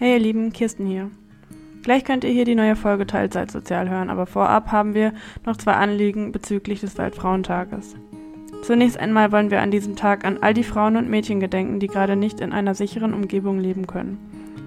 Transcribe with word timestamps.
Hey 0.00 0.14
ihr 0.14 0.18
Lieben, 0.18 0.50
Kirsten 0.54 0.86
hier. 0.86 1.10
Gleich 1.82 2.04
könnt 2.04 2.24
ihr 2.24 2.30
hier 2.30 2.46
die 2.46 2.54
neue 2.54 2.74
Folge 2.74 3.06
Teilzeit 3.06 3.50
Sozial 3.50 3.90
hören, 3.90 4.08
aber 4.08 4.24
vorab 4.24 4.72
haben 4.72 4.94
wir 4.94 5.12
noch 5.44 5.58
zwei 5.58 5.74
Anliegen 5.74 6.32
bezüglich 6.32 6.80
des 6.80 6.96
Weltfrauentages. 6.96 7.96
Zunächst 8.62 8.98
einmal 8.98 9.30
wollen 9.30 9.50
wir 9.50 9.60
an 9.60 9.70
diesem 9.70 9.96
Tag 9.96 10.24
an 10.24 10.38
all 10.40 10.54
die 10.54 10.64
Frauen 10.64 10.96
und 10.96 11.10
Mädchen 11.10 11.38
gedenken, 11.38 11.80
die 11.80 11.86
gerade 11.86 12.16
nicht 12.16 12.40
in 12.40 12.54
einer 12.54 12.74
sicheren 12.74 13.12
Umgebung 13.12 13.58
leben 13.58 13.86
können. 13.86 14.16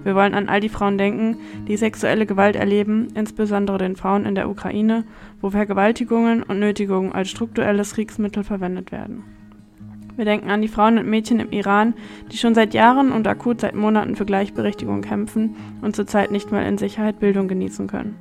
Wir 0.04 0.14
wollen 0.14 0.34
an 0.34 0.48
all 0.48 0.60
die 0.60 0.68
Frauen 0.68 0.98
denken, 0.98 1.38
die 1.66 1.76
sexuelle 1.76 2.26
Gewalt 2.26 2.54
erleben, 2.54 3.08
insbesondere 3.16 3.78
den 3.78 3.96
Frauen 3.96 4.26
in 4.26 4.36
der 4.36 4.48
Ukraine, 4.48 5.02
wo 5.40 5.50
Vergewaltigungen 5.50 6.44
und 6.44 6.60
Nötigungen 6.60 7.10
als 7.10 7.30
strukturelles 7.30 7.94
Kriegsmittel 7.94 8.44
verwendet 8.44 8.92
werden. 8.92 9.24
Wir 10.16 10.24
denken 10.24 10.50
an 10.50 10.62
die 10.62 10.68
Frauen 10.68 10.98
und 10.98 11.08
Mädchen 11.08 11.40
im 11.40 11.50
Iran, 11.50 11.94
die 12.30 12.36
schon 12.36 12.54
seit 12.54 12.72
Jahren 12.72 13.10
und 13.10 13.26
akut 13.26 13.60
seit 13.60 13.74
Monaten 13.74 14.14
für 14.14 14.24
Gleichberechtigung 14.24 15.02
kämpfen 15.02 15.56
und 15.82 15.96
zurzeit 15.96 16.30
nicht 16.30 16.52
mal 16.52 16.64
in 16.66 16.78
Sicherheit 16.78 17.18
Bildung 17.18 17.48
genießen 17.48 17.88
können. 17.88 18.16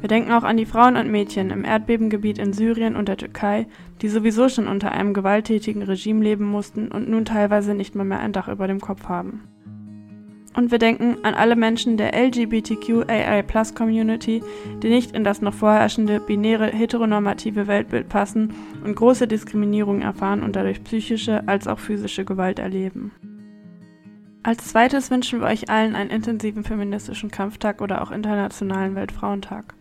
Wir 0.00 0.08
denken 0.08 0.32
auch 0.32 0.42
an 0.42 0.56
die 0.56 0.66
Frauen 0.66 0.96
und 0.96 1.10
Mädchen 1.10 1.50
im 1.50 1.64
Erdbebengebiet 1.64 2.38
in 2.38 2.52
Syrien 2.52 2.96
und 2.96 3.06
der 3.06 3.16
Türkei, 3.16 3.66
die 4.00 4.08
sowieso 4.08 4.48
schon 4.48 4.66
unter 4.66 4.90
einem 4.90 5.14
gewalttätigen 5.14 5.82
Regime 5.82 6.24
leben 6.24 6.44
mussten 6.44 6.88
und 6.88 7.08
nun 7.08 7.24
teilweise 7.24 7.74
nicht 7.74 7.94
mal 7.94 8.04
mehr 8.04 8.18
ein 8.18 8.32
Dach 8.32 8.48
über 8.48 8.66
dem 8.66 8.80
Kopf 8.80 9.08
haben. 9.08 9.44
Und 10.54 10.70
wir 10.70 10.78
denken 10.78 11.16
an 11.22 11.34
alle 11.34 11.56
Menschen 11.56 11.96
der 11.96 12.14
LGBTQAI-Plus-Community, 12.14 14.42
die 14.82 14.88
nicht 14.88 15.12
in 15.12 15.24
das 15.24 15.40
noch 15.40 15.54
vorherrschende 15.54 16.20
binäre 16.20 16.66
heteronormative 16.66 17.66
Weltbild 17.66 18.10
passen 18.10 18.52
und 18.84 18.94
große 18.94 19.26
Diskriminierung 19.26 20.02
erfahren 20.02 20.42
und 20.42 20.54
dadurch 20.54 20.84
psychische 20.84 21.48
als 21.48 21.66
auch 21.66 21.78
physische 21.78 22.26
Gewalt 22.26 22.58
erleben. 22.58 23.12
Als 24.42 24.68
zweites 24.68 25.10
wünschen 25.10 25.40
wir 25.40 25.46
euch 25.46 25.70
allen 25.70 25.94
einen 25.94 26.10
intensiven 26.10 26.64
feministischen 26.64 27.30
Kampftag 27.30 27.80
oder 27.80 28.02
auch 28.02 28.10
Internationalen 28.10 28.96
Weltfrauentag. 28.96 29.74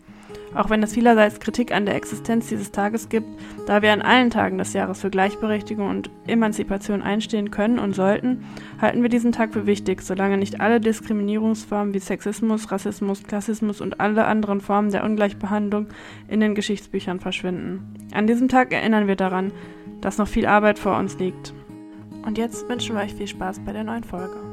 Auch 0.53 0.69
wenn 0.69 0.83
es 0.83 0.93
vielerseits 0.93 1.39
Kritik 1.39 1.71
an 1.73 1.85
der 1.85 1.95
Existenz 1.95 2.47
dieses 2.47 2.71
Tages 2.71 3.09
gibt, 3.09 3.27
da 3.67 3.81
wir 3.81 3.93
an 3.93 4.01
allen 4.01 4.29
Tagen 4.29 4.57
des 4.57 4.73
Jahres 4.73 4.99
für 4.99 5.09
Gleichberechtigung 5.09 5.89
und 5.89 6.09
Emanzipation 6.27 7.01
einstehen 7.01 7.51
können 7.51 7.79
und 7.79 7.95
sollten, 7.95 8.43
halten 8.81 9.01
wir 9.01 9.09
diesen 9.09 9.31
Tag 9.31 9.53
für 9.53 9.65
wichtig, 9.65 10.01
solange 10.01 10.37
nicht 10.37 10.59
alle 10.59 10.81
Diskriminierungsformen 10.81 11.93
wie 11.93 11.99
Sexismus, 11.99 12.71
Rassismus, 12.71 13.23
Klassismus 13.23 13.79
und 13.79 13.99
alle 14.01 14.25
anderen 14.25 14.59
Formen 14.59 14.91
der 14.91 15.05
Ungleichbehandlung 15.05 15.87
in 16.27 16.41
den 16.41 16.55
Geschichtsbüchern 16.55 17.19
verschwinden. 17.19 17.93
An 18.13 18.27
diesem 18.27 18.49
Tag 18.49 18.73
erinnern 18.73 19.07
wir 19.07 19.15
daran, 19.15 19.51
dass 20.01 20.17
noch 20.17 20.27
viel 20.27 20.45
Arbeit 20.45 20.79
vor 20.79 20.97
uns 20.97 21.17
liegt. 21.17 21.53
Und 22.25 22.37
jetzt 22.37 22.67
wünschen 22.67 22.95
wir 22.95 23.03
euch 23.03 23.13
viel 23.13 23.27
Spaß 23.27 23.61
bei 23.61 23.71
der 23.71 23.83
neuen 23.83 24.03
Folge. 24.03 24.50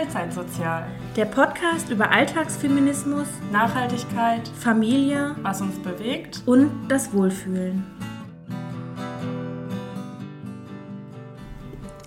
Teilzeitsozial. 0.00 0.84
Der 1.16 1.24
Podcast 1.24 1.88
über 1.90 2.10
Alltagsfeminismus, 2.10 3.28
Nachhaltigkeit, 3.50 4.46
Familie, 4.46 5.34
was 5.40 5.62
uns 5.62 5.78
bewegt 5.78 6.42
und 6.44 6.70
das 6.88 7.14
Wohlfühlen. 7.14 7.82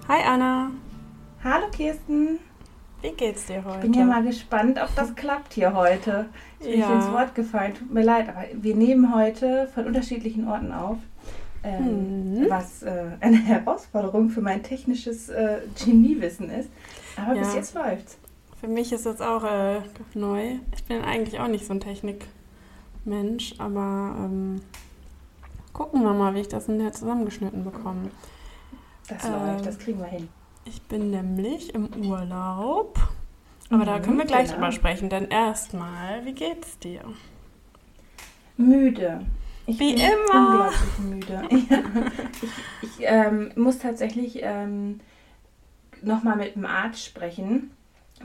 Hi 0.08 0.20
Anna. 0.24 0.70
Hallo 1.44 1.66
Kirsten. 1.72 2.38
Wie 3.02 3.10
geht's 3.10 3.48
dir 3.48 3.64
heute? 3.66 3.78
Ich 3.78 3.82
bin 3.82 3.94
ja 3.96 4.06
mal 4.06 4.24
gespannt, 4.24 4.80
ob 4.80 4.94
das 4.96 5.16
klappt 5.16 5.54
hier 5.54 5.74
heute. 5.74 6.28
Ich 6.60 6.68
bin 6.70 6.80
Ja. 6.82 6.90
nicht 6.90 6.96
ins 6.96 7.12
Wort 7.12 7.34
gefallen, 7.34 7.74
tut 7.74 7.92
mir 7.92 8.04
leid, 8.04 8.30
aber 8.30 8.44
wir 8.54 8.76
nehmen 8.76 9.16
heute 9.16 9.68
von 9.74 9.88
unterschiedlichen 9.88 10.48
Orten 10.48 10.72
auf. 10.72 10.98
Ähm, 11.64 12.36
Mhm. 12.44 12.46
Was 12.50 12.84
äh, 12.84 13.06
eine 13.20 13.38
Herausforderung 13.44 14.30
für 14.30 14.42
mein 14.42 14.62
technisches 14.62 15.30
äh, 15.30 15.58
Geniewissen 15.84 16.52
ist. 16.52 16.70
Aber 17.16 17.36
bis 17.36 17.54
Ja. 17.54 17.56
jetzt 17.56 17.74
läuft's. 17.74 18.18
Für 18.60 18.68
mich 18.68 18.92
ist 18.92 19.06
das 19.06 19.22
auch 19.22 19.44
äh, 19.44 19.82
neu. 20.14 20.58
Ich 20.76 20.84
bin 20.84 21.02
eigentlich 21.02 21.40
auch 21.40 21.48
nicht 21.48 21.66
so 21.66 21.74
ein 21.74 21.80
Technikmensch, 21.80 23.54
aber 23.58 24.16
ähm, 24.18 24.62
gucken 25.74 26.04
wir 26.04 26.14
mal, 26.14 26.36
wie 26.36 26.42
ich 26.42 26.50
das 26.50 26.68
nachher 26.68 26.92
zusammengeschnitten 26.94 27.64
bekomme. 27.64 28.12
Das 29.08 29.24
Ähm. 29.26 29.32
läuft, 29.32 29.66
das 29.66 29.80
kriegen 29.80 30.00
wir 30.00 30.08
hin. 30.08 30.28
Ich 30.66 30.82
bin 30.84 31.10
nämlich 31.10 31.74
im 31.74 31.88
Urlaub. 32.06 33.00
Aber 33.72 33.86
da 33.86 33.98
Mhm, 33.98 34.04
können 34.04 34.18
wir 34.18 34.26
gleich 34.26 34.48
genau. 34.48 34.56
drüber 34.56 34.72
sprechen, 34.72 35.10
denn 35.10 35.28
erstmal, 35.30 36.26
wie 36.26 36.34
geht's 36.34 36.78
dir? 36.80 37.02
Müde. 38.58 39.26
Ich 39.68 39.80
Wie 39.80 39.94
bin 39.94 40.04
immer. 40.04 40.70
Unglaublich 40.70 41.00
müde. 41.00 41.44
ja. 41.70 41.84
Ich, 42.42 42.50
ich 42.82 42.92
ähm, 43.02 43.52
muss 43.56 43.80
tatsächlich 43.80 44.40
ähm, 44.42 45.00
nochmal 46.04 46.38
mit 46.38 46.56
dem 46.56 46.66
Arzt 46.66 47.04
sprechen, 47.04 47.72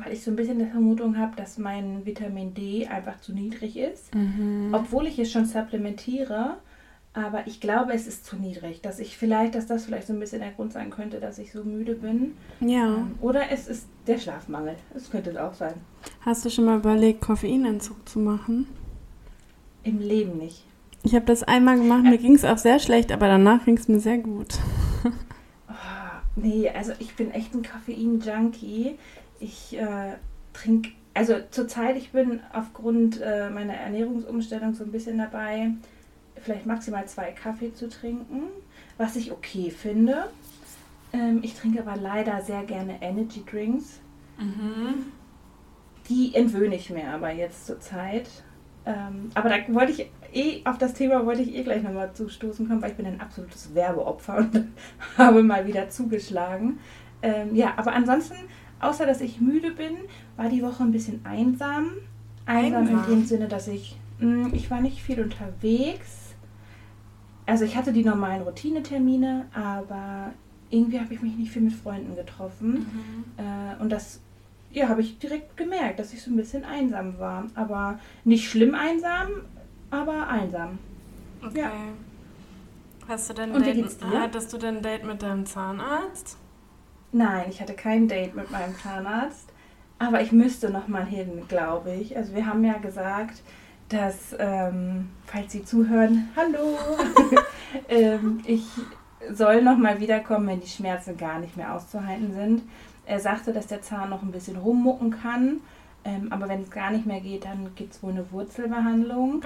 weil 0.02 0.12
ich 0.12 0.22
so 0.22 0.30
ein 0.30 0.36
bisschen 0.36 0.58
die 0.58 0.66
Vermutung 0.66 1.18
habe, 1.18 1.36
dass 1.36 1.58
mein 1.58 2.04
Vitamin 2.04 2.54
D 2.54 2.86
einfach 2.86 3.20
zu 3.20 3.32
niedrig 3.32 3.76
ist. 3.76 4.14
Mhm. 4.14 4.70
Obwohl 4.72 5.06
ich 5.06 5.18
es 5.18 5.30
schon 5.30 5.46
supplementiere, 5.46 6.56
aber 7.12 7.46
ich 7.46 7.60
glaube, 7.60 7.92
es 7.92 8.08
ist 8.08 8.26
zu 8.26 8.36
niedrig. 8.36 8.80
Dass 8.82 8.98
ich 8.98 9.16
vielleicht, 9.16 9.54
dass 9.54 9.66
das 9.66 9.84
vielleicht 9.84 10.08
so 10.08 10.12
ein 10.12 10.18
bisschen 10.18 10.40
der 10.40 10.50
Grund 10.50 10.72
sein 10.72 10.90
könnte, 10.90 11.20
dass 11.20 11.38
ich 11.38 11.52
so 11.52 11.62
müde 11.62 11.94
bin. 11.94 12.32
Ja. 12.60 12.86
Ähm, 12.86 13.14
Oder 13.20 13.52
es 13.52 13.68
ist 13.68 13.86
der 14.08 14.18
Schlafmangel. 14.18 14.74
Das 14.92 15.10
könnte 15.10 15.30
es 15.30 15.36
auch 15.36 15.54
sein. 15.54 15.74
Hast 16.22 16.44
du 16.44 16.50
schon 16.50 16.64
mal 16.64 16.78
überlegt, 16.78 17.20
Koffeinentzug 17.20 18.08
zu 18.08 18.18
machen? 18.18 18.66
Im 19.84 20.00
Leben 20.00 20.38
nicht. 20.38 20.64
Ich 21.04 21.14
habe 21.14 21.26
das 21.26 21.42
einmal 21.42 21.76
gemacht, 21.76 22.02
mir 22.02 22.18
ging 22.18 22.34
es 22.34 22.44
auch 22.44 22.56
sehr 22.56 22.78
schlecht, 22.78 23.12
aber 23.12 23.28
danach 23.28 23.64
ging 23.66 23.76
es 23.76 23.88
mir 23.88 24.00
sehr 24.00 24.18
gut. 24.18 24.58
Nee, 26.36 26.68
also 26.70 26.92
ich 26.98 27.14
bin 27.14 27.30
echt 27.30 27.54
ein 27.54 27.62
Koffein-Junkie. 27.62 28.98
Ich 29.40 29.76
äh, 29.76 30.14
trinke, 30.52 30.90
also 31.12 31.36
zurzeit, 31.50 31.96
ich 31.96 32.10
bin 32.10 32.40
aufgrund 32.52 33.20
äh, 33.20 33.50
meiner 33.50 33.74
Ernährungsumstellung 33.74 34.74
so 34.74 34.84
ein 34.84 34.92
bisschen 34.92 35.18
dabei, 35.18 35.70
vielleicht 36.36 36.66
maximal 36.66 37.06
zwei 37.06 37.30
Kaffee 37.32 37.72
zu 37.72 37.88
trinken, 37.88 38.44
was 38.96 39.16
ich 39.16 39.30
okay 39.30 39.70
finde. 39.70 40.28
Ähm, 41.12 41.40
ich 41.42 41.54
trinke 41.54 41.80
aber 41.80 41.96
leider 41.96 42.42
sehr 42.42 42.64
gerne 42.64 43.00
Energy 43.00 43.44
Drinks. 43.48 44.00
Mhm. 44.38 45.12
Die 46.08 46.34
entwöhne 46.34 46.74
ich 46.74 46.90
mir 46.90 47.08
aber 47.08 47.30
jetzt 47.30 47.66
zurzeit. 47.66 48.28
Ähm, 48.84 49.30
aber 49.34 49.48
da 49.48 49.56
wollte 49.68 49.92
ich 49.92 50.10
eh, 50.34 50.62
auf 50.64 50.78
das 50.78 50.94
Thema 50.94 51.24
wollte 51.24 51.42
ich 51.42 51.54
eh 51.54 51.62
gleich 51.62 51.82
nochmal 51.82 52.12
zustoßen 52.12 52.68
kommen, 52.68 52.82
weil 52.82 52.90
ich 52.90 52.96
bin 52.96 53.06
ein 53.06 53.20
absolutes 53.20 53.74
Werbeopfer 53.74 54.36
und 54.38 54.68
habe 55.16 55.42
mal 55.42 55.66
wieder 55.66 55.88
zugeschlagen. 55.88 56.78
Ähm, 57.22 57.54
ja, 57.54 57.74
aber 57.76 57.92
ansonsten, 57.92 58.36
außer 58.80 59.06
dass 59.06 59.20
ich 59.20 59.40
müde 59.40 59.70
bin, 59.70 59.96
war 60.36 60.48
die 60.48 60.62
Woche 60.62 60.82
ein 60.82 60.92
bisschen 60.92 61.24
einsam. 61.24 61.92
Einsam, 62.46 62.82
Einsam? 62.82 63.04
in 63.04 63.10
dem 63.10 63.24
Sinne, 63.24 63.48
dass 63.48 63.68
ich, 63.68 63.96
mh, 64.18 64.50
ich 64.52 64.70
war 64.70 64.80
nicht 64.80 65.00
viel 65.00 65.22
unterwegs. 65.22 66.34
Also 67.46 67.64
ich 67.64 67.76
hatte 67.76 67.92
die 67.92 68.04
normalen 68.04 68.42
Routinetermine, 68.42 69.46
aber 69.54 70.32
irgendwie 70.70 70.98
habe 71.00 71.14
ich 71.14 71.22
mich 71.22 71.36
nicht 71.36 71.52
viel 71.52 71.62
mit 71.62 71.74
Freunden 71.74 72.16
getroffen. 72.16 72.86
Äh, 73.36 73.80
und 73.82 73.90
das 73.90 74.20
ja, 74.72 74.88
habe 74.88 75.02
ich 75.02 75.18
direkt 75.18 75.56
gemerkt, 75.56 75.98
dass 75.98 76.12
ich 76.12 76.22
so 76.22 76.30
ein 76.30 76.36
bisschen 76.36 76.64
einsam 76.64 77.18
war. 77.18 77.46
Aber 77.54 77.98
nicht 78.24 78.50
schlimm 78.50 78.74
einsam, 78.74 79.28
aber 79.94 80.28
einsam. 80.28 80.78
Okay. 81.44 81.60
Ja. 81.60 81.70
Hast 83.08 83.28
du 83.28 83.34
denn 83.34 83.52
Und 83.52 83.66
Date, 83.66 83.96
hattest 84.16 84.52
du 84.52 84.58
denn 84.58 84.76
ein 84.76 84.82
Date 84.82 85.04
mit 85.04 85.22
deinem 85.22 85.44
Zahnarzt? 85.44 86.38
Nein, 87.12 87.46
ich 87.50 87.60
hatte 87.60 87.74
kein 87.74 88.08
Date 88.08 88.34
mit 88.34 88.50
meinem 88.50 88.74
Zahnarzt. 88.76 89.50
Aber 89.98 90.20
ich 90.20 90.32
müsste 90.32 90.70
noch 90.70 90.88
mal 90.88 91.04
hin, 91.04 91.42
glaube 91.48 91.94
ich. 91.94 92.16
Also 92.16 92.34
wir 92.34 92.46
haben 92.46 92.64
ja 92.64 92.78
gesagt, 92.78 93.42
dass, 93.88 94.34
ähm, 94.38 95.10
falls 95.26 95.52
Sie 95.52 95.64
zuhören, 95.64 96.30
hallo, 96.34 96.78
ähm, 97.88 98.40
ich 98.46 98.64
soll 99.30 99.62
noch 99.62 99.76
mal 99.76 100.00
wiederkommen, 100.00 100.48
wenn 100.48 100.60
die 100.60 100.68
Schmerzen 100.68 101.16
gar 101.16 101.38
nicht 101.38 101.56
mehr 101.56 101.74
auszuhalten 101.74 102.32
sind. 102.34 102.62
Er 103.06 103.20
sagte, 103.20 103.52
dass 103.52 103.66
der 103.66 103.82
Zahn 103.82 104.10
noch 104.10 104.22
ein 104.22 104.32
bisschen 104.32 104.56
rummucken 104.56 105.10
kann. 105.10 105.60
Ähm, 106.04 106.30
aber 106.30 106.48
wenn 106.48 106.62
es 106.62 106.70
gar 106.70 106.90
nicht 106.90 107.06
mehr 107.06 107.20
geht, 107.20 107.44
dann 107.44 107.74
gibt 107.74 107.94
es 107.94 108.02
wohl 108.02 108.12
eine 108.12 108.30
Wurzelbehandlung. 108.30 109.42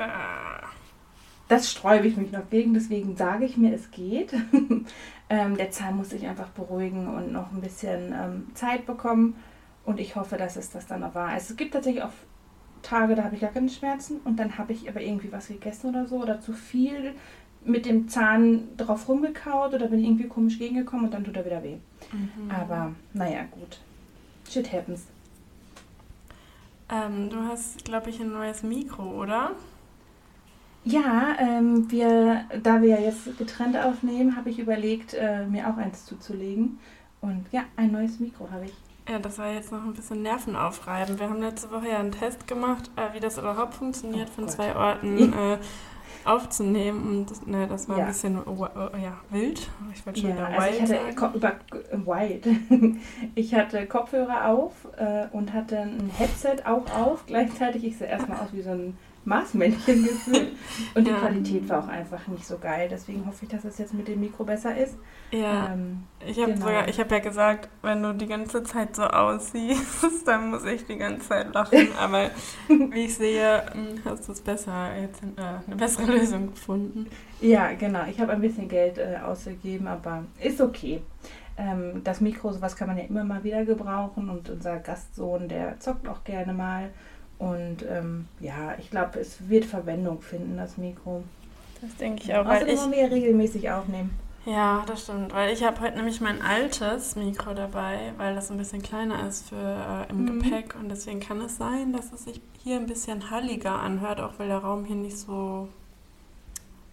Das 1.49 1.70
sträube 1.70 2.06
ich 2.06 2.16
mich 2.16 2.32
noch 2.32 2.50
gegen, 2.50 2.75
deswegen 2.75 3.16
sage 3.16 3.44
ich 3.44 3.56
mir, 3.56 3.72
es 3.72 3.90
geht. 3.90 4.34
ähm, 5.31 5.56
der 5.56 5.70
Zahn 5.70 5.96
muss 5.96 6.10
sich 6.10 6.26
einfach 6.26 6.49
beruhigen 6.49 7.08
und 7.08 7.32
noch 7.32 7.52
ein 7.52 7.60
bisschen 7.60 8.12
ähm, 8.12 8.46
Zeit 8.55 8.87
bekommen. 8.87 9.37
Und 9.84 10.00
ich 10.00 10.16
hoffe, 10.16 10.37
dass 10.37 10.56
es 10.56 10.70
das 10.70 10.87
dann 10.87 11.00
noch 11.00 11.14
war. 11.14 11.28
Also 11.28 11.52
es 11.52 11.56
gibt 11.56 11.72
tatsächlich 11.72 12.02
auch 12.02 12.12
Tage, 12.82 13.14
da 13.14 13.25
habe 13.25 13.34
ich 13.34 13.40
gar 13.40 13.50
keine 13.50 13.69
Schmerzen 13.69 14.20
und 14.25 14.38
dann 14.38 14.58
habe 14.58 14.72
ich 14.72 14.88
aber 14.88 15.00
irgendwie 15.00 15.32
was 15.32 15.49
gegessen 15.49 15.88
oder 15.88 16.06
so 16.06 16.22
oder 16.22 16.40
zu 16.40 16.52
viel 16.52 17.14
mit 17.64 17.87
dem 17.87 18.08
Zahn 18.08 18.69
drauf 18.76 19.08
rumgekaut 19.08 19.75
oder 19.75 19.88
bin 19.88 20.05
irgendwie 20.05 20.28
komisch 20.28 20.58
gegengekommen 20.58 21.06
und 21.06 21.14
dann 21.14 21.25
tut 21.25 21.37
er 21.37 21.44
wieder 21.44 21.62
weh. 21.62 21.76
Mhm. 22.12 22.50
Aber 22.50 22.93
naja, 23.14 23.44
gut. 23.50 23.81
Shit 24.49 24.72
happens. 24.72 25.06
Ähm, 26.90 27.31
du 27.31 27.43
hast, 27.44 27.85
glaube 27.85 28.11
ich, 28.11 28.20
ein 28.20 28.32
neues 28.32 28.62
Mikro, 28.62 29.02
oder? 29.05 29.52
Ja, 30.85 31.37
ähm, 31.38 31.90
wir, 31.90 32.44
da 32.62 32.81
wir 32.81 32.88
ja 32.90 32.99
jetzt 33.00 33.37
getrennt 33.37 33.76
aufnehmen, 33.76 34.37
habe 34.37 34.50
ich 34.50 34.58
überlegt, 34.58 35.12
äh, 35.14 35.44
mir 35.46 35.69
auch 35.69 35.76
eins 35.76 36.06
zuzulegen. 36.06 36.79
Und 37.20 37.46
ja, 37.52 37.64
ein 37.76 37.93
neues 37.93 38.20
Mikro 38.20 38.49
habe 38.50 38.67
ich. 38.67 38.75
Ja, 39.08 39.19
das 39.19 39.38
war 39.38 39.50
jetzt 39.52 39.73
noch 39.73 39.82
ein 39.85 39.94
bisschen 39.94 40.23
nervenaufreibend. 40.23 41.19
Wir 41.19 41.29
haben 41.31 41.40
letzte 41.40 41.70
Woche 41.70 41.88
ja 41.88 41.99
einen 41.99 42.12
Test 42.12 42.46
gemacht, 42.46 42.91
äh, 42.96 43.14
wie 43.14 43.20
das 43.20 43.38
überhaupt 43.38 43.75
funktioniert, 43.75 44.31
Oh 44.31 44.34
von 44.34 44.46
Gott. 44.46 44.52
zwei 44.55 44.76
Orten 44.76 45.32
äh, 45.32 45.58
aufzunehmen. 46.25 47.06
Und 47.08 47.31
das, 47.31 47.46
ne, 47.46 47.66
das 47.66 47.88
war 47.88 47.99
Ja. 47.99 48.05
ein 48.05 48.08
bisschen 48.08 48.37
äh, 48.37 49.02
ja, 49.02 49.16
wild. 49.31 49.69
Ich 49.94 50.05
wollte 50.06 50.20
schon 50.20 50.31
Ja, 50.31 50.37
wieder 50.37 50.46
also 50.49 50.69
ich 50.82 50.88
wild 50.88 51.20
hatte, 51.20 51.37
über, 51.37 51.56
wild. 52.06 52.46
ich 53.34 53.55
hatte 53.55 53.87
Kopfhörer 53.87 54.46
auf 54.49 54.72
äh, 54.96 55.26
und 55.32 55.52
hatte 55.52 55.78
ein 55.78 56.10
Headset 56.16 56.56
auch 56.64 56.84
auf. 56.94 57.26
Gleichzeitig, 57.26 57.84
ich 57.84 57.96
sah 57.99 58.06
erstmal 58.06 58.38
aus 58.40 58.52
wie 58.52 58.62
so 58.62 58.70
ein 58.70 58.96
Marsmännchen 59.28 60.04
gefühlt. 60.04 60.56
Und 60.94 61.06
die 61.06 61.12
Ja. 61.12 61.19
Qualität 61.19 61.69
war 61.69 61.84
auch 61.84 61.88
einfach 61.88 62.26
nicht 62.28 62.46
so 62.46 62.58
geil. 62.58 62.88
Deswegen 62.90 63.26
hoffe 63.26 63.44
ich, 63.44 63.50
dass 63.50 63.64
es 63.64 63.78
jetzt 63.78 63.94
mit 63.94 64.08
dem 64.08 64.20
Mikro 64.20 64.44
besser 64.44 64.76
ist. 64.76 64.96
Ja, 65.30 65.72
Ähm, 65.72 66.04
ich 66.26 66.38
habe 66.40 66.52
genau. 66.54 66.66
sogar, 66.66 66.88
ich 66.88 66.98
habe 66.98 67.14
ja 67.14 67.20
gesagt, 67.20 67.69
wenn 67.82 68.02
du 68.02 68.14
die 68.14 68.26
ganze 68.26 68.62
Zeit 68.62 68.96
so 68.96 69.02
aussiehst, 69.04 70.26
dann 70.26 70.50
muss 70.50 70.64
ich 70.64 70.86
die 70.86 70.96
ganze 70.96 71.28
Zeit 71.28 71.52
lachen. 71.54 71.92
Aber 71.98 72.30
wie 72.69 73.04
ich 73.04 73.14
sehe, 73.16 73.62
hm, 73.72 74.00
hast 74.04 74.26
du 74.28 74.32
es 74.32 74.40
besser, 74.40 74.96
jetzt 74.98 75.22
äh, 75.22 75.26
eine 75.66 75.76
bessere 75.76 76.06
Lösung 76.19 76.50
gefunden. 76.50 77.06
Ja, 77.40 77.72
genau. 77.74 78.04
Ich 78.10 78.20
habe 78.20 78.32
ein 78.32 78.40
bisschen 78.40 78.69
Geld 78.69 78.98
äh, 78.98 79.19
ausgegeben, 79.24 79.86
aber 79.86 80.24
ist 80.42 80.60
okay. 80.60 81.02
Ähm, 81.56 82.02
das 82.04 82.20
Mikro, 82.20 82.52
sowas 82.52 82.76
kann 82.76 82.88
man 82.88 82.98
ja 82.98 83.04
immer 83.04 83.24
mal 83.24 83.44
wieder 83.44 83.64
gebrauchen 83.64 84.28
und 84.31 84.48
unser 84.48 84.78
Gastsohn, 84.78 85.48
der 85.48 85.78
zockt 85.81 86.08
auch 86.08 86.24
gerne 86.24 86.52
mal. 86.52 86.90
Und 87.38 87.85
ähm, 87.88 88.26
ja, 88.40 88.75
ich 88.79 88.90
glaube, 88.90 89.20
es 89.20 89.49
wird 89.49 89.64
Verwendung 89.64 90.20
finden, 90.23 90.56
das 90.56 90.76
Mikro. 90.76 91.23
Das 91.81 91.94
denke 91.96 92.25
ich 92.25 92.35
auch, 92.35 92.44
weil 92.44 92.56
Außerdem 92.56 92.75
ich 92.75 92.81
wollen 92.81 92.90
wir 92.93 92.99
ja 93.02 93.06
regelmäßig 93.06 93.70
aufnehmen. 93.70 94.11
Ja, 94.44 94.82
das 94.87 95.02
stimmt, 95.05 95.32
weil 95.35 95.52
ich 95.52 95.62
habe 95.62 95.81
heute 95.81 95.96
nämlich 95.99 96.20
mein 96.20 96.40
altes 96.43 97.14
Mikro 97.17 97.52
dabei, 97.55 98.12
weil 98.17 98.35
das 98.35 98.50
ein 98.50 98.56
bisschen 98.56 98.82
kleiner 98.82 99.29
ist 99.29 99.49
für 99.50 99.55
äh, 99.56 100.11
im 100.11 100.23
Mhm. 100.25 100.43
Gepäck 100.43 100.75
und 100.81 100.88
deswegen 100.88 101.20
kann 101.20 101.40
es 101.43 101.56
sein, 101.58 101.93
dass 101.93 102.12
es 102.12 102.25
sich 102.25 102.40
hier 102.64 102.76
ein 102.76 102.87
bisschen 102.87 103.31
halliger 103.31 103.79
anhört, 103.79 104.20
auch 104.20 104.32
weil 104.38 104.49
der 104.49 104.58
Raum 104.58 104.84
hier 104.87 104.96
nicht 104.96 105.19
so 105.19 105.69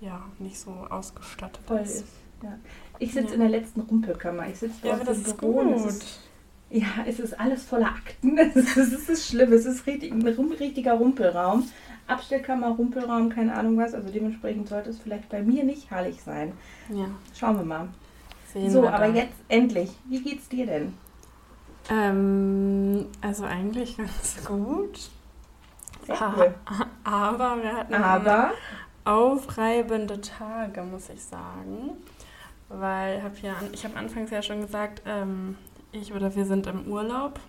ja, 0.01 0.21
nicht 0.39 0.59
so 0.59 0.71
ausgestattet 0.89 1.61
Voll 1.65 1.79
ist. 1.79 2.01
ist. 2.01 2.05
Ja. 2.43 2.53
Ich 2.99 3.13
sitze 3.13 3.29
Ja. 3.29 3.33
in 3.35 3.39
der 3.39 3.49
letzten 3.49 3.81
Rumpelkammer. 3.81 4.47
Ich 4.49 4.59
sitze 4.59 4.87
Ja, 4.87 4.97
das 4.97 5.17
im 5.19 5.25
ist 5.25 5.37
Büro 5.37 5.59
und 5.59 5.73
gut. 5.73 5.75
Es 5.77 5.85
ist, 5.95 6.19
ja, 6.75 6.87
es 7.07 7.19
ist 7.19 7.39
alles 7.39 7.63
voller 7.63 7.87
Akten. 7.87 8.37
Es 8.55 8.55
ist, 8.55 8.93
es 8.93 9.09
ist 9.09 9.29
schlimm. 9.29 9.53
Es 9.53 9.65
ist 9.65 9.87
richtig, 9.87 10.11
ein 10.11 10.21
richtiger 10.23 10.93
Rumpelraum. 10.93 11.67
Abstellkammer, 12.07 12.69
Rumpelraum, 12.69 13.29
keine 13.29 13.55
Ahnung 13.55 13.77
was. 13.77 13.93
Also 13.93 14.09
dementsprechend 14.09 14.67
sollte 14.67 14.89
es 14.89 14.99
vielleicht 14.99 15.29
bei 15.29 15.41
mir 15.41 15.63
nicht 15.63 15.89
hallig 15.89 16.21
sein. 16.21 16.53
Ja, 16.89 17.05
Schauen 17.33 17.57
wir 17.57 17.65
mal. 17.65 17.87
sehen 18.51 18.69
so, 18.69 18.83
wir 18.83 18.93
aber 18.93 19.07
dann. 19.07 19.15
jetzt 19.15 19.37
endlich. 19.47 19.91
Wie 20.05 20.21
geht's 20.21 20.49
dir 20.49 20.65
denn? 20.65 20.93
Ähm, 21.89 23.07
also 23.21 23.45
eigentlich 23.45 23.97
ganz 23.97 24.37
gut. 24.45 24.99
Cool. 26.07 26.53
Aber 27.03 27.63
wir 27.63 27.73
hatten 27.73 27.93
Aber 27.95 28.51
aufreibende 29.05 30.19
Tage, 30.21 30.83
muss 30.83 31.09
ich 31.09 31.23
sagen. 31.23 31.91
Weil 32.69 33.23
hab 33.23 33.37
ja, 33.39 33.55
ich 33.71 33.83
habe 33.85 33.95
anfangs 33.97 34.31
ja 34.31 34.41
schon 34.41 34.61
gesagt, 34.61 35.01
ähm, 35.05 35.57
ich 35.95 36.13
oder 36.13 36.35
wir 36.35 36.45
sind 36.45 36.67
im 36.67 36.87
Urlaub. 36.87 37.39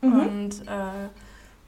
mhm. 0.00 0.12
Und 0.12 0.68
äh, 0.68 1.08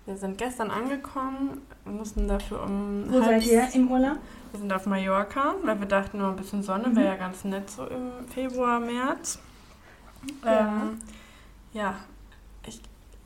wir 0.07 0.17
sind 0.17 0.39
gestern 0.39 0.71
angekommen, 0.71 1.63
mussten 1.85 2.29
dafür 2.29 2.63
um 2.63 3.05
wo 3.09 3.21
halb- 3.21 3.43
seid 3.43 3.47
ihr 3.47 3.69
im 3.75 3.91
Urlaub? 3.91 4.19
Wir 4.53 4.61
sind 4.61 4.73
auf 4.73 4.87
Mallorca, 4.87 5.55
weil 5.65 5.79
wir 5.81 5.87
dachten, 5.89 6.19
nur 6.19 6.29
ein 6.29 6.37
bisschen 6.37 6.63
Sonne 6.63 6.89
Mhm. 6.89 6.97
wäre 6.97 7.07
ja 7.07 7.17
ganz 7.17 7.45
nett 7.45 7.69
so 7.71 7.87
im 7.87 8.27
Februar, 8.29 8.79
März. 8.81 9.39
Ja. 10.45 10.61
Ähm, 10.83 10.99
ja, 11.73 11.95
ich, 12.67 12.81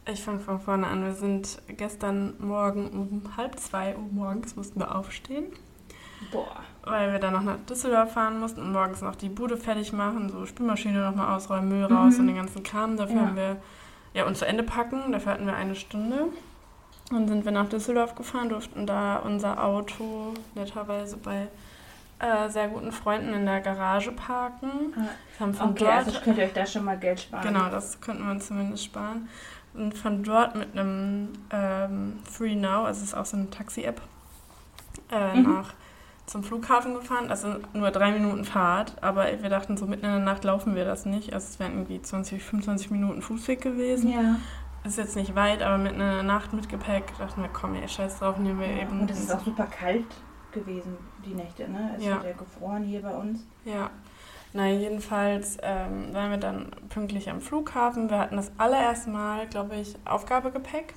ich 0.07 0.23
fange 0.23 0.41
von 0.41 0.59
vorne 0.61 0.87
an. 0.87 1.05
Wir 1.05 1.15
sind 1.15 1.61
gestern 1.69 2.35
Morgen 2.39 2.89
um 2.91 3.37
halb 3.37 3.59
zwei 3.59 3.97
Uhr 3.97 4.09
morgens 4.11 4.57
mussten 4.57 4.81
wir 4.81 4.95
aufstehen, 4.95 5.47
Boah. 6.33 6.63
Weil 6.85 7.13
wir 7.13 7.19
dann 7.19 7.33
noch 7.35 7.43
nach 7.43 7.59
Düsseldorf 7.69 8.13
fahren 8.13 8.41
mussten 8.41 8.61
und 8.63 8.73
morgens 8.73 9.03
noch 9.03 9.15
die 9.17 9.29
Bude 9.29 9.57
fertig 9.57 9.93
machen, 9.93 10.29
so 10.31 10.47
Spülmaschine 10.47 11.01
nochmal 11.05 11.37
ausräumen, 11.37 11.69
Müll 11.69 11.89
Mhm. 11.89 11.95
raus 11.97 12.19
und 12.19 12.27
den 12.27 12.37
ganzen 12.37 12.63
Kram. 12.63 12.97
Dafür 12.97 13.17
Ja. 13.17 13.23
haben 13.27 13.37
wir 13.37 13.57
ja 14.15 14.25
uns 14.27 14.39
zu 14.39 14.47
Ende 14.47 14.63
packen. 14.63 15.13
Dafür 15.13 15.33
hatten 15.33 15.47
wir 15.47 15.55
eine 15.55 15.75
Stunde. 15.75 16.27
Dann 17.11 17.27
sind 17.29 17.45
wir 17.45 17.53
nach 17.53 17.69
Düsseldorf 17.69 18.15
gefahren, 18.15 18.49
durften 18.49 18.87
da 18.87 19.17
unser 19.17 19.63
Auto 19.65 20.33
netterweise 20.55 21.17
bei 21.17 21.49
äh, 22.21 22.49
sehr 22.51 22.69
guten 22.69 22.93
Freunden 22.93 23.33
in 23.33 23.47
der 23.47 23.61
Garage 23.61 24.13
parken. 24.13 24.69
Wir 24.95 25.07
haben 25.47 25.55
von 25.55 25.71
Okay, 25.71 25.85
dort, 25.85 26.07
also 26.07 26.21
könnt 26.21 26.37
ihr 26.39 26.45
euch 26.45 26.53
da 26.53 26.67
schon 26.67 26.85
mal 26.85 26.99
Geld 26.99 27.21
sparen. 27.21 27.43
genau, 27.43 27.71
das 27.71 27.99
könnten 28.01 28.25
wir 28.25 28.31
uns 28.33 28.47
zumindest 28.47 28.85
sparen. 28.85 29.29
Und 29.73 29.97
von 29.97 30.23
dort 30.23 30.55
mit 30.55 30.77
einem 30.77 31.31
ähm, 31.51 32.19
Free 32.31 32.55
Now, 32.57 32.85
also 32.85 33.01
es 33.01 33.09
ist 33.09 33.15
auch 33.15 33.25
so 33.25 33.37
eine 33.39 33.49
Taxi-App, 33.51 34.01
äh, 35.11 35.35
Mhm. 35.37 35.43
nach 35.45 35.73
zum 36.31 36.43
Flughafen 36.45 36.95
gefahren. 36.95 37.29
Also 37.31 37.57
nur 37.73 37.91
drei 37.91 38.13
Minuten 38.13 38.45
Fahrt, 38.45 38.95
aber 39.03 39.27
wir 39.43 39.51
dachten, 39.51 39.77
so 39.77 39.87
mitten 39.87 40.07
in 40.07 40.13
der 40.13 40.21
Nacht 40.21 40.45
laufen 40.45 40.75
wir 40.75 40.85
das 40.85 41.05
nicht. 41.07 41.33
Also 41.35 41.47
es 41.49 41.59
wären 41.59 41.73
irgendwie 41.73 42.01
20, 42.01 42.43
25 42.43 42.91
Minuten 42.91 43.21
Fußweg 43.23 43.61
gewesen. 43.61 44.13
Ja. 44.13 44.37
Ist 44.85 44.97
jetzt 44.97 45.17
nicht 45.17 45.35
weit, 45.35 45.61
aber 45.63 45.77
mitten 45.77 46.01
in 46.01 46.09
der 46.09 46.23
Nacht 46.23 46.53
mit 46.53 46.69
Gepäck 46.69 47.05
dachten 47.19 47.43
wir, 47.43 47.51
komm, 47.53 47.75
ey, 47.75 47.87
scheiß 47.87 48.19
drauf, 48.21 48.39
nehmen 48.39 48.61
wir 48.61 48.69
eben. 48.69 49.01
Und 49.01 49.11
es 49.11 49.19
ist 49.21 49.35
auch 49.35 49.45
super 49.45 49.67
kalt 49.67 50.07
gewesen, 50.53 50.97
die 51.25 51.35
Nächte, 51.35 51.69
ne? 51.71 51.95
Es 51.99 52.05
Ja. 52.05 52.15
hat 52.17 52.25
ja 52.25 52.33
gefroren 52.33 52.83
hier 52.85 53.03
bei 53.03 53.11
uns. 53.15 53.47
Ja. 53.65 53.91
Na, 54.53 54.67
jedenfalls 54.69 55.59
ähm, 55.63 56.13
waren 56.15 56.31
wir 56.31 56.39
dann 56.39 56.71
pünktlich 56.89 57.31
am 57.31 57.41
Flughafen. 57.41 58.09
Wir 58.11 58.19
hatten 58.19 58.37
das 58.37 58.51
allererste 58.59 59.11
Mal, 59.11 59.47
glaube 59.49 59.77
ich, 59.77 59.97
Aufgabegepäck. 60.05 60.95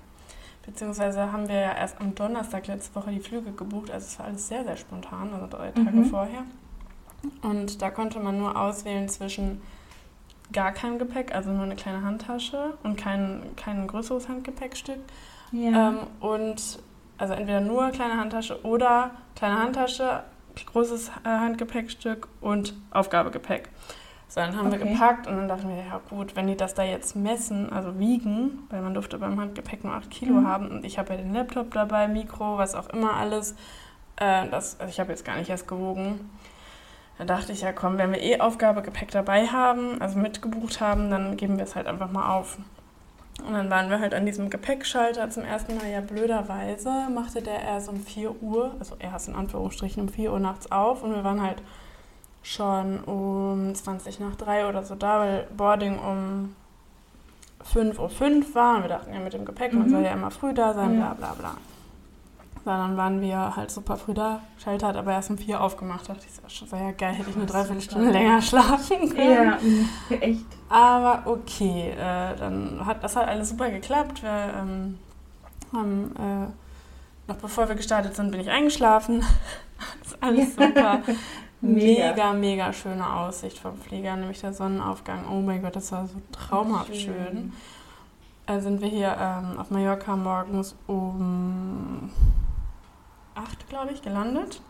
Beziehungsweise 0.66 1.32
haben 1.32 1.48
wir 1.50 1.56
ja 1.60 1.74
erst 1.74 2.00
am 2.00 2.16
Donnerstag 2.16 2.68
letzte 2.68 2.96
Woche 2.96 3.12
die 3.12 3.20
Flüge 3.20 3.52
gebucht. 3.52 3.92
Also 3.92 4.06
es 4.08 4.20
war 4.20 4.28
alles 4.28 4.48
sehr, 4.48 4.64
sehr 4.64 4.78
spontan, 4.78 5.34
also 5.34 5.48
drei 5.48 5.72
Tage 5.72 5.92
Mhm. 5.92 6.06
vorher. 6.06 6.44
Und 7.42 7.82
da 7.82 7.90
konnte 7.90 8.20
man 8.20 8.38
nur 8.38 8.56
auswählen 8.60 9.08
zwischen 9.10 9.62
gar 10.52 10.72
keinem 10.72 11.00
Gepäck, 11.00 11.34
also 11.34 11.52
nur 11.52 11.64
eine 11.64 11.76
kleine 11.76 12.04
Handtasche 12.04 12.78
und 12.84 12.96
kein, 12.98 13.42
kein 13.56 13.88
größeres 13.88 14.28
Handgepäckstück. 14.30 15.00
Ja. 15.52 15.90
Ähm, 15.90 15.98
und 16.20 16.80
also 17.18 17.34
entweder 17.34 17.62
nur 17.62 17.90
kleine 17.92 18.18
Handtasche 18.18 18.62
oder 18.66 19.12
kleine 19.36 19.60
Handtasche, 19.60 20.24
großes 20.72 21.10
äh, 21.24 21.30
Handgepäckstück 21.30 22.28
und 22.42 22.74
Aufgabegepäck. 22.92 23.70
So, 24.34 24.40
dann 24.42 24.58
haben 24.58 24.72
wir 24.72 24.80
Okay. 24.82 24.94
gepackt 24.94 25.28
und 25.28 25.36
dann 25.38 25.48
dachten 25.48 25.70
wir, 25.70 25.76
ja 25.76 26.02
gut, 26.10 26.36
wenn 26.36 26.48
die 26.48 26.58
das 26.58 26.74
da 26.74 26.82
jetzt 26.82 27.16
messen, 27.16 27.72
also 27.72 28.00
wiegen, 28.00 28.64
weil 28.72 28.82
man 28.82 28.96
durfte 28.96 29.20
beim 29.20 29.40
Handgepäck 29.40 29.84
nur 29.84 29.94
8 29.94 30.10
Kilo 30.10 30.40
Mhm. 30.42 30.48
haben 30.48 30.68
und 30.72 30.86
ich 30.86 30.98
habe 30.98 31.12
ja 31.12 31.18
den 31.18 31.36
Laptop 31.36 31.70
dabei, 31.72 32.08
Mikro, 32.08 32.58
was 32.58 32.74
auch 32.74 32.90
immer 32.90 33.14
alles. 33.14 33.52
Äh, 34.16 34.50
das, 34.50 34.80
also 34.80 34.90
ich 34.90 35.00
habe 35.00 35.12
jetzt 35.12 35.24
gar 35.24 35.36
nicht 35.36 35.52
erst 35.52 35.68
gewogen. 35.68 36.32
Da 37.20 37.26
dachte 37.26 37.52
ich, 37.52 37.62
ja 37.62 37.74
komm, 37.74 38.00
wenn 38.00 38.12
wir 38.12 38.24
eh 38.24 38.40
Aufgabegepäck 38.40 39.12
dabei 39.12 39.46
haben, 39.46 40.02
also 40.02 40.18
mitgebucht 40.18 40.82
haben, 40.82 41.12
dann 41.12 41.38
geben 41.38 41.58
wir 41.58 41.66
es 41.66 41.76
halt 41.76 41.86
einfach 41.86 42.12
mal 42.12 42.36
auf. 42.36 42.58
Und 43.48 43.54
dann 43.54 43.70
waren 43.70 43.92
wir 43.92 44.00
halt 44.00 44.16
an 44.16 44.26
diesem 44.26 44.50
Gepäckschalter 44.50 45.30
zum 45.30 45.44
ersten 45.44 45.76
Mal. 45.78 45.92
Ja, 45.92 46.02
blöderweise 46.02 46.90
machte 47.14 47.44
der 47.44 47.62
erst 47.62 47.88
um 47.88 48.00
4 48.00 48.42
Uhr, 48.42 48.74
also 48.80 48.96
erst 48.98 49.28
in 49.28 49.36
Anführungsstrichen 49.36 50.02
um 50.02 50.10
4 50.10 50.32
Uhr 50.34 50.40
nachts 50.40 50.72
auf. 50.72 51.04
Und 51.04 51.14
wir 51.14 51.24
waren 51.24 51.44
halt 51.44 51.62
schon 52.44 53.00
um 53.06 53.74
20 53.74 54.20
nach 54.20 54.36
3 54.36 54.68
oder 54.68 54.84
so 54.84 54.96
da, 54.96 55.22
weil 55.22 55.48
Boarding 55.58 55.98
um 55.98 56.56
5.05 57.74 58.00
Uhr 58.00 58.56
war. 58.56 58.76
Und 58.76 58.82
wir 58.84 58.90
dachten 58.90 59.14
ja 59.14 59.20
mit 59.20 59.34
dem 59.34 59.46
Gepäck, 59.46 59.74
man 59.74 59.88
Mhm. 59.88 59.90
soll 59.90 60.02
ja 60.04 60.12
immer 60.12 60.30
früh 60.32 60.54
da 60.54 60.74
sein, 60.74 60.98
bla 60.98 61.08
Ja. 61.08 61.14
bla 61.14 61.34
bla. 61.34 61.52
Dann 62.66 62.96
waren 62.96 63.20
wir 63.20 63.56
halt 63.58 63.72
super 63.72 63.98
früh 63.98 64.14
da. 64.14 64.40
Schalter 64.58 64.88
hat 64.88 64.96
aber 64.96 65.12
erst 65.12 65.30
um 65.30 65.38
4 65.38 65.60
aufgemacht. 65.62 66.08
Da 66.08 66.14
dachte 66.14 66.26
ich, 66.30 66.40
das 66.42 66.54
schon 66.54 66.68
sehr 66.70 66.94
geil, 66.94 67.14
hätte 67.14 67.30
ich 67.30 67.36
eine 67.36 67.46
Dreiviertelstunde 67.46 68.12
länger 68.12 68.42
schlafen 68.42 69.10
können. 69.10 69.54
ja, 70.10 70.16
echt. 70.18 70.46
Aber 70.70 71.24
okay, 71.30 71.90
äh, 71.92 72.36
dann 72.38 72.86
hat 72.86 73.04
das 73.04 73.16
hat 73.18 73.28
alles 73.28 73.50
super 73.50 73.70
geklappt. 73.70 74.24
Wir 74.24 74.54
ähm, 74.62 74.98
haben, 75.74 76.16
äh, 76.16 77.32
noch 77.32 77.38
bevor 77.38 77.68
wir 77.68 77.76
gestartet 77.76 78.16
sind, 78.16 78.32
bin 78.32 78.40
ich 78.40 78.50
eingeschlafen. 78.50 79.26
das 80.02 80.12
ist 80.14 80.24
alles 80.24 80.56
super. 80.56 81.00
Mega. 81.66 82.10
mega, 82.10 82.34
mega 82.34 82.74
schöne 82.74 83.10
Aussicht 83.10 83.58
vom 83.60 83.78
Flieger, 83.78 84.16
nämlich 84.16 84.42
der 84.42 84.54
Sonnenaufgang. 84.54 85.26
Oh 85.32 85.40
mein 85.42 85.62
Gott, 85.62 85.76
das 85.76 85.92
war 85.92 86.08
so 86.08 86.22
traumhaft 86.32 86.96
schön. 86.96 87.54
Äh, 88.46 88.60
sind 88.60 88.82
wir 88.82 88.90
hier 88.90 89.16
ähm, 89.20 89.58
auf 89.58 89.72
Mallorca 89.72 90.16
morgens 90.18 90.76
um 90.88 92.10
8, 93.36 93.70
glaube 93.70 93.92
ich, 93.94 94.02
gelandet. 94.02 94.62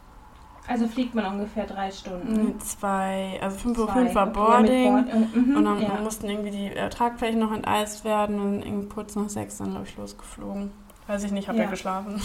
Also 0.68 0.88
fliegt 0.88 1.14
man 1.14 1.26
ungefähr 1.26 1.66
drei 1.66 1.92
Stunden. 1.92 2.58
Zwei, 2.62 3.38
also 3.42 3.58
5.05 3.70 3.80
Uhr 3.80 3.88
Zwei. 3.88 4.16
war 4.16 4.28
Okay, 4.28 4.34
Boarding. 4.34 4.96
mit 4.96 5.12
Board- 5.12 5.36
mhm, 5.36 5.58
Und 5.58 5.66
dann 5.66 5.82
ja. 5.82 6.00
mussten 6.02 6.30
irgendwie 6.30 6.52
die 6.52 6.68
äh, 6.68 6.90
Tragflächen 6.90 7.40
noch 7.40 7.52
enteist 7.52 8.06
werden 8.06 8.40
und 8.40 8.62
irgendwie 8.66 8.88
kurz 8.88 9.16
nach 9.16 9.28
sechs 9.30 9.58
dann, 9.58 9.72
glaube 9.72 9.86
ich, 9.88 9.98
losgeflogen. 9.98 10.72
Weiß 11.08 11.24
ich 11.26 11.32
nicht, 11.32 11.48
habe 11.50 11.58
ja. 11.58 11.64
Ja. 11.66 11.70
geschlafen. 11.72 12.22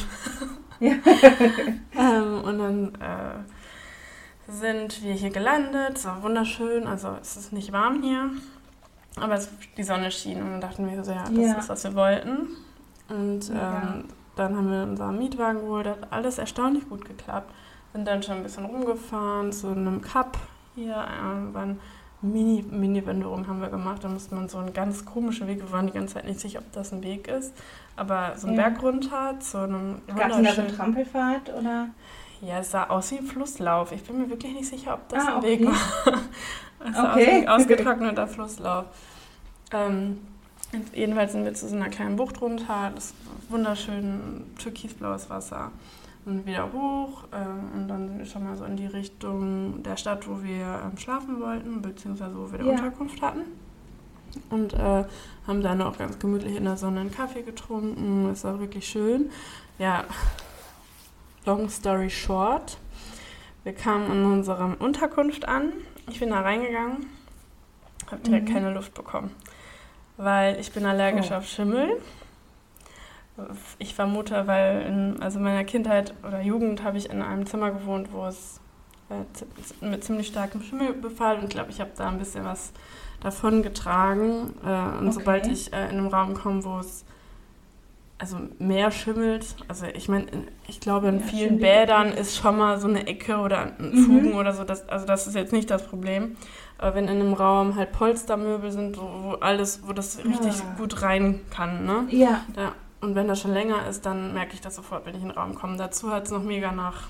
Ja. 0.78 0.92
ähm, 1.98 2.42
und 2.44 2.58
dann 2.60 2.94
äh, 3.00 3.38
sind 4.48 5.02
wir 5.02 5.12
hier 5.12 5.30
gelandet. 5.30 5.96
Es 5.96 6.04
war 6.06 6.22
wunderschön, 6.22 6.86
also 6.86 7.16
es 7.20 7.36
ist 7.36 7.52
nicht 7.52 7.72
warm 7.72 8.02
hier, 8.02 8.30
aber 9.20 9.34
es, 9.34 9.48
die 9.76 9.82
Sonne 9.82 10.10
schien 10.10 10.40
und 10.42 10.50
dann 10.52 10.60
dachten 10.60 10.88
wir 10.90 11.04
so, 11.04 11.12
ja, 11.12 11.24
das 11.24 11.32
Ja. 11.46 11.58
ist, 11.58 11.68
was 11.68 11.84
wir 11.84 11.94
wollten. 11.94 12.48
Und 13.08 13.50
ähm, 13.50 14.04
dann 14.36 14.56
haben 14.56 14.70
wir 14.70 14.82
unseren 14.82 15.18
Mietwagen 15.18 15.60
geholt, 15.60 15.86
hat 15.86 16.12
alles 16.12 16.38
erstaunlich 16.38 16.88
gut 16.88 17.04
geklappt. 17.04 17.52
Sind 17.92 18.06
dann 18.06 18.22
schon 18.22 18.36
ein 18.36 18.42
bisschen 18.42 18.64
rumgefahren 18.66 19.52
zu 19.52 19.68
einem 19.68 20.00
Cup 20.02 20.36
hier, 20.74 20.92
äh, 20.94 21.54
waren 21.54 21.78
Mini, 22.20 22.64
Mini-Wanderung 22.68 23.46
haben 23.46 23.60
wir 23.60 23.68
gemacht. 23.68 24.02
Da 24.02 24.08
musste 24.08 24.34
man 24.34 24.48
so 24.48 24.58
einen 24.58 24.72
ganz 24.72 25.04
komischen 25.04 25.46
Weg, 25.46 25.60
wir 25.60 25.70
waren 25.72 25.86
die 25.86 25.92
ganze 25.92 26.14
Zeit 26.14 26.26
nicht 26.26 26.40
sicher, 26.40 26.58
ob 26.58 26.70
das 26.72 26.92
ein 26.92 27.02
Weg 27.02 27.28
ist, 27.28 27.54
aber 27.96 28.32
so 28.36 28.46
einen 28.48 28.56
Ja. 28.56 28.68
Berg 28.68 28.82
runter 28.82 29.34
zu 29.40 29.58
einem 29.58 30.00
Gab 30.06 30.30
es 30.30 30.36
da 30.42 30.52
so 30.54 30.60
eine 30.62 30.76
Trampelfahrt 30.76 31.48
oder? 31.58 31.88
Ja, 32.42 32.58
es 32.58 32.70
sah 32.70 32.84
aus 32.84 33.10
wie 33.10 33.18
ein 33.18 33.26
Flusslauf. 33.26 33.92
Ich 33.92 34.02
bin 34.04 34.18
mir 34.18 34.30
wirklich 34.30 34.52
nicht 34.52 34.68
sicher, 34.68 34.94
ob 34.94 35.08
das 35.08 35.26
Ah, 35.26 35.36
ein 35.36 35.42
Weg 35.42 35.66
war. 35.66 35.74
es 36.88 36.96
sah 36.96 37.12
Okay. 37.14 37.20
aus 37.22 37.26
wie 37.26 37.30
ein 37.30 37.48
ausgetrockneter 37.48 38.26
Flusslauf. 38.28 38.84
Ähm, 39.72 40.18
jedenfalls 40.94 41.32
sind 41.32 41.44
wir 41.44 41.54
zu 41.54 41.68
so 41.68 41.76
einer 41.76 41.88
kleinen 41.88 42.16
Bucht 42.16 42.40
runter. 42.40 42.92
Das 42.94 43.14
wunderschön 43.48 44.44
türkisblaues 44.58 45.28
Wasser. 45.30 45.70
Und 46.24 46.44
wieder 46.46 46.70
hoch. 46.72 47.24
ähm, 47.32 47.70
und 47.74 47.88
dann 47.88 48.08
sind 48.08 48.18
wir 48.18 48.26
schon 48.26 48.44
mal 48.44 48.56
so 48.56 48.64
in 48.64 48.76
die 48.76 48.86
Richtung 48.86 49.82
der 49.82 49.96
Stadt, 49.96 50.28
wo 50.28 50.42
wir 50.42 50.80
ähm, 50.84 50.98
schlafen 50.98 51.40
wollten, 51.40 51.80
beziehungsweise 51.80 52.36
wo 52.36 52.50
wir 52.52 52.58
die 52.58 52.66
Ja. 52.66 52.72
Unterkunft 52.72 53.20
hatten. 53.22 53.40
Und 54.50 54.74
äh, 54.74 55.04
haben 55.46 55.62
dann 55.62 55.80
auch 55.80 55.96
ganz 55.96 56.18
gemütlich 56.18 56.56
in 56.56 56.64
der 56.64 56.76
Sonne 56.76 57.00
einen 57.00 57.10
Kaffee 57.10 57.42
getrunken. 57.42 58.28
Es 58.30 58.44
war 58.44 58.60
wirklich 58.60 58.86
schön. 58.86 59.30
Ja, 59.78 60.04
long 61.48 61.70
story 61.70 62.10
short. 62.10 62.76
Wir 63.64 63.72
kamen 63.74 64.10
in 64.12 64.24
unserer 64.26 64.76
Unterkunft 64.80 65.48
an. 65.48 65.72
Ich 66.10 66.20
bin 66.20 66.28
da 66.30 66.42
reingegangen, 66.42 67.06
habe 68.10 68.20
direkt 68.22 68.48
Mhm. 68.50 68.52
keine 68.52 68.70
Luft 68.74 68.92
bekommen, 68.94 69.30
weil 70.18 70.60
ich 70.60 70.72
bin 70.72 70.84
allergisch 70.84 71.30
Oh. 71.32 71.36
auf 71.36 71.46
Schimmel. 71.48 72.00
Ich 73.78 73.94
vermute, 73.94 74.46
weil 74.46 74.82
in 74.82 75.22
also 75.22 75.38
meiner 75.40 75.64
Kindheit 75.64 76.12
oder 76.26 76.40
Jugend 76.42 76.82
habe 76.82 76.98
ich 76.98 77.08
in 77.08 77.22
einem 77.22 77.46
Zimmer 77.46 77.70
gewohnt, 77.70 78.08
wo 78.12 78.26
es 78.26 78.60
äh, 79.10 79.84
mit 79.86 80.04
ziemlich 80.04 80.26
starkem 80.26 80.60
Schimmel 80.62 80.92
befall 80.92 81.38
und 81.38 81.44
ich 81.44 81.50
glaube, 81.50 81.70
ich 81.70 81.80
habe 81.80 81.92
da 81.96 82.08
ein 82.08 82.18
bisschen 82.18 82.44
was 82.44 82.72
davon 83.20 83.62
getragen. 83.62 84.54
Äh, 84.64 84.98
und 84.98 85.08
Okay. 85.08 85.12
sobald 85.12 85.46
ich 85.46 85.72
äh, 85.72 85.84
in 85.88 85.98
einen 85.98 86.08
Raum 86.08 86.34
komme, 86.34 86.62
wo 86.64 86.78
es 86.80 87.04
also 88.18 88.36
mehr 88.58 88.90
schimmelt, 88.90 89.46
also 89.68 89.86
ich 89.86 90.08
meine, 90.08 90.26
ich 90.66 90.80
glaube, 90.80 91.08
in 91.08 91.20
Ja, 91.20 91.24
vielen. 91.26 91.58
Bädern 91.60 92.08
ist 92.12 92.36
schon 92.36 92.58
mal 92.58 92.80
so 92.80 92.88
eine 92.88 93.06
Ecke 93.06 93.38
oder 93.38 93.72
ein 93.78 93.92
Mhm. 93.92 94.04
Fugen 94.04 94.34
oder 94.34 94.52
so, 94.52 94.64
das, 94.64 94.88
also 94.88 95.06
das 95.06 95.26
ist 95.28 95.34
jetzt 95.34 95.52
nicht 95.52 95.70
das 95.70 95.86
Problem. 95.86 96.36
Aber 96.78 96.94
wenn 96.94 97.04
in 97.04 97.20
einem 97.20 97.32
Raum 97.34 97.74
halt 97.76 97.92
Polstermöbel 97.92 98.70
sind, 98.72 98.98
wo, 98.98 99.36
alles, 99.40 99.80
wo 99.86 99.92
das 99.92 100.18
richtig 100.24 100.54
Ah. 100.62 100.74
gut 100.78 101.02
rein 101.02 101.40
kann, 101.50 101.86
ne? 101.86 102.06
Ja. 102.10 102.44
Ja, 102.56 102.72
und 103.00 103.14
wenn 103.14 103.28
das 103.28 103.40
schon 103.40 103.52
länger 103.52 103.86
ist, 103.88 104.04
dann 104.06 104.32
merke 104.34 104.54
ich 104.54 104.60
das 104.60 104.74
sofort, 104.76 105.06
wenn 105.06 105.14
ich 105.14 105.22
in 105.22 105.28
den 105.28 105.36
Raum 105.38 105.54
komme. 105.54 105.76
Dazu 105.76 106.10
hat 106.10 106.24
es 106.26 106.30
noch 106.32 106.42
mega 106.42 106.72
nach, 106.72 107.08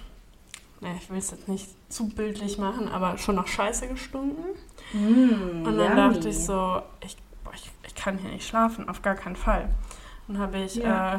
ne, 0.81 0.89
ich 0.99 1.09
will 1.11 1.19
es 1.19 1.31
jetzt 1.31 1.49
nicht 1.49 1.69
zu 1.91 2.09
bildlich 2.09 2.59
machen, 2.59 2.89
aber 2.89 3.17
schon 3.19 3.35
nach 3.37 3.47
Scheiße 3.47 3.89
gestunken. 3.89 4.45
Mm, 4.93 5.67
Und 5.67 5.77
dann 5.79 5.97
yummy. 5.99 6.15
dachte 6.15 6.29
ich 6.29 6.39
so, 6.45 6.81
ich, 7.05 7.17
boah, 7.45 7.53
ich, 7.55 7.71
ich 7.87 7.95
kann 7.95 8.19
hier 8.19 8.31
nicht 8.31 8.47
schlafen, 8.47 8.89
auf 8.89 9.01
gar 9.03 9.15
keinen 9.15 9.37
Fall. 9.37 9.69
Dann 10.29 10.39
habe 10.39 10.59
ich, 10.59 10.77
Ja. 10.77 11.17
äh, 11.17 11.19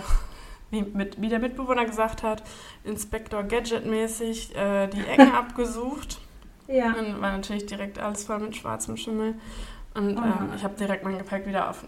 wie, 0.72 0.82
mit, 0.84 1.20
wie 1.22 1.30
der 1.30 1.40
Mitbewohner 1.40 1.86
gesagt 1.86 2.24
hat, 2.24 2.44
Inspektor 2.84 3.44
Gadget-mäßig 3.44 4.56
äh, 4.56 4.88
die 4.88 5.02
Ecken 5.02 5.32
abgesucht. 5.36 6.20
Ja. 6.68 6.94
Dann 6.94 7.20
war 7.22 7.32
natürlich 7.32 7.66
direkt 7.66 7.98
alles 8.00 8.24
voll 8.24 8.40
mit 8.40 8.56
schwarzem 8.56 8.96
Schimmel. 8.96 9.34
Und 9.96 10.18
Oh 10.18 10.22
ähm, 10.24 10.52
ich 10.56 10.64
habe 10.64 10.76
direkt 10.76 11.04
mein 11.04 11.18
Gepäck 11.18 11.48
wieder 11.48 11.70
auf, 11.72 11.84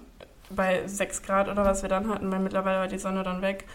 bei 0.50 0.86
6 0.88 1.22
Grad 1.22 1.48
oder 1.48 1.64
was 1.64 1.84
wir 1.84 1.90
dann 1.90 2.10
hatten, 2.10 2.32
weil 2.32 2.40
mittlerweile 2.40 2.80
war 2.80 2.88
die 2.88 2.98
Sonne 2.98 3.22
dann 3.24 3.42
weg, 3.44 3.66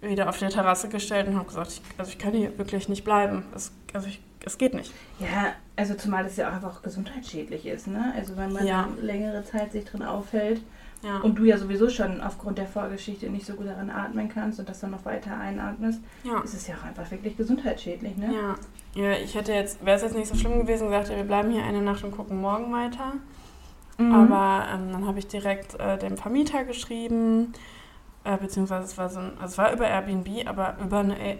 wieder 0.00 0.28
auf 0.28 0.38
die 0.38 0.46
Terrasse 0.46 0.88
gestellt 0.88 1.26
und 1.26 1.34
habe 1.36 1.46
gesagt, 1.48 1.72
ich, 1.72 1.82
also 1.98 2.10
ich 2.10 2.18
kann 2.18 2.32
hier 2.32 2.56
wirklich 2.56 2.88
nicht 2.88 3.04
bleiben. 3.04 3.44
Es, 3.54 3.72
also 3.92 4.06
ich, 4.06 4.20
es 4.44 4.56
geht 4.58 4.74
nicht. 4.74 4.92
Ja, 5.18 5.52
also 5.76 5.94
zumal 5.94 6.24
es 6.24 6.36
ja 6.36 6.48
auch 6.48 6.52
einfach 6.54 6.82
gesundheitsschädlich 6.82 7.66
ist, 7.66 7.88
ne? 7.88 8.12
Also 8.16 8.36
wenn 8.36 8.52
man 8.52 8.64
Ja. 8.66 8.88
längere 9.00 9.44
Zeit 9.44 9.72
sich 9.72 9.84
drin 9.84 10.02
aufhält 10.04 10.60
Ja. 11.02 11.18
und 11.18 11.36
du 11.38 11.44
ja 11.44 11.58
sowieso 11.58 11.88
schon 11.90 12.20
aufgrund 12.20 12.58
der 12.58 12.66
Vorgeschichte 12.66 13.28
nicht 13.28 13.44
so 13.44 13.54
gut 13.54 13.66
daran 13.66 13.90
atmen 13.90 14.28
kannst 14.28 14.60
und 14.60 14.68
das 14.68 14.80
dann 14.80 14.92
noch 14.92 15.04
weiter 15.04 15.36
einatmest, 15.36 16.00
ja. 16.22 16.40
ist 16.40 16.54
es 16.54 16.66
ja 16.68 16.76
auch 16.76 16.84
einfach 16.84 17.10
wirklich 17.10 17.36
gesundheitsschädlich, 17.36 18.16
ne? 18.16 18.32
Ja. 18.32 19.02
ja, 19.02 19.12
ich 19.18 19.34
hätte 19.34 19.52
jetzt, 19.52 19.84
wäre 19.84 19.96
es 19.96 20.02
jetzt 20.02 20.14
nicht 20.16 20.28
so 20.28 20.36
schlimm 20.36 20.60
gewesen, 20.60 20.86
gesagt, 20.88 21.08
ja, 21.08 21.16
wir 21.16 21.24
bleiben 21.24 21.50
hier 21.50 21.64
eine 21.64 21.82
Nacht 21.82 22.04
und 22.04 22.12
gucken 22.12 22.40
morgen 22.40 22.72
weiter. 22.72 23.14
Mhm. 23.98 24.14
Aber 24.14 24.66
ähm, 24.72 24.92
dann 24.92 25.06
habe 25.06 25.18
ich 25.18 25.26
direkt 25.26 25.78
äh, 25.80 25.98
dem 25.98 26.16
Vermieter 26.16 26.64
geschrieben, 26.64 27.52
äh, 28.24 28.36
beziehungsweise 28.36 28.84
es 28.84 28.96
war 28.96 29.08
so 29.08 29.18
ein, 29.18 29.32
also 29.40 29.46
es 29.52 29.58
war 29.58 29.72
über 29.72 29.86
Airbnb, 29.88 30.46
aber 30.46 30.76
über 30.82 31.00
eine, 31.00 31.18
äh, 31.18 31.36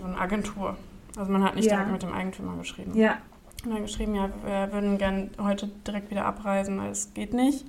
so 0.00 0.06
eine 0.06 0.18
Agentur. 0.18 0.76
Also 1.16 1.32
man 1.32 1.42
hat 1.42 1.54
nicht 1.56 1.64
Ja. 1.66 1.76
direkt 1.76 1.92
mit 1.92 2.02
dem 2.02 2.12
Eigentümer 2.12 2.56
geschrieben. 2.56 2.96
Ja, 2.96 3.18
Und 3.64 3.72
dann 3.74 3.82
geschrieben, 3.82 4.14
ja, 4.14 4.28
wir 4.44 4.72
würden 4.72 4.98
gern 4.98 5.30
heute 5.40 5.68
direkt 5.86 6.10
wieder 6.10 6.24
abreisen, 6.26 6.78
weil 6.78 6.90
es 6.90 7.14
geht 7.14 7.32
nicht. 7.32 7.64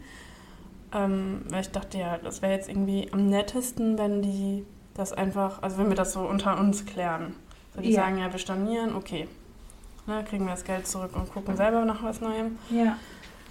Ähm, 0.94 1.42
weil 1.50 1.62
ich 1.62 1.72
dachte, 1.72 1.98
ja, 1.98 2.18
das 2.18 2.42
wäre 2.42 2.54
jetzt 2.54 2.70
irgendwie 2.70 3.10
am 3.12 3.28
nettesten, 3.30 3.98
wenn 3.98 4.22
die 4.22 4.66
das 4.94 5.12
einfach, 5.12 5.62
also 5.64 5.78
wenn 5.80 5.90
wir 5.90 5.96
das 5.96 6.14
so 6.14 6.22
unter 6.22 6.60
uns 6.60 6.86
klären. 6.86 7.34
So, 7.76 7.82
die 7.82 7.90
Ja. 7.92 8.04
sagen, 8.04 8.20
ja, 8.20 8.32
wir 8.32 8.38
stornieren, 8.40 8.96
okay. 8.96 9.28
Ne, 10.06 10.24
kriegen 10.30 10.46
wir 10.46 10.52
das 10.52 10.66
Geld 10.66 10.86
zurück 10.86 11.12
und 11.16 11.32
gucken 11.32 11.56
selber 11.56 11.84
nach 11.86 12.04
was 12.04 12.22
Neuem. 12.22 12.58
ja. 12.70 12.98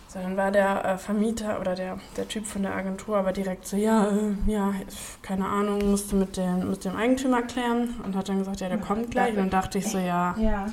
So, 0.09 0.19
dann 0.19 0.37
war 0.37 0.51
der 0.51 0.85
äh, 0.85 0.99
Vermieter 0.99 1.59
oder 1.59 1.75
der, 1.75 1.99
der 2.19 2.29
Typ 2.29 2.45
von 2.45 2.63
der 2.63 2.75
Agentur 2.77 3.17
aber 3.17 3.33
direkt 3.33 3.67
so, 3.67 3.79
ja, 3.79 4.09
äh, 4.09 4.35
ja, 4.47 4.75
keine 5.23 5.47
Ahnung, 5.47 5.91
musste 5.91 6.17
mit 6.17 6.37
dem, 6.37 6.69
mit 6.69 6.85
dem 6.85 6.95
Eigentümer 6.97 7.41
klären 7.41 7.95
und 8.05 8.15
hat 8.15 8.29
dann 8.29 8.39
gesagt, 8.41 8.61
ja, 8.61 8.69
der 8.69 8.77
Ja, 8.79 8.85
kommt 8.85 9.11
gleich. 9.11 9.31
Und 9.31 9.37
dann 9.39 9.49
dachte 9.51 9.79
ich 9.79 9.89
so, 9.89 9.97
ja, 9.97 10.37
Ja. 10.39 10.67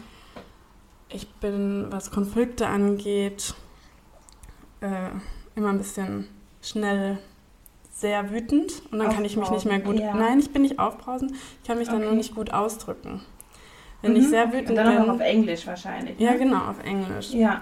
ich 1.08 1.34
bin, 1.36 1.86
was 1.90 2.12
Konflikte 2.12 2.68
angeht, 2.68 3.54
äh, 4.82 5.10
immer 5.56 5.70
ein 5.70 5.78
bisschen 5.78 6.28
schnell 6.62 7.18
sehr 7.94 8.32
wütend 8.32 8.72
und 8.92 9.00
dann 9.00 9.10
kann 9.14 9.26
ich 9.26 9.36
mich 9.36 9.50
nicht 9.50 9.66
mehr 9.66 9.80
gut. 9.80 10.00
Ja. 10.00 10.14
Nein, 10.14 10.40
ich 10.40 10.52
bin 10.52 10.62
nicht 10.62 10.80
aufbrausend, 10.80 11.32
ich 11.62 11.68
kann 11.68 11.78
mich 11.78 11.88
dann 11.88 12.00
nur 12.00 12.08
Okay. 12.10 12.18
nicht 12.18 12.36
gut 12.36 12.54
ausdrücken. 12.54 13.22
Wenn 14.02 14.12
Mhm. 14.14 14.18
ich 14.20 14.30
sehr 14.30 14.46
Und 14.46 14.54
wütend 14.54 14.78
dann 14.78 14.88
auch 14.98 15.06
noch 15.06 15.14
auf 15.14 15.18
bin. 15.18 15.28
Englisch 15.28 15.68
wahrscheinlich. 15.68 16.18
Ja, 16.20 16.32
ne? 16.32 16.38
genau, 16.40 16.70
auf 16.70 16.84
Englisch. 16.84 17.32
Ja, 17.32 17.62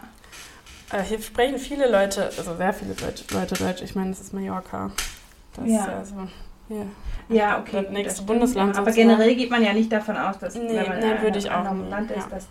Äh, 0.90 1.02
hier 1.04 1.20
sprechen 1.22 1.58
viele 1.58 1.92
Leute, 1.92 2.26
also 2.38 2.56
sehr 2.56 2.72
viele 2.72 2.92
Leute, 3.02 3.24
Leute 3.34 3.56
Deutsch. 3.56 3.82
Ich 3.82 3.94
meine, 3.96 4.12
das 4.12 4.22
ist 4.22 4.34
Mallorca. 4.34 4.92
Das 5.56 5.68
Ja. 5.68 5.86
ist 6.02 6.14
ja. 6.70 6.86
ja, 7.28 7.60
okay. 7.60 7.82
Das 7.84 7.92
nächste. 7.92 8.22
Bundesland 8.24 8.78
Aber 8.78 8.86
sozusagen. 8.92 9.10
generell 9.10 9.36
geht 9.36 9.50
man 9.50 9.64
ja 9.64 9.74
nicht 9.74 9.92
davon 9.92 10.16
aus, 10.16 10.38
dass 10.40 10.56
Nee, 10.56 10.62
wenn 10.70 10.76
man 10.76 11.00
nein, 11.00 11.18
in 11.26 11.34
einem 11.36 11.46
auch 11.50 11.52
anderen 11.52 11.90
Land 11.90 12.12
ist, 12.12 12.18
ja. 12.24 12.30
dass 12.30 12.50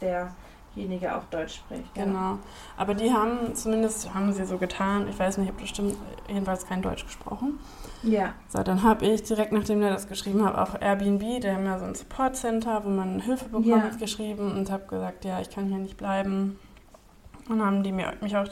derjenige 0.76 1.16
auch 1.16 1.24
Deutsch 1.24 1.56
spricht. 1.56 1.96
Ja. 1.96 2.04
Genau. 2.04 2.38
Aber 2.76 2.94
die 2.94 3.10
haben 3.12 3.54
zumindest, 3.54 4.12
haben 4.14 4.32
sie 4.32 4.44
so 4.44 4.58
getan, 4.58 5.08
ich 5.08 5.18
weiß 5.18 5.38
nicht, 5.38 5.50
ob 5.50 5.58
das 5.58 5.68
stimmt, 5.70 5.96
jedenfalls 6.28 6.66
kein 6.66 6.82
Deutsch 6.82 7.04
gesprochen. 7.04 7.58
Ja, 8.02 8.34
So, 8.48 8.62
dann 8.62 8.82
habe 8.82 9.06
ich 9.06 9.22
direkt, 9.24 9.52
nachdem 9.52 9.80
der 9.80 9.90
das 9.90 10.06
geschrieben 10.06 10.44
hat, 10.44 10.54
auf 10.54 10.80
Airbnb, 10.80 11.40
der 11.40 11.54
haben 11.56 11.64
ja 11.64 11.78
so 11.78 11.86
ein 11.86 11.94
Support 11.94 12.36
Center, 12.36 12.84
wo 12.84 12.90
man 12.90 13.20
Hilfe 13.20 13.46
bekommt, 13.46 13.66
Ja. 13.66 13.88
geschrieben 13.98 14.52
und 14.52 14.70
habe 14.70 14.84
gesagt, 14.86 15.24
ja, 15.24 15.40
ich 15.40 15.50
kann 15.50 15.66
hier 15.66 15.78
nicht 15.78 15.96
bleiben. 15.96 16.58
Und 17.48 17.64
haben 17.64 17.82
die 17.82 17.92
mir, 17.92 18.12
mich 18.20 18.36
auch 18.36 18.46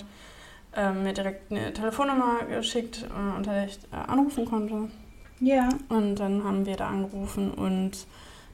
ähm, 0.74 1.02
mir 1.04 1.12
direkt 1.12 1.52
eine 1.52 1.72
Telefonnummer 1.72 2.38
geschickt, 2.48 3.06
äh, 3.08 3.36
unter 3.36 3.52
der 3.52 3.66
ich 3.66 3.78
äh, 3.92 3.96
anrufen 4.10 4.44
konnte. 4.46 4.88
ja. 5.40 5.68
Und 5.88 6.16
dann 6.16 6.42
haben 6.42 6.64
wir 6.66 6.76
da 6.76 6.88
angerufen 6.88 7.52
und 7.52 8.06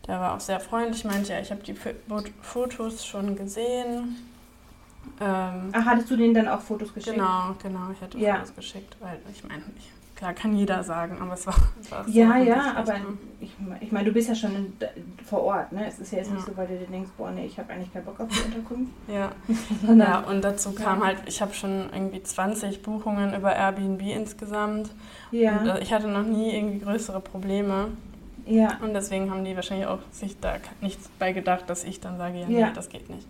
der 0.07 0.21
war 0.21 0.35
auch 0.35 0.41
sehr 0.41 0.61
freundlich, 0.61 1.05
meinte, 1.05 1.33
ja, 1.33 1.41
ich 1.41 1.51
habe 1.51 1.63
die 1.63 1.75
Fotos 2.43 3.05
schon 3.07 3.37
gesehen. 3.37 4.17
Ähm, 5.21 5.71
Ach, 5.73 5.85
hattest 5.85 6.11
du 6.11 6.17
denen 6.17 6.35
dann 6.35 6.49
auch 6.49 6.61
Fotos 6.61 6.93
geschickt? 6.93 7.15
genau, 7.17 7.55
genau, 7.63 7.91
ich 7.93 8.01
hätte 8.01 8.19
Ja. 8.19 8.37
Fotos 8.37 8.55
geschickt, 8.55 8.97
weil 9.01 9.19
ich 9.33 9.43
meine, 9.45 9.63
klar 10.15 10.33
kann 10.35 10.55
jeder 10.57 10.83
sagen, 10.83 11.19
aber 11.21 11.35
es 11.35 11.47
war, 11.47 11.55
es 11.81 11.91
war 11.91 12.09
Ja, 12.09 12.37
ja, 12.39 12.75
aber 12.77 12.99
ne? 12.99 13.07
ich, 13.41 13.55
ich 13.81 13.93
meine, 13.93 14.05
du 14.07 14.13
bist 14.13 14.29
ja 14.29 14.35
schon 14.35 14.55
in, 14.55 14.73
vor 15.27 15.43
Ort, 15.43 15.73
ne? 15.73 15.87
Es 15.87 15.99
ist 15.99 16.13
ja 16.13 16.19
jetzt 16.19 16.31
nicht 16.31 16.47
Ja. 16.47 16.53
so, 16.53 16.57
weil 16.57 16.67
du 16.67 16.79
dir 16.79 16.87
denkst, 16.87 17.11
boah, 17.17 17.31
nee, 17.31 17.47
ich 17.47 17.59
habe 17.59 17.73
eigentlich 17.73 17.93
keinen 17.93 18.05
Bock 18.05 18.21
auf 18.21 18.29
die 18.29 18.41
Unterkunft. 18.45 18.93
Ja. 19.09 19.31
Ja, 19.97 20.19
und 20.21 20.43
dazu 20.43 20.73
kam 20.73 21.01
Ja. 21.01 21.07
halt, 21.07 21.19
ich 21.27 21.41
habe 21.43 21.55
schon 21.55 21.91
irgendwie 21.93 22.23
20 22.23 22.83
Buchungen 22.83 23.35
über 23.35 23.55
Airbnb 23.55 24.03
insgesamt. 24.03 24.91
ja, 25.31 25.59
Und 25.61 25.67
äh, 25.69 25.79
ich 25.81 25.93
hatte 25.93 26.09
noch 26.09 26.25
nie 26.25 26.55
irgendwie 26.55 26.79
größere 26.81 27.21
Probleme. 27.21 27.89
Ja. 28.51 28.79
Und 28.83 28.95
deswegen 28.95 29.31
haben 29.31 29.45
die 29.45 29.55
wahrscheinlich 29.57 29.87
auch 29.87 30.01
sich 30.11 30.39
da 30.41 30.55
nichts 30.81 31.09
bei 31.19 31.33
gedacht, 31.33 31.65
dass 31.69 31.85
ich 31.85 32.01
dann 32.01 32.19
sage, 32.19 32.39
ja, 32.41 32.49
Ja. 32.49 32.67
nee, 32.69 32.73
das 32.75 32.89
geht 32.89 33.09
nicht. 33.09 33.27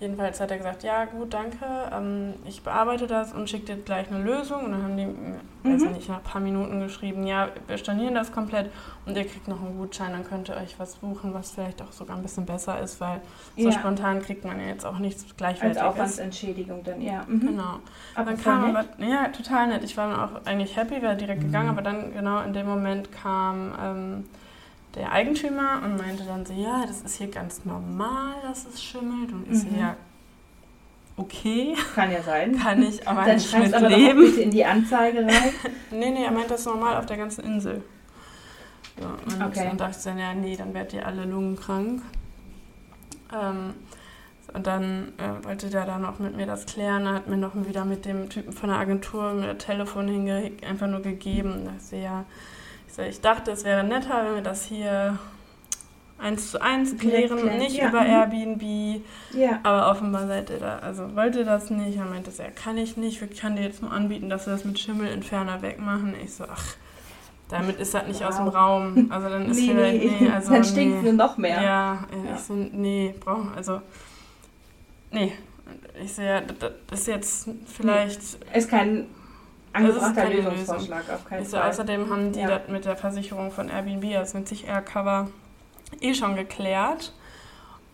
Jedenfalls 0.00 0.40
hat 0.40 0.50
er 0.50 0.56
gesagt, 0.56 0.82
ja 0.82 1.04
gut, 1.04 1.32
danke, 1.32 1.64
ähm, 1.96 2.34
ich 2.44 2.62
bearbeite 2.62 3.06
das 3.06 3.32
und 3.32 3.48
schicke 3.48 3.66
dir 3.76 3.82
gleich 3.82 4.10
eine 4.10 4.20
Lösung. 4.24 4.64
Und 4.64 4.72
dann 4.72 4.82
haben 4.82 4.96
die, 4.96 5.06
weiß 5.06 5.80
Mhm. 5.82 5.86
ich 5.90 5.94
nicht, 5.98 6.08
nach 6.08 6.16
ein 6.16 6.22
paar 6.24 6.40
Minuten 6.40 6.80
geschrieben, 6.80 7.24
ja, 7.24 7.50
wir 7.68 7.78
stornieren 7.78 8.12
das 8.16 8.32
komplett 8.32 8.68
und 9.06 9.16
ihr 9.16 9.24
kriegt 9.24 9.46
noch 9.46 9.60
einen 9.62 9.76
Gutschein, 9.78 10.10
dann 10.10 10.24
könnt 10.24 10.48
ihr 10.48 10.56
euch 10.56 10.74
was 10.80 10.96
buchen, 10.96 11.32
was 11.34 11.52
vielleicht 11.52 11.80
auch 11.82 11.92
sogar 11.92 12.16
ein 12.16 12.22
bisschen 12.22 12.46
besser 12.46 12.80
ist, 12.80 13.00
weil 13.00 13.20
so 13.56 13.66
Ja. 13.68 13.72
spontan 13.78 14.20
kriegt 14.22 14.44
man 14.44 14.58
ja 14.58 14.66
jetzt 14.66 14.84
auch 14.84 14.98
nichts 14.98 15.22
Als 15.22 15.36
Gleichwertiges. 15.36 15.82
Aufwandsentschädigung 15.84 16.82
dann, 16.82 17.00
ja. 17.00 17.22
Mhm. 17.28 17.40
Genau. 17.40 17.74
Aber 18.16 18.32
Dann 18.32 18.42
kam 18.42 18.74
aber, 18.76 18.84
ja, 18.98 19.28
total 19.28 19.68
nett. 19.68 19.84
Ich 19.84 19.96
war 19.96 20.10
dann 20.10 20.18
auch 20.18 20.46
eigentlich 20.46 20.76
happy, 20.76 21.00
wäre 21.00 21.14
direkt 21.14 21.42
Mhm. 21.42 21.46
gegangen, 21.46 21.68
aber 21.68 21.82
dann 21.82 22.12
genau 22.12 22.40
in 22.42 22.52
dem 22.54 22.66
Moment 22.66 23.12
kam 23.12 23.72
ähm, 23.80 24.24
der 24.94 25.12
Eigentümer 25.12 25.80
und 25.84 25.96
meinte 25.96 26.24
dann 26.24 26.44
so, 26.44 26.52
ja, 26.52 26.84
das 26.86 27.00
ist 27.02 27.16
hier 27.16 27.28
ganz 27.28 27.64
normal, 27.64 28.34
dass 28.42 28.66
es 28.66 28.82
schimmelt. 28.82 29.32
Und 29.32 29.46
so, 29.54 29.66
Mhm. 29.68 29.78
ja, 29.78 29.96
okay, 31.16 31.74
Kann 31.94 32.10
ja 32.12 32.22
sein. 32.22 32.58
kann 32.62 32.82
ich 32.82 33.06
aber 33.06 33.24
Dann 33.24 33.34
nicht 33.36 33.58
mit 33.58 33.74
aber 33.74 33.88
doch 33.88 33.96
leben. 33.96 34.20
bitte 34.20 34.40
in 34.42 34.50
die 34.50 34.64
Anzeige 34.64 35.18
rein. 35.24 35.52
Nee, 35.90 36.10
nee, 36.10 36.24
er 36.24 36.30
meint 36.30 36.50
das 36.50 36.60
ist 36.60 36.66
normal 36.66 36.96
auf 36.96 37.04
der 37.06 37.18
ganzen 37.18 37.44
Insel. 37.44 37.82
So, 38.98 39.06
und 39.06 39.42
Okay. 39.42 39.64
dann 39.68 39.76
dachte 39.76 39.96
ich 39.98 40.04
dann, 40.04 40.18
ja, 40.18 40.32
nee, 40.34 40.56
dann 40.56 40.72
werdet 40.72 40.94
ihr 40.94 41.06
alle 41.06 41.24
lungenkrank. 41.26 42.00
Ähm, 43.34 43.74
und 44.54 44.66
dann 44.66 45.12
äh, 45.18 45.44
wollte 45.44 45.68
der 45.70 45.84
dann 45.86 46.04
auch 46.04 46.18
mit 46.18 46.36
mir 46.36 46.46
das 46.46 46.66
klären. 46.66 47.06
Er 47.06 47.14
hat 47.14 47.26
mir 47.26 47.36
noch 47.38 47.52
wieder 47.54 47.84
mit 47.84 48.04
dem 48.04 48.28
Typen 48.30 48.52
von 48.52 48.68
der 48.70 48.78
Agentur 48.78 49.32
mit 49.34 49.48
dem 49.48 49.58
Telefon 49.58 50.08
hinge 50.08 50.50
einfach 50.68 50.86
nur 50.88 51.00
gegeben. 51.00 51.62
Da 51.64 51.72
so, 51.78 51.96
ja, 51.96 52.24
so, 52.94 53.02
ich 53.02 53.20
dachte, 53.20 53.50
es 53.50 53.64
wäre 53.64 53.82
netter, 53.84 54.24
wenn 54.24 54.34
wir 54.34 54.42
das 54.42 54.64
hier 54.66 55.18
eins 56.18 56.50
zu 56.50 56.60
eins 56.60 56.94
Direkt 56.96 57.28
klären, 57.28 57.38
klären, 57.40 57.58
nicht 57.58 57.76
ja, 57.76 57.88
über 57.88 58.02
mhm. 58.02 58.10
Airbnb. 58.10 59.02
Ja. 59.32 59.60
Aber 59.62 59.90
offenbar 59.90 60.26
seid 60.26 60.50
ihr 60.50 60.58
da, 60.58 60.78
also 60.78 61.16
wollte 61.16 61.40
ihr 61.40 61.44
das 61.44 61.70
nicht. 61.70 61.96
Er 61.96 62.04
meinte, 62.04 62.30
so, 62.30 62.42
ja, 62.42 62.50
kann 62.50 62.76
ich 62.78 62.96
nicht. 62.96 63.20
Ich 63.22 63.40
kann 63.40 63.56
dir 63.56 63.62
jetzt 63.62 63.82
nur 63.82 63.90
anbieten, 63.90 64.28
dass 64.28 64.46
wir 64.46 64.52
das 64.52 64.64
mit 64.64 64.78
Schimmelentferner 64.78 65.62
wegmachen. 65.62 66.14
Ich 66.22 66.34
so, 66.34 66.44
ach, 66.44 66.76
damit 67.48 67.80
ist 67.80 67.94
das 67.94 68.06
nicht 68.06 68.22
aus 68.24 68.36
dem 68.36 68.46
Wow. 68.46 68.54
Raum. 68.54 69.06
Also 69.10 69.28
dann 69.28 69.46
ist 69.50 69.56
Nee, 69.58 69.68
vielleicht, 69.68 70.04
nee, 70.04 70.16
nee, 70.20 70.30
also 70.30 70.52
dann 70.52 70.64
stinkt 70.64 71.02
nee. 71.02 71.08
es 71.08 71.14
noch 71.14 71.36
mehr. 71.38 71.62
Ja, 71.62 71.62
Ja. 72.24 72.34
ich 72.34 72.40
so, 72.40 72.54
nee, 72.54 73.14
brauchen, 73.18 73.52
also, 73.56 73.80
nee. 75.10 75.32
Ich 76.02 76.12
sehe, 76.12 76.26
ja, 76.26 76.40
das 76.40 77.00
ist 77.00 77.06
jetzt 77.06 77.48
vielleicht, 77.66 78.20
Ist 78.54 78.68
kein 78.68 79.06
angebrachter 79.72 80.22
keine 80.22 80.34
Lösungsvorschlag 80.40 81.04
auf 81.10 81.24
keinen 81.24 81.44
Fall. 81.46 81.68
außerdem 81.68 82.10
haben 82.10 82.32
die 82.32 82.40
Ja. 82.40 82.58
das 82.58 82.68
mit 82.68 82.84
der 82.84 82.96
Versicherung 82.96 83.50
von 83.50 83.68
Airbnb, 83.68 84.16
also 84.16 84.38
mit 84.38 84.48
sich 84.48 84.66
Aircover, 84.66 85.28
eh 86.00 86.14
schon 86.14 86.36
geklärt. 86.36 87.12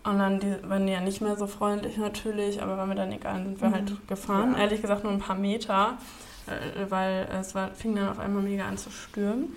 Und 0.04 0.18
dann 0.20 0.40
die, 0.40 0.54
waren 0.68 0.86
die 0.86 0.92
ja 0.92 1.00
nicht 1.00 1.20
mehr 1.20 1.36
so 1.36 1.46
freundlich 1.46 1.96
natürlich, 1.98 2.62
aber 2.62 2.76
war 2.76 2.86
mir 2.86 2.94
dann 2.94 3.12
egal, 3.12 3.42
sind 3.44 3.60
wir 3.60 3.68
Mhm. 3.68 3.74
halt 3.74 4.08
gefahren. 4.08 4.52
Ja. 4.52 4.60
Ehrlich 4.62 4.80
gesagt 4.80 5.04
nur 5.04 5.12
ein 5.12 5.18
paar 5.18 5.36
Meter, 5.36 5.98
äh, 6.46 6.90
weil 6.90 7.28
es 7.38 7.54
war, 7.54 7.70
fing 7.72 7.94
dann 7.94 8.08
auf 8.08 8.18
einmal 8.18 8.42
mega 8.42 8.66
an 8.66 8.78
zu 8.78 8.90
stürmen. 8.90 9.52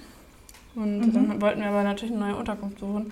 Und 0.75 1.00
Mhm. 1.00 1.13
dann 1.13 1.42
wollten 1.42 1.62
wir 1.62 1.68
aber 1.70 1.84
natürlich 1.84 2.13
eine 2.16 2.25
neue 2.25 2.36
Unterkunft 2.36 2.80
suchen. 2.80 3.12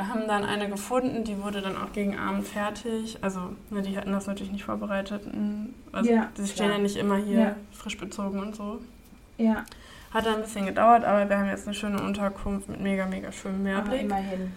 Wir 0.00 0.08
haben 0.08 0.26
dann 0.26 0.44
eine 0.44 0.68
gefunden, 0.70 1.24
die 1.24 1.42
wurde 1.42 1.60
dann 1.60 1.76
auch 1.76 1.92
gegen 1.92 2.18
Abend 2.18 2.46
fertig. 2.48 3.18
Also, 3.20 3.40
ne, 3.68 3.82
die 3.82 3.96
hatten 3.98 4.12
das 4.12 4.26
natürlich 4.26 4.50
nicht 4.50 4.64
vorbereitet. 4.64 5.22
Also, 5.92 6.10
Ja, 6.10 6.28
die 6.38 6.46
stehen 6.46 6.66
klar. 6.66 6.76
ja 6.78 6.78
nicht 6.82 6.96
immer 6.96 7.16
hier 7.16 7.38
Ja. 7.38 7.56
frisch 7.72 7.98
bezogen 7.98 8.40
und 8.40 8.56
so. 8.56 8.80
Ja, 9.36 9.64
Hat 10.12 10.24
dann 10.26 10.36
ein 10.36 10.40
bisschen 10.42 10.64
gedauert, 10.66 11.04
aber 11.04 11.28
wir 11.28 11.38
haben 11.38 11.48
jetzt 11.48 11.66
eine 11.66 11.74
schöne 11.74 12.02
Unterkunft 12.02 12.68
mit 12.68 12.80
mega, 12.80 13.04
mega 13.06 13.30
schönem 13.30 13.60
aber 13.60 13.90
Meerblick. 13.90 14.00
immerhin. 14.02 14.52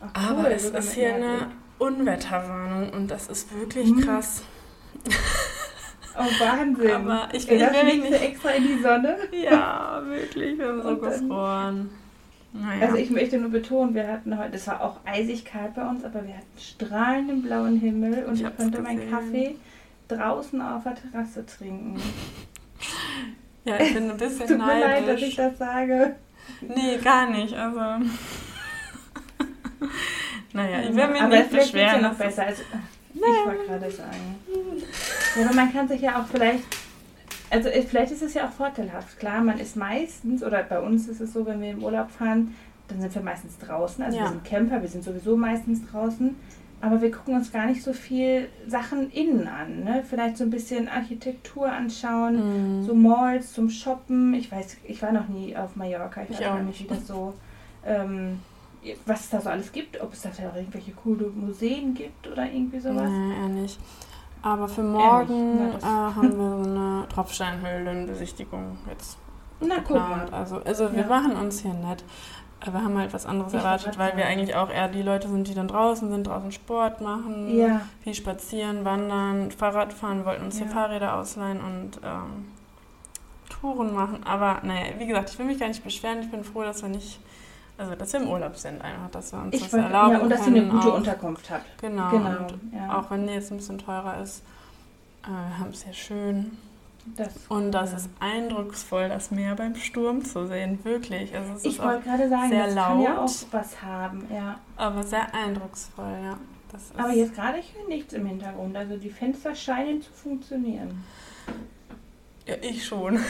Ach, 0.00 0.30
Aber 0.30 0.40
cool, 0.40 0.46
es 0.52 0.64
sogar 0.66 0.80
ist 0.80 0.92
hier 0.92 1.08
Meerblick. 1.14 1.40
eine 1.42 1.50
Unwetterwarnung 1.78 2.90
und 2.90 3.10
das 3.10 3.28
ist 3.28 3.54
wirklich 3.56 3.90
Mhm. 3.92 4.00
krass. 4.00 4.42
Oh, 6.18 6.20
Wahnsinn. 6.44 6.90
Aber 6.90 7.28
ich, 7.32 7.48
Ey, 7.48 7.56
ich 7.56 7.62
will 7.62 8.00
du 8.02 8.10
nicht. 8.10 8.22
extra 8.22 8.50
in 8.50 8.62
die 8.66 8.82
Sonne. 8.82 9.16
Ja, 9.32 10.02
wirklich, 10.04 10.58
wir 10.58 10.66
haben 10.68 10.82
so 10.82 10.96
gefroren. 10.96 11.90
Naja. 12.52 12.86
Also 12.86 12.96
ich 12.96 13.10
möchte 13.10 13.38
nur 13.38 13.50
betonen, 13.50 13.94
wir 13.94 14.08
hatten 14.08 14.36
heute, 14.38 14.56
es 14.56 14.66
war 14.66 14.80
auch 14.82 14.96
eisig 15.04 15.44
kalt 15.44 15.74
bei 15.74 15.86
uns, 15.86 16.02
aber 16.04 16.26
wir 16.26 16.34
hatten 16.34 16.58
strahlenden 16.58 17.42
blauen 17.42 17.78
Himmel 17.78 18.24
und 18.24 18.34
Ich 18.34 18.42
ich, 18.42 18.56
konnte 18.56 18.80
meinen. 18.80 19.10
Kaffee 19.10 19.56
draußen 20.08 20.60
auf 20.62 20.82
der 20.84 20.94
Terrasse 20.94 21.44
trinken. 21.44 22.00
ja, 23.64 23.78
ich 23.78 23.92
bin 23.94 24.10
ein 24.10 24.16
bisschen 24.16 24.48
Tut 24.48 24.58
mir 24.58 24.66
leid, 24.66 25.00
dass 25.02 25.06
neidisch. 25.06 25.22
ich 25.28 25.36
das 25.36 25.58
sage. 25.58 26.16
Nee, 26.62 26.96
gar 27.04 27.28
nicht. 27.30 27.52
Also. 27.54 27.80
naja, 30.54 30.80
ich 30.80 30.96
will 30.96 31.08
mich 31.08 31.20
aber 31.20 31.36
nicht 31.36 31.50
beschweren. 31.50 32.02
ja 32.02 32.08
noch 32.08 32.14
besser. 32.16 32.46
Also, 32.46 32.62
ich 33.14 33.20
wollte 33.20 33.66
gerade 33.66 33.90
sagen. 33.90 34.36
Ja, 35.36 35.44
aber 35.44 35.54
man 35.54 35.72
kann 35.72 35.86
sich 35.88 36.00
ja 36.00 36.20
auch 36.20 36.26
vielleicht, 36.26 36.64
also 37.50 37.68
äh, 37.68 37.82
vielleicht 37.82 38.12
ist 38.12 38.22
es 38.22 38.34
ja 38.34 38.46
auch 38.46 38.52
vorteilhaft. 38.52 39.18
Klar, 39.18 39.40
man 39.42 39.58
ist 39.58 39.76
meistens, 39.76 40.42
oder 40.42 40.62
bei 40.62 40.80
uns 40.80 41.08
ist 41.08 41.20
es 41.20 41.32
so, 41.32 41.46
wenn 41.46 41.60
wir 41.60 41.70
im 41.70 41.82
Urlaub 41.82 42.10
fahren, 42.10 42.54
dann 42.88 43.00
sind 43.00 43.14
wir 43.14 43.22
meistens 43.22 43.58
draußen. 43.58 44.02
Also 44.04 44.16
Ja. 44.18 44.24
wir 44.24 44.30
sind 44.30 44.44
Camper, 44.44 44.80
wir 44.80 44.88
sind 44.88 45.04
sowieso 45.04 45.36
meistens 45.36 45.80
draußen. 45.90 46.34
Aber 46.80 47.02
wir 47.02 47.10
gucken 47.10 47.34
uns 47.34 47.50
gar 47.50 47.66
nicht 47.66 47.82
so 47.82 47.92
viel 47.92 48.48
Sachen 48.68 49.10
innen 49.10 49.48
an. 49.48 49.82
Ne? 49.82 50.04
Vielleicht 50.08 50.36
so 50.36 50.44
ein 50.44 50.50
bisschen 50.50 50.88
Architektur 50.88 51.70
anschauen, 51.72 52.78
Mhm. 52.80 52.84
so 52.86 52.94
Malls 52.94 53.52
zum 53.52 53.68
Shoppen. 53.68 54.32
Ich 54.34 54.52
weiß, 54.52 54.76
ich 54.84 55.02
war 55.02 55.10
noch 55.10 55.26
nie 55.28 55.56
auf 55.56 55.74
Mallorca. 55.74 56.22
Ich, 56.22 56.30
Ich 56.30 56.36
weiß 56.38 56.46
auch 56.46 56.54
gar 56.54 56.62
nicht, 56.62 56.80
wie 56.84 56.86
das 56.86 57.06
so, 57.08 57.34
ähm, 57.84 58.38
was 59.06 59.20
es 59.24 59.30
da 59.30 59.40
so 59.40 59.50
alles 59.50 59.72
gibt. 59.72 60.00
Ob 60.00 60.12
es 60.12 60.22
da 60.22 60.30
irgendwelche 60.54 60.92
coole 60.92 61.26
Museen 61.34 61.94
gibt 61.94 62.28
oder 62.28 62.46
irgendwie 62.46 62.78
sowas. 62.78 63.10
Nee, 63.10 63.34
eher 63.34 63.48
nicht. 63.48 63.78
Aber 64.42 64.68
für 64.68 64.82
morgen 64.82 65.72
das- 65.72 65.82
äh, 65.82 65.86
haben 65.86 66.38
wir 66.38 66.50
so 66.64 66.70
eine 66.70 67.06
Tropfsteinhöhlenbesichtigung 67.14 68.78
jetzt 68.88 69.18
Na, 69.60 69.76
geplant. 69.76 70.32
Also, 70.32 70.62
also 70.64 70.92
wir 70.92 71.00
Ja. 71.02 71.06
machen 71.08 71.36
uns 71.36 71.60
hier 71.60 71.74
nett. 71.74 72.04
Aber 72.60 72.72
Wir 72.74 72.84
haben 72.84 72.98
halt 72.98 73.12
was 73.14 73.24
anderes 73.24 73.52
Ich 73.52 73.58
erwartet, 73.60 73.98
weil 73.98 74.16
wir 74.16 74.26
eigentlich 74.26 74.56
auch 74.56 74.68
eher 74.68 74.88
die 74.88 75.02
Leute 75.02 75.28
sind, 75.28 75.46
die 75.46 75.54
dann 75.54 75.68
draußen 75.68 76.10
sind, 76.10 76.26
draußen 76.26 76.50
Sport 76.50 77.00
machen, 77.00 77.56
Ja, 77.56 77.82
viel 78.02 78.14
spazieren, 78.14 78.84
wandern, 78.84 79.52
Fahrrad 79.52 79.92
fahren, 79.92 80.24
wollten 80.24 80.44
uns 80.46 80.58
hier 80.58 80.66
Ja. 80.66 80.72
Fahrräder 80.72 81.14
ausleihen 81.16 81.60
und 81.60 82.00
ähm, 82.04 82.46
Touren 83.48 83.94
machen. 83.94 84.24
Aber 84.24 84.58
naja, 84.64 84.86
wie 84.98 85.06
gesagt, 85.06 85.30
ich 85.30 85.38
will 85.38 85.46
mich 85.46 85.58
gar 85.60 85.68
nicht 85.68 85.84
beschweren. 85.84 86.18
Ich 86.20 86.30
bin 86.32 86.42
froh, 86.42 86.62
dass 86.62 86.82
wir 86.82 86.88
nicht, 86.88 87.20
also 87.78 87.94
dass 87.94 88.12
wir 88.12 88.20
im 88.20 88.28
Urlaub 88.28 88.56
sind 88.56 88.82
einfach, 88.82 89.10
dass 89.10 89.32
wir 89.32 89.40
uns 89.40 89.54
ich 89.54 89.62
das 89.62 89.72
wollte, 89.72 89.86
erlauben 89.86 90.12
ja, 90.12 90.18
und 90.18 90.30
dass 90.30 90.44
sie 90.44 90.50
eine 90.50 90.68
gute 90.68 90.88
auch. 90.92 90.96
Unterkunft 90.96 91.48
hat. 91.48 91.62
Genau. 91.80 92.10
Genau. 92.10 92.46
Ja. 92.74 92.98
auch 92.98 93.10
wenn 93.10 93.26
die 93.26 93.32
jetzt 93.32 93.50
ein 93.50 93.56
bisschen 93.58 93.78
teurer 93.78 94.20
ist, 94.20 94.42
äh, 95.24 95.28
haben 95.28 95.70
es 95.70 95.84
hier 95.84 95.94
schön. 95.94 96.58
Das, 97.16 97.28
Und 97.48 97.72
das 97.72 97.94
ist 97.94 98.10
eindrucksvoll, 98.20 99.08
das 99.08 99.30
Meer 99.30 99.54
beim 99.54 99.74
Sturm 99.76 100.24
zu 100.24 100.46
sehen, 100.46 100.78
wirklich. 100.84 101.34
Also 101.34 101.54
es 101.54 101.64
ich 101.64 101.78
wollte 101.80 102.02
gerade 102.02 102.28
sagen, 102.28 102.50
sehr 102.50 102.66
das 102.66 102.74
kann 102.74 103.00
ja 103.00 103.12
auch 103.14 103.20
laut. 103.20 103.46
was 103.50 103.82
haben. 103.82 104.26
Ja. 104.30 104.58
aber 104.76 105.02
sehr 105.04 105.34
eindrucksvoll, 105.34 106.18
ja. 106.22 106.38
Aber 106.98 107.12
jetzt 107.12 107.34
gerade, 107.34 107.58
ich 107.58 107.74
höre 107.74 107.88
nichts 107.88 108.12
im 108.12 108.26
Hintergrund. 108.26 108.76
Also 108.76 108.96
die 108.96 109.08
Fenster 109.08 109.54
scheinen 109.54 110.02
zu 110.02 110.12
funktionieren. 110.12 111.02
Ja, 112.48 112.54
ich 112.62 112.84
schon. 112.84 113.14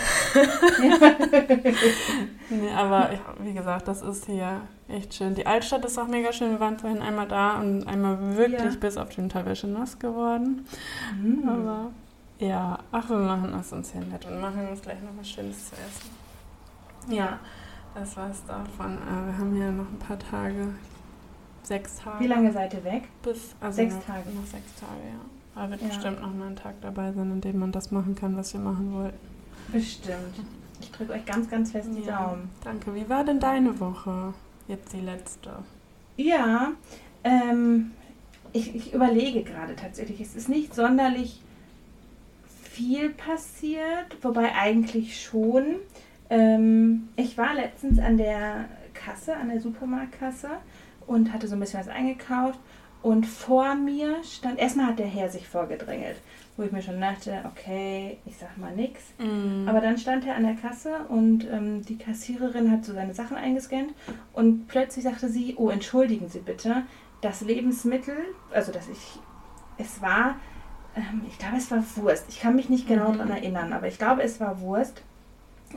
nee, 2.51 2.71
aber 2.75 3.13
ich, 3.13 3.21
wie 3.41 3.53
gesagt, 3.53 3.89
das 3.89 4.03
ist 4.03 4.27
hier 4.27 4.61
echt 4.89 5.15
schön. 5.15 5.35
Die 5.35 5.47
Altstadt 5.47 5.85
ist 5.85 5.99
auch 5.99 6.07
mega 6.07 6.33
schön. 6.33 6.53
Wir 6.53 6.61
waren 6.61 6.79
vorhin 6.79 7.03
einmal 7.03 7.29
da 7.29 7.59
und 7.61 7.87
einmal 7.87 8.37
wirklich 8.37 8.75
Ja. 8.75 8.81
bis 8.81 8.97
auf 8.97 9.09
die 9.11 9.21
Unterwäsche 9.21 9.67
nass 9.67 9.99
geworden. 9.99 10.67
Mhm. 11.21 11.49
Aber 11.49 11.91
ja, 12.39 12.79
ach, 12.93 13.09
wir 13.11 13.17
machen 13.17 13.53
es 13.59 13.73
uns 13.73 13.93
hier 13.93 14.03
nett 14.03 14.25
und 14.25 14.41
machen 14.41 14.69
uns 14.69 14.81
gleich 14.83 15.01
noch 15.03 15.11
was 15.19 15.29
Schönes 15.29 15.69
zu 15.69 15.75
essen. 15.75 16.11
Ja. 17.15 17.39
Das 17.95 18.17
war's 18.17 18.45
davon. 18.47 18.97
Äh, 18.99 19.27
wir 19.27 19.39
haben 19.39 19.55
hier 19.55 19.73
noch 19.73 19.89
ein 19.91 19.99
paar 19.99 20.19
Tage. 20.19 20.69
Sechs 21.65 21.97
Tage. 21.97 22.21
Wie 22.23 22.29
lange 22.29 22.53
seid 22.53 22.73
ihr 22.75 22.85
weg? 22.85 23.09
Bis, 23.23 23.55
also 23.61 23.77
Sechs 23.77 23.95
noch, 23.95 24.05
Tage. 24.05 24.31
Noch 24.31 24.47
sechs 24.47 24.75
Tage, 24.79 25.03
ja. 25.05 25.19
Aber 25.59 25.71
wird 25.73 25.81
Ja. 25.83 25.89
bestimmt 25.89 26.21
noch 26.23 26.33
mal 26.33 26.47
ein 26.49 26.57
Tag 26.57 26.75
dabei 26.81 27.13
sein, 27.13 27.33
an 27.33 27.41
dem 27.41 27.59
man 27.59 27.73
das 27.73 27.91
machen 27.91 28.15
kann, 28.15 28.37
was 28.37 28.53
wir 28.53 28.61
machen 28.61 28.95
wollten. 28.95 29.19
Bestimmt. 29.73 30.17
Ich 30.81 30.91
drücke 30.93 31.13
euch 31.13 31.27
ganz, 31.27 31.51
ganz 31.51 31.73
fest 31.73 31.89
die 31.97 32.07
Daumen. 32.07 32.49
Danke. 32.63 32.95
Wie 32.95 33.09
war 33.09 33.25
denn 33.25 33.41
deine 33.41 33.79
Woche? 33.81 34.33
Jetzt 34.69 34.93
die 34.93 35.01
letzte. 35.01 35.51
Ja, 36.17 36.73
ähm, 37.25 37.91
ich, 38.53 38.75
ich 38.77 38.95
überlege 38.95 39.43
gerade 39.43 39.75
tatsächlich. 39.75 40.21
Es 40.21 40.37
ist 40.37 40.49
nicht 40.49 40.75
sonderlich 40.75 41.43
viel 42.63 43.11
passiert, 43.11 44.17
wobei 44.23 44.55
eigentlich 44.55 45.21
schon. 45.21 45.65
Ähm, 46.31 47.09
ich 47.17 47.37
war 47.37 47.55
letztens 47.55 47.99
an 47.99 48.17
der 48.17 48.67
Kasse, 48.95 49.37
an 49.37 49.49
der 49.49 49.61
Supermarktkasse 49.61 50.51
und 51.07 51.33
hatte 51.33 51.49
so 51.49 51.55
ein 51.57 51.61
bisschen 51.61 51.81
was 51.81 51.89
eingekauft 51.89 52.59
Und 53.03 53.27
vor 53.27 53.75
mir 53.77 54.17
stand, 54.25 54.59
erstmal 54.59 54.87
hat 54.89 54.99
der 54.99 55.07
Herr 55.07 55.29
sich 55.31 55.47
vorgedrängelt, 55.47 56.17
wo 56.57 56.65
ich 56.65 56.73
mir 56.73 56.83
schon 56.83 57.01
dachte, 57.01 57.45
okay, 57.45 58.19
ich 58.27 58.37
sag 58.37 58.59
mal 58.59 58.75
nix. 58.75 59.01
Mhm. 59.19 59.67
Aber 59.69 59.81
dann 59.81 59.99
stand 59.99 60.27
er 60.27 60.35
an 60.35 60.43
der 60.45 60.55
Kasse 60.57 60.91
und 61.09 61.47
ähm, 61.51 61.85
die 61.85 61.97
Kassiererin 61.97 62.71
hat 62.73 62.85
so 62.85 62.93
seine 62.93 63.15
Sachen 63.15 63.37
eingescannt 63.37 63.93
und 64.33 64.67
plötzlich 64.67 65.05
sagte 65.05 65.29
sie, 65.29 65.55
oh, 65.57 65.71
entschuldigen 65.71 66.29
Sie 66.29 66.41
bitte, 66.41 66.83
das 67.21 67.41
Lebensmittel, 67.41 68.17
also 68.53 68.73
dass 68.73 68.89
ich, 68.89 69.19
es 69.79 70.03
war, 70.03 70.35
ähm, 70.97 71.23
ich 71.29 71.39
glaube, 71.39 71.57
es 71.57 71.71
war 71.71 71.85
Wurst. 71.97 72.25
Ich 72.29 72.41
kann 72.41 72.57
mich 72.57 72.69
nicht 72.69 72.89
genau 72.89 73.11
Mhm. 73.13 73.19
daran 73.19 73.31
erinnern, 73.31 73.73
aber 73.73 73.87
ich 73.87 73.99
glaube, 73.99 74.23
es 74.23 74.41
war 74.41 74.61
Wurst. 74.61 75.03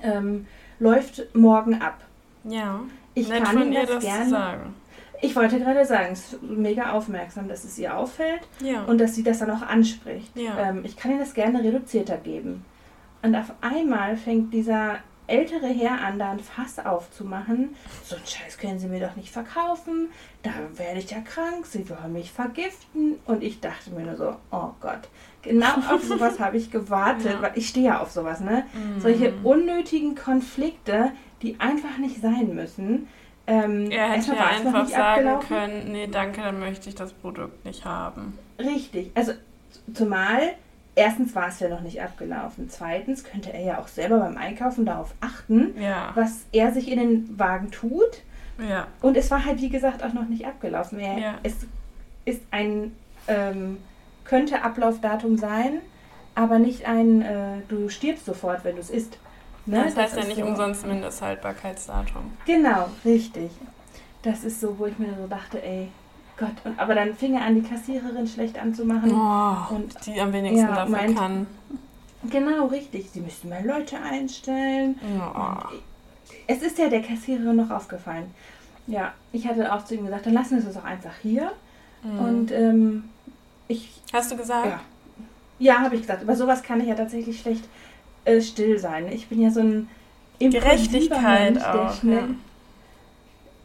Ähm, 0.02 0.48
läuft 0.80 1.36
morgen 1.36 1.82
ab. 1.82 2.00
ja. 2.44 2.80
Ich 3.14 3.28
Nett 3.28 3.44
kann 3.44 3.62
Ihnen 3.62 3.74
das 3.74 3.90
das 3.90 4.04
gerne. 4.06 4.30
sagen. 4.30 4.74
Ich 5.22 5.36
wollte 5.36 5.60
gerade 5.60 5.86
sagen, 5.86 6.10
es 6.14 6.34
ist 6.34 6.42
mega 6.44 6.92
aufmerksam, 6.94 7.48
dass 7.48 7.64
es 7.64 7.78
ihr 7.78 7.96
auffällt 7.96 8.42
Ja. 8.60 8.84
und 8.86 9.00
dass 9.00 9.16
sie 9.16 9.24
das 9.24 9.40
dann 9.40 9.52
auch 9.52 9.62
anspricht. 9.62 10.36
Ja. 10.36 10.70
Ähm, 10.70 10.82
ich 10.84 10.98
kann 10.98 11.12
Ihnen 11.12 11.20
das 11.20 11.34
gerne 11.34 11.64
reduzierter 11.64 12.18
geben. 12.18 12.66
Und 13.22 13.36
auf 13.36 13.54
einmal 13.62 14.18
fängt 14.18 14.52
dieser 14.54 14.98
ältere 15.28 15.68
Herr 15.68 16.02
an, 16.02 16.18
da 16.20 16.32
ein 16.32 16.40
Fass 16.40 16.80
aufzumachen. 16.84 17.76
So 18.04 18.16
einen 18.16 18.26
Scheiß 18.26 18.58
können 18.58 18.80
Sie 18.80 18.88
mir 18.88 19.00
doch 19.00 19.16
nicht 19.16 19.30
verkaufen. 19.32 20.10
Da 20.42 20.50
werde 20.76 21.00
ich 21.00 21.12
ja 21.12 21.20
krank. 21.22 21.66
Sie 21.68 21.88
wollen 21.90 22.12
mich 22.14 22.32
vergiften. 22.32 23.20
Und 23.26 23.44
ich 23.44 23.60
dachte 23.62 23.92
mir 23.92 24.02
nur 24.06 24.16
so, 24.16 24.36
oh 24.52 24.72
Gott. 24.82 25.08
Genau 25.44 25.68
auf 25.94 26.04
sowas 26.04 26.40
habe 26.40 26.58
ich 26.58 26.72
gewartet, 26.72 27.34
Ja. 27.34 27.42
weil 27.44 27.52
ich 27.56 27.70
stehe 27.70 27.86
ja 27.86 28.00
auf 28.02 28.10
sowas, 28.12 28.40
ne? 28.42 28.66
Mhm. 28.74 29.00
Solche 29.02 29.34
unnötigen 29.44 30.16
Konflikte, 30.16 31.12
die 31.44 31.60
einfach 31.60 31.98
nicht 32.00 32.20
sein 32.22 32.54
müssen. 32.56 33.08
Ähm, 33.48 33.90
Er 33.92 34.12
hätte 34.12 34.36
ja 34.36 34.46
einfach 34.48 34.88
sagen 34.88 35.28
abgelaufen. 35.28 35.48
können, 35.48 35.92
nee, 35.92 36.08
danke, 36.08 36.42
dann 36.42 36.60
möchte 36.60 36.90
ich 36.90 36.96
das 36.96 37.12
Produkt 37.14 37.66
nicht 37.66 37.86
haben. 37.86 38.38
Richtig. 38.60 39.12
Also 39.16 39.34
zumal, 39.94 40.54
erstens 40.96 41.34
war 41.36 41.48
es 41.48 41.60
ja 41.60 41.68
noch 41.70 41.82
nicht 41.82 42.02
abgelaufen. 42.02 42.70
Zweitens 42.70 43.24
könnte 43.24 43.52
er 43.52 43.62
ja 43.64 43.80
auch 43.80 43.88
selber 43.88 44.20
beim 44.20 44.38
Einkaufen 44.38 44.86
darauf 44.86 45.14
achten, 45.22 45.74
Ja. 45.80 46.12
was 46.16 46.46
er 46.52 46.72
sich 46.72 46.90
in 46.92 47.00
den 47.00 47.40
Wagen 47.40 47.72
tut. 47.72 48.22
Ja. 48.70 48.88
Und 49.02 49.18
es 49.18 49.32
war 49.32 49.44
halt, 49.44 49.60
wie 49.60 49.70
gesagt, 49.70 50.04
auch 50.04 50.14
noch 50.14 50.28
nicht 50.28 50.46
abgelaufen. 50.46 51.00
Er, 51.00 51.18
Ja. 51.18 51.34
Es 51.42 51.56
ist 52.26 52.42
ein, 52.52 52.96
ähm, 53.28 53.78
könnte 54.24 54.64
Ablaufdatum 54.64 55.38
sein, 55.38 55.80
aber 56.36 56.60
nicht 56.60 56.86
ein, 56.88 57.22
äh, 57.24 57.58
du 57.68 57.90
stirbst 57.90 58.26
sofort, 58.26 58.64
wenn 58.64 58.76
du 58.76 58.82
es 58.82 58.92
isst. 58.92 59.18
Ne? 59.66 59.84
Das 59.86 59.96
heißt 59.96 60.18
ja 60.18 60.24
nicht 60.26 60.38
so- 60.40 60.46
umsonst 60.46 60.86
Mindesthaltbarkeitsdatum. 60.86 62.32
Genau, 62.46 62.90
richtig. 63.06 63.52
Das 64.24 64.44
ist 64.44 64.60
so, 64.62 64.78
wo 64.78 64.86
ich 64.88 64.98
mir 65.00 65.14
so 65.20 65.28
dachte, 65.28 65.64
ey, 65.64 65.90
Gott. 66.38 66.52
Und, 66.64 66.80
aber 66.80 66.96
dann 66.96 67.14
fing 67.16 67.36
er 67.36 67.42
an, 67.46 67.56
die 67.56 67.62
Kassiererin 67.68 68.28
schlecht 68.28 68.58
anzumachen. 68.60 69.12
Oh, 69.14 69.76
Und 69.76 69.94
die 70.06 70.20
am 70.20 70.34
wenigsten 70.34 70.68
ja, 70.68 70.76
dafür 70.76 70.92
meint- 70.98 71.18
kann. 71.18 71.48
Genau, 72.30 72.68
richtig. 72.68 73.10
Sie 73.12 73.20
müssten 73.22 73.50
mal 73.50 73.66
Leute 73.66 73.98
einstellen. 74.00 75.00
Und 75.04 75.82
es 76.48 76.62
ist 76.62 76.78
ja 76.78 76.88
der 76.88 77.02
Kassiererin 77.02 77.56
noch 77.56 77.70
aufgefallen. 77.72 78.34
Ja, 78.88 79.14
ich 79.32 79.48
hatte 79.48 79.72
auch 79.74 79.86
zu 79.86 79.96
ihm 79.96 80.06
gesagt, 80.06 80.26
dann 80.26 80.34
lassen 80.34 80.60
wir 80.62 80.68
es 80.68 80.74
doch 80.76 80.84
einfach 80.84 81.14
hier. 81.22 81.52
Mhm. 82.04 82.20
Und 82.20 82.52
ähm, 82.52 83.04
ich, 83.68 84.02
Hast 84.14 84.32
du 84.32 84.38
gesagt? 84.38 84.66
ja, 84.68 84.80
ja 85.60 85.80
habe 85.82 85.96
ich 85.96 86.02
gesagt. 86.02 86.24
Aber 86.24 86.36
sowas 86.36 86.62
kann 86.64 86.80
ich 86.82 86.88
ja 86.88 86.96
tatsächlich 86.96 87.40
schlecht 87.40 87.64
äh, 88.26 88.42
still 88.42 88.78
sein. 88.80 89.08
Ich 89.12 89.28
bin 89.28 89.42
ja 89.42 89.50
so 89.52 89.60
ein 89.62 89.88
Gerechtigkeit 90.40 91.54
Mensch, 91.54 91.66
auch. 91.66 91.94
schnell, 91.94 92.16
Ja. 92.18 92.28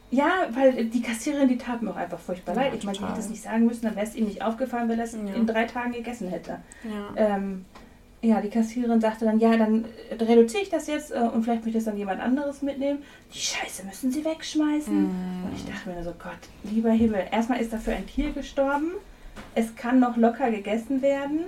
Ja, 0.09 0.29
weil 0.53 0.85
die 0.85 1.01
Kassiererin, 1.01 1.49
die 1.49 1.57
tat 1.57 1.81
mir 1.81 1.91
auch 1.91 1.97
einfach 1.97 2.19
furchtbar 2.19 2.55
Ja, 2.55 2.61
leid. 2.61 2.75
Ich 2.77 2.85
meine, 2.85 2.97
ich 2.97 3.03
hätte 3.03 3.19
es 3.19 3.29
nicht 3.29 3.41
sagen 3.43 3.65
müssen, 3.65 3.81
dann 3.83 3.95
wäre 3.97 4.05
es 4.05 4.15
ihm 4.15 4.23
nicht 4.25 4.41
aufgefallen, 4.41 4.87
weil 4.87 4.97
er 4.97 5.03
es 5.03 5.11
Ja. 5.11 5.19
in 5.35 5.45
drei 5.45 5.65
Tagen 5.65 5.91
gegessen 5.91 6.29
hätte. 6.29 6.59
Ja. 6.85 7.35
Ähm, 7.35 7.65
ja, 8.21 8.39
die 8.39 8.49
Kassiererin 8.49 9.01
sagte 9.01 9.25
dann, 9.25 9.37
ja, 9.37 9.57
dann 9.57 9.83
reduziere 10.17 10.63
ich 10.63 10.69
das 10.69 10.87
jetzt 10.87 11.11
äh, 11.11 11.19
und 11.19 11.43
vielleicht 11.43 11.63
möchte 11.65 11.77
es 11.77 11.83
dann 11.85 11.97
jemand 11.97 12.21
anderes 12.21 12.61
mitnehmen. 12.61 12.99
Die 13.33 13.37
Scheiße 13.37 13.85
müssen 13.85 14.09
sie 14.11 14.23
wegschmeißen. 14.23 14.95
Mhm. 14.97 15.43
Und 15.43 15.51
ich 15.55 15.65
dachte 15.65 15.89
mir 15.89 16.01
so, 16.01 16.13
Gott, 16.17 16.31
lieber 16.63 16.91
Himmel, 16.91 17.25
erstmal 17.31 17.59
ist 17.59 17.73
dafür 17.73 17.93
ein 17.95 18.07
Tier 18.07 18.31
gestorben. 18.31 18.93
Es 19.55 19.75
kann 19.75 19.99
noch 19.99 20.15
locker 20.15 20.49
gegessen 20.51 21.01
werden. 21.01 21.41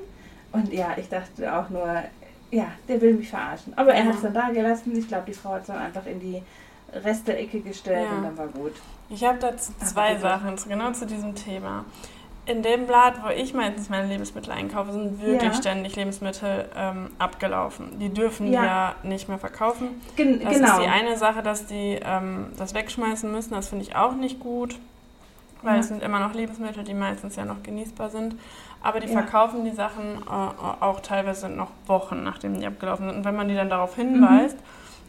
Und 0.51 0.73
ja, 0.73 0.89
ich 0.97 1.07
dachte 1.07 1.55
auch 1.57 1.69
nur, 1.69 2.03
ja, 2.51 2.67
der 2.87 2.99
will 3.01 3.13
mich 3.13 3.29
verarschen. 3.29 3.73
Aber 3.77 3.93
er 3.93 4.03
Ja. 4.03 4.09
hat 4.09 4.15
es 4.15 4.21
dann 4.21 4.33
da 4.33 4.49
gelassen. 4.49 4.97
Ich 4.97 5.07
glaube, 5.07 5.25
die 5.27 5.33
Frau 5.33 5.51
hat 5.51 5.61
es 5.61 5.67
dann 5.67 5.77
einfach 5.77 6.05
in 6.05 6.19
die 6.19 6.41
Reste-Ecke 6.93 7.61
gestellt 7.61 8.07
Ja. 8.09 8.17
und 8.17 8.23
dann 8.23 8.37
war 8.37 8.47
gut. 8.47 8.73
Ich 9.09 9.23
habe 9.23 9.37
dazu 9.39 9.71
Ach, 9.79 9.85
zwei 9.85 10.09
bitte. 10.09 10.21
Sachen, 10.21 10.57
zu- 10.57 10.69
genau 10.69 10.91
zu 10.91 11.05
diesem 11.05 11.35
Thema. 11.35 11.85
In 12.45 12.63
dem 12.63 12.87
Blatt, 12.87 13.23
wo 13.23 13.29
ich 13.29 13.53
meistens 13.53 13.89
meine 13.89 14.07
Lebensmittel 14.07 14.51
einkaufe, 14.51 14.91
sind 14.91 15.21
wirklich 15.21 15.51
Ja. 15.51 15.53
ständig 15.53 15.95
Lebensmittel 15.95 16.67
ähm, 16.75 17.11
abgelaufen. 17.19 17.99
Die 17.99 18.09
dürfen 18.09 18.51
Ja. 18.51 18.63
ja. 18.63 18.95
nicht 19.03 19.29
mehr 19.29 19.37
verkaufen. 19.37 20.01
Gen 20.15 20.39
Das 20.43 20.55
genau. 20.55 20.77
ist 20.77 20.81
die 20.83 20.87
eine 20.87 21.15
Sache, 21.17 21.43
dass 21.43 21.67
die 21.67 21.99
ähm, 22.03 22.47
das 22.57 22.73
wegschmeißen 22.73 23.31
müssen. 23.31 23.53
Das 23.53 23.67
finde 23.67 23.85
ich 23.85 23.95
auch 23.95 24.13
nicht 24.15 24.39
gut, 24.39 24.79
weil 25.61 25.79
es 25.79 25.89
sind 25.89 26.01
immer 26.01 26.19
noch 26.19 26.33
Lebensmittel, 26.33 26.83
die 26.83 26.95
meistens 26.95 27.35
ja 27.35 27.45
noch 27.45 27.61
genießbar 27.61 28.09
sind. 28.09 28.35
Aber 28.81 28.99
die 28.99 29.07
Ja. 29.07 29.13
verkaufen 29.21 29.65
die 29.65 29.71
Sachen 29.71 30.17
äh, 30.25 30.83
auch 30.83 30.99
teilweise 31.01 31.49
noch 31.49 31.71
Wochen, 31.87 32.23
nachdem 32.23 32.59
die 32.59 32.65
abgelaufen 32.65 33.07
sind. 33.07 33.17
Und 33.17 33.25
wenn 33.25 33.35
man 33.35 33.47
die 33.47 33.55
dann 33.55 33.69
darauf 33.69 33.95
hinweist, 33.95 34.57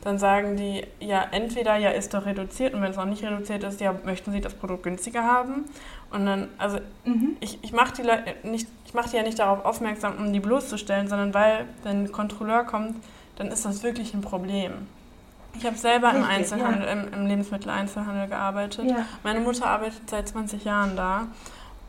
dann 0.02 0.18
sagen 0.18 0.56
die, 0.56 0.84
ja, 0.98 1.24
entweder 1.30 1.76
ja 1.76 1.90
ist 1.90 2.14
doch 2.14 2.24
reduziert 2.24 2.72
und 2.74 2.80
wenn 2.82 2.90
es 2.90 2.96
noch 2.96 3.04
nicht 3.04 3.22
reduziert 3.22 3.62
ist, 3.64 3.80
ja, 3.80 3.94
möchten 4.04 4.32
sie 4.32 4.40
das 4.40 4.54
Produkt 4.54 4.82
günstiger 4.84 5.22
haben. 5.24 5.66
Und 6.10 6.24
dann, 6.26 6.48
also 6.58 6.78
Mhm. 7.04 7.36
ich, 7.40 7.58
ich 7.62 7.72
mache 7.72 7.92
die, 7.94 8.02
Leu- 8.02 8.18
nicht- 8.42 8.66
ich 8.86 8.94
mach 8.94 9.08
die 9.08 9.16
ja 9.16 9.22
nicht 9.22 9.38
darauf 9.38 9.64
aufmerksam, 9.64 10.14
um 10.18 10.32
die 10.32 10.40
bloßzustellen, 10.40 11.06
sondern 11.08 11.34
weil, 11.34 11.66
wenn 11.84 12.04
ein 12.04 12.12
Kontrolleur 12.12 12.64
kommt, 12.64 12.96
dann 13.36 13.48
ist 13.48 13.64
das 13.66 13.82
wirklich 13.82 14.14
ein 14.14 14.22
Problem. 14.22 14.72
Ich 15.54 15.66
habe 15.66 15.76
selber 15.76 16.10
im 16.10 16.22
Richtig, 16.22 16.36
Einzelhandel, 16.54 16.88
im, 16.88 17.12
im 17.12 17.26
Lebensmitteleinzelhandel 17.26 18.28
gearbeitet. 18.28 18.90
Ja. 18.90 19.04
Meine 19.22 19.40
Mutter 19.40 19.66
arbeitet 19.66 20.08
seit 20.08 20.28
20 20.28 20.64
Jahren 20.64 20.96
da. 20.96 21.26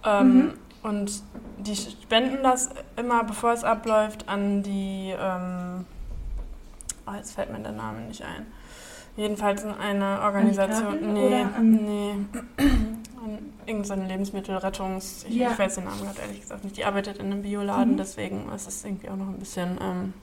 Ähm, 0.05 0.35
Mhm. 0.37 0.53
Und 0.83 1.21
die 1.59 1.75
spenden 1.75 2.41
das 2.43 2.69
immer, 2.97 3.23
bevor 3.23 3.51
es 3.53 3.63
abläuft, 3.63 4.27
an 4.27 4.63
die. 4.63 5.13
Ähm, 5.17 5.85
oh, 7.07 7.11
jetzt 7.15 7.33
fällt 7.33 7.51
mir 7.51 7.59
der 7.59 7.71
Name 7.73 8.01
nicht 8.01 8.23
ein. 8.23 8.47
Jedenfalls 9.15 9.63
in 9.63 9.71
eine 9.71 10.21
Organisation. 10.21 10.93
Tafel 10.93 11.01
nee, 11.07 11.41
an- 11.41 11.71
nee. 11.83 12.15
An 12.57 13.37
irgendeine 13.67 14.07
Lebensmittelrettungs. 14.07 15.25
Ich, 15.29 15.35
Ja. 15.35 15.51
ich 15.51 15.59
weiß 15.59 15.75
den 15.75 15.83
Namen 15.83 16.01
gerade 16.01 16.21
ehrlich 16.21 16.41
gesagt 16.41 16.63
nicht. 16.63 16.77
Die 16.77 16.85
arbeitet 16.85 17.17
in 17.17 17.27
einem 17.27 17.43
Bioladen, 17.43 17.93
Mhm. 17.93 17.97
deswegen 17.97 18.49
ist 18.55 18.67
es 18.67 18.83
irgendwie 18.83 19.09
auch 19.09 19.15
noch 19.17 19.27
ein 19.27 19.37
bisschen. 19.37 19.77
Ähm, 19.81 20.13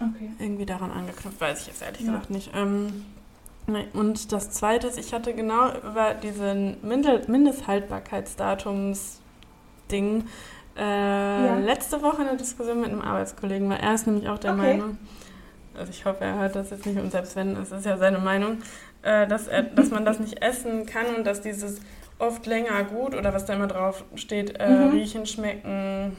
Okay. 0.00 0.30
irgendwie 0.40 0.66
daran 0.66 0.90
angeknüpft, 0.90 1.40
weiß 1.40 1.60
ich 1.62 1.66
jetzt 1.68 1.80
ehrlich 1.80 2.00
Ja. 2.00 2.08
gesagt 2.08 2.28
nicht. 2.30 2.50
Ähm, 2.54 3.04
nee, 3.68 3.86
und 3.94 4.32
das 4.32 4.50
Zweite 4.50 4.88
ist, 4.88 4.98
ich 4.98 5.14
hatte 5.14 5.32
genau 5.32 5.70
über 5.78 6.12
diesen 6.14 6.76
Mindel- 6.86 7.24
Mindesthaltbarkeitsdatums-Ding 9.90 10.24
äh, 10.76 11.60
letzte 11.60 12.00
Woche 12.02 12.22
eine 12.22 12.36
Diskussion 12.36 12.80
mit 12.80 12.90
einem 12.90 13.02
Arbeitskollegen, 13.02 13.68
weil 13.68 13.80
er 13.80 13.94
ist 13.94 14.06
nämlich 14.06 14.28
auch 14.28 14.38
der 14.38 14.52
Okay. 14.54 14.76
Meinung, 14.78 14.98
also 15.76 15.90
ich 15.90 16.04
hoffe, 16.04 16.24
er 16.24 16.38
hört 16.38 16.56
das 16.56 16.70
jetzt 16.70 16.86
nicht 16.86 16.98
und 16.98 17.10
selbst 17.10 17.36
wenn, 17.36 17.56
es 17.56 17.70
ist 17.72 17.84
ja 17.86 17.96
seine 17.98 18.18
Meinung, 18.18 18.58
äh, 19.02 19.26
dass, 19.26 19.48
er, 19.48 19.62
dass 19.62 19.90
man 19.90 20.04
das 20.04 20.18
nicht 20.18 20.42
essen 20.42 20.86
kann 20.86 21.06
und 21.16 21.24
dass 21.26 21.40
dieses 21.42 21.80
oft 22.18 22.46
länger 22.46 22.84
gut 22.84 23.14
oder 23.14 23.34
was 23.34 23.44
da 23.46 23.54
immer 23.54 23.66
drauf 23.66 24.04
steht, 24.14 24.58
äh, 24.60 24.68
Mhm. 24.86 24.90
riechen, 24.92 25.26
schmecken, 25.26 26.16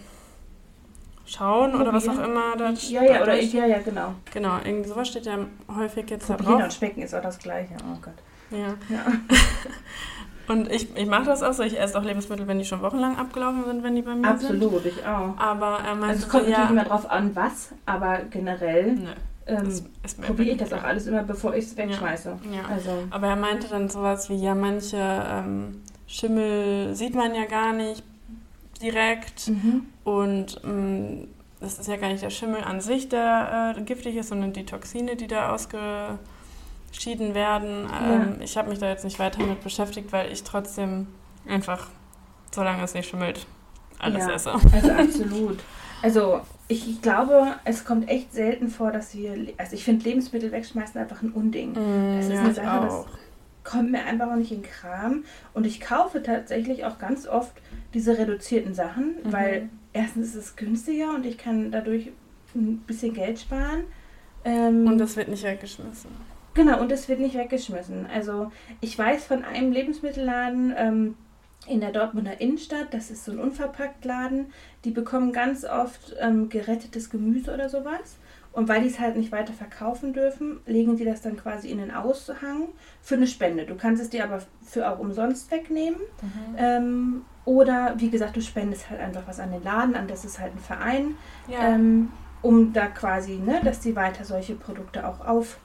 schauen 1.26 1.74
oder 1.76 1.94
was 1.94 2.08
auch 2.08 2.14
Probieren. 2.14 2.32
immer 2.32 2.58
da 2.58 2.70
Ja, 2.72 3.04
ja, 3.04 3.22
oder 3.24 3.40
ich, 3.40 3.54
ja, 3.54 3.66
ja, 3.66 3.80
genau. 3.80 4.14
Genau, 4.34 4.58
irgendwie 4.64 4.90
sowas 4.90 5.08
steht 5.08 5.26
ja 5.26 5.38
häufig 5.76 6.10
jetzt 6.10 6.30
da 6.30 6.36
Probieren 6.36 6.56
drauf. 6.60 6.64
und 6.66 6.74
schmecken 6.74 7.02
ist 7.02 7.16
auch 7.16 7.22
das 7.22 7.40
Gleiche. 7.40 7.74
Oh 7.92 7.98
Gott. 8.02 8.14
Ja. 8.52 8.76
Ja. 8.90 9.06
Und 10.48 10.70
ich, 10.70 10.96
ich 10.98 11.08
mache 11.08 11.26
das 11.26 11.42
auch 11.42 11.54
so, 11.54 11.64
ich 11.64 11.80
esse 11.80 11.98
auch 11.98 12.04
Lebensmittel, 12.04 12.48
wenn 12.48 12.60
die 12.60 12.66
schon 12.66 12.82
wochenlang 12.82 13.18
abgelaufen 13.18 13.64
sind, 13.66 13.84
wenn 13.84 13.96
die 13.96 14.02
bei 14.02 14.14
mir 14.14 14.38
sind. 14.38 14.62
Absolut, 14.62 14.86
ich 14.86 15.06
auch. 15.06 15.38
Aber 15.38 15.80
er 15.80 15.96
meinte, 15.96 16.08
Also 16.08 16.24
es 16.24 16.30
kommt 16.30 16.46
so, 16.46 16.52
ja, 16.52 16.58
natürlich 16.60 16.82
immer 16.82 16.90
drauf 16.90 17.10
an, 17.10 17.36
was, 17.36 17.70
aber 17.86 18.20
generell 18.30 18.94
nö, 18.94 19.10
ähm, 19.48 19.82
probiere 20.22 20.50
ich 20.52 20.58
das 20.58 20.74
auch 20.74 20.84
alles 20.84 21.08
immer, 21.08 21.24
bevor 21.24 21.56
ich 21.56 21.66
es 21.66 21.78
wegschmeiße. 21.78 22.38
Ja. 22.52 22.66
Also, 22.70 22.92
Aber 23.10 23.28
er 23.28 23.36
meinte 23.38 23.68
dann 23.70 23.90
sowas 23.90 24.30
wie, 24.30 24.36
ja, 24.36 24.54
manche 24.54 24.98
ähm, 24.98 25.82
Schimmel 26.08 26.94
sieht 26.94 27.16
man 27.16 27.34
ja 27.34 27.46
gar 27.46 27.72
nicht 27.72 28.04
direkt 28.82 29.48
mhm. 29.48 29.86
und 30.04 30.60
ähm, 30.66 31.30
das 31.62 31.80
ist 31.80 31.88
ja 31.88 31.96
gar 31.96 32.10
nicht 32.10 32.22
der 32.22 32.30
Schimmel 32.30 32.62
an 32.64 32.82
sich, 32.82 33.08
der 33.08 33.76
äh, 33.78 33.82
giftig 33.82 34.18
ist, 34.18 34.28
sondern 34.28 34.52
die 34.52 34.66
Toxine, 34.66 35.16
die 35.16 35.28
da 35.28 35.54
ausgeschieden 36.98 37.34
werden. 37.36 37.88
Ähm, 38.04 38.36
Ich 38.42 38.56
habe 38.58 38.70
mich 38.70 38.80
da 38.80 38.90
jetzt 38.90 39.04
nicht 39.04 39.20
weiter 39.20 39.42
mit 39.44 39.64
beschäftigt, 39.64 40.12
weil 40.12 40.32
ich 40.32 40.44
trotzdem 40.44 41.08
einfach, 41.48 41.88
solange 42.52 42.84
es 42.84 42.94
nicht 42.94 43.10
schimmelt, 43.10 43.46
alles 44.00 44.26
Ja. 44.28 44.34
esse. 44.34 44.52
also 44.54 44.92
absolut. 44.92 45.60
Also 46.02 46.42
ich, 46.68 47.02
glaube, 47.02 47.56
es 47.66 47.86
kommt 47.86 48.10
echt 48.10 48.34
selten 48.34 48.68
vor, 48.68 48.92
dass 48.92 49.16
wir, 49.16 49.54
also 49.58 49.74
ich 49.76 49.84
finde 49.84 50.04
Lebensmittel 50.06 50.52
wegschmeißen 50.52 51.00
einfach 51.00 51.22
ein 51.22 51.32
Unding. 51.32 51.72
Mm, 51.72 52.18
Das 52.18 52.26
ist 52.26 52.32
ja, 52.34 52.40
eine 52.42 52.54
Sache, 52.54 52.86
das 52.86 53.06
kommt 53.64 53.92
mir 53.92 54.04
einfach 54.04 54.28
auch 54.32 54.36
nicht 54.36 54.52
in 54.52 54.64
Kram. 54.64 55.24
Und 55.54 55.66
ich 55.66 55.80
kaufe 55.80 56.22
tatsächlich 56.22 56.84
auch 56.86 57.00
ganz 57.00 57.26
oft 57.28 57.54
diese 57.94 58.18
reduzierten 58.18 58.74
Sachen, 58.74 59.16
Mhm. 59.24 59.32
weil 59.34 59.70
erstens 59.94 60.30
ist 60.30 60.36
es 60.36 60.56
günstiger 60.58 61.14
und 61.16 61.26
ich 61.26 61.38
kann 61.38 61.72
dadurch 61.72 62.12
ein 62.56 62.80
bisschen 62.86 63.14
Geld 63.14 63.40
sparen. 63.40 63.86
Ähm, 64.46 64.86
Und 64.88 64.98
das 64.98 65.16
wird 65.16 65.30
nicht 65.30 65.44
weggeschmissen. 65.44 66.12
Genau, 66.54 66.80
und 66.80 66.92
es 66.92 67.10
wird 67.10 67.20
nicht 67.20 67.36
weggeschmissen. 67.36 68.06
Also 68.14 68.52
ich 68.82 68.98
weiß 68.98 69.26
von 69.26 69.44
einem 69.44 69.72
Lebensmittelladen 69.72 70.74
ähm, 70.78 71.16
in 71.68 71.80
der 71.80 71.92
Dortmunder 71.92 72.42
Innenstadt, 72.42 72.94
das 72.94 73.10
ist 73.10 73.26
so 73.26 73.32
ein 73.32 73.40
Unverpacktladen, 73.40 74.48
die 74.84 74.92
bekommen 74.92 75.32
ganz 75.32 75.66
oft 75.66 76.16
ähm, 76.20 76.50
gerettetes 76.50 77.10
Gemüse 77.10 77.54
oder 77.54 77.70
sowas. 77.70 78.18
Und 78.52 78.68
weil 78.68 78.82
die 78.82 78.88
es 78.88 79.00
halt 79.00 79.18
nicht 79.18 79.32
weiter 79.32 79.54
verkaufen 79.54 80.14
dürfen, 80.14 80.60
legen 80.68 80.96
die 80.96 81.06
das 81.06 81.22
dann 81.22 81.38
quasi 81.38 81.70
in 81.70 81.80
den 81.80 81.90
Aushang 81.90 82.68
für 83.02 83.16
eine 83.16 83.26
Spende. 83.26 83.66
Du 83.66 83.74
kannst 83.76 84.00
es 84.00 84.12
dir 84.12 84.24
aber 84.24 84.44
für 84.64 84.88
auch 84.88 85.00
umsonst 85.00 85.50
wegnehmen. 85.50 86.00
Ähm, 86.58 87.22
oder 87.46 87.96
wie 87.98 88.12
gesagt, 88.12 88.36
du 88.36 88.42
spendest 88.42 88.92
halt 88.92 89.00
einfach 89.02 89.24
was 89.26 89.40
an 89.40 89.52
den 89.52 89.64
Laden, 89.64 89.96
an 89.96 90.08
das 90.08 90.24
ist 90.24 90.40
halt 90.40 90.54
ein 90.54 90.60
Verein 90.60 91.16
Ja. 91.48 91.70
ähm, 91.70 92.12
um 92.44 92.74
da 92.74 92.88
quasi, 92.88 93.38
ne, 93.38 93.60
dass 93.64 93.80
die 93.80 93.96
weiter 93.96 94.24
solche 94.24 94.54
Produkte 94.54 95.08
auch 95.08 95.26
auf 95.26 95.58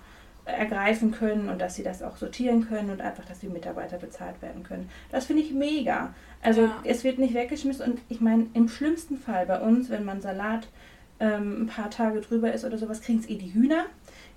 ergreifen 0.49 1.13
können 1.13 1.49
und 1.49 1.61
dass 1.61 1.75
sie 1.77 1.83
das 1.83 2.03
auch 2.03 2.17
sortieren 2.17 2.67
können 2.69 2.91
und 2.91 3.01
einfach, 3.01 3.25
dass 3.25 3.39
die 3.41 3.49
Mitarbeiter 3.49 3.99
bezahlt 3.99 4.41
werden 4.43 4.63
können. 4.63 4.89
Das 5.11 5.27
finde 5.27 5.43
ich 5.43 5.53
mega. 5.53 6.15
Also 6.43 6.63
Ja. 6.63 6.77
es 6.85 7.05
wird 7.05 7.19
nicht 7.19 7.35
weggeschmissen 7.35 7.85
und 7.93 8.01
ich 8.09 8.21
meine, 8.21 8.47
im 8.55 8.69
schlimmsten 8.69 9.19
Fall 9.19 9.47
bei 9.47 9.61
uns, 9.61 9.91
wenn 9.91 10.05
man 10.05 10.21
Salat 10.21 10.69
ähm, 11.21 11.63
ein 11.63 11.67
paar 11.67 11.91
Tage 11.91 12.21
drüber 12.21 12.53
ist 12.53 12.65
oder 12.65 12.79
sowas, 12.79 13.01
kriegen 13.01 13.19
es 13.19 13.29
eh 13.29 13.37
die 13.37 13.53
Hühner. 13.53 13.87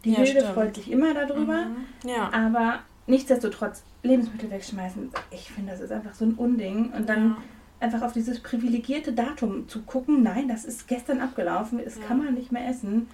Die 0.03 0.11
Ja, 0.13 0.19
Hilde 0.19 0.43
freut 0.45 0.75
sich 0.75 0.91
immer 0.91 1.13
darüber. 1.13 1.65
Mhm. 1.65 2.09
Ja. 2.09 2.31
Aber 2.33 2.79
nichtsdestotrotz, 3.07 3.83
Lebensmittel 4.03 4.49
wegschmeißen, 4.49 5.11
ich 5.29 5.51
finde, 5.51 5.71
das 5.73 5.81
ist 5.81 5.91
einfach 5.91 6.15
so 6.15 6.25
ein 6.25 6.33
Unding. 6.33 6.91
Und 6.91 7.07
dann 7.07 7.37
einfach 7.79 8.01
auf 8.01 8.13
dieses 8.13 8.39
privilegierte 8.39 9.13
Datum 9.13 9.67
zu 9.69 9.83
gucken, 9.83 10.23
nein, 10.23 10.47
das 10.47 10.65
ist 10.65 10.87
gestern 10.87 11.19
abgelaufen, 11.19 11.79
das 11.83 11.97
Ja. 11.97 12.03
kann 12.07 12.17
man 12.23 12.33
nicht 12.33 12.51
mehr 12.51 12.67
essen. 12.67 13.07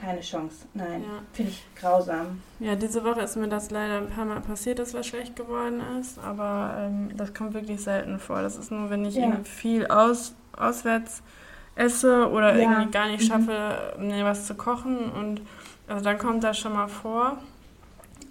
Keine 0.00 0.20
Chance. 0.20 0.66
Nein, 0.74 1.02
Ja. 1.02 1.22
finde 1.32 1.50
ich 1.52 1.64
grausam. 1.74 2.40
Ja, 2.60 2.74
diese 2.76 3.02
Woche 3.04 3.20
ist 3.22 3.36
mir 3.36 3.48
das 3.48 3.70
leider 3.70 3.98
ein 3.98 4.08
paar 4.10 4.24
Mal 4.24 4.40
passiert, 4.40 4.78
dass 4.78 4.94
was 4.94 5.06
schlecht 5.06 5.34
geworden 5.36 5.80
ist, 6.00 6.18
aber 6.18 6.74
ähm, 6.78 7.10
das 7.16 7.34
kommt 7.34 7.54
wirklich 7.54 7.80
selten 7.80 8.18
vor. 8.18 8.42
Das 8.42 8.56
ist 8.56 8.70
nur, 8.70 8.90
wenn 8.90 9.04
ich 9.04 9.16
Ja. 9.16 9.22
irgendwie 9.22 9.44
viel 9.50 9.86
aus, 9.88 10.34
auswärts 10.56 11.22
esse 11.74 12.28
oder 12.30 12.56
Ja. 12.56 12.70
irgendwie 12.72 12.90
gar 12.90 13.06
nicht 13.08 13.22
Mhm. 13.22 13.26
schaffe, 13.26 13.96
mir 13.98 14.24
was 14.24 14.46
zu 14.46 14.54
kochen 14.54 15.10
und 15.10 15.40
also 15.88 16.04
dann 16.04 16.18
kommt 16.18 16.44
das 16.44 16.58
schon 16.58 16.72
mal 16.74 16.88
vor. 16.88 17.38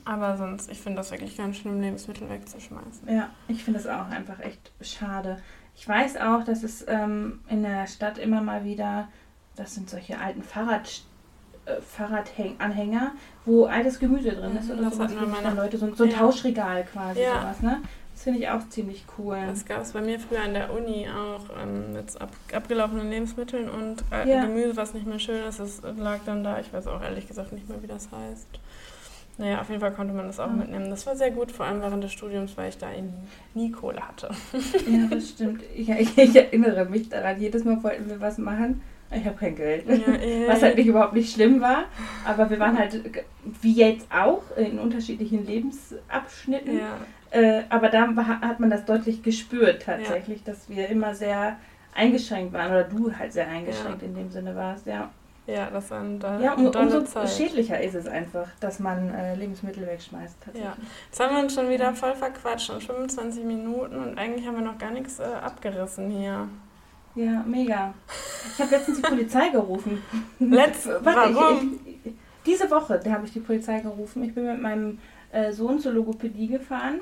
Aber 0.05 0.37
sonst, 0.37 0.71
ich 0.71 0.79
finde 0.79 0.97
das 0.97 1.11
wirklich 1.11 1.35
ganz 1.35 1.57
schlimm, 1.57 1.81
Lebensmittel 1.81 2.29
wegzuschmeißen. 2.29 3.09
Ja, 3.13 3.29
ich 3.49 3.63
finde 3.63 3.79
es 3.81 3.87
auch 3.87 4.07
einfach 4.09 4.39
echt 4.39 4.71
schade. 4.79 5.41
Ich 5.75 5.87
weiß 5.87 6.15
auch, 6.17 6.43
dass 6.45 6.63
es 6.63 6.85
ähm, 6.87 7.41
in 7.49 7.61
der 7.61 7.87
Stadt 7.87 8.17
immer 8.17 8.41
mal 8.41 8.63
wieder, 8.63 9.09
das 9.57 9.75
sind 9.75 9.89
solche 9.89 10.17
alten 10.19 10.43
Fahrrad, 10.43 10.87
äh, 10.87 10.91
Fahrradanhänger, 11.81 13.11
wo 13.45 13.65
altes 13.65 13.99
Gemüse 13.99 14.31
drin 14.31 14.55
ist 14.57 14.69
oder 14.71 14.83
das 14.83 14.95
sowas. 14.95 15.11
noch. 15.13 15.55
Leute, 15.55 15.77
so, 15.77 15.93
so 15.93 16.03
ein 16.05 16.09
Ja. 16.11 16.17
Tauschregal 16.17 16.83
quasi, 16.85 17.21
Ja. 17.21 17.41
sowas, 17.41 17.61
ne? 17.61 17.79
Das 18.13 18.23
finde 18.23 18.39
ich 18.39 18.49
auch 18.49 18.67
ziemlich 18.69 19.05
cool. 19.19 19.37
Das 19.47 19.63
gab 19.65 19.81
es 19.83 19.91
bei 19.91 20.01
mir 20.01 20.19
früher 20.19 20.41
an 20.41 20.53
der 20.55 20.73
Uni 20.73 21.07
auch 21.07 21.45
ähm, 21.61 21.93
mit 21.93 22.19
ab, 22.19 22.31
abgelaufenen 22.51 23.09
Lebensmitteln 23.11 23.69
und 23.69 24.03
äh, 24.11 24.27
Ja. 24.27 24.41
Gemüse, 24.45 24.75
was 24.75 24.93
nicht 24.95 25.05
mehr 25.05 25.19
schön 25.19 25.43
ist, 25.43 25.59
das 25.59 25.81
lag 25.97 26.19
dann 26.25 26.43
da. 26.43 26.59
Ich 26.59 26.73
weiß 26.73 26.87
auch 26.87 27.01
ehrlich 27.03 27.27
gesagt 27.27 27.51
nicht 27.53 27.69
mehr, 27.69 27.81
wie 27.83 27.87
das 27.87 28.09
heißt. 28.11 28.47
Naja, 29.39 29.61
auf 29.61 29.69
jeden 29.69 29.81
Fall 29.81 29.91
konnte 29.93 30.15
man 30.15 30.25
das 30.25 30.39
auch 30.39 30.49
Mhm. 30.49 30.57
mitnehmen. 30.57 30.89
Das 30.89 31.05
war 31.05 31.15
sehr 31.15 31.29
gut, 31.29 31.51
vor 31.51 31.67
allem 31.67 31.79
während 31.81 32.03
des 32.03 32.11
Studiums, 32.11 32.57
weil 32.57 32.69
ich 32.69 32.79
da 32.79 32.91
eben 32.91 33.13
nie 33.53 33.69
Kohle 33.71 33.99
hatte. 34.07 34.29
Ja, 34.89 35.05
das 35.11 35.29
stimmt. 35.29 35.61
Ich, 35.75 35.87
ich, 35.87 36.17
ich 36.17 36.35
erinnere 36.35 36.85
mich 36.85 37.09
daran, 37.09 37.39
jedes 37.39 37.63
Mal 37.65 37.83
wollten 37.83 38.09
wir 38.09 38.19
was 38.19 38.39
machen. 38.39 38.81
Ich 39.09 39.25
habe 39.25 39.37
kein 39.37 39.55
Geld. 39.55 39.85
Ja, 39.87 40.47
Was 40.49 40.61
halt 40.61 40.75
nicht 40.77 40.87
überhaupt 40.87 41.13
nicht 41.13 41.33
schlimm 41.33 41.61
war. 41.61 41.85
Aber 42.25 42.49
wir 42.49 42.59
waren 42.59 42.77
halt, 42.77 42.99
wie 43.61 43.73
jetzt 43.73 44.07
auch, 44.11 44.41
in 44.57 44.79
unterschiedlichen 44.79 45.45
Lebensabschnitten. 45.45 46.77
ja, 46.79 46.97
Äh, 47.31 47.63
aber 47.69 47.89
da 47.89 48.09
war, 48.15 48.41
hat 48.41 48.59
man 48.59 48.69
das 48.69 48.85
deutlich 48.85 49.23
gespürt 49.23 49.83
tatsächlich, 49.83 50.43
dass 50.43 50.69
wir 50.69 50.87
immer 50.89 51.13
sehr 51.15 51.57
eingeschränkt 51.95 52.53
waren. 52.53 52.71
Oder 52.71 52.83
du 52.83 53.13
halt 53.17 53.33
sehr 53.33 53.47
eingeschränkt 53.47 54.03
in 54.03 54.13
dem 54.15 54.29
Sinne 54.29 54.55
warst, 54.55 54.85
ja. 54.85 55.09
ja, 55.45 55.69
das 55.71 55.89
war 55.91 56.01
eine 56.01 56.17
dolle, 56.19 56.43
Ja, 56.43 56.53
um, 56.53 56.67
umso 56.67 57.01
Zeit. 57.03 57.29
schädlicher 57.29 57.81
ist 57.81 57.95
es 57.95 58.07
einfach, 58.07 58.47
dass 58.59 58.79
man 58.79 59.13
äh, 59.13 59.35
Lebensmittel 59.35 59.87
wegschmeißt. 59.87 60.37
Ja. 60.53 60.75
Jetzt 61.09 61.19
haben 61.19 61.35
wir 61.35 61.43
uns 61.43 61.53
schon 61.55 61.69
wieder 61.69 61.93
voll 61.93 62.13
verquatscht, 62.13 62.67
schon 62.67 62.81
25 62.81 63.43
Minuten 63.45 63.95
und 63.97 64.17
eigentlich 64.17 64.45
haben 64.45 64.55
wir 64.55 64.63
noch 64.63 64.77
gar 64.77 64.91
nichts 64.91 65.19
äh, 65.19 65.23
abgerissen 65.23 66.09
hier. 66.11 66.47
Ja, 67.17 67.43
mega. 67.47 67.93
Ich 68.53 68.61
habe 68.61 68.75
letztens 68.75 69.01
die 69.01 69.07
Polizei 69.07 69.49
gerufen. 69.49 70.03
Let's, 70.39 70.87
Warte, 71.01 71.35
warum? 71.35 71.79
Ich, 71.83 72.05
ich, 72.05 72.13
diese 72.45 72.69
Woche, 72.69 73.01
habe 73.09 73.25
ich 73.25 73.33
die 73.33 73.39
Polizei 73.39 73.79
gerufen. 73.79 74.23
Ich 74.23 74.35
bin 74.35 74.45
mit 74.45 74.61
meinem 74.61 74.99
äh, 75.31 75.51
Sohn 75.51 75.79
zur 75.79 75.93
Logopädie 75.93 76.47
gefahren. 76.47 76.99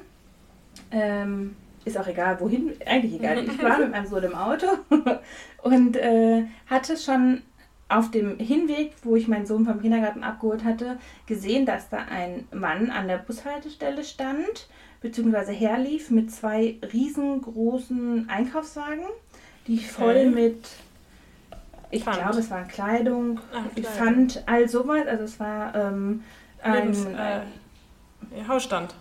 Ähm, 0.89 1.55
ist 1.83 1.97
auch 1.97 2.07
egal, 2.07 2.39
wohin, 2.39 2.73
eigentlich 2.85 3.15
egal. 3.15 3.43
Ich 3.43 3.61
war 3.61 3.77
mit 3.77 3.91
meinem 3.91 4.07
Sohn 4.07 4.23
im 4.23 4.35
Auto 4.35 4.67
und 5.63 5.97
äh, 5.97 6.45
hatte 6.67 6.97
schon 6.97 7.41
auf 7.87 8.09
dem 8.09 8.39
Hinweg, 8.39 8.93
wo 9.03 9.15
ich 9.15 9.27
meinen 9.27 9.45
Sohn 9.45 9.65
vom 9.65 9.81
Kindergarten 9.81 10.23
abgeholt 10.23 10.63
hatte, 10.63 10.97
gesehen, 11.27 11.65
dass 11.65 11.89
da 11.89 11.97
ein 12.09 12.47
Mann 12.51 12.89
an 12.89 13.07
der 13.07 13.17
Bushaltestelle 13.17 14.03
stand, 14.03 14.67
beziehungsweise 15.01 15.51
herlief 15.51 16.09
mit 16.09 16.31
zwei 16.31 16.79
riesengroßen 16.91 18.27
Einkaufswagen, 18.27 19.05
die 19.67 19.79
voll 19.79 20.29
mit, 20.29 20.67
ich 21.91 22.03
Pfand. 22.03 22.17
glaube, 22.17 22.39
es 22.39 22.49
war 22.49 22.63
Kleidung, 22.63 23.39
Ach, 23.53 23.63
ich 23.75 23.87
fand 23.87 24.43
all 24.47 24.67
sowas, 24.67 25.07
also 25.07 25.23
es 25.23 25.39
war 25.39 25.73
ähm, 25.75 26.23
ein, 26.61 26.73
Lebens, 26.73 27.05
äh, 27.05 27.41
Hausstand. 28.47 28.95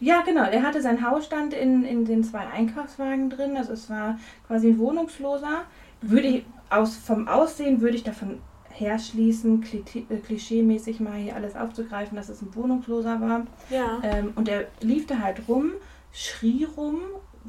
ja 0.00 0.22
genau, 0.22 0.44
er 0.44 0.62
hatte 0.62 0.80
seinen 0.82 1.08
Hausstand 1.08 1.54
in, 1.54 1.84
in 1.84 2.04
den 2.04 2.24
zwei 2.24 2.46
Einkaufswagen 2.46 3.30
drin, 3.30 3.56
also 3.56 3.72
es 3.72 3.88
war 3.90 4.18
quasi 4.46 4.68
ein 4.68 4.78
Wohnungsloser. 4.78 5.62
Würde 6.00 6.26
ich, 6.26 6.44
aus, 6.68 6.96
vom 6.96 7.28
Aussehen 7.28 7.80
würde 7.80 7.96
ich 7.96 8.02
davon 8.02 8.40
herschließen, 8.70 9.62
äh, 10.08 10.16
klischeemäßig 10.16 11.00
mal 11.00 11.14
hier 11.14 11.36
alles 11.36 11.54
aufzugreifen, 11.54 12.16
dass 12.16 12.28
es 12.28 12.42
ein 12.42 12.54
Wohnungsloser 12.54 13.20
war. 13.20 13.42
Ja. 13.70 14.00
Ähm, 14.02 14.32
und 14.34 14.48
er 14.48 14.66
lief 14.80 15.06
da 15.06 15.18
halt 15.18 15.42
rum, 15.46 15.72
schrie 16.12 16.64
rum, 16.64 17.00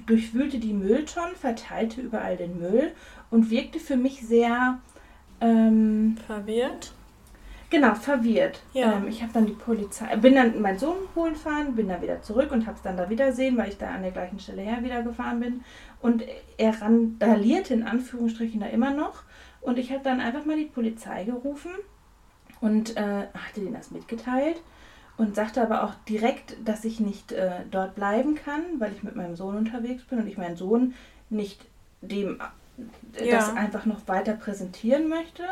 durchwühlte 0.05 0.59
die 0.59 0.73
Mülltonnen, 0.73 1.35
verteilte 1.35 2.01
überall 2.01 2.37
den 2.37 2.59
Müll 2.59 2.91
und 3.29 3.49
wirkte 3.49 3.79
für 3.79 3.95
mich 3.95 4.25
sehr, 4.25 4.79
ähm, 5.41 6.17
Verwirrt. 6.25 6.93
genau, 7.69 7.95
verwirrt. 7.95 8.61
Ja. 8.73 8.93
Ähm, 8.93 9.07
ich 9.07 9.21
habe 9.21 9.33
dann 9.33 9.45
die 9.45 9.53
Polizei, 9.53 10.15
bin 10.17 10.35
dann 10.35 10.61
meinen 10.61 10.79
Sohn 10.79 10.95
holen 11.15 11.35
fahren, 11.35 11.75
bin 11.75 11.89
dann 11.89 12.01
wieder 12.01 12.21
zurück 12.21 12.51
und 12.51 12.65
habe 12.65 12.77
es 12.77 12.83
dann 12.83 12.97
da 12.97 13.09
wiedersehen, 13.09 13.57
weil 13.57 13.69
ich 13.69 13.77
da 13.77 13.89
an 13.89 14.03
der 14.03 14.11
gleichen 14.11 14.39
Stelle 14.39 14.61
her 14.61 14.83
wieder 14.83 15.01
gefahren 15.01 15.39
bin. 15.39 15.63
Und 16.01 16.23
er 16.57 16.81
randalierte 16.81 17.73
in 17.73 17.83
Anführungsstrichen 17.83 18.59
da 18.59 18.67
immer 18.67 18.91
noch. 18.91 19.23
Und 19.61 19.79
ich 19.79 19.91
habe 19.91 20.03
dann 20.03 20.19
einfach 20.19 20.45
mal 20.45 20.57
die 20.57 20.65
Polizei 20.65 21.23
gerufen 21.23 21.71
und 22.61 22.95
äh, 22.95 23.27
hatte 23.33 23.61
denen 23.61 23.73
das 23.73 23.91
mitgeteilt 23.91 24.61
und 25.17 25.35
sagte 25.35 25.61
aber 25.61 25.83
auch 25.83 25.93
direkt, 26.07 26.55
dass 26.65 26.85
ich 26.85 26.99
nicht 26.99 27.31
äh, 27.31 27.61
dort 27.69 27.95
bleiben 27.95 28.35
kann, 28.35 28.61
weil 28.79 28.91
ich 28.93 29.03
mit 29.03 29.15
meinem 29.15 29.35
Sohn 29.35 29.57
unterwegs 29.57 30.03
bin 30.03 30.19
und 30.19 30.27
ich 30.27 30.37
meinen 30.37 30.57
Sohn 30.57 30.93
nicht 31.29 31.65
dem 32.01 32.39
äh, 33.17 33.27
Ja. 33.27 33.37
das 33.37 33.55
einfach 33.55 33.85
noch 33.85 34.07
weiter 34.07 34.33
präsentieren 34.33 35.07
möchte. 35.09 35.43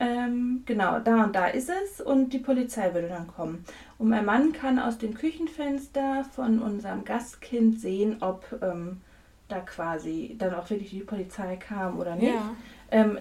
Ähm, 0.00 0.62
genau, 0.64 1.00
da 1.00 1.24
und 1.24 1.34
da 1.34 1.46
ist 1.46 1.70
es 1.70 2.00
und 2.00 2.32
die 2.32 2.38
Polizei 2.38 2.94
würde 2.94 3.08
dann 3.08 3.26
kommen. 3.26 3.64
Und 3.98 4.10
mein 4.10 4.24
Mann 4.24 4.52
kann 4.52 4.78
aus 4.78 4.98
dem 4.98 5.14
Küchenfenster 5.14 6.24
von 6.36 6.60
unserem 6.60 7.04
Gastkind 7.04 7.80
sehen, 7.80 8.18
ob 8.20 8.44
ähm, 8.62 9.00
da 9.48 9.58
quasi 9.60 10.36
dann 10.38 10.54
auch 10.54 10.70
wirklich 10.70 10.90
die 10.90 11.00
Polizei 11.00 11.56
kam 11.56 11.98
oder 11.98 12.14
nicht. 12.14 12.32
Ja. 12.34 12.50
Ähm, 12.92 13.18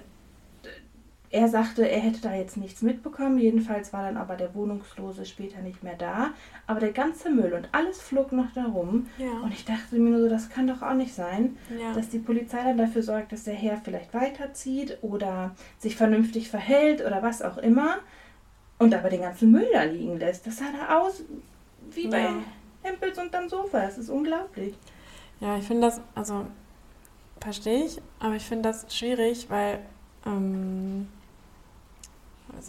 er 1.29 1.49
sagte, 1.49 1.89
er 1.89 1.99
hätte 1.99 2.21
da 2.21 2.33
jetzt 2.33 2.57
nichts 2.57 2.81
mitbekommen. 2.81 3.37
Jedenfalls 3.37 3.91
war 3.91 4.03
dann 4.03 4.17
aber 4.17 4.35
der 4.35 4.55
Wohnungslose 4.55 5.25
später 5.25 5.61
nicht 5.61 5.83
mehr 5.83 5.95
da. 5.95 6.29
Aber 6.67 6.79
der 6.79 6.93
ganze 6.93 7.29
Müll 7.29 7.53
und 7.53 7.67
alles 7.73 8.01
flog 8.01 8.31
noch 8.31 8.51
darum. 8.53 9.07
Ja. 9.17 9.41
Und 9.43 9.51
ich 9.51 9.65
dachte 9.65 9.95
mir 9.95 10.11
nur 10.11 10.21
so, 10.21 10.29
das 10.29 10.49
kann 10.49 10.67
doch 10.67 10.81
auch 10.81 10.93
nicht 10.93 11.13
sein, 11.13 11.57
ja. 11.77 11.93
dass 11.93 12.09
die 12.09 12.19
Polizei 12.19 12.63
dann 12.63 12.77
dafür 12.77 13.03
sorgt, 13.03 13.31
dass 13.31 13.43
der 13.43 13.55
Herr 13.55 13.77
vielleicht 13.77 14.13
weiterzieht 14.13 14.97
oder 15.01 15.55
sich 15.77 15.95
vernünftig 15.97 16.49
verhält 16.49 17.05
oder 17.05 17.21
was 17.21 17.41
auch 17.41 17.57
immer. 17.57 17.97
Und 18.79 18.93
aber 18.93 19.09
den 19.09 19.21
ganzen 19.21 19.51
Müll 19.51 19.67
da 19.73 19.83
liegen 19.83 20.17
lässt. 20.19 20.47
Das 20.47 20.57
sah 20.57 20.65
da 20.71 20.99
aus 20.99 21.23
wie 21.91 22.07
bei 22.07 22.21
Ja. 22.21 22.35
Hempels 22.83 23.17
unterm 23.17 23.49
Sofa. 23.49 23.81
Das 23.81 23.97
ist 23.97 24.09
unglaublich. 24.09 24.75
Ja, 25.39 25.57
ich 25.57 25.65
finde 25.65 25.87
das, 25.87 26.01
also 26.15 26.45
verstehe 27.41 27.85
ich, 27.85 28.01
aber 28.19 28.35
ich 28.35 28.43
finde 28.43 28.69
das 28.69 28.95
schwierig, 28.95 29.47
weil, 29.49 29.79
ähm, 30.25 31.07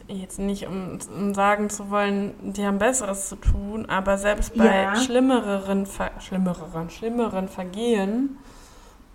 jetzt 0.08 0.38
nicht, 0.38 0.66
um, 0.66 0.98
um, 1.16 1.34
sagen 1.34 1.70
zu 1.70 1.90
wollen, 1.90 2.34
die 2.42 2.64
haben 2.66 2.78
Besseres 2.78 3.28
zu 3.28 3.36
tun, 3.36 3.86
aber 3.88 4.18
selbst 4.18 4.56
bei 4.56 4.82
Ja. 4.82 4.96
schlimmereren, 4.96 5.86
Ver 5.86 6.10
schlimmeren, 6.20 6.90
schlimmeren 6.90 7.48
Vergehen 7.48 8.38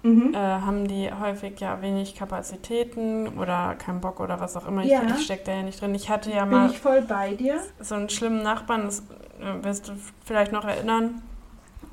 Mhm. 0.05 0.33
äh, 0.33 0.37
haben 0.37 0.85
die 0.87 1.09
häufig 1.13 1.57
ja 1.61 1.81
wenig 1.81 2.13
Kapazitäten 2.15 3.29
oder 3.39 3.75
keinen 3.75 4.01
Bock 4.01 4.19
oder 4.19 4.39
was 4.41 4.57
auch 4.57 4.67
immer. 4.67 4.83
Ja. 4.83 5.01
Ich, 5.07 5.15
ich 5.15 5.23
stecke 5.23 5.43
da 5.45 5.53
ja 5.53 5.63
nicht 5.63 5.79
drin. 5.81 5.95
Ich 5.95 6.09
hatte 6.09 6.29
ja 6.29 6.43
Bin 6.43 6.51
mal 6.51 6.71
so 7.79 7.95
einen 7.95 8.09
schlimmen 8.09 8.43
Nachbarn, 8.43 8.83
das 8.83 8.99
äh, 9.39 9.63
wirst 9.63 9.87
du 9.87 9.93
vielleicht 10.25 10.51
noch 10.51 10.65
erinnern. 10.65 11.21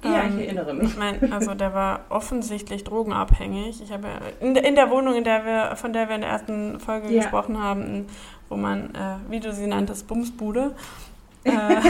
Ja, 0.03 0.23
Ähm, 0.25 0.39
ich 0.41 0.47
erinnere 0.47 0.75
mich. 0.75 0.89
Ich 0.91 0.97
mein, 0.97 1.33
also 1.33 1.55
der 1.55 1.73
war 1.75 2.01
offensichtlich 2.09 2.83
drogenabhängig. 2.85 3.81
Ich 3.83 3.93
habe 3.93 4.09
in, 4.41 4.55
der- 4.55 4.65
in 4.65 4.75
der 4.75 4.91
Wohnung, 4.91 5.15
in 5.15 5.23
der 5.25 5.45
wir, 5.45 5.77
von 5.77 5.93
der 5.93 6.09
wir 6.09 6.15
in 6.17 6.23
der 6.23 6.31
ersten 6.31 6.81
Folge 6.81 7.09
Ja. 7.11 7.21
gesprochen 7.23 7.63
haben, 7.63 8.07
wo 8.51 8.57
man, 8.57 8.95
äh, 8.95 9.17
wie 9.31 9.41
du 9.41 9.53
sie 9.55 9.67
nanntest, 9.67 10.07
Bumsbude. 10.07 10.75
äh, 11.45 11.81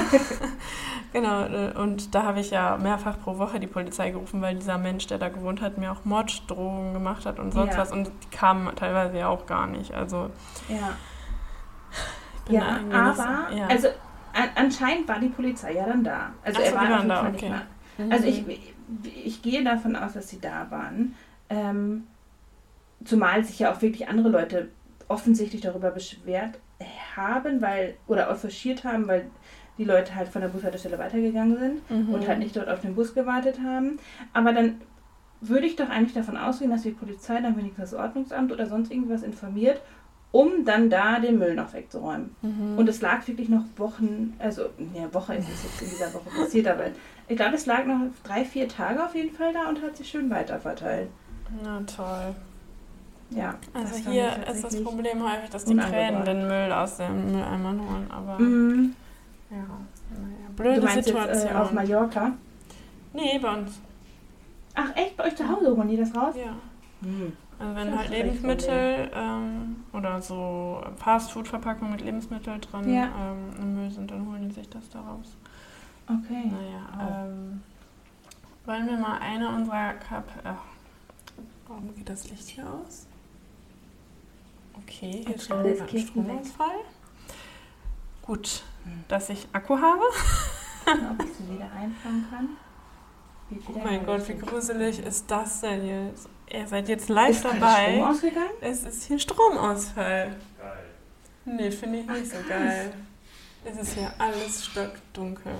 genau, 1.12 1.42
äh, 1.46 1.72
und 1.76 2.14
da 2.14 2.22
habe 2.22 2.38
ich 2.38 2.50
ja 2.50 2.76
mehrfach 2.76 3.18
pro 3.20 3.36
Woche 3.38 3.58
die 3.58 3.66
Polizei 3.66 4.10
gerufen, 4.10 4.40
weil 4.40 4.54
dieser 4.54 4.78
Mensch, 4.78 5.08
der 5.08 5.18
da 5.18 5.28
gewohnt 5.28 5.60
hat, 5.60 5.76
mir 5.78 5.90
auch 5.90 6.04
Morddrohungen 6.04 6.92
gemacht 6.92 7.26
hat 7.26 7.40
und 7.40 7.50
sonst 7.52 7.72
Ja. 7.74 7.80
was. 7.80 7.90
Und 7.90 8.06
die 8.22 8.36
kamen 8.36 8.70
teilweise 8.76 9.18
ja 9.18 9.26
auch 9.28 9.46
gar 9.46 9.66
nicht. 9.66 9.92
Also 9.92 10.30
Ja, 10.68 10.90
ich 12.36 12.40
bin 12.42 12.60
da 12.60 12.66
ja 12.66 12.78
nicht 12.78 13.16
so- 13.16 13.22
aber, 13.22 13.52
ja. 13.56 13.66
also 13.66 13.88
an, 14.32 14.48
anscheinend 14.54 15.08
war 15.08 15.18
die 15.18 15.28
Polizei 15.30 15.72
ja 15.74 15.86
dann 15.86 16.04
da. 16.04 16.30
Also 16.44 16.60
Ach 16.62 16.66
so, 16.68 16.74
er 16.76 16.80
war 16.80 16.82
auf 16.92 16.96
jeden 16.98 17.08
da, 17.08 17.16
Fall 17.16 17.32
nicht 17.32 17.42
okay. 17.42 17.52
mehr. 17.98 18.10
Also 18.12 18.26
ich, 18.28 18.46
Mhm. 18.46 18.54
ich 19.24 19.42
gehe 19.42 19.64
davon 19.64 19.96
aus, 19.96 20.12
dass 20.12 20.28
sie 20.28 20.40
da 20.40 20.66
waren. 20.70 21.14
Ähm, 21.48 22.04
zumal 23.04 23.44
sich 23.44 23.58
ja 23.58 23.72
auch 23.72 23.82
wirklich 23.82 24.08
andere 24.08 24.28
Leute 24.28 24.68
offensichtlich 25.10 25.60
darüber 25.60 25.90
beschwert 25.90 26.58
haben, 27.16 27.60
weil, 27.60 27.96
oder 28.06 28.30
offuschiert 28.30 28.84
haben, 28.84 29.06
weil 29.08 29.26
die 29.76 29.84
Leute 29.84 30.14
halt 30.14 30.28
von 30.28 30.40
der 30.42 30.48
Bushaltestelle 30.48 30.98
weitergegangen 30.98 31.58
sind 31.58 31.90
Mhm. 31.90 32.14
und 32.14 32.28
halt 32.28 32.38
nicht 32.38 32.56
dort 32.56 32.68
auf 32.68 32.80
den 32.80 32.94
Bus 32.94 33.14
gewartet 33.14 33.58
haben. 33.64 33.98
Aber 34.32 34.52
dann 34.52 34.80
würde 35.40 35.66
ich 35.66 35.76
doch 35.76 35.88
eigentlich 35.88 36.12
davon 36.14 36.36
ausgehen, 36.36 36.70
dass 36.70 36.82
die 36.82 36.90
Polizei 36.90 37.40
dann 37.40 37.56
wenigstens 37.56 37.90
das 37.90 37.98
Ordnungsamt 37.98 38.52
oder 38.52 38.66
sonst 38.66 38.90
irgendwas 38.92 39.22
informiert, 39.22 39.80
um 40.32 40.64
dann 40.64 40.90
da 40.90 41.18
den 41.18 41.38
Müll 41.38 41.54
noch 41.54 41.72
wegzuräumen. 41.72 42.36
Mhm. 42.42 42.78
Und 42.78 42.88
es 42.88 43.00
lag 43.00 43.26
wirklich 43.26 43.48
noch 43.48 43.64
Wochen, 43.78 44.34
also 44.38 44.66
ja, 44.94 45.12
Woche 45.12 45.34
ist 45.34 45.48
es 45.48 45.64
jetzt 45.64 45.82
in 45.82 45.88
dieser 45.90 46.12
Woche 46.14 46.30
passiert, 46.30 46.68
aber 46.68 46.84
ich 47.26 47.36
glaube, 47.36 47.56
es 47.56 47.66
lag 47.66 47.84
noch 47.86 48.00
drei, 48.22 48.44
vier 48.44 48.68
Tage 48.68 49.02
auf 49.04 49.14
jeden 49.14 49.34
Fall 49.34 49.52
da 49.52 49.68
und 49.68 49.82
hat 49.82 49.96
sich 49.96 50.08
schön 50.08 50.30
weiter 50.30 50.60
verteilt. 50.60 51.08
Na 51.64 51.80
toll. 51.80 52.34
Ja. 53.30 53.54
Also 53.74 54.10
hier 54.10 54.46
ist 54.48 54.64
das 54.64 54.82
Problem 54.82 55.22
häufig, 55.22 55.50
dass 55.50 55.64
die. 55.64 55.76
Krähen 55.76 56.24
den 56.24 56.48
Müll 56.48 56.72
aus 56.72 56.96
dem 56.96 57.30
Mülleimern 57.32 57.80
holen, 57.80 58.10
aber 58.10 58.38
Mhm. 58.40 58.94
ja, 59.50 59.56
naja, 59.56 59.66
Du 60.48 60.52
blöde 60.62 60.80
meinst 60.82 61.04
Situation. 61.04 61.34
jetzt 61.34 61.52
äh, 61.52 61.54
auf 61.54 61.72
Mallorca? 61.72 62.32
nee, 63.12 63.38
bei 63.38 63.54
uns. 63.56 63.80
Ach 64.74 64.94
echt, 64.96 65.16
bei 65.16 65.24
euch 65.24 65.36
zu 65.36 65.48
Hause 65.48 65.76
holen 65.76 65.88
die 65.88 65.96
das 65.96 66.14
raus? 66.14 66.34
Ja. 66.36 66.54
Hm. 67.02 67.32
Also 67.58 67.74
wenn 67.76 67.96
halt 67.98 68.08
Lebensmittel 68.10 69.10
ähm, 69.14 69.76
oder 69.92 70.20
so 70.22 70.82
Fastfood-Verpackungen 70.96 71.92
mit 71.92 72.00
Lebensmitteln 72.02 72.60
drin 72.60 72.92
Ja. 72.92 73.04
ähm, 73.04 73.50
im 73.60 73.74
Müll 73.74 73.90
sind, 73.90 74.10
dann 74.10 74.26
holen 74.26 74.48
die 74.48 74.54
sich 74.54 74.68
das 74.70 74.88
da 74.88 75.00
raus. 75.00 75.36
Okay. 76.06 76.50
Naja, 76.50 76.88
Oh. 76.98 77.26
ähm, 77.28 77.62
wollen 78.64 78.86
wir 78.88 78.96
mal 78.96 79.18
eine 79.20 79.48
unserer 79.50 79.92
Kap... 79.94 80.24
Warum 81.68 81.94
geht 81.94 82.08
das 82.08 82.28
Licht 82.30 82.48
hier 82.48 82.64
aus? 82.64 83.06
Okay, 84.90 85.22
hier 85.24 85.36
ist 85.36 85.50
ein 85.52 85.98
Stromausfall. 85.98 86.80
Gut, 88.22 88.62
dass 89.06 89.30
ich 89.30 89.46
Akku 89.52 89.78
habe. 89.78 90.02
Ob 90.86 91.24
ich 91.24 91.32
sie 91.32 91.54
wieder 91.54 91.70
einfangen 91.72 92.26
kann? 92.28 92.48
Oh 93.72 93.78
mein 93.84 94.04
Gott, 94.04 94.28
wie 94.28 94.36
gruselig 94.36 94.98
ist 94.98 95.30
das 95.30 95.60
denn 95.60 95.86
jetzt? 95.86 96.28
Ihr 96.52 96.66
seid 96.66 96.88
jetzt 96.88 97.08
live 97.08 97.30
Ist 97.30 97.42
gerade 97.42 97.56
Strom 97.56 97.68
dabei. 97.68 98.04
ausgegangen? 98.04 98.50
Es 98.60 98.82
ist 98.82 99.04
hier 99.04 99.18
Stromausfall. 99.20 100.36
Nee, 101.44 101.70
finde 101.70 102.00
ich 102.00 102.06
nicht 102.06 102.26
so 102.26 102.38
krass. 102.38 102.48
geil. 102.48 102.92
Es 103.64 103.78
ist 103.78 103.94
hier 103.94 104.12
alles 104.18 104.66
stockdunkel. 104.66 105.52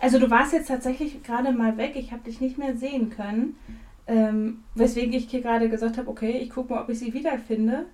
Also 0.00 0.18
du 0.18 0.30
warst 0.30 0.54
jetzt 0.54 0.68
tatsächlich 0.68 1.22
gerade 1.22 1.52
mal 1.52 1.76
weg, 1.76 1.92
ich 1.96 2.10
habe 2.10 2.22
dich 2.22 2.40
nicht 2.40 2.56
mehr 2.56 2.74
sehen 2.74 3.10
können. 3.10 3.56
Ähm, 4.06 4.64
weswegen 4.74 5.12
ich 5.12 5.28
hier 5.30 5.42
gerade 5.42 5.68
gesagt 5.68 5.96
habe, 5.98 6.08
okay, 6.08 6.38
ich 6.38 6.50
gucke 6.50 6.72
mal, 6.74 6.82
ob 6.82 6.88
ich 6.88 6.98
sie 6.98 7.12
wiederfinde. 7.14 7.86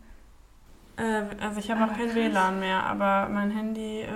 Äh, 0.97 1.23
also 1.41 1.61
ich 1.61 1.71
habe 1.71 1.85
auch 1.85 1.95
Ah, 1.95 1.97
kein. 1.97 2.15
WLAN 2.15 2.61
mehr, 2.61 2.83
aber 2.85 3.29
mein 3.29 3.51
Handy 3.51 4.01
äh, 4.01 4.09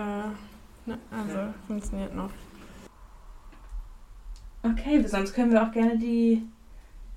ne, 0.87 0.99
also 1.11 1.53
funktioniert 1.67 2.15
noch. 2.15 2.31
Okay, 4.63 5.03
sonst 5.07 5.35
können 5.35 5.53
wir 5.53 5.63
auch 5.63 5.73
gerne 5.73 5.99
die 5.99 6.47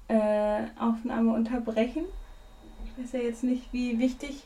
äh, 0.08 0.64
Aufnahme 0.80 1.34
unterbrechen. 1.34 2.04
Ich 2.86 3.04
weiß 3.04 3.12
ja 3.14 3.20
jetzt 3.28 3.44
nicht, 3.44 3.72
wie 3.72 4.00
wichtig, 4.00 4.44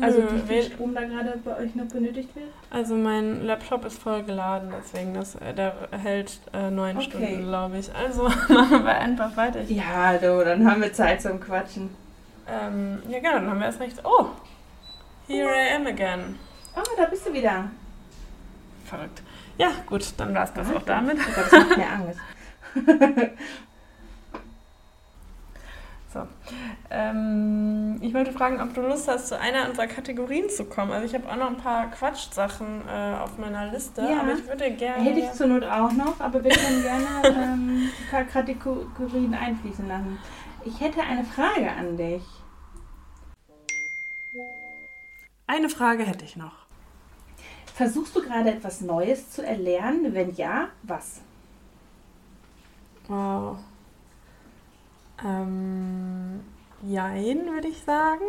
also 0.00 0.18
Nö, 0.20 0.26
wie 0.34 0.40
viel 0.40 0.62
Strom 0.64 0.94
da 0.94 1.02
gerade 1.02 1.38
bei 1.44 1.56
euch 1.58 1.74
noch 1.74 1.86
benötigt 1.86 2.34
wird. 2.34 2.48
also 2.70 2.94
mein 2.96 3.44
Laptop 3.44 3.84
ist 3.84 4.02
voll 4.02 4.22
geladen, 4.24 4.72
deswegen 4.78 5.14
das, 5.14 5.34
äh, 5.36 5.54
der 5.54 5.74
hält 6.02 6.40
äh, 6.52 6.70
neun 6.70 6.96
Okay. 6.96 7.06
Stunden, 7.10 7.42
glaube 7.44 7.78
ich. 7.78 7.94
Also 7.94 8.24
machen 8.48 8.84
wir 8.84 8.94
einfach 8.98 9.36
weiter. 9.36 9.60
Ich, 9.60 9.70
Ja, 9.70 10.16
du, 10.18 10.44
dann 10.44 10.68
haben 10.68 10.82
wir 10.82 10.92
Zeit 10.92 11.22
zum 11.22 11.38
Quatschen. 11.40 11.90
ähm, 12.48 12.98
ja 13.08 13.18
genau, 13.20 13.32
dann 13.34 13.50
haben 13.50 13.58
wir 13.60 13.66
erst 13.66 13.80
recht. 13.80 14.00
Oh, 14.04 14.26
here 15.28 15.48
I 15.50 15.74
am 15.76 15.86
again. 15.86 16.38
Oh, 16.76 16.80
da 16.96 17.04
bist 17.06 17.26
du 17.26 17.32
wieder. 17.32 17.70
Verrückt. 18.86 19.22
Ja, 19.56 19.68
gut, 19.86 20.04
dann 20.16 20.34
war 20.34 20.44
es 20.44 20.52
das 20.52 20.68
Ah, 20.70 20.76
auch 20.76 20.82
damit. 20.82 21.16
Oh 21.20 21.32
Gott, 21.34 21.44
das 21.52 21.52
macht 21.68 21.76
mir 21.78 21.88
Angst. 21.88 22.18
Ähm, 26.90 27.98
ich 28.00 28.14
wollte 28.14 28.32
fragen, 28.32 28.60
ob 28.60 28.74
du 28.74 28.80
Lust 28.82 29.08
hast, 29.08 29.28
zu 29.28 29.38
einer 29.38 29.68
unserer 29.68 29.86
Kategorien 29.86 30.48
zu 30.48 30.64
kommen. 30.64 30.92
Also 30.92 31.06
ich 31.06 31.14
habe 31.14 31.30
auch 31.30 31.36
noch 31.36 31.48
ein 31.48 31.56
paar 31.56 31.90
Quatschsachen 31.90 32.82
äh, 32.88 33.16
auf 33.16 33.38
meiner 33.38 33.70
Liste, 33.72 34.02
Ja. 34.02 34.20
aber 34.20 34.32
ich 34.34 34.46
würde 34.46 34.70
gerne... 34.72 35.04
Hätte 35.04 35.20
ich 35.20 35.32
zur 35.32 35.46
Not 35.46 35.64
auch 35.64 35.92
noch, 35.92 36.20
aber 36.20 36.42
wir 36.44 36.50
können 36.50 36.82
gerne 36.82 37.06
ähm, 37.24 37.90
ein 37.90 38.10
paar 38.10 38.24
Kategorien 38.24 39.34
einfließen 39.34 39.88
lassen. 39.88 40.18
Ich 40.64 40.80
hätte 40.80 41.02
eine 41.02 41.24
Frage 41.24 41.70
an 41.70 41.96
dich. 41.96 42.22
Eine 45.46 45.68
Frage 45.68 46.04
hätte 46.04 46.24
ich 46.24 46.36
noch. 46.36 46.64
Versuchst 47.74 48.14
du 48.16 48.22
gerade 48.22 48.50
etwas 48.50 48.80
Neues 48.80 49.30
zu 49.30 49.44
erlernen? 49.44 50.14
Wenn 50.14 50.34
ja, 50.36 50.68
was? 50.84 51.20
Wow. 53.08 53.58
Ähm, 55.22 56.40
jein, 56.82 57.46
würde 57.46 57.68
ich 57.68 57.82
sagen. 57.82 58.24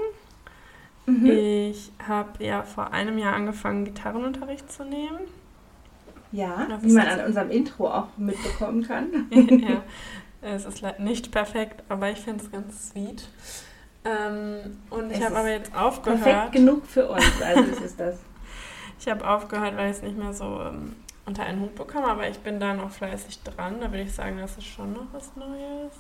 Mhm. 1.05 1.25
Ich 1.25 1.91
habe 2.05 2.43
ja 2.43 2.63
vor 2.63 2.91
einem 2.91 3.17
Jahr 3.17 3.33
angefangen, 3.33 3.85
Gitarrenunterricht 3.85 4.71
zu 4.71 4.83
nehmen. 4.83 5.19
Ja, 6.31 6.67
wie 6.81 6.91
man 6.91 7.07
an 7.07 7.25
unserem 7.27 7.49
Intro 7.49 7.89
auch 7.89 8.07
mitbekommen 8.17 8.83
kann. 8.83 9.27
ja, 9.31 9.83
es 10.41 10.65
ist 10.65 10.83
nicht 10.99 11.31
perfekt, 11.31 11.83
aber 11.87 12.09
ich 12.09 12.19
finde 12.19 12.43
es 12.43 12.51
ganz 12.51 12.89
sweet. 12.89 13.27
Ähm, 14.03 14.77
und 14.89 15.11
ich 15.11 15.23
habe 15.23 15.37
aber 15.37 15.49
jetzt 15.49 15.71
Perfekt 15.71 16.05
aufgehört. 16.05 16.51
genug 16.51 16.85
für 16.85 17.07
uns, 17.09 17.41
also 17.41 17.71
ist 17.71 17.81
es 17.81 17.95
das. 17.95 18.19
Ich 18.97 19.09
habe 19.09 19.27
aufgehört, 19.27 19.75
weil 19.75 19.91
ich 19.91 19.97
es 19.97 20.03
nicht 20.03 20.17
mehr 20.17 20.33
so 20.33 20.61
ähm, 20.61 20.95
unter 21.25 21.43
einen 21.43 21.59
Hut 21.59 21.75
bekomme, 21.75 22.07
aber 22.07 22.29
ich 22.29 22.39
bin 22.39 22.61
da 22.61 22.73
noch 22.73 22.89
fleißig 22.89 23.43
dran. 23.43 23.81
Da 23.81 23.91
würde 23.91 24.03
ich 24.03 24.13
sagen, 24.13 24.37
das 24.37 24.57
ist 24.57 24.67
schon 24.67 24.93
noch 24.93 25.07
was 25.11 25.35
Neues. 25.35 25.91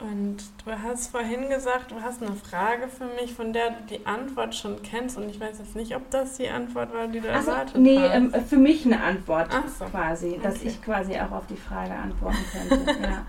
Und 0.00 0.38
du 0.64 0.72
hast 0.82 1.08
vorhin 1.10 1.50
gesagt, 1.50 1.90
du 1.90 2.00
hast 2.00 2.22
eine 2.22 2.34
Frage 2.34 2.88
für 2.88 3.04
mich, 3.20 3.34
von 3.34 3.52
der 3.52 3.70
du 3.70 3.76
die 3.90 4.06
Antwort 4.06 4.54
schon 4.54 4.80
kennst. 4.82 5.18
Und 5.18 5.28
ich 5.28 5.38
weiß 5.38 5.58
jetzt 5.58 5.76
nicht, 5.76 5.94
ob 5.94 6.10
das 6.10 6.38
die 6.38 6.48
Antwort 6.48 6.94
war, 6.94 7.06
die 7.08 7.20
du 7.20 7.30
Also, 7.30 7.50
erwartet 7.50 7.76
nee, 7.76 7.98
hast. 7.98 8.14
ähm, 8.14 8.34
für 8.48 8.56
mich 8.56 8.86
eine 8.86 9.02
Antwort 9.02 9.48
so. 9.78 9.84
quasi, 9.86 10.40
dass 10.42 10.56
Okay. 10.56 10.68
ich 10.68 10.82
quasi 10.82 11.18
auch 11.20 11.30
auf 11.32 11.46
die 11.48 11.56
Frage 11.56 11.92
antworten 11.94 12.38
könnte. 12.50 12.90
ja. 13.02 13.26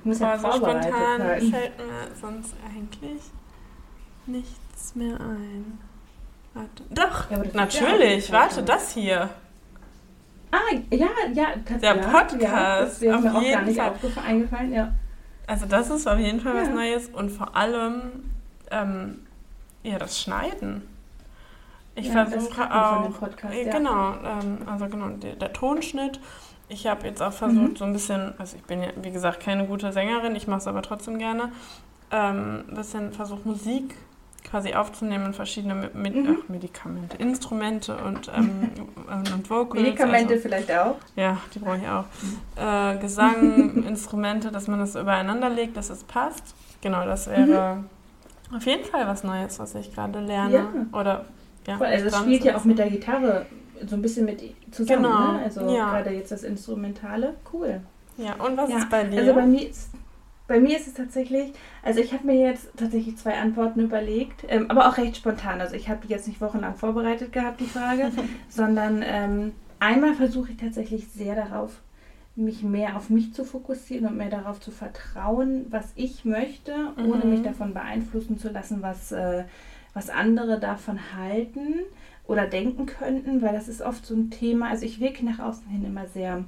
Ich 0.00 0.04
muss 0.04 0.18
ja 0.18 0.36
Boah, 0.36 0.52
so 0.52 0.58
vorbereitet 0.58 0.84
spontan 0.94 1.18
sein. 1.18 1.40
fällt 1.50 1.78
mir 1.78 2.14
sonst 2.20 2.54
eigentlich 2.68 3.22
nichts 4.26 4.94
mehr 4.94 5.18
ein. 5.20 5.78
Warte. 6.54 6.82
Doch, 6.90 7.30
Ja, 7.30 7.38
das 7.38 7.46
ist 7.46 7.54
ja 7.54 7.60
natürlich. 7.60 8.28
auch 8.28 8.32
Warte, 8.32 8.62
das 8.64 8.90
hier. 8.92 9.30
Ah, 10.50 10.58
ja, 10.90 11.06
ja. 11.32 11.46
Der 11.80 11.96
ja, 11.96 12.08
Podcast, 12.10 13.02
Ja, 13.02 13.12
das 13.12 13.14
auf 13.14 13.22
mir 13.22 13.34
auch 13.36 13.42
jeden 13.42 13.52
gar 13.54 13.62
nicht 13.64 13.76
Fall. 14.14 14.24
eingefallen, 14.26 14.72
ja. 14.72 14.92
Also 15.50 15.66
das 15.66 15.90
ist 15.90 16.06
auf 16.06 16.18
jeden 16.18 16.40
Fall 16.40 16.54
was 16.54 16.68
Ja. 16.68 16.74
Neues 16.74 17.08
und 17.08 17.30
vor 17.30 17.56
allem 17.56 18.12
ähm, 18.70 19.18
ja 19.82 19.98
das 19.98 20.20
Schneiden. 20.20 20.82
Ich 21.96 22.06
Ja, 22.06 22.24
versuche 22.24 22.72
auch 22.72 23.18
Podcast, 23.18 23.52
äh, 23.52 23.64
genau, 23.68 24.14
ähm, 24.24 24.58
also 24.66 24.86
genau 24.86 25.08
der, 25.08 25.34
der 25.34 25.52
Tonschnitt. 25.52 26.20
Ich 26.68 26.86
habe 26.86 27.04
jetzt 27.08 27.20
auch 27.20 27.32
versucht 27.32 27.72
Mhm. 27.72 27.76
so 27.76 27.84
ein 27.84 27.92
bisschen, 27.92 28.32
also 28.38 28.56
ich 28.56 28.62
bin 28.62 28.80
ja 28.80 28.90
wie 29.02 29.10
gesagt 29.10 29.40
keine 29.40 29.66
gute 29.66 29.92
Sängerin, 29.92 30.36
ich 30.36 30.46
mache 30.46 30.60
es 30.60 30.66
aber 30.68 30.82
trotzdem 30.82 31.18
gerne, 31.18 31.50
ähm, 32.12 32.62
ein 32.68 32.74
bisschen 32.76 33.12
versucht 33.12 33.44
Musik 33.44 33.96
quasi 34.44 34.74
aufzunehmen, 34.74 35.32
verschiedene 35.32 35.90
mit, 35.92 36.14
mhm. 36.14 36.38
ach, 36.38 36.48
Medikamente, 36.48 37.16
Instrumente 37.18 37.96
und, 37.96 38.30
ähm, 38.34 38.70
und 39.34 39.50
Vocals. 39.50 39.82
Medikamente 39.82 40.34
also, 40.34 40.42
vielleicht 40.42 40.72
auch? 40.72 40.96
Ja, 41.16 41.38
die 41.54 41.58
brauche 41.58 41.78
ich 41.78 41.88
auch. 41.88 42.04
Äh, 42.56 42.98
Gesang, 42.98 43.84
Instrumente, 43.88 44.50
dass 44.50 44.68
man 44.68 44.80
das 44.80 44.96
übereinander 44.96 45.50
legt, 45.50 45.76
dass 45.76 45.90
es 45.90 46.04
passt. 46.04 46.54
Genau, 46.80 47.04
das 47.04 47.28
wäre 47.28 47.76
mhm. 48.50 48.56
auf 48.56 48.64
jeden 48.66 48.84
Fall 48.84 49.06
was 49.06 49.24
Neues, 49.24 49.58
was 49.58 49.74
ich 49.74 49.94
gerade 49.94 50.20
lerne. 50.20 50.54
Ja. 50.54 50.98
Oder, 50.98 51.26
ja, 51.66 51.78
also 51.78 52.06
es 52.06 52.16
spielt 52.16 52.44
ja 52.44 52.56
auch 52.56 52.64
mit 52.64 52.78
der 52.78 52.90
Gitarre 52.90 53.46
so 53.86 53.96
ein 53.96 54.02
bisschen 54.02 54.26
mit 54.26 54.42
zusammen. 54.70 55.04
Genau. 55.04 55.32
Ne? 55.32 55.42
Also 55.44 55.60
ja. 55.74 55.90
gerade 55.90 56.10
jetzt 56.10 56.32
das 56.32 56.42
Instrumentale. 56.42 57.34
Cool. 57.52 57.80
Ja, 58.16 58.34
und 58.44 58.56
was 58.56 58.70
ja. 58.70 58.78
ist 58.78 58.90
bei 58.90 59.04
dir? 59.04 59.20
Also 59.20 59.34
bei 59.34 59.46
mir 59.46 59.68
ist 59.68 59.90
bei 60.50 60.58
mir 60.58 60.76
ist 60.76 60.88
es 60.88 60.94
tatsächlich, 60.94 61.52
also 61.80 62.00
ich 62.00 62.12
habe 62.12 62.26
mir 62.26 62.34
jetzt 62.34 62.76
tatsächlich 62.76 63.16
zwei 63.16 63.38
Antworten 63.38 63.78
überlegt, 63.78 64.44
ähm, 64.48 64.68
aber 64.68 64.88
auch 64.88 64.96
recht 64.96 65.16
spontan. 65.16 65.60
Also 65.60 65.76
ich 65.76 65.88
habe 65.88 66.04
die 66.04 66.12
jetzt 66.12 66.26
nicht 66.26 66.40
wochenlang 66.40 66.74
vorbereitet 66.74 67.32
gehabt, 67.32 67.60
die 67.60 67.66
Frage, 67.66 68.10
sondern 68.48 69.04
ähm, 69.06 69.52
einmal 69.78 70.14
versuche 70.14 70.50
ich 70.50 70.56
tatsächlich 70.56 71.06
sehr 71.06 71.36
darauf, 71.36 71.80
mich 72.34 72.64
mehr 72.64 72.96
auf 72.96 73.10
mich 73.10 73.32
zu 73.32 73.44
fokussieren 73.44 74.08
und 74.08 74.16
mehr 74.16 74.28
darauf 74.28 74.58
zu 74.58 74.72
vertrauen, 74.72 75.66
was 75.70 75.92
ich 75.94 76.24
möchte, 76.24 76.74
mhm. 76.96 77.12
ohne 77.12 77.24
mich 77.26 77.42
davon 77.42 77.72
beeinflussen 77.72 78.36
zu 78.36 78.48
lassen, 78.48 78.82
was, 78.82 79.12
äh, 79.12 79.44
was 79.94 80.10
andere 80.10 80.58
davon 80.58 80.98
halten 81.16 81.74
oder 82.26 82.48
denken 82.48 82.86
könnten, 82.86 83.40
weil 83.40 83.52
das 83.52 83.68
ist 83.68 83.82
oft 83.82 84.04
so 84.04 84.16
ein 84.16 84.30
Thema. 84.30 84.70
Also 84.70 84.84
ich 84.84 84.98
wirke 84.98 85.24
nach 85.24 85.38
außen 85.38 85.68
hin 85.68 85.84
immer 85.84 86.08
sehr 86.08 86.42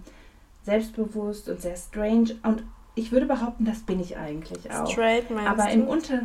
selbstbewusst 0.65 1.49
und 1.49 1.61
sehr 1.61 1.77
strange 1.77 2.35
und 2.43 2.65
ich 2.95 3.13
würde 3.13 3.27
behaupten, 3.27 3.65
das 3.65 3.81
bin 3.81 4.01
ich 4.01 4.17
eigentlich 4.17 4.71
auch. 4.71 4.91
Straight 4.91 5.31
meinst 5.31 5.51
Aber 5.51 5.65
du? 5.65 5.73
im 5.73 5.87
Unter... 5.87 6.23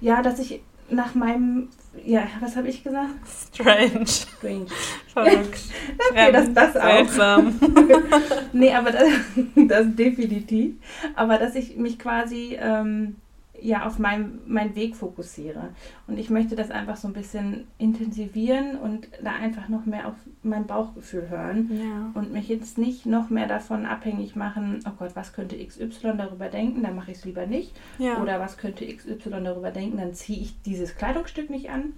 Ja, 0.00 0.22
dass 0.22 0.38
ich 0.38 0.62
nach 0.88 1.14
meinem... 1.14 1.68
Ja, 2.04 2.26
was 2.40 2.56
habe 2.56 2.68
ich 2.68 2.84
gesagt? 2.84 3.14
Strange. 3.52 4.06
Strange. 4.06 4.66
Verrückt. 5.12 5.60
okay, 6.10 6.32
das, 6.32 6.52
das 6.54 6.76
auch. 6.76 6.82
Seltsam. 6.82 7.58
nee, 8.52 8.72
aber 8.72 8.92
das, 8.92 9.08
das 9.56 9.86
definitiv. 9.94 10.74
Aber 11.14 11.38
dass 11.38 11.54
ich 11.54 11.76
mich 11.76 11.98
quasi... 11.98 12.56
Ähm, 12.60 13.16
ja 13.62 13.86
auf 13.86 13.98
meinen 13.98 14.40
mein 14.46 14.74
Weg 14.74 14.96
fokussiere. 14.96 15.70
Und 16.06 16.18
ich 16.18 16.30
möchte 16.30 16.56
das 16.56 16.70
einfach 16.70 16.96
so 16.96 17.08
ein 17.08 17.14
bisschen 17.14 17.66
intensivieren 17.78 18.76
und 18.78 19.08
da 19.22 19.32
einfach 19.32 19.68
noch 19.68 19.86
mehr 19.86 20.08
auf 20.08 20.14
mein 20.42 20.66
Bauchgefühl 20.66 21.28
hören 21.28 21.70
ja. 21.72 22.10
und 22.20 22.32
mich 22.32 22.48
jetzt 22.48 22.78
nicht 22.78 23.06
noch 23.06 23.30
mehr 23.30 23.46
davon 23.46 23.86
abhängig 23.86 24.36
machen, 24.36 24.80
oh 24.86 24.92
Gott, 24.98 25.10
was 25.14 25.32
könnte 25.32 25.56
XY 25.64 26.14
darüber 26.16 26.48
denken, 26.48 26.82
dann 26.82 26.96
mache 26.96 27.10
ich 27.10 27.18
es 27.18 27.24
lieber 27.24 27.46
nicht. 27.46 27.78
Ja. 27.98 28.20
Oder 28.22 28.40
was 28.40 28.56
könnte 28.56 28.86
XY 28.86 29.42
darüber 29.44 29.70
denken, 29.70 29.98
dann 29.98 30.14
ziehe 30.14 30.40
ich 30.40 30.60
dieses 30.62 30.96
Kleidungsstück 30.96 31.50
nicht 31.50 31.70
an. 31.70 31.92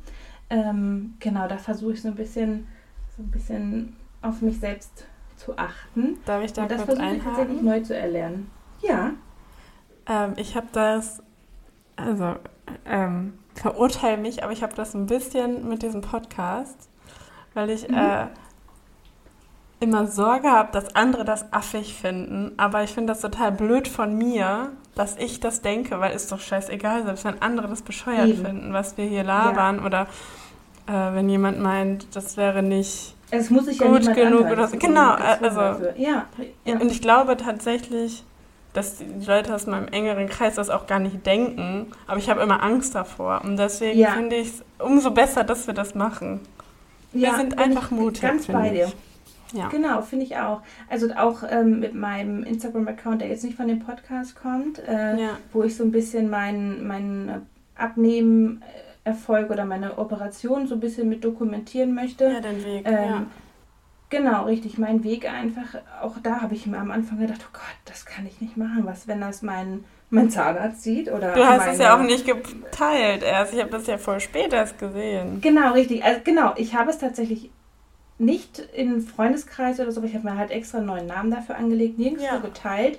Ähm, 0.51 1.15
genau, 1.19 1.49
da 1.49 1.57
versuche 1.57 1.93
ich 1.93 2.03
so 2.03 2.09
ein 2.09 2.15
bisschen, 2.15 2.67
so 3.17 3.23
ein 3.23 3.31
bisschen 3.31 3.97
auf 4.21 4.43
mich 4.43 4.59
selbst 4.61 5.07
zu 5.37 5.57
achten. 5.57 6.19
Darf 6.25 6.45
ich 6.45 6.53
da 6.53 6.63
und 6.63 6.71
das 6.71 6.83
versuche 6.83 7.15
ich 7.15 7.23
tatsächlich 7.23 7.63
neu 7.63 7.81
zu 7.81 7.97
erlernen. 7.97 8.51
Ja. 8.81 9.13
Ähm, 10.07 10.35
ich 10.37 10.57
habe 10.57 10.69
das 10.73 11.23
also 12.03 12.37
ähm, 12.87 13.35
verurteile 13.55 14.17
mich, 14.17 14.43
aber 14.43 14.53
ich 14.53 14.63
habe 14.63 14.75
das 14.75 14.95
ein 14.95 15.07
bisschen 15.07 15.69
mit 15.69 15.83
diesem 15.83 16.01
Podcast, 16.01 16.89
weil 17.55 17.71
ich 17.71 17.89
mhm. 17.89 17.97
äh, 17.97 18.27
immer 19.81 20.07
Sorge 20.07 20.49
habe, 20.51 20.71
dass 20.73 20.95
andere 20.95 21.25
das 21.25 21.53
affig 21.53 21.95
finden. 21.95 22.53
Aber 22.57 22.85
ich 22.85 22.91
finde 22.91 23.13
das 23.13 23.21
total 23.21 23.53
blöd 23.53 23.89
von 23.89 24.17
mir, 24.17 24.71
dass 24.95 25.17
ich 25.17 25.41
das 25.41 25.61
denke, 25.61 25.99
weil 26.01 26.15
ist 26.15 26.31
doch 26.31 26.41
scheißegal, 26.41 27.05
selbst 27.05 27.25
wenn 27.25 27.43
andere 27.43 27.69
das 27.69 27.83
bescheuert 27.83 28.29
Eben. 28.29 28.45
finden, 28.45 28.73
was 28.73 28.97
wir 28.97 29.05
hier 29.05 29.25
labern 29.25 29.79
ja. 29.79 29.85
oder 29.85 30.07
äh, 30.87 31.15
wenn 31.15 31.29
jemand 31.29 31.61
meint, 31.61 32.15
das 32.15 32.37
wäre 32.37 32.63
nicht 32.63 33.17
gut 33.79 34.05
ja 34.05 34.13
genug 34.13 34.51
oder 34.51 34.69
so. 34.69 34.77
Genau, 34.77 35.13
also 35.15 35.61
ja, 35.97 36.27
ja. 36.65 36.79
Und 36.79 36.93
ich 36.93 37.01
glaube 37.01 37.37
tatsächlich, 37.37 38.25
dass 38.73 38.99
die 38.99 39.27
Leute 39.27 39.55
aus 39.55 39.67
meinem 39.67 39.89
engeren 39.89 40.29
Kreis 40.29 40.55
das 40.55 40.71
auch 40.71 40.87
gar 40.87 40.99
nicht 40.99 41.27
denken. 41.27 41.93
Aber 42.07 42.19
ich 42.19 42.31
habe 42.31 42.41
immer 42.41 42.63
Angst 42.63 42.95
davor. 42.95 43.43
Und 43.45 43.57
deswegen 43.57 43.99
ja. 43.99 44.11
finde 44.13 44.37
ich 44.37 44.49
es 44.49 44.65
umso 44.79 45.11
besser, 45.11 45.45
dass 45.45 45.67
wir 45.67 45.75
das 45.75 45.95
machen. 45.95 46.41
Wir 47.13 47.29
ja, 47.29 47.37
sind 47.37 47.59
einfach 47.59 47.91
mutig. 47.91 48.23
Ganz 48.23 48.47
bei 48.47 48.71
dir. 48.71 48.91
Ja. 49.53 49.69
Genau, 49.69 50.01
finde 50.01 50.25
ich 50.25 50.37
auch. 50.39 50.63
Also 50.89 51.13
auch 51.13 51.43
ähm, 51.49 51.81
mit 51.81 51.95
meinem 51.95 52.43
Instagram-Account, 52.43 53.21
der 53.21 53.29
jetzt 53.29 53.45
nicht 53.45 53.57
von 53.57 53.69
dem 53.69 53.81
Podcast 53.81 54.35
kommt, 54.35 54.79
äh, 54.89 55.21
ja. 55.21 55.39
wo 55.53 55.63
ich 55.63 55.77
so 55.77 55.85
ein 55.85 55.93
bisschen 55.93 56.31
meinen 56.31 56.87
mein 56.87 57.43
Abnehmen-Erfolg 57.77 59.51
oder 59.51 59.67
meine 59.67 59.99
Operation 59.99 60.67
so 60.67 60.75
ein 60.75 60.81
bisschen 60.81 61.09
mit 61.11 61.23
dokumentieren 61.23 61.95
möchte. 61.95 62.25
Ja, 62.25 62.41
den 62.41 62.65
Weg. 62.65 62.87
Ähm, 62.87 62.95
ja. 62.95 63.27
Genau, 64.13 64.45
richtig. 64.45 64.77
Mein 64.77 65.05
Weg 65.05 65.25
einfach, 65.25 65.81
auch 66.03 66.17
da 66.23 66.43
habe 66.43 66.55
ich 66.55 66.67
mir 66.67 66.77
am 66.77 66.91
Anfang 66.91 67.19
gedacht, 67.19 67.41
oh 67.45 67.53
Gott, 67.55 67.63
das 67.87 68.05
kann 68.05 68.27
ich 68.27 68.43
nicht 68.43 68.59
machen. 68.59 68.83
Was, 68.85 69.09
wenn 69.09 69.23
das 69.23 69.41
mein, 69.41 69.85
mein 70.11 70.29
Zahnarzt 70.29 70.83
sieht? 70.83 71.11
Oder 71.11 71.33
du 71.33 71.43
hast 71.43 71.61
meine... 71.61 71.73
es 71.73 71.79
ja 71.79 71.97
auch 71.97 72.03
nicht 72.03 72.27
geteilt 72.27 73.23
erst. 73.23 73.55
Ich 73.55 73.61
habe 73.61 73.71
das 73.71 73.87
ja 73.87 73.97
voll 73.97 74.21
spät 74.21 74.53
erst 74.53 74.79
gesehen. 74.79 75.41
Genau, 75.41 75.73
richtig. 75.73 76.05
Also 76.05 76.21
genau, 76.25 76.53
ich 76.57 76.75
habe 76.75 76.91
es 76.91 76.99
tatsächlich 76.99 77.51
nicht 78.19 78.59
in 78.59 79.01
Freundeskreis 79.01 79.81
oder 79.81 79.91
so, 79.91 80.01
aber 80.01 80.09
ich 80.09 80.15
habe 80.15 80.29
mir 80.29 80.37
halt 80.37 80.51
extra 80.51 80.77
einen 80.77 80.89
neuen 80.89 81.07
Namen 81.07 81.31
dafür 81.31 81.57
angelegt, 81.57 81.99
nirgendwo 81.99 82.27
ja. 82.27 82.37
geteilt 82.37 82.99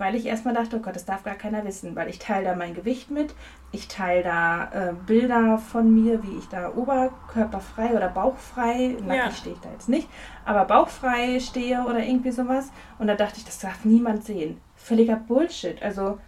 weil 0.00 0.14
ich 0.14 0.24
erstmal 0.24 0.54
dachte, 0.54 0.76
oh 0.76 0.78
Gott, 0.78 0.96
das 0.96 1.04
darf 1.04 1.24
gar 1.24 1.34
keiner 1.34 1.62
wissen, 1.62 1.94
weil 1.94 2.08
ich 2.08 2.18
teile 2.18 2.46
da 2.46 2.54
mein 2.54 2.72
Gewicht 2.72 3.10
mit, 3.10 3.34
ich 3.70 3.86
teile 3.86 4.22
da 4.22 4.70
äh, 4.72 4.94
Bilder 4.94 5.58
von 5.58 5.94
mir, 5.94 6.22
wie 6.24 6.38
ich 6.38 6.48
da 6.48 6.72
oberkörperfrei 6.74 7.94
oder 7.94 8.08
bauchfrei, 8.08 8.96
nackig 9.06 9.24
ja. 9.24 9.30
stehe 9.30 9.54
ich 9.54 9.60
da 9.60 9.70
jetzt 9.70 9.90
nicht, 9.90 10.08
aber 10.46 10.64
bauchfrei 10.64 11.38
stehe 11.38 11.84
oder 11.84 12.02
irgendwie 12.02 12.30
sowas. 12.30 12.70
Und 12.98 13.08
da 13.08 13.14
dachte 13.14 13.36
ich, 13.36 13.44
das 13.44 13.58
darf 13.58 13.84
niemand 13.84 14.24
sehen. 14.24 14.58
Völliger 14.74 15.16
Bullshit. 15.16 15.82
Also 15.82 16.18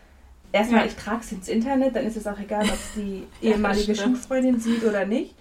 erstmal, 0.52 0.82
ja. 0.82 0.86
ich 0.88 0.96
trage 0.96 1.20
es 1.20 1.32
ins 1.32 1.48
Internet, 1.48 1.96
dann 1.96 2.04
ist 2.04 2.18
es 2.18 2.26
auch 2.26 2.38
egal, 2.38 2.64
ob 2.64 2.74
es 2.74 2.92
die 2.94 3.26
ehemalige 3.40 3.94
Schulfreundin 3.94 4.60
sieht 4.60 4.84
oder 4.84 5.06
nicht. 5.06 5.34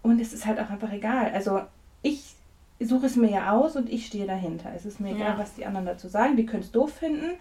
Und 0.00 0.22
es 0.22 0.32
ist 0.32 0.46
halt 0.46 0.58
auch 0.58 0.70
einfach 0.70 0.90
egal. 0.90 1.32
Also 1.34 1.60
ich 2.00 2.34
suche 2.80 3.04
es 3.06 3.16
mir 3.16 3.30
ja 3.30 3.52
aus 3.52 3.76
und 3.76 3.90
ich 3.90 4.06
stehe 4.06 4.26
dahinter. 4.26 4.72
Es 4.74 4.86
ist 4.86 5.00
mir 5.00 5.10
egal, 5.14 5.34
ja. 5.34 5.38
was 5.38 5.54
die 5.54 5.66
anderen 5.66 5.84
dazu 5.84 6.08
sagen. 6.08 6.38
Die 6.38 6.46
können 6.46 6.62
es 6.62 6.72
doof 6.72 6.90
finden 6.90 7.32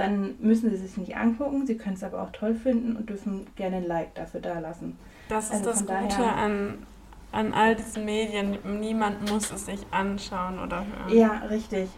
dann 0.00 0.34
müssen 0.40 0.70
sie 0.70 0.76
sich 0.76 0.96
nicht 0.96 1.16
angucken. 1.16 1.66
Sie 1.66 1.76
können 1.76 1.94
es 1.94 2.02
aber 2.02 2.22
auch 2.22 2.32
toll 2.32 2.54
finden 2.54 2.96
und 2.96 3.08
dürfen 3.08 3.46
gerne 3.56 3.76
ein 3.76 3.86
Like 3.86 4.14
dafür 4.14 4.40
dalassen. 4.40 4.98
Das 5.28 5.46
ist 5.46 5.66
also 5.66 5.70
das 5.70 5.86
Gute 5.86 6.24
an, 6.24 6.86
an 7.32 7.52
all 7.52 7.76
diesen 7.76 8.04
Medien. 8.04 8.58
Niemand 8.80 9.30
muss 9.30 9.52
es 9.52 9.66
sich 9.66 9.80
anschauen 9.90 10.58
oder 10.58 10.78
hören. 10.78 11.16
Ja, 11.16 11.38
richtig. 11.48 11.88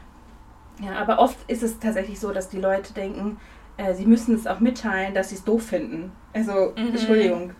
Ja, 0.82 0.96
aber 0.96 1.18
oft 1.18 1.38
ist 1.48 1.62
es 1.62 1.78
tatsächlich 1.78 2.18
so, 2.18 2.32
dass 2.32 2.48
die 2.48 2.58
Leute 2.58 2.92
denken, 2.92 3.38
äh, 3.76 3.94
sie 3.94 4.06
müssen 4.06 4.34
es 4.34 4.46
auch 4.46 4.60
mitteilen, 4.60 5.14
dass 5.14 5.30
sie 5.30 5.36
es 5.36 5.44
doof 5.44 5.62
finden. 5.62 6.12
Also, 6.32 6.72
mhm. 6.76 6.88
Entschuldigung, 6.88 7.52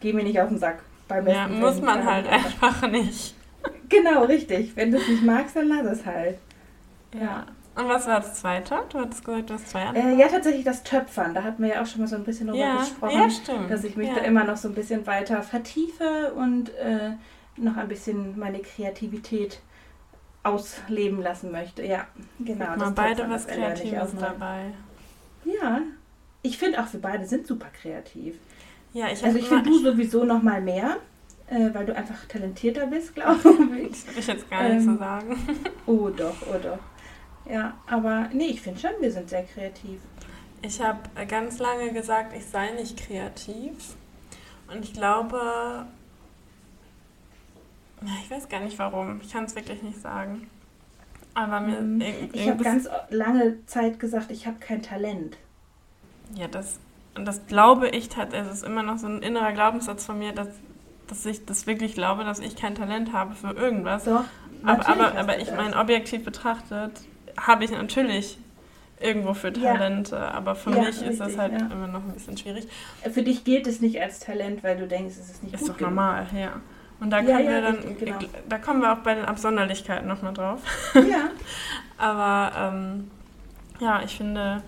geh 0.00 0.12
mir 0.12 0.22
nicht 0.22 0.40
auf 0.40 0.48
den 0.48 0.58
Sack. 0.58 0.82
Beim 1.08 1.26
ja, 1.26 1.48
muss 1.48 1.80
man 1.80 2.04
halt 2.04 2.26
einfach 2.28 2.88
nicht. 2.90 3.34
Genau, 3.88 4.24
richtig. 4.24 4.76
Wenn 4.76 4.90
du 4.90 4.98
es 4.98 5.08
nicht 5.08 5.24
magst, 5.24 5.56
dann 5.56 5.68
lass 5.68 5.86
es 5.86 6.06
halt. 6.06 6.38
Ja. 7.18 7.46
Und 7.78 7.88
was 7.88 8.08
war 8.08 8.18
das 8.18 8.34
zweite? 8.34 8.76
Du 8.88 8.98
hattest 8.98 9.24
gesagt, 9.24 9.50
du 9.50 9.54
hast 9.54 9.70
zwei 9.70 9.84
andere. 9.84 10.08
Äh, 10.08 10.18
ja, 10.18 10.26
tatsächlich 10.26 10.64
das 10.64 10.82
Töpfern. 10.82 11.32
Da 11.32 11.44
hatten 11.44 11.62
wir 11.62 11.70
ja 11.70 11.82
auch 11.82 11.86
schon 11.86 12.00
mal 12.00 12.08
so 12.08 12.16
ein 12.16 12.24
bisschen 12.24 12.48
drüber 12.48 12.58
ja, 12.58 12.78
gesprochen. 12.78 13.20
Ja, 13.20 13.30
stimmt. 13.30 13.70
Dass 13.70 13.84
ich 13.84 13.96
mich 13.96 14.08
ja. 14.08 14.16
da 14.16 14.20
immer 14.22 14.42
noch 14.42 14.56
so 14.56 14.66
ein 14.66 14.74
bisschen 14.74 15.06
weiter 15.06 15.42
vertiefe 15.42 16.32
und 16.34 16.74
äh, 16.74 17.12
noch 17.56 17.76
ein 17.76 17.86
bisschen 17.86 18.36
meine 18.36 18.58
Kreativität 18.58 19.60
ausleben 20.42 21.22
lassen 21.22 21.52
möchte. 21.52 21.84
Ja, 21.84 22.06
genau. 22.40 22.76
Mal 22.76 22.90
beide 22.90 23.30
was 23.30 23.46
Kreatives 23.46 24.10
dabei. 24.18 24.72
Ja, 25.44 25.82
ich 26.42 26.58
finde 26.58 26.82
auch, 26.82 26.92
wir 26.92 27.00
beide 27.00 27.26
sind 27.26 27.46
super 27.46 27.68
kreativ. 27.80 28.34
Ja, 28.92 29.06
ich 29.12 29.24
Also 29.24 29.38
ich 29.38 29.46
finde 29.46 29.70
du 29.70 29.78
sowieso 29.78 30.24
noch 30.24 30.42
mal 30.42 30.60
mehr, 30.60 30.96
äh, 31.46 31.72
weil 31.72 31.86
du 31.86 31.94
einfach 31.94 32.24
talentierter 32.26 32.88
bist, 32.88 33.14
glaube 33.14 33.38
ich. 33.80 33.90
Das 33.90 34.06
würde 34.06 34.20
ich 34.20 34.26
jetzt 34.26 34.50
gar 34.50 34.62
nicht 34.64 34.72
ähm, 34.72 34.84
so 34.84 34.96
sagen. 34.96 35.36
Oh 35.86 36.08
doch, 36.08 36.36
oh 36.42 36.58
doch. 36.60 36.78
Ja, 37.48 37.74
aber 37.86 38.28
nee, 38.32 38.46
ich 38.46 38.60
finde 38.60 38.80
schon, 38.80 38.90
wir 39.00 39.10
sind 39.10 39.28
sehr 39.30 39.44
kreativ. 39.44 40.00
Ich 40.60 40.80
habe 40.82 40.98
ganz 41.26 41.58
lange 41.58 41.92
gesagt, 41.92 42.34
ich 42.36 42.44
sei 42.44 42.72
nicht 42.72 42.98
kreativ. 42.98 43.96
Und 44.70 44.84
ich 44.84 44.92
glaube, 44.92 45.86
ich 48.22 48.30
weiß 48.30 48.48
gar 48.48 48.60
nicht 48.60 48.78
warum. 48.78 49.20
Ich 49.22 49.32
kann 49.32 49.44
es 49.44 49.54
wirklich 49.54 49.82
nicht 49.82 50.00
sagen. 50.00 50.50
Aber 51.34 51.60
mir. 51.60 51.80
Mhm. 51.80 52.02
Ich 52.32 52.48
habe 52.48 52.62
ganz 52.62 52.88
lange 53.10 53.64
Zeit 53.66 53.98
gesagt, 53.98 54.30
ich 54.30 54.46
habe 54.46 54.58
kein 54.58 54.82
Talent. 54.82 55.38
Ja, 56.34 56.48
das, 56.48 56.78
und 57.14 57.24
das 57.24 57.46
glaube 57.46 57.88
ich 57.88 58.08
tatsächlich. 58.08 58.50
Es 58.50 58.58
ist 58.58 58.66
immer 58.66 58.82
noch 58.82 58.98
so 58.98 59.06
ein 59.06 59.22
innerer 59.22 59.52
Glaubenssatz 59.52 60.04
von 60.04 60.18
mir, 60.18 60.32
dass, 60.32 60.48
dass 61.06 61.24
ich 61.24 61.46
das 61.46 61.66
wirklich 61.66 61.94
glaube, 61.94 62.24
dass 62.24 62.40
ich 62.40 62.56
kein 62.56 62.74
Talent 62.74 63.12
habe 63.12 63.34
für 63.34 63.52
irgendwas. 63.52 64.04
Doch, 64.04 64.24
aber, 64.64 64.88
aber, 64.88 65.16
aber 65.16 65.38
ich 65.38 65.50
meine, 65.52 65.76
objektiv 65.76 66.24
betrachtet 66.24 66.92
habe 67.46 67.64
ich 67.64 67.70
natürlich 67.70 68.38
irgendwo 69.00 69.32
für 69.34 69.52
Ja. 69.56 69.74
Talente, 69.74 70.18
aber 70.18 70.54
für 70.56 70.70
Ja, 70.70 70.82
mich 70.82 71.02
ist 71.02 71.20
das 71.20 71.28
richtig, 71.28 71.38
halt 71.38 71.52
ja. 71.52 71.66
immer 71.68 71.86
noch 71.86 72.02
ein 72.04 72.12
bisschen 72.12 72.36
schwierig. 72.36 72.66
Für 73.12 73.22
dich 73.22 73.44
gilt 73.44 73.66
es 73.66 73.80
nicht 73.80 74.00
als 74.00 74.20
Talent, 74.20 74.62
weil 74.64 74.76
du 74.76 74.86
denkst, 74.88 75.14
es 75.20 75.30
ist 75.30 75.42
nicht 75.42 75.54
Ist 75.54 75.60
gut 75.60 75.70
doch 75.70 75.76
genug. 75.78 75.94
normal, 75.94 76.26
ja. 76.34 76.60
Und 77.00 77.10
da 77.10 77.20
ja, 77.20 77.38
wir 77.38 77.62
dann, 77.62 77.76
richtig, 77.76 77.98
genau. 78.00 78.18
da 78.48 78.58
kommen 78.58 78.80
wir 78.82 78.92
auch 78.92 78.98
bei 78.98 79.14
den 79.14 79.24
Absonderlichkeiten 79.24 80.08
nochmal 80.08 80.34
drauf. 80.34 80.60
Ja, 80.94 81.30
Aber 81.98 82.52
ähm, 82.74 83.10
ja, 83.80 84.02
ich 84.04 84.16
finde, 84.16 84.62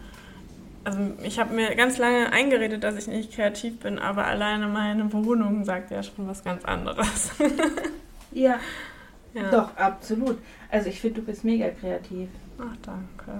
also 0.85 0.99
ich 1.23 1.39
habe 1.39 1.55
mir 1.55 1.75
ganz 1.75 1.99
lange 1.99 2.33
eingeredet, 2.33 2.83
dass 2.85 2.97
ich 2.97 3.07
nicht 3.09 3.33
kreativ 3.33 3.81
bin, 3.81 3.99
aber 3.99 4.27
alleine 4.27 4.66
meine 4.68 5.12
Wohnung 5.12 5.64
sagt 5.64 5.91
ja 5.91 6.03
schon 6.03 6.29
was 6.29 6.43
ganz 6.45 6.64
anderes. 6.64 7.33
ja, 8.33 8.59
ja. 9.35 9.51
doch, 9.51 9.77
absolut. 9.77 10.39
Also 10.71 10.89
ich 10.89 11.01
finde, 11.01 11.21
du 11.21 11.27
bist 11.27 11.45
mega 11.45 11.68
kreativ. 11.71 12.29
Ach, 12.61 12.77
danke. 12.83 13.33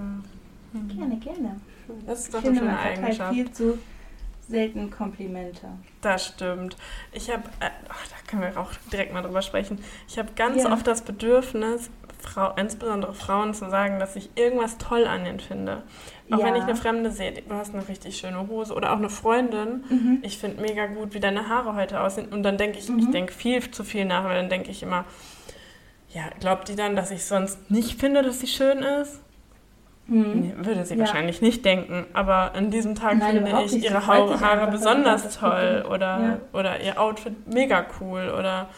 Hm. 0.73 0.89
Gerne, 0.89 1.17
gerne. 1.19 1.61
Das 2.07 2.21
ist 2.21 2.35
doch 2.35 2.41
Ich 2.41 2.47
eine 2.47 2.57
finde, 2.57 2.61
schöne 2.61 2.73
man 2.73 2.79
verteilt 2.81 3.05
Eigenschaft. 3.05 3.35
viel 3.35 3.53
zu 3.53 3.79
selten 4.49 4.91
Komplimente. 4.91 5.69
Das 6.01 6.27
stimmt. 6.27 6.77
Ich 7.13 7.31
habe, 7.31 7.43
äh, 7.61 7.69
da 7.89 7.95
können 8.29 8.43
wir 8.43 8.61
auch 8.61 8.71
direkt 8.93 9.13
mal 9.13 9.23
drüber 9.23 9.43
sprechen. 9.43 9.79
Ich 10.09 10.19
habe 10.19 10.31
ganz 10.37 10.63
Ja. 10.65 10.73
oft 10.73 10.87
das 10.87 11.03
Bedürfnis, 11.03 11.91
Frau, 12.21 12.53
insbesondere 12.57 13.15
Frauen 13.15 13.55
zu 13.55 13.71
sagen, 13.71 13.99
dass 13.99 14.15
ich 14.17 14.31
irgendwas 14.37 14.77
toll 14.79 15.07
an 15.07 15.25
ihnen 15.25 15.41
finde. 15.41 15.83
Auch 16.31 16.39
Ja. 16.39 16.45
wenn 16.47 16.55
ich 16.57 16.63
eine 16.65 16.77
Fremde 16.77 17.11
sehe, 17.11 17.33
du 17.33 17.55
hast 17.55 17.75
eine 17.75 17.87
richtig 17.89 18.17
schöne 18.19 18.47
Hose 18.47 18.75
oder 18.75 18.93
auch 18.93 18.99
eine 18.99 19.09
Freundin. 19.09 19.85
Mhm. 19.89 20.19
Ich 20.23 20.37
finde 20.39 20.61
mega 20.61 20.87
gut, 20.87 21.15
wie 21.15 21.21
deine 21.21 21.49
Haare 21.49 21.75
heute 21.75 22.01
aussehen. 22.01 22.27
Und 22.31 22.43
dann 22.43 22.59
denke 22.59 22.79
ich, 22.79 22.85
ich 22.89 23.07
Mhm. 23.07 23.13
denke 23.13 23.33
viel 23.33 23.69
zu 23.71 23.85
viel 23.85 24.05
nach, 24.05 24.25
weil 24.25 24.37
dann 24.37 24.51
denke 24.51 24.71
ich 24.71 24.83
immer, 24.83 25.05
ja, 26.11 26.23
glaubt 26.41 26.69
die 26.69 26.77
dann, 26.77 26.97
dass 26.97 27.11
ich 27.11 27.25
sonst 27.25 27.71
nicht 27.71 27.99
finde, 28.01 28.23
dass 28.23 28.41
sie 28.41 28.47
schön 28.47 28.79
ist? 28.83 29.21
Mhm. 30.07 30.41
Nee, 30.41 30.55
würde 30.57 30.85
sie 30.85 30.95
Ja. 30.95 31.01
wahrscheinlich 31.01 31.41
nicht 31.41 31.65
denken, 31.65 32.07
aber 32.15 32.53
an 32.55 32.71
diesem 32.71 32.95
Tag 32.97 33.19
Nein, 33.19 33.45
finde 33.47 33.63
ich 33.65 33.85
ihre 33.85 34.07
Haare, 34.07 34.41
Haare 34.41 34.71
besonders 34.71 35.39
toll 35.39 35.85
oder, 35.89 36.21
Ja. 36.21 36.39
oder 36.53 36.81
ihr 36.81 37.01
Outfit 37.01 37.53
mega 37.55 37.87
cool 38.01 38.29
oder, 38.37 38.69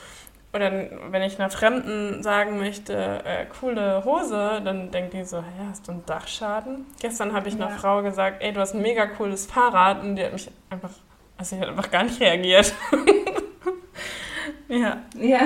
oder 0.53 0.71
wenn 1.11 1.23
ich 1.23 1.39
einer 1.41 1.49
Fremden 1.49 2.23
sagen 2.23 2.59
möchte, 2.59 2.93
äh, 3.25 3.47
coole 3.59 4.05
Hose, 4.05 4.61
dann 4.63 4.91
denkt 4.91 5.15
die 5.15 5.25
so, 5.25 5.39
hä, 5.39 5.43
hast 5.71 5.89
du 5.89 5.93
einen 5.93 6.05
Dachschaden? 6.05 6.85
Gestern 7.01 7.33
habe 7.33 7.49
ich 7.49 7.55
einer 7.55 7.71
Ja. 7.71 7.77
Frau 7.77 8.03
gesagt, 8.03 8.43
ey, 8.43 8.53
du 8.53 8.61
hast 8.61 8.75
ein 8.75 8.83
mega 8.83 9.07
cooles 9.07 9.47
Fahrrad 9.47 10.03
und 10.05 10.17
die 10.17 10.25
hat 10.25 10.35
mich 10.35 10.51
einfach, 10.69 10.91
also 11.39 11.57
die 11.57 11.63
hat 11.63 11.71
einfach 11.71 11.91
gar 11.91 12.03
nicht 12.05 12.21
reagiert. 12.21 12.75
ja, 14.69 14.99
Ja. 15.17 15.41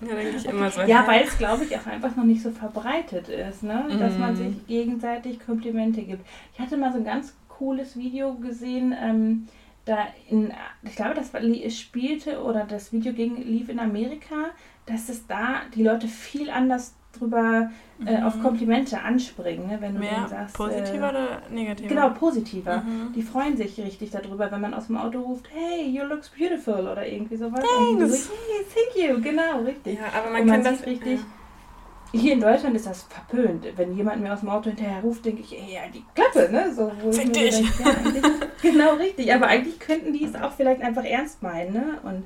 Da 0.00 0.14
denke 0.14 0.36
ich 0.36 0.46
immer 0.46 0.70
so, 0.70 0.80
Ja, 0.82 1.06
weil 1.06 1.22
es, 1.24 1.36
glaube 1.38 1.64
ich, 1.64 1.76
auch 1.76 1.86
einfach 1.86 2.16
noch 2.16 2.24
nicht 2.24 2.42
so 2.42 2.50
verbreitet 2.50 3.28
ist, 3.28 3.62
ne? 3.62 3.84
dass 3.98 4.16
man 4.18 4.32
Mhm. 4.32 4.36
sich 4.36 4.66
gegenseitig 4.66 5.40
Komplimente 5.44 6.02
gibt. 6.02 6.26
Ich 6.54 6.60
hatte 6.60 6.76
mal 6.76 6.92
so 6.92 6.98
ein 6.98 7.04
ganz 7.04 7.36
cooles 7.48 7.96
Video 7.96 8.34
gesehen, 8.34 8.94
ähm, 8.98 9.46
da 9.84 10.06
in, 10.28 10.52
ich 10.82 10.94
glaube, 10.96 11.14
das 11.14 11.32
war, 11.34 11.40
spielte 11.70 12.42
oder 12.42 12.64
das 12.64 12.92
Video 12.92 13.12
ging, 13.12 13.36
lief 13.36 13.68
in 13.68 13.78
Amerika, 13.78 14.50
dass 14.86 15.08
es 15.08 15.26
da 15.26 15.62
die 15.74 15.82
Leute 15.82 16.06
viel 16.08 16.50
anders 16.50 16.94
drüber 17.18 17.70
äh, 18.06 18.22
auf 18.22 18.40
Komplimente 18.40 19.00
anspringen, 19.00 19.66
ne? 19.68 19.78
wenn 19.80 19.94
du 19.94 20.00
mehr 20.00 20.14
denen 20.14 20.28
sagst. 20.28 20.54
positiver 20.56 21.06
äh, 21.06 21.10
oder 21.10 21.42
negativer? 21.50 21.88
Genau, 21.88 22.10
positiver. 22.10 22.78
Mhm. 22.78 23.12
Die 23.14 23.22
freuen 23.22 23.56
sich 23.56 23.78
richtig 23.78 24.10
darüber, 24.10 24.50
wenn 24.50 24.60
man 24.60 24.74
aus 24.74 24.86
dem 24.86 24.96
Auto 24.96 25.20
ruft, 25.20 25.46
hey, 25.52 25.86
you 25.88 26.04
looks 26.04 26.28
beautiful 26.30 26.88
oder 26.88 27.06
irgendwie 27.06 27.36
sowas. 27.36 27.60
Thanks. 27.60 28.24
so, 28.26 28.32
hey, 28.32 28.64
thank 28.74 28.96
you, 29.16 29.20
genau, 29.22 29.60
richtig. 29.64 29.98
Ja, 29.98 30.06
aber 30.18 30.30
man 30.30 30.42
Und 30.42 30.46
man 30.48 30.62
kann 30.62 30.74
das 30.76 30.86
richtig, 30.86 31.20
ja. 31.20 32.18
hier 32.20 32.32
in 32.32 32.40
Deutschland 32.40 32.74
ist 32.76 32.86
das 32.86 33.02
verpönt. 33.02 33.66
Wenn 33.76 33.94
jemand 33.96 34.22
mir 34.22 34.32
aus 34.32 34.40
dem 34.40 34.48
Auto 34.48 34.70
hinterher 34.70 35.00
ruft, 35.02 35.24
denke 35.24 35.42
ich, 35.42 35.52
ey, 35.56 35.74
ja, 35.74 35.80
die 35.92 36.04
Klappe, 36.14 36.50
ne? 36.50 36.72
So, 36.74 36.90
wo 37.02 37.12
Fick 37.12 37.32
dich. 37.32 37.54
denke, 37.56 37.82
ja, 37.84 38.30
genau, 38.62 38.94
richtig. 38.94 39.32
Aber 39.34 39.46
eigentlich 39.46 39.78
könnten 39.78 40.12
die 40.12 40.24
es 40.24 40.34
auch 40.34 40.52
vielleicht 40.52 40.80
einfach 40.82 41.04
ernst 41.04 41.42
meinen, 41.42 41.72
ne? 41.74 41.98
Und 42.02 42.24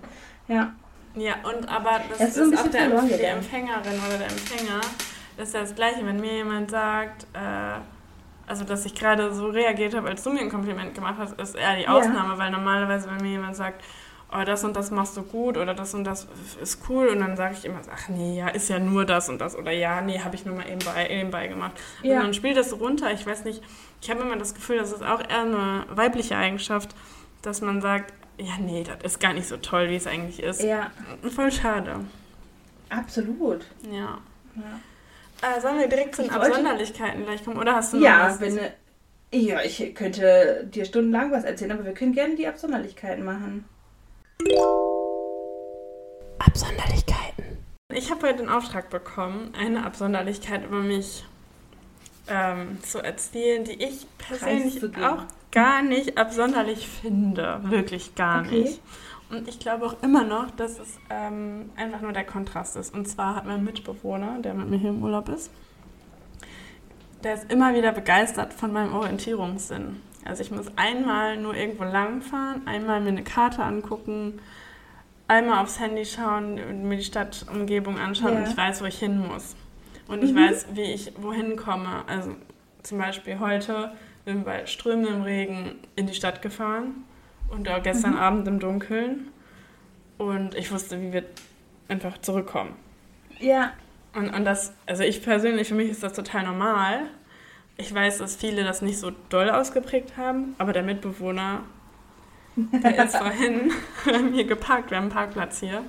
ja, 0.48 0.72
Ja, 1.16 1.34
und 1.48 1.68
aber 1.68 2.00
das, 2.10 2.18
Das 2.18 2.36
ist 2.36 2.52
ist, 2.52 2.58
auch 2.60 2.68
der, 2.68 2.88
gegangen. 2.88 3.10
Empfängerin 3.10 4.00
oder 4.08 4.18
der 4.18 4.28
Empfänger. 4.30 4.80
Das 5.36 5.48
ist 5.48 5.54
ja 5.54 5.60
das 5.60 5.74
Gleiche, 5.74 6.04
wenn 6.06 6.20
mir 6.20 6.32
jemand 6.34 6.70
sagt, 6.70 7.24
äh, 7.34 7.78
also 8.46 8.64
dass 8.64 8.84
ich 8.84 8.94
gerade 8.94 9.32
so 9.32 9.46
reagiert 9.48 9.94
habe, 9.94 10.08
als 10.08 10.22
du 10.22 10.30
mir 10.30 10.40
ein 10.40 10.50
Kompliment 10.50 10.94
gemacht 10.94 11.16
hast, 11.18 11.40
ist 11.40 11.54
eher 11.56 11.76
die 11.76 11.82
Ja. 11.82 11.94
Ausnahme, 11.94 12.38
weil 12.38 12.50
normalerweise, 12.50 13.08
wenn 13.10 13.16
mir 13.22 13.30
jemand 13.32 13.56
sagt, 13.56 13.82
oh, 14.32 14.42
das 14.44 14.64
und 14.64 14.74
das 14.76 14.90
machst 14.90 15.16
du 15.16 15.22
gut 15.22 15.56
oder 15.56 15.74
das 15.74 15.94
und 15.94 16.04
das 16.04 16.26
ist 16.60 16.80
cool 16.88 17.08
und 17.08 17.20
dann 17.20 17.36
sage 17.36 17.54
ich 17.56 17.64
immer, 17.64 17.80
ach 17.92 18.08
nee, 18.08 18.38
ja, 18.38 18.48
ist 18.48 18.68
ja 18.68 18.78
nur 18.78 19.04
das 19.04 19.28
und 19.28 19.40
das 19.40 19.56
oder 19.56 19.70
ja, 19.72 20.00
nee, 20.00 20.18
habe 20.20 20.34
ich 20.34 20.44
nur 20.44 20.56
mal 20.56 20.68
eben 20.68 20.80
bei, 20.84 21.08
eben 21.08 21.30
bei 21.30 21.46
gemacht. 21.48 21.72
Ja. 22.02 22.16
Und 22.18 22.22
man 22.24 22.34
spielt 22.34 22.56
das 22.56 22.70
so 22.70 22.76
runter, 22.76 23.12
ich 23.12 23.26
weiß 23.26 23.44
nicht, 23.44 23.62
ich 24.02 24.10
habe 24.10 24.20
immer 24.22 24.36
das 24.36 24.54
Gefühl, 24.54 24.78
das 24.78 24.92
ist 24.92 25.02
auch 25.02 25.20
eher 25.20 25.40
eine 25.42 25.84
weibliche 25.90 26.36
Eigenschaft, 26.36 26.94
dass 27.42 27.60
man 27.60 27.80
sagt, 27.80 28.12
ja, 28.36 28.54
nee, 28.60 28.82
das 28.84 28.96
ist 29.04 29.20
gar 29.20 29.32
nicht 29.32 29.46
so 29.46 29.56
toll, 29.56 29.88
wie 29.88 29.96
es 29.96 30.06
eigentlich 30.06 30.42
ist. 30.42 30.62
ja, 30.62 30.90
Voll 31.34 31.52
schade. 31.52 32.00
absolut. 32.90 33.64
Ja. 33.90 34.18
Ja, 34.56 34.62
Äh, 35.44 35.60
sollen 35.60 35.78
wir 35.78 35.88
direkt 35.88 36.16
zu 36.16 36.22
den 36.22 36.30
Absonderlichkeiten 36.30 37.24
gleich 37.24 37.44
kommen? 37.44 37.58
Oder 37.58 37.74
hast 37.76 37.92
du 37.92 37.98
noch 37.98 38.04
ja 38.04 38.26
was? 38.28 38.40
wenn, 38.40 38.58
ja, 39.32 39.60
ich 39.62 39.94
könnte 39.94 40.66
dir 40.72 40.84
stundenlang 40.84 41.32
was 41.32 41.44
erzählen, 41.44 41.72
aber 41.72 41.84
wir 41.84 41.92
können 41.92 42.12
gerne 42.12 42.36
die 42.36 42.46
Absonderlichkeiten 42.46 43.24
machen. 43.24 43.64
Absonderlichkeiten. 46.38 47.58
Ich 47.92 48.10
habe 48.10 48.26
heute 48.26 48.38
den 48.38 48.48
Auftrag 48.48 48.90
bekommen, 48.90 49.52
eine 49.58 49.84
Absonderlichkeit 49.84 50.64
über 50.64 50.80
mich 50.80 51.24
ähm, 52.28 52.78
zu 52.82 52.98
erzählen, 52.98 53.64
die 53.64 53.82
ich 53.82 54.06
persönlich 54.18 54.82
auch 55.04 55.24
gar 55.52 55.82
nicht 55.82 56.16
absonderlich 56.16 56.88
finde. 56.88 57.60
Wirklich 57.64 58.14
gar 58.14 58.46
Okay. 58.46 58.60
nicht. 58.62 58.80
Und 59.30 59.48
ich 59.48 59.58
glaube 59.58 59.86
auch 59.86 60.02
immer 60.02 60.22
noch, 60.24 60.50
dass 60.52 60.78
es 60.78 60.98
ähm, 61.10 61.70
einfach 61.76 62.00
nur 62.00 62.12
der 62.12 62.24
Kontrast 62.24 62.76
ist. 62.76 62.94
Und 62.94 63.06
zwar 63.08 63.34
hat 63.34 63.46
mein 63.46 63.64
Mitbewohner, 63.64 64.38
der 64.40 64.54
mit 64.54 64.68
mir 64.68 64.76
hier 64.78 64.90
im 64.90 65.02
Urlaub 65.02 65.28
ist, 65.28 65.50
der 67.22 67.34
ist 67.34 67.50
immer 67.50 67.74
wieder 67.74 67.92
begeistert 67.92 68.52
von 68.52 68.72
meinem 68.72 68.92
Orientierungssinn. 68.94 70.00
Also 70.26 70.42
ich 70.42 70.50
muss 70.50 70.66
einmal 70.76 71.36
nur 71.38 71.54
irgendwo 71.54 71.84
langfahren, 71.84 72.66
einmal 72.66 73.00
mir 73.00 73.08
eine 73.10 73.24
Karte 73.24 73.62
angucken, 73.62 74.40
einmal 75.26 75.62
aufs 75.62 75.80
Handy 75.80 76.04
schauen, 76.04 76.86
mir 76.88 76.96
die 76.96 77.04
Stadtumgebung 77.04 77.98
anschauen 77.98 78.34
Ja. 78.34 78.38
und 78.40 78.48
ich 78.48 78.56
weiß, 78.56 78.82
wo 78.82 78.86
ich 78.86 78.98
hin 78.98 79.18
muss. 79.26 79.56
Und 80.06 80.22
ich 80.22 80.32
Mhm. 80.32 80.36
weiß, 80.48 80.66
wie 80.74 80.82
ich 80.92 81.12
wohin 81.16 81.56
komme. 81.56 82.04
Also 82.06 82.34
zum 82.82 82.98
Beispiel 82.98 83.38
heute 83.38 83.92
bin 84.26 84.40
ich 84.40 84.44
bei 84.44 84.66
strömendem 84.66 85.22
Regen 85.22 85.76
in 85.96 86.06
die 86.06 86.14
Stadt 86.14 86.42
gefahren 86.42 87.04
und 87.54 87.68
auch 87.68 87.82
gestern 87.82 88.12
Mhm. 88.12 88.18
Abend 88.18 88.48
im 88.48 88.60
Dunkeln. 88.60 89.28
Und 90.18 90.54
ich 90.54 90.70
wusste, 90.72 91.00
wie 91.00 91.12
wir 91.12 91.24
einfach 91.88 92.18
zurückkommen. 92.18 92.74
Ja, 93.38 93.72
Und, 94.14 94.32
und 94.32 94.44
das, 94.44 94.72
also 94.86 95.02
ich 95.02 95.22
persönlich, 95.24 95.68
für 95.68 95.74
mich 95.74 95.90
ist 95.90 96.02
das 96.04 96.12
total 96.12 96.44
normal. 96.44 97.00
Ich 97.76 97.92
weiß, 97.92 98.18
dass 98.18 98.36
viele 98.36 98.62
das 98.62 98.80
nicht 98.80 98.98
so 98.98 99.10
doll 99.28 99.50
ausgeprägt 99.50 100.16
haben, 100.16 100.54
aber 100.58 100.72
der 100.72 100.84
Mitbewohner, 100.84 101.62
der 102.56 103.04
ist 103.04 103.16
vorhin 103.16 103.72
bei 104.04 104.18
mir 104.20 104.44
geparkt. 104.44 104.90
Wir 104.90 104.98
haben 104.98 105.04
einen 105.04 105.12
Parkplatz 105.12 105.58
hier. 105.58 105.82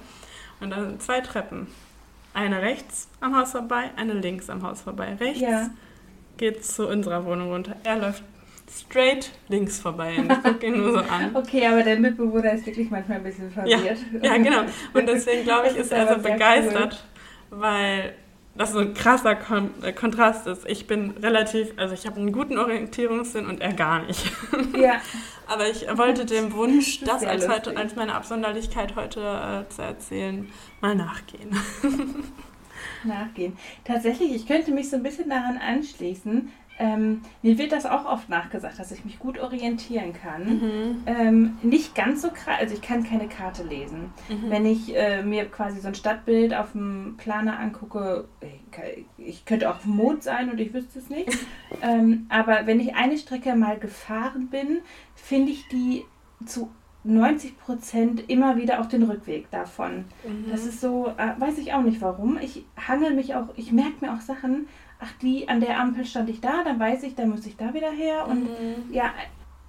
Und 0.60 0.72
da 0.72 0.82
sind 0.82 1.04
zwei 1.04 1.22
Treppen. 1.22 1.68
Eine 2.34 2.62
rechts 2.64 3.08
am 3.22 3.36
Haus 3.38 3.52
vorbei, 3.52 3.92
eine 3.96 4.14
links 4.14 4.50
am 4.50 4.64
Haus 4.64 4.82
vorbei. 4.82 5.16
Rechts 5.20 5.42
ja. 5.42 5.70
geht 6.38 6.66
zu 6.66 6.88
unserer 6.88 7.26
Wohnung 7.26 7.52
runter. 7.52 7.76
Er 7.84 7.98
läuft 7.98 8.24
straight 8.70 9.32
links 9.48 9.80
vorbei. 9.80 10.16
Und 10.18 10.44
gucke 10.44 10.66
ihn 10.66 10.78
nur 10.78 10.92
so 10.92 10.98
an. 11.00 11.32
Okay, 11.36 11.66
aber 11.68 11.84
der 11.84 12.00
Mitbewohner 12.00 12.54
ist 12.54 12.66
wirklich 12.66 12.90
manchmal 12.90 13.18
ein 13.18 13.24
bisschen 13.24 13.52
verwirrt. 13.52 14.00
Ja, 14.22 14.38
genau. 14.38 14.62
Und 14.94 15.08
deswegen 15.08 15.44
glaube 15.44 15.68
ich, 15.68 15.78
ist 15.78 15.92
er 15.92 16.16
so 16.16 16.22
begeistert, 16.22 17.04
weil 17.50 18.16
das 18.58 18.72
so 18.72 18.80
ein 18.80 18.94
krasser 18.94 19.36
Kon 19.36 19.72
äh, 19.84 19.92
Kontrast 19.92 20.48
ist. 20.48 20.66
Ich 20.68 20.88
bin 20.88 21.12
relativ, 21.22 21.74
also 21.78 21.94
ich 21.94 22.06
habe 22.08 22.18
einen 22.18 22.32
guten 22.32 22.58
Orientierungssinn 22.58 23.46
und 23.48 23.62
er 23.62 23.74
gar 23.74 24.04
nicht. 24.04 24.32
Ja, 24.78 25.02
Aber 25.48 25.70
ich 25.70 25.86
wollte 25.98 26.26
dem 26.26 26.54
Wunsch, 26.54 27.00
Das 27.00 27.22
das 27.22 27.24
als, 27.24 27.48
heute, 27.48 27.78
als 27.78 27.96
meine 27.96 28.14
Absonderlichkeit 28.14 28.96
heute 28.98 29.66
äh, 29.66 29.74
zu 29.74 29.82
erzählen, 29.82 30.52
mal 30.82 30.96
nachgehen. 30.96 31.58
nachgehen. 33.06 33.58
Tatsächlich, 33.86 34.34
ich 34.36 34.48
könnte 34.48 34.72
mich 34.72 34.90
so 34.90 34.98
ein 34.98 35.04
bisschen 35.04 35.30
daran 35.30 35.58
anschließen. 35.58 36.52
Ähm, 36.78 37.22
mir 37.42 37.58
wird 37.58 37.72
das 37.72 37.86
auch 37.86 38.06
oft 38.06 38.28
nachgesagt, 38.30 38.78
dass 38.80 38.92
ich 38.92 39.06
mich 39.06 39.18
gut 39.20 39.40
orientieren 39.40 40.12
kann. 40.14 41.02
Ähm, 41.06 41.58
nicht 41.64 41.96
ganz 41.96 42.22
so 42.22 42.30
krass, 42.30 42.58
also 42.60 42.74
ich 42.74 42.82
kann 42.82 43.04
keine 43.04 43.28
Karte 43.30 43.64
lesen. 43.64 44.12
Mhm. 44.28 44.50
Wenn 44.50 44.66
ich 44.66 44.94
äh, 44.96 45.24
mir 45.24 45.46
quasi 45.46 45.80
so 45.80 45.88
ein 45.88 45.96
Stadtbild 45.96 46.54
auf 46.54 46.74
dem 46.74 47.16
Planer 47.18 47.58
angucke, 47.60 48.28
ich- 49.18 49.26
ich 49.26 49.46
könnte 49.46 49.70
auch 49.70 49.76
auf 49.76 49.84
dem 49.84 49.96
Mond 49.96 50.24
sein 50.24 50.50
und 50.52 50.60
ich 50.60 50.74
wüsste 50.74 51.00
es 51.00 51.10
nicht. 51.10 51.30
ähm, 51.82 52.26
aber 52.30 52.66
wenn 52.68 52.80
ich 52.82 52.94
eine 52.96 53.18
Strecke 53.18 53.56
mal 53.56 53.80
gefahren 53.80 54.48
bin, 54.50 54.80
finde 55.16 55.52
ich 55.54 55.68
die 55.70 56.04
zu 56.46 56.70
90 57.06 57.58
Prozent 57.60 58.30
immer 58.30 58.58
wieder 58.58 58.82
auch 58.82 58.88
den 58.88 59.04
Rückweg 59.04 59.50
davon. 59.52 60.06
Mhm. 60.28 60.50
Das 60.50 60.66
ist 60.66 60.82
so, 60.82 61.08
äh, 61.18 61.40
weiß 61.40 61.58
ich 61.60 61.72
auch 61.74 61.84
nicht 61.84 62.02
warum. 62.02 62.38
Ich 62.42 62.66
hangel 62.88 63.14
mich 63.14 63.36
auch, 63.36 63.50
ich 63.56 63.72
merke 63.72 64.04
mir 64.04 64.14
auch 64.14 64.22
Sachen, 64.22 64.68
ach, 65.06 65.12
die 65.22 65.48
an 65.48 65.60
der 65.62 65.80
Ampel 65.80 66.06
stand 66.06 66.30
ich 66.30 66.42
da, 66.42 66.64
dann 66.64 66.80
weiß 66.80 67.04
ich, 67.04 67.16
dann 67.16 67.30
muss 67.30 67.46
ich 67.46 67.56
da 67.58 67.74
wieder 67.74 67.92
her. 67.92 68.28
Und 68.28 68.44
Mhm. 68.44 68.92
ja, 68.94 69.14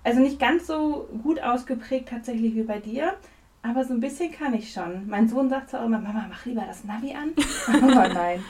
also 0.05 0.21
nicht 0.21 0.39
ganz 0.39 0.67
so 0.67 1.09
gut 1.23 1.41
ausgeprägt 1.43 2.09
tatsächlich 2.09 2.55
wie 2.55 2.63
bei 2.63 2.79
dir, 2.79 3.15
aber 3.63 3.85
so 3.85 3.93
ein 3.93 4.01
bisschen 4.01 4.33
kann 4.33 4.55
ich 4.55 4.73
schon. 4.73 5.09
Mein 5.09 5.29
Sohn 5.29 5.49
sagt 5.51 5.71
zwar 5.71 5.85
immer, 5.85 5.99
Mama, 5.99 6.27
mach 6.29 6.45
lieber 6.47 6.65
das 6.67 6.85
Navi 6.85 7.13
an. 7.15 7.33
aber 7.83 8.09
nein, 8.09 8.45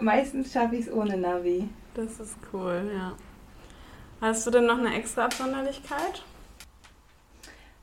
meistens 0.00 0.52
schaffe 0.52 0.76
ich 0.76 0.86
es 0.86 0.92
ohne 0.92 1.16
Navi. 1.16 1.68
Das 1.94 2.18
ist 2.18 2.36
cool, 2.52 2.90
ja. 2.96 3.12
Hast 4.20 4.46
du 4.46 4.50
denn 4.50 4.66
noch 4.66 4.78
eine 4.78 4.94
extra 4.94 5.26
Absonderlichkeit? 5.26 6.22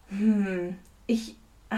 Hm, 0.10 0.76
ich, 1.08 1.36
ah, 1.70 1.78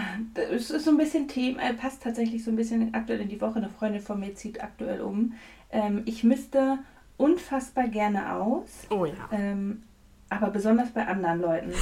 es 0.50 0.70
ist 0.70 0.84
so 0.86 0.90
ein 0.90 0.96
bisschen 0.96 1.28
Thema, 1.28 1.62
äh, 1.62 1.74
passt 1.74 2.02
tatsächlich 2.02 2.42
so 2.42 2.50
ein 2.50 2.56
bisschen 2.56 2.94
aktuell 2.94 3.20
in 3.20 3.28
die 3.28 3.40
Woche. 3.40 3.56
Eine 3.56 3.68
Freundin 3.68 4.00
von 4.00 4.18
mir 4.18 4.34
zieht 4.34 4.62
aktuell 4.62 5.02
um. 5.02 5.34
Ähm, 5.70 6.02
ich 6.04 6.24
misste 6.24 6.78
unfassbar 7.16 7.88
gerne 7.88 8.32
aus, 8.34 8.86
Oh 8.90 9.04
ja. 9.04 9.12
ähm, 9.32 9.82
aber 10.30 10.48
besonders 10.50 10.90
bei 10.90 11.06
anderen 11.06 11.40
Leuten. 11.40 11.72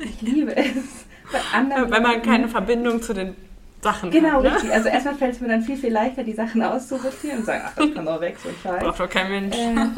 Ich 0.00 0.20
liebe 0.22 0.56
es. 0.56 1.06
Bei 1.32 1.40
anderen 1.52 1.90
Wenn 1.90 2.02
man 2.02 2.12
Leuten. 2.12 2.22
keine 2.26 2.48
Verbindung 2.48 3.02
zu 3.02 3.12
den 3.12 3.34
Sachen 3.82 4.10
Genau, 4.10 4.36
hat. 4.36 4.42
Ne? 4.44 4.54
richtig. 4.54 4.72
Also 4.72 4.88
erstmal 4.88 5.14
fällt 5.14 5.34
es 5.34 5.40
mir 5.40 5.48
dann 5.48 5.62
viel, 5.62 5.76
viel 5.76 5.92
leichter, 5.92 6.24
die 6.24 6.32
Sachen 6.32 6.62
auszusortieren 6.62 7.40
und 7.40 7.44
sagen, 7.44 7.62
ach, 7.66 7.74
das 7.74 7.94
kann 7.94 8.04
doch 8.06 8.20
weg, 8.20 8.36
so 8.42 8.48
ein 8.48 8.54
Scheiß. 8.62 8.82
Braucht 8.82 9.00
doch 9.00 9.10
kein 9.10 9.30
Mensch. 9.30 9.56
Ähm, 9.58 9.92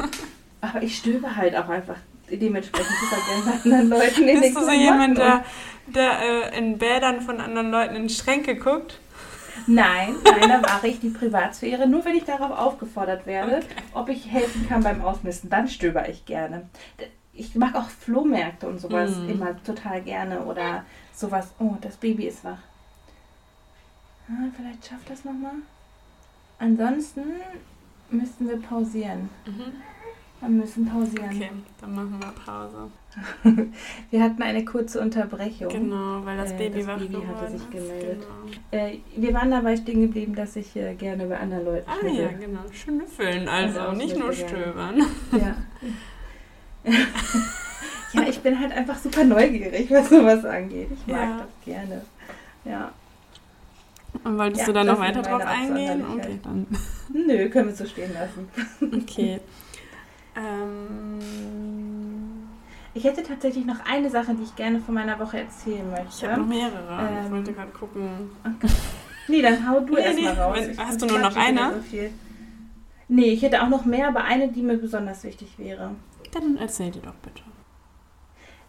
aber 0.61 0.83
ich 0.83 0.97
stöbe 0.97 1.35
halt 1.35 1.55
auch 1.55 1.69
einfach 1.69 1.95
dementsprechend 2.29 2.91
super 3.01 3.21
gerne 3.27 3.43
bei 3.45 3.63
anderen 3.63 3.89
Leuten 3.89 4.27
in 4.27 4.39
Bist 4.41 4.55
du 4.55 4.61
so 4.63 4.71
jemand, 4.71 5.17
der, 5.17 5.43
der 5.87 6.11
äh, 6.53 6.57
in 6.57 6.77
Bädern 6.77 7.19
von 7.21 7.41
anderen 7.41 7.71
Leuten 7.71 7.95
in 7.95 8.09
Schränke 8.09 8.55
guckt? 8.55 8.99
Nein, 9.67 10.15
nein, 10.23 10.49
da 10.49 10.61
wahre 10.63 10.87
ich 10.87 10.99
die 10.99 11.09
Privatsphäre. 11.09 11.87
Nur 11.87 12.03
wenn 12.05 12.15
ich 12.15 12.23
darauf 12.25 12.51
aufgefordert 12.51 13.25
werde, 13.25 13.61
ob 13.93 14.09
ich 14.09 14.31
helfen 14.31 14.67
kann 14.67 14.83
beim 14.83 15.01
Ausmisten, 15.03 15.49
dann 15.49 15.67
stöber 15.67 16.09
ich 16.09 16.25
gerne. 16.25 16.69
Ich 17.33 17.55
mag 17.55 17.75
auch 17.75 17.87
Flohmärkte 17.89 18.67
und 18.67 18.79
sowas 18.79 19.11
Mm. 19.17 19.29
immer 19.29 19.63
total 19.63 20.01
gerne. 20.01 20.41
Oder 20.41 20.83
sowas, 21.13 21.49
oh, 21.59 21.75
das 21.81 21.95
Baby 21.97 22.25
ist 22.27 22.43
wach. 22.43 22.57
Ah, 24.29 24.47
vielleicht 24.55 24.85
schafft 24.87 25.09
das 25.09 25.23
nochmal. 25.25 25.53
Ansonsten 26.59 27.23
müssten 28.09 28.47
wir 28.47 28.61
pausieren. 28.61 29.29
Wir 30.41 30.49
müssen 30.49 30.85
pausieren. 30.87 31.29
Okay, 31.29 31.49
dann 31.79 31.95
machen 31.95 32.19
wir 32.19 32.31
Pause. 32.31 32.89
Wir 34.09 34.23
hatten 34.23 34.41
eine 34.41 34.65
kurze 34.65 34.99
Unterbrechung. 35.01 35.67
Genau, 35.69 36.25
weil 36.25 36.37
das 36.37 36.51
Äh, 36.53 36.57
Baby 36.57 36.79
das 36.79 36.87
wach 36.87 36.97
Baby 36.97 37.17
hatte 37.27 37.51
sich 37.51 37.69
gemeldet. 37.69 38.23
Genau. 38.71 38.83
Äh, 38.83 38.99
wir 39.15 39.33
waren 39.33 39.51
dabei 39.51 39.75
stehen 39.77 40.01
geblieben, 40.01 40.33
dass 40.33 40.55
ich 40.55 40.75
äh, 40.75 40.95
gerne 40.95 41.25
bei 41.27 41.37
anderen 41.37 41.65
Leuten 41.65 41.89
Ah 41.89 42.07
ja, 42.07 42.29
genau. 42.29 42.61
Schnüffeln, 42.71 43.47
also 43.47 43.79
Also 43.81 43.97
nicht 43.97 44.17
nur 44.17 44.33
stöbern. 44.33 45.05
Ja. 45.33 45.55
ja, 48.13 48.23
ich 48.27 48.39
bin 48.39 48.59
halt 48.59 48.71
einfach 48.71 48.97
super 48.97 49.23
neugierig, 49.23 49.91
was 49.91 50.09
sowas 50.09 50.43
angeht. 50.45 50.87
Ich 50.91 51.05
mag 51.07 51.17
Ja. 51.29 51.37
das 51.37 51.65
gerne. 51.65 52.01
Ja. 52.65 52.91
Und 54.23 54.37
wolltest 54.37 54.61
Ja, 54.61 54.65
du 54.67 54.73
da 54.73 54.83
noch 54.83 54.99
weiter 54.99 55.21
drauf 55.21 55.45
eingehen? 55.45 56.03
Okay, 56.13 56.39
dann. 56.43 56.65
Nö, 57.13 57.49
können 57.49 57.67
wir 57.69 57.75
so 57.75 57.85
stehen 57.85 58.11
lassen. 58.13 58.47
Okay. 59.01 59.39
Ähm, 60.35 61.19
Ich 62.93 63.03
hätte 63.03 63.23
tatsächlich 63.23 63.65
noch 63.65 63.79
eine 63.85 64.09
Sache, 64.09 64.33
die 64.35 64.43
ich 64.43 64.55
gerne 64.55 64.79
von 64.79 64.93
meiner 64.95 65.17
Woche 65.19 65.39
erzählen 65.39 65.89
möchte. 65.89 66.07
ich 66.17 66.23
habe 66.29 66.41
noch 66.41 66.47
mehrere. 66.47 67.09
ich 67.19 67.25
Ähm, 67.25 67.31
wollte 67.31 67.53
gerade 67.53 67.71
gucken. 67.71 68.31
Nee, 69.27 69.41
dann 69.41 69.67
hau 69.69 69.79
du 69.79 69.93
Nee, 69.95 70.01
erstmal 70.01 70.33
nee, 70.33 70.39
raus. 70.41 70.57
Ich 70.71 70.77
hast 70.77 71.01
du 71.01 71.05
nur 71.05 71.19
noch 71.19 71.35
eine? 71.35 71.73
So 71.75 71.81
viel. 71.81 72.11
Nee, 73.07 73.31
ich 73.33 73.41
hätte 73.41 73.61
auch 73.61 73.69
noch 73.69 73.85
mehr, 73.85 74.07
aber 74.07 74.23
eine, 74.23 74.47
die 74.49 74.61
mir 74.61 74.77
besonders 74.77 75.23
wichtig 75.23 75.49
wäre. 75.57 75.91
Dann 76.33 76.57
erzähl 76.57 76.91
dir 76.91 77.01
doch 77.01 77.15
bitte. 77.15 77.41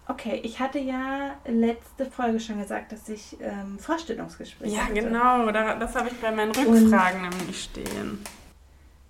Okay, 0.08 0.40
ich 0.42 0.58
hatte 0.58 0.80
ja 0.80 1.36
letzte 1.46 2.06
Folge 2.06 2.40
schon 2.40 2.58
gesagt, 2.60 2.90
dass 2.90 3.08
ich 3.08 3.36
ähm, 3.40 3.78
Vorstellungsgespräche 3.78 4.74
Ja, 4.74 4.82
hatte. 4.82 4.94
genau. 4.94 5.50
Da, 5.52 5.76
das 5.76 5.94
habe 5.94 6.08
ich 6.08 6.14
bei 6.20 6.32
meinen 6.32 6.50
Rückfragen 6.50 7.22
nämlich 7.22 7.62
stehen. 7.62 8.18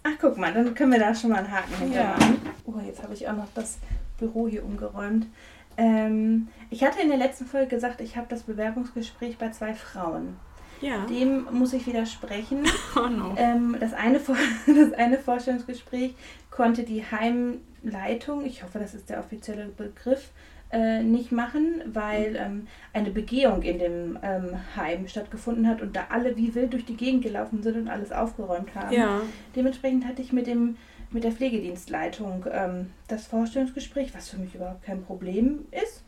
Ach, 0.05 0.13
guck 0.21 0.37
mal, 0.37 0.53
dann 0.53 0.75
können 0.75 0.93
wir 0.93 0.99
da 0.99 1.15
schon 1.15 1.31
mal 1.31 1.39
einen 1.39 1.51
Haken 1.53 1.75
hinter 1.79 2.01
Ja. 2.01 2.09
machen. 2.19 2.41
Oh, 2.67 2.75
jetzt 2.85 3.03
habe 3.03 3.15
ich 3.15 3.29
auch 3.29 3.37
noch 3.37 3.49
das 3.55 3.79
Büro 4.19 4.49
hier 4.49 4.65
umgeräumt. 4.65 5.27
Ähm, 5.77 6.49
ich 6.71 6.85
hatte 6.85 7.01
in 7.01 7.09
der 7.09 7.19
letzten 7.19 7.47
Folge 7.47 7.69
gesagt, 7.69 8.01
ich 8.01 8.17
habe 8.17 8.27
das 8.29 8.43
Bewerbungsgespräch 8.43 9.39
bei 9.39 9.51
zwei 9.51 9.75
Frauen. 9.75 10.37
Ja. 10.81 11.07
Dem 11.07 11.47
muss 11.53 11.73
ich 11.73 11.87
widersprechen. 11.87 12.65
Oh 12.97 13.07
no. 13.07 13.35
Ähm, 13.39 13.77
das, 13.81 13.95
eine, 13.95 14.21
das 14.67 14.93
eine 14.93 15.19
Vorstellungsgespräch 15.19 16.15
konnte 16.51 16.83
die 16.83 17.03
Heimleitung, 17.05 18.45
ich 18.45 18.63
hoffe, 18.63 18.79
das 18.79 18.95
ist 18.95 19.09
der 19.09 19.21
offizielle 19.21 19.67
Begriff, 19.67 20.31
äh, 20.73 21.03
nicht 21.03 21.33
machen, 21.33 21.83
weil 21.93 22.37
ähm, 22.37 22.67
eine 22.95 23.11
Begehung 23.11 23.63
in 23.63 23.79
dem 23.79 24.19
ähm, 24.23 24.57
Heim 24.75 25.07
stattgefunden 25.07 25.69
hat 25.69 25.83
und 25.83 25.95
da 25.95 26.07
alle 26.09 26.37
wie 26.37 26.55
wild 26.55 26.73
durch 26.73 26.87
die 26.87 26.97
Gegend 26.97 27.23
gelaufen 27.23 27.63
sind 27.63 27.77
und 27.77 27.89
alles 27.89 28.11
aufgeräumt 28.11 28.75
haben. 28.75 28.93
Ja. 28.93 29.21
Dementsprechend 29.55 30.07
hatte 30.07 30.23
ich 30.23 30.33
mit, 30.33 30.47
dem, 30.47 30.77
mit 31.11 31.25
der 31.25 31.33
Pflegedienstleitung 31.33 32.47
ähm, 32.51 32.91
das 33.07 33.27
Vorstellungsgespräch, 33.27 34.15
was 34.15 34.31
für 34.31 34.39
mich 34.39 34.55
überhaupt 34.55 34.83
kein 34.83 35.03
Problem 35.03 35.67
ist. 35.71 36.05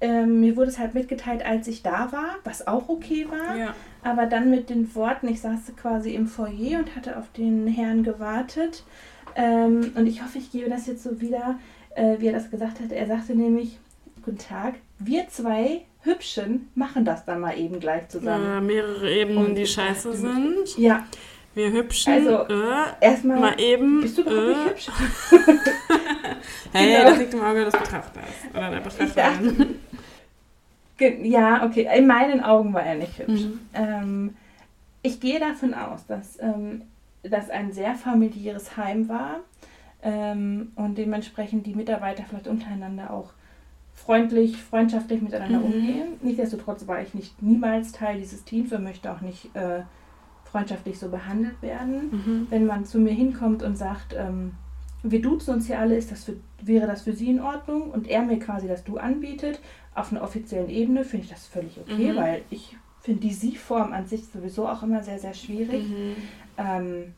Ähm, 0.00 0.40
mir 0.40 0.56
wurde 0.56 0.70
es 0.70 0.80
halt 0.80 0.94
mitgeteilt, 0.94 1.46
als 1.46 1.68
ich 1.68 1.84
da 1.84 2.10
war, 2.10 2.38
was 2.42 2.66
auch 2.66 2.88
okay 2.88 3.28
war. 3.30 3.56
Ja. 3.56 3.74
Aber 4.02 4.26
dann 4.26 4.50
mit 4.50 4.68
den 4.68 4.92
Worten, 4.96 5.28
ich 5.28 5.40
saß 5.40 5.76
quasi 5.76 6.16
im 6.16 6.26
Foyer 6.26 6.80
und 6.80 6.96
hatte 6.96 7.16
auf 7.16 7.30
den 7.30 7.68
Herrn 7.68 8.02
gewartet. 8.02 8.82
Ähm, 9.36 9.92
und 9.94 10.08
ich 10.08 10.24
hoffe, 10.24 10.38
ich 10.38 10.50
gebe 10.50 10.68
das 10.68 10.88
jetzt 10.88 11.04
so 11.04 11.20
wieder, 11.20 11.60
äh, 11.94 12.16
wie 12.18 12.26
er 12.26 12.32
das 12.32 12.50
gesagt 12.50 12.80
hat. 12.80 12.90
Er 12.90 13.06
sagte 13.06 13.36
nämlich, 13.36 13.78
guten 14.22 14.38
Tag, 14.38 14.74
wir 14.98 15.28
zwei 15.28 15.82
Hübschen 16.02 16.68
machen 16.74 17.04
das 17.04 17.24
dann 17.24 17.40
mal 17.40 17.56
eben 17.58 17.78
gleich 17.80 18.08
zusammen. 18.08 18.44
Äh, 18.58 18.60
mehrere 18.60 19.10
Ebenen, 19.12 19.46
Und 19.46 19.54
die 19.54 19.66
scheiße 19.66 20.08
dachte 20.10 20.20
sind. 20.20 20.78
Ja, 20.78 21.06
Wir 21.54 21.70
hübschen. 21.70 22.12
Also, 22.12 22.38
äh, 22.48 22.84
erstmal, 23.00 23.38
mal 23.40 23.60
eben. 23.60 24.00
bist 24.00 24.18
du 24.18 24.22
überhaupt 24.22 24.40
äh, 24.42 24.48
nicht 24.48 24.68
hübsch? 24.70 24.88
Hey, 26.72 26.92
Genau. 26.96 27.10
das 27.10 27.18
liegt 27.18 27.34
im 27.34 27.42
Auge 27.42 27.64
des 27.66 27.72
Betrachters. 27.72 28.24
Oder 28.54 28.70
der 28.70 28.80
Betrachterin. 28.80 29.76
Ge- 30.96 31.28
Ja, 31.28 31.64
okay, 31.66 31.88
in 31.96 32.06
meinen 32.06 32.42
Augen 32.42 32.72
war 32.72 32.82
er 32.82 32.94
nicht 32.94 33.18
hübsch. 33.18 33.42
Mhm. 33.42 33.60
Ähm, 33.74 34.36
ich 35.02 35.20
gehe 35.20 35.38
davon 35.38 35.74
aus, 35.74 36.06
dass 36.06 36.38
ähm, 36.40 36.82
das 37.22 37.50
ein 37.50 37.72
sehr 37.72 37.94
familiäres 37.94 38.76
Heim 38.76 39.08
war 39.08 39.40
ähm, 40.02 40.72
und 40.76 40.96
dementsprechend 40.96 41.66
die 41.66 41.74
Mitarbeiter 41.74 42.24
vielleicht 42.28 42.48
untereinander 42.48 43.10
auch 43.12 43.32
freundlich, 43.94 44.56
freundschaftlich 44.56 45.22
miteinander 45.22 45.58
Mhm. 45.60 45.64
umgehen. 45.64 46.06
Nichtsdestotrotz 46.22 46.86
war 46.86 47.00
ich 47.02 47.14
nicht 47.14 47.40
niemals 47.42 47.92
Teil 47.92 48.18
dieses 48.18 48.44
Teams 48.44 48.72
und 48.72 48.82
möchte 48.82 49.12
auch 49.12 49.20
nicht 49.20 49.54
äh, 49.54 49.82
freundschaftlich 50.44 50.98
so 50.98 51.08
behandelt 51.08 51.60
werden. 51.62 52.10
Mhm. 52.10 52.46
Wenn 52.50 52.66
man 52.66 52.84
zu 52.84 52.98
mir 52.98 53.12
hinkommt 53.12 53.62
und 53.62 53.76
sagt, 53.76 54.14
ähm, 54.18 54.52
wir 55.02 55.20
duzen 55.20 55.54
uns 55.54 55.66
hier 55.66 55.78
alle, 55.78 55.96
ist 55.96 56.10
das 56.12 56.24
für, 56.24 56.36
wäre 56.62 56.86
das 56.86 57.02
für 57.02 57.12
Sie 57.12 57.28
in 57.30 57.40
Ordnung? 57.40 57.90
Und 57.90 58.06
er 58.08 58.22
mir 58.22 58.38
quasi 58.38 58.68
das 58.68 58.84
Du 58.84 58.98
anbietet, 58.98 59.60
auf 59.94 60.10
einer 60.10 60.22
offiziellen 60.22 60.70
Ebene, 60.70 61.04
finde 61.04 61.24
ich 61.26 61.30
das 61.30 61.46
völlig 61.46 61.78
okay, 61.78 62.12
Mhm. 62.12 62.16
weil 62.16 62.42
ich 62.50 62.76
finde 63.00 63.20
die 63.20 63.32
Sie-Form 63.32 63.92
an 63.92 64.06
sich 64.06 64.24
sowieso 64.26 64.68
auch 64.68 64.82
immer 64.82 65.02
sehr, 65.02 65.18
sehr 65.18 65.34
schwierig. 65.34 65.88
Mhm. 65.88 66.14
Ähm, 66.56 67.14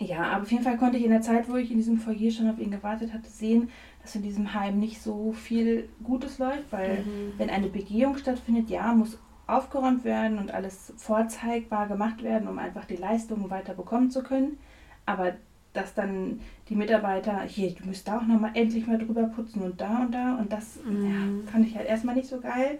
ja, 0.00 0.22
aber 0.24 0.42
auf 0.42 0.50
jeden 0.50 0.64
Fall 0.64 0.76
konnte 0.76 0.98
ich 0.98 1.04
in 1.04 1.10
der 1.10 1.20
Zeit, 1.22 1.48
wo 1.48 1.56
ich 1.56 1.70
in 1.70 1.76
diesem 1.78 1.96
Foyer 1.96 2.30
schon 2.30 2.50
auf 2.50 2.58
ihn 2.58 2.70
gewartet 2.72 3.12
hatte, 3.12 3.28
sehen, 3.30 3.68
dass 4.02 4.14
in 4.16 4.22
diesem 4.22 4.52
Heim 4.54 4.78
nicht 4.78 5.00
so 5.00 5.32
viel 5.32 5.88
Gutes 6.02 6.38
läuft, 6.38 6.70
weil 6.72 7.02
Mhm. 7.02 7.32
wenn 7.38 7.50
eine 7.50 7.68
Begehung 7.68 8.16
stattfindet, 8.18 8.68
ja, 8.68 8.92
muss 8.94 9.18
aufgeräumt 9.46 10.04
werden 10.04 10.38
und 10.38 10.52
alles 10.52 10.92
vorzeigbar 10.96 11.86
gemacht 11.88 12.22
werden, 12.22 12.48
um 12.48 12.58
einfach 12.58 12.84
die 12.84 12.96
Leistungen 12.96 13.50
weiter 13.50 13.74
bekommen 13.74 14.10
zu 14.10 14.22
können. 14.22 14.58
Aber 15.06 15.32
dass 15.72 15.94
dann 15.94 16.40
die 16.68 16.74
Mitarbeiter, 16.74 17.40
hier, 17.42 17.72
du 17.74 17.86
müsst 17.86 18.06
da 18.08 18.18
auch 18.18 18.26
nochmal 18.26 18.52
endlich 18.54 18.86
mal 18.86 18.98
drüber 18.98 19.24
putzen 19.24 19.62
und 19.62 19.80
da 19.80 20.02
und 20.02 20.12
da 20.12 20.34
und 20.36 20.52
das 20.52 20.78
Mhm. 20.84 21.06
ja, 21.44 21.50
fand 21.50 21.66
ich 21.66 21.76
halt 21.76 21.88
erstmal 21.88 22.14
nicht 22.14 22.28
so 22.28 22.40
geil. 22.40 22.78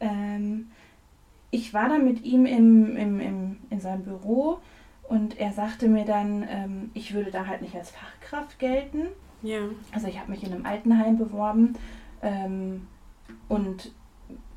Ähm, 0.00 0.70
ich 1.50 1.72
war 1.72 1.88
dann 1.88 2.04
mit 2.04 2.24
ihm 2.24 2.46
im, 2.46 2.96
im, 2.96 3.20
im, 3.20 3.56
in 3.70 3.80
seinem 3.80 4.02
Büro 4.02 4.58
und 5.08 5.38
er 5.38 5.52
sagte 5.52 5.88
mir 5.88 6.04
dann, 6.04 6.44
ähm, 6.48 6.90
ich 6.94 7.14
würde 7.14 7.30
da 7.30 7.46
halt 7.46 7.62
nicht 7.62 7.76
als 7.76 7.90
Fachkraft 7.90 8.58
gelten. 8.58 9.06
Ja. 9.44 9.60
Also 9.92 10.08
ich 10.08 10.18
habe 10.18 10.30
mich 10.30 10.42
in 10.42 10.52
einem 10.52 10.66
Altenheim 10.66 11.18
beworben 11.18 11.74
ähm, 12.22 12.86
und 13.48 13.92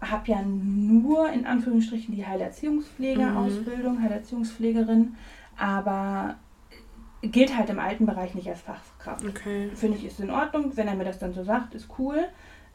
habe 0.02 0.32
ja 0.32 0.42
nur 0.42 1.30
in 1.30 1.46
Anführungsstrichen 1.46 2.16
die 2.16 2.26
Heilerziehungspfleger-Ausbildung, 2.26 4.02
Heilerziehungspflegerin, 4.02 5.16
aber 5.58 6.36
gilt 7.22 7.56
halt 7.58 7.70
im 7.70 7.80
Altenbereich 7.80 8.36
nicht 8.36 8.48
als 8.48 8.62
Fachkraft. 8.62 9.26
Okay. 9.26 9.70
Finde 9.76 9.98
ich 9.98 10.06
ist 10.06 10.20
in 10.20 10.30
Ordnung, 10.30 10.72
wenn 10.76 10.88
er 10.88 10.96
mir 10.96 11.04
das 11.06 11.20
dann 11.20 11.34
so 11.34 11.44
sagt, 11.44 11.74
ist 11.76 11.90
cool. 11.98 12.26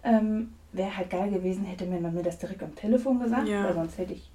Ähm, 0.04 0.52
wäre 0.72 0.96
halt 0.96 1.10
geil 1.10 1.30
gewesen, 1.30 1.64
hätte 1.64 1.86
mir 1.86 2.00
man 2.00 2.14
mir 2.14 2.22
das 2.22 2.38
direkt 2.38 2.62
am 2.62 2.74
Telefon 2.74 3.20
gesagt, 3.20 3.48
Ja. 3.48 3.64
weil 3.64 3.74
sonst 3.74 3.98
hätte 3.98 4.14
ich 4.14 4.30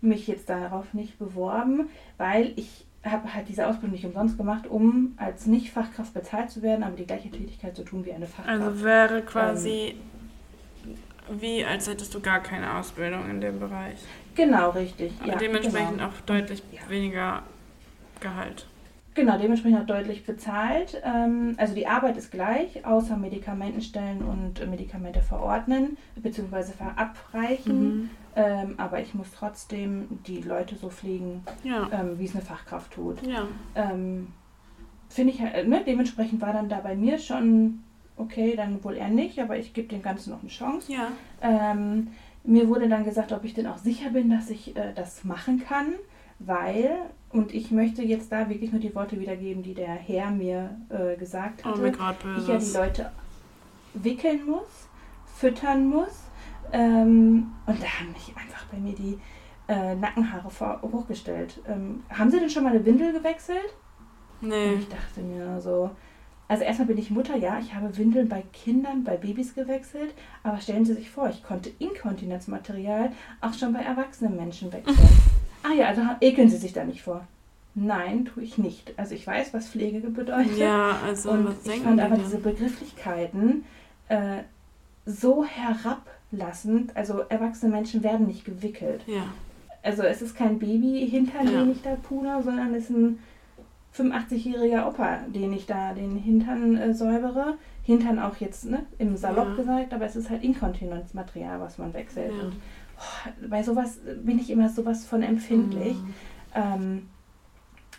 mich 0.00 0.26
jetzt 0.26 0.48
darauf 0.50 0.92
nicht 0.94 1.18
beworben, 1.18 1.88
weil 2.18 2.52
ich 2.56 2.84
habe 3.04 3.32
halt 3.32 3.48
diese 3.48 3.66
Ausbildung 3.66 3.92
nicht 3.92 4.04
umsonst 4.04 4.36
gemacht, 4.36 4.66
um 4.66 5.14
als 5.16 5.46
Nicht-Fachkraft 5.46 6.12
bezahlt 6.14 6.50
zu 6.50 6.62
werden, 6.62 6.82
aber 6.82 6.96
die 6.96 7.06
gleiche 7.06 7.30
Tätigkeit 7.30 7.76
zu 7.76 7.84
tun 7.84 8.04
wie 8.04 8.12
eine 8.12 8.26
Fachkraft. 8.26 8.60
Also 8.60 8.84
wäre 8.84 9.22
quasi 9.22 9.94
wie, 11.30 11.64
als 11.64 11.86
hättest 11.86 12.14
du 12.14 12.20
gar 12.20 12.40
keine 12.40 12.74
Ausbildung 12.76 13.28
in 13.30 13.40
dem 13.40 13.60
Bereich. 13.60 13.98
genau, 14.34 14.70
richtig. 14.70 15.12
Aber 15.20 15.32
ja, 15.32 15.38
dementsprechend 15.38 15.98
genau. 15.98 16.08
auch 16.08 16.20
deutlich 16.24 16.62
Ja. 16.72 16.80
weniger 16.88 17.42
Gehalt. 18.20 18.66
Genau, 19.18 19.36
dementsprechend 19.36 19.80
auch 19.80 19.86
deutlich 19.86 20.24
bezahlt. 20.24 21.02
Ähm, 21.04 21.54
also 21.56 21.74
die 21.74 21.88
Arbeit 21.88 22.16
ist 22.16 22.30
gleich, 22.30 22.86
außer 22.86 23.16
Medikamenten 23.16 23.80
stellen 23.80 24.22
und 24.22 24.60
äh, 24.60 24.66
Medikamente 24.66 25.22
verordnen 25.22 25.96
bzw. 26.14 26.72
verabreichen. 26.72 27.80
Mhm. 28.02 28.10
Ähm, 28.36 28.74
aber 28.76 29.00
ich 29.00 29.14
muss 29.14 29.32
trotzdem 29.36 30.20
die 30.28 30.40
Leute 30.40 30.76
so 30.76 30.88
pflegen, 30.88 31.42
Ja. 31.64 31.88
ähm, 31.90 32.20
wie 32.20 32.26
es 32.26 32.34
eine 32.36 32.44
Fachkraft 32.44 32.92
tut. 32.92 33.26
Ja. 33.26 33.48
Ähm, 33.74 34.28
Finde 35.08 35.32
ich, 35.32 35.40
halt, 35.40 35.66
ne, 35.66 35.82
dementsprechend 35.84 36.40
war 36.40 36.52
dann 36.52 36.68
da 36.68 36.78
bei 36.78 36.94
mir 36.94 37.18
schon, 37.18 37.80
okay, 38.16 38.54
dann 38.54 38.84
wohl 38.84 38.94
eher 38.96 39.08
nicht, 39.08 39.40
aber 39.40 39.58
ich 39.58 39.74
gebe 39.74 39.88
dem 39.88 40.02
Ganzen 40.02 40.30
noch 40.30 40.42
eine 40.42 40.50
Chance. 40.50 40.92
Ja. 40.92 41.08
Mir 42.44 42.68
wurde 42.68 42.88
dann 42.88 43.04
gesagt, 43.04 43.32
ob 43.32 43.42
ich 43.44 43.52
denn 43.54 43.66
auch 43.66 43.78
sicher 43.78 44.10
bin, 44.10 44.30
dass 44.30 44.48
ich 44.48 44.76
äh, 44.76 44.92
das 44.94 45.24
machen 45.24 45.60
kann, 45.66 45.94
weil, 46.38 46.96
und 47.30 47.52
ich 47.54 47.70
möchte 47.70 48.02
jetzt 48.02 48.30
da 48.32 48.48
wirklich 48.48 48.70
nur 48.72 48.80
die 48.80 48.94
Worte 48.94 49.18
wiedergeben, 49.20 49.62
die 49.62 49.74
der 49.74 49.94
Herr 49.94 50.30
mir 50.30 50.76
äh, 50.88 51.16
gesagt 51.16 51.64
Oh, 51.66 51.76
mir 51.76 51.90
gerade 51.92 52.16
ich 52.38 52.46
ja 52.48 52.58
die. 52.58 52.72
Leute 52.76 53.12
wickeln 53.94 54.46
muss, 54.46 54.88
füttern 55.36 55.86
muss. 55.88 56.24
Ähm, 56.72 57.50
und 57.66 57.82
da 57.82 57.86
haben 57.86 58.12
mich 58.12 58.32
einfach 58.36 58.64
bei 58.66 58.78
mir 58.78 58.94
die 58.94 59.18
äh, 59.68 59.94
Nackenhaare 59.94 60.50
vor, 60.50 60.80
hochgestellt. 60.82 61.60
Ähm, 61.66 62.02
haben 62.10 62.30
Sie 62.30 62.38
denn 62.38 62.50
schon 62.50 62.64
mal 62.64 62.70
eine 62.74 62.84
Windel 62.84 63.12
gewechselt? 63.12 63.74
Und 64.40 64.48
Nee. 64.48 64.74
ich 64.74 64.88
dachte 64.88 65.20
mir 65.22 65.60
so, 65.60 65.90
also 66.46 66.64
erstmal 66.64 66.86
bin 66.88 66.98
ich 66.98 67.10
Mutter, 67.10 67.36
ja, 67.36 67.58
ich 67.58 67.74
habe 67.74 67.94
Windeln 67.96 68.28
bei 68.28 68.42
Kindern, 68.52 69.02
bei 69.04 69.16
Babys 69.16 69.54
gewechselt, 69.54 70.14
aber 70.42 70.58
stellen 70.60 70.84
Sie 70.84 70.94
sich 70.94 71.10
vor, 71.10 71.28
ich 71.28 71.42
konnte 71.42 71.70
Inkontinenzmaterial 71.78 73.12
auch 73.40 73.52
schon 73.52 73.72
bei 73.72 73.80
erwachsenen 73.80 74.36
Menschen 74.36 74.72
wechseln. 74.72 74.96
Ah 75.68 75.74
ja, 75.74 75.86
also 75.86 76.02
ekeln 76.20 76.48
Sie 76.48 76.56
sich 76.56 76.72
da 76.72 76.84
nicht 76.84 77.02
vor. 77.02 77.26
Nein, 77.74 78.24
tue 78.24 78.42
ich 78.42 78.58
nicht. 78.58 78.92
Also 78.98 79.14
ich 79.14 79.26
weiß, 79.26 79.54
was 79.54 79.68
Pflege 79.68 80.00
bedeutet. 80.00 80.56
Ja, 80.58 80.98
also 81.06 81.30
Und 81.30 81.46
was 81.46 81.66
ich 81.66 81.80
fand 81.82 82.00
aber 82.00 82.16
denn? 82.16 82.24
diese 82.24 82.38
Begrifflichkeiten 82.38 83.64
äh, 84.08 84.38
so 85.06 85.44
herablassend. 85.44 86.96
Also 86.96 87.20
erwachsene 87.28 87.70
Menschen 87.72 88.02
werden 88.02 88.26
nicht 88.26 88.44
gewickelt. 88.44 89.02
Ja. 89.06 89.24
Also 89.82 90.02
es 90.02 90.22
ist 90.22 90.34
kein 90.36 90.58
Baby 90.58 91.06
hinter 91.08 91.42
Ja. 91.44 91.60
den 91.60 91.70
ich 91.72 91.82
da 91.82 91.94
puder, 91.94 92.42
sondern 92.42 92.74
es 92.74 92.84
ist 92.84 92.90
ein 92.90 93.18
85-jähriger 93.96 94.86
Opa, 94.86 95.18
den 95.28 95.52
ich 95.52 95.66
da 95.66 95.92
den 95.94 96.16
Hintern 96.16 96.76
äh, 96.76 96.94
säubere. 96.94 97.54
Hintern 97.84 98.18
auch 98.18 98.36
jetzt 98.36 98.66
ne, 98.66 98.84
im 98.98 99.16
Salopp 99.16 99.48
Ja. 99.50 99.54
gesagt, 99.54 99.94
aber 99.94 100.04
es 100.04 100.14
ist 100.16 100.28
halt 100.30 100.42
Inkontinenzmaterial, 100.44 101.58
was 101.60 101.78
man 101.78 101.94
wechselt. 101.94 102.32
Ja. 102.36 102.42
Und 102.44 102.52
bei 103.48 103.62
sowas 103.62 104.00
bin 104.22 104.38
ich 104.38 104.50
immer 104.50 104.68
sowas 104.68 105.06
von 105.06 105.22
empfindlich. 105.22 105.96
Mhm. 105.96 106.14
Ähm, 106.54 107.08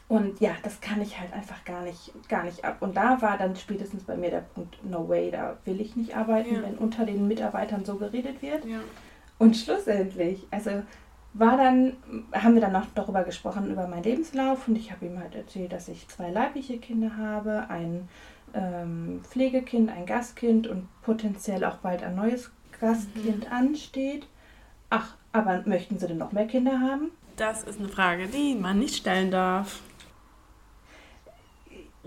und 0.08 0.40
ja, 0.42 0.52
das 0.64 0.82
kann 0.82 1.02
ich 1.02 1.20
halt 1.20 1.32
einfach 1.34 1.64
gar 1.66 1.84
nicht, 1.84 2.12
gar 2.30 2.44
nicht 2.44 2.66
ab. 2.66 2.78
Und 2.80 2.98
da 2.98 3.22
war 3.22 3.38
dann 3.38 3.56
spätestens 3.56 4.04
bei 4.04 4.18
mir 4.18 4.32
der 4.32 4.42
Punkt, 4.42 4.84
no 4.84 5.08
way, 5.08 5.30
da 5.30 5.58
will 5.66 5.80
ich 5.80 5.96
nicht 5.96 6.18
arbeiten, 6.18 6.56
Ja. 6.56 6.64
wenn 6.64 6.80
unter 6.80 7.06
den 7.06 7.28
Mitarbeitern 7.28 7.86
so 7.86 7.96
geredet 7.96 8.42
wird. 8.42 8.66
Ja. 8.66 8.80
Und 9.38 9.56
schlussendlich, 9.56 10.48
also 10.50 10.82
war 11.34 11.58
dann, 11.58 11.94
haben 12.34 12.56
wir 12.56 12.62
dann 12.62 12.72
noch 12.72 12.88
darüber 12.96 13.24
gesprochen, 13.24 13.70
über 13.70 13.88
meinen 13.88 14.04
Lebenslauf 14.04 14.68
und 14.68 14.76
ich 14.76 14.92
habe 14.92 15.06
ihm 15.06 15.20
halt 15.20 15.36
erzählt, 15.36 15.72
dass 15.72 15.88
ich 15.88 16.08
zwei 16.08 16.32
leibliche 16.32 16.80
Kinder 16.80 17.16
habe, 17.18 17.70
ein 17.70 18.10
ähm, 18.56 19.22
Pflegekind, 19.24 19.92
ein 19.92 20.08
Gastkind 20.08 20.68
und 20.68 20.88
potenziell 21.04 21.64
auch 21.64 21.78
bald 21.78 22.02
ein 22.02 22.16
neues 22.16 22.52
Gastkind 22.82 23.52
ansteht. 23.52 24.28
Ach, 24.90 25.16
aber 25.32 25.62
möchten 25.66 26.00
Sie 26.00 26.08
denn 26.08 26.18
noch 26.18 26.32
mehr 26.32 26.48
Kinder 26.48 26.80
haben? 26.80 27.12
Das 27.36 27.64
ist 27.64 27.80
eine 27.80 27.90
Frage, 27.90 28.28
die 28.28 28.56
man 28.56 28.80
nicht 28.80 28.96
stellen 28.96 29.32
darf. 29.32 29.82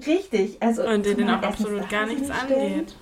Richtig, 0.07 0.63
also 0.63 0.83
Und 0.85 1.05
die 1.07 1.15
den 1.15 1.27
zumal 1.27 1.39
auch 1.39 1.43
absolut 1.49 1.89
gar 1.89 2.07
nichts 2.07 2.29
nicht 2.29 2.33
angeht. 2.43 2.97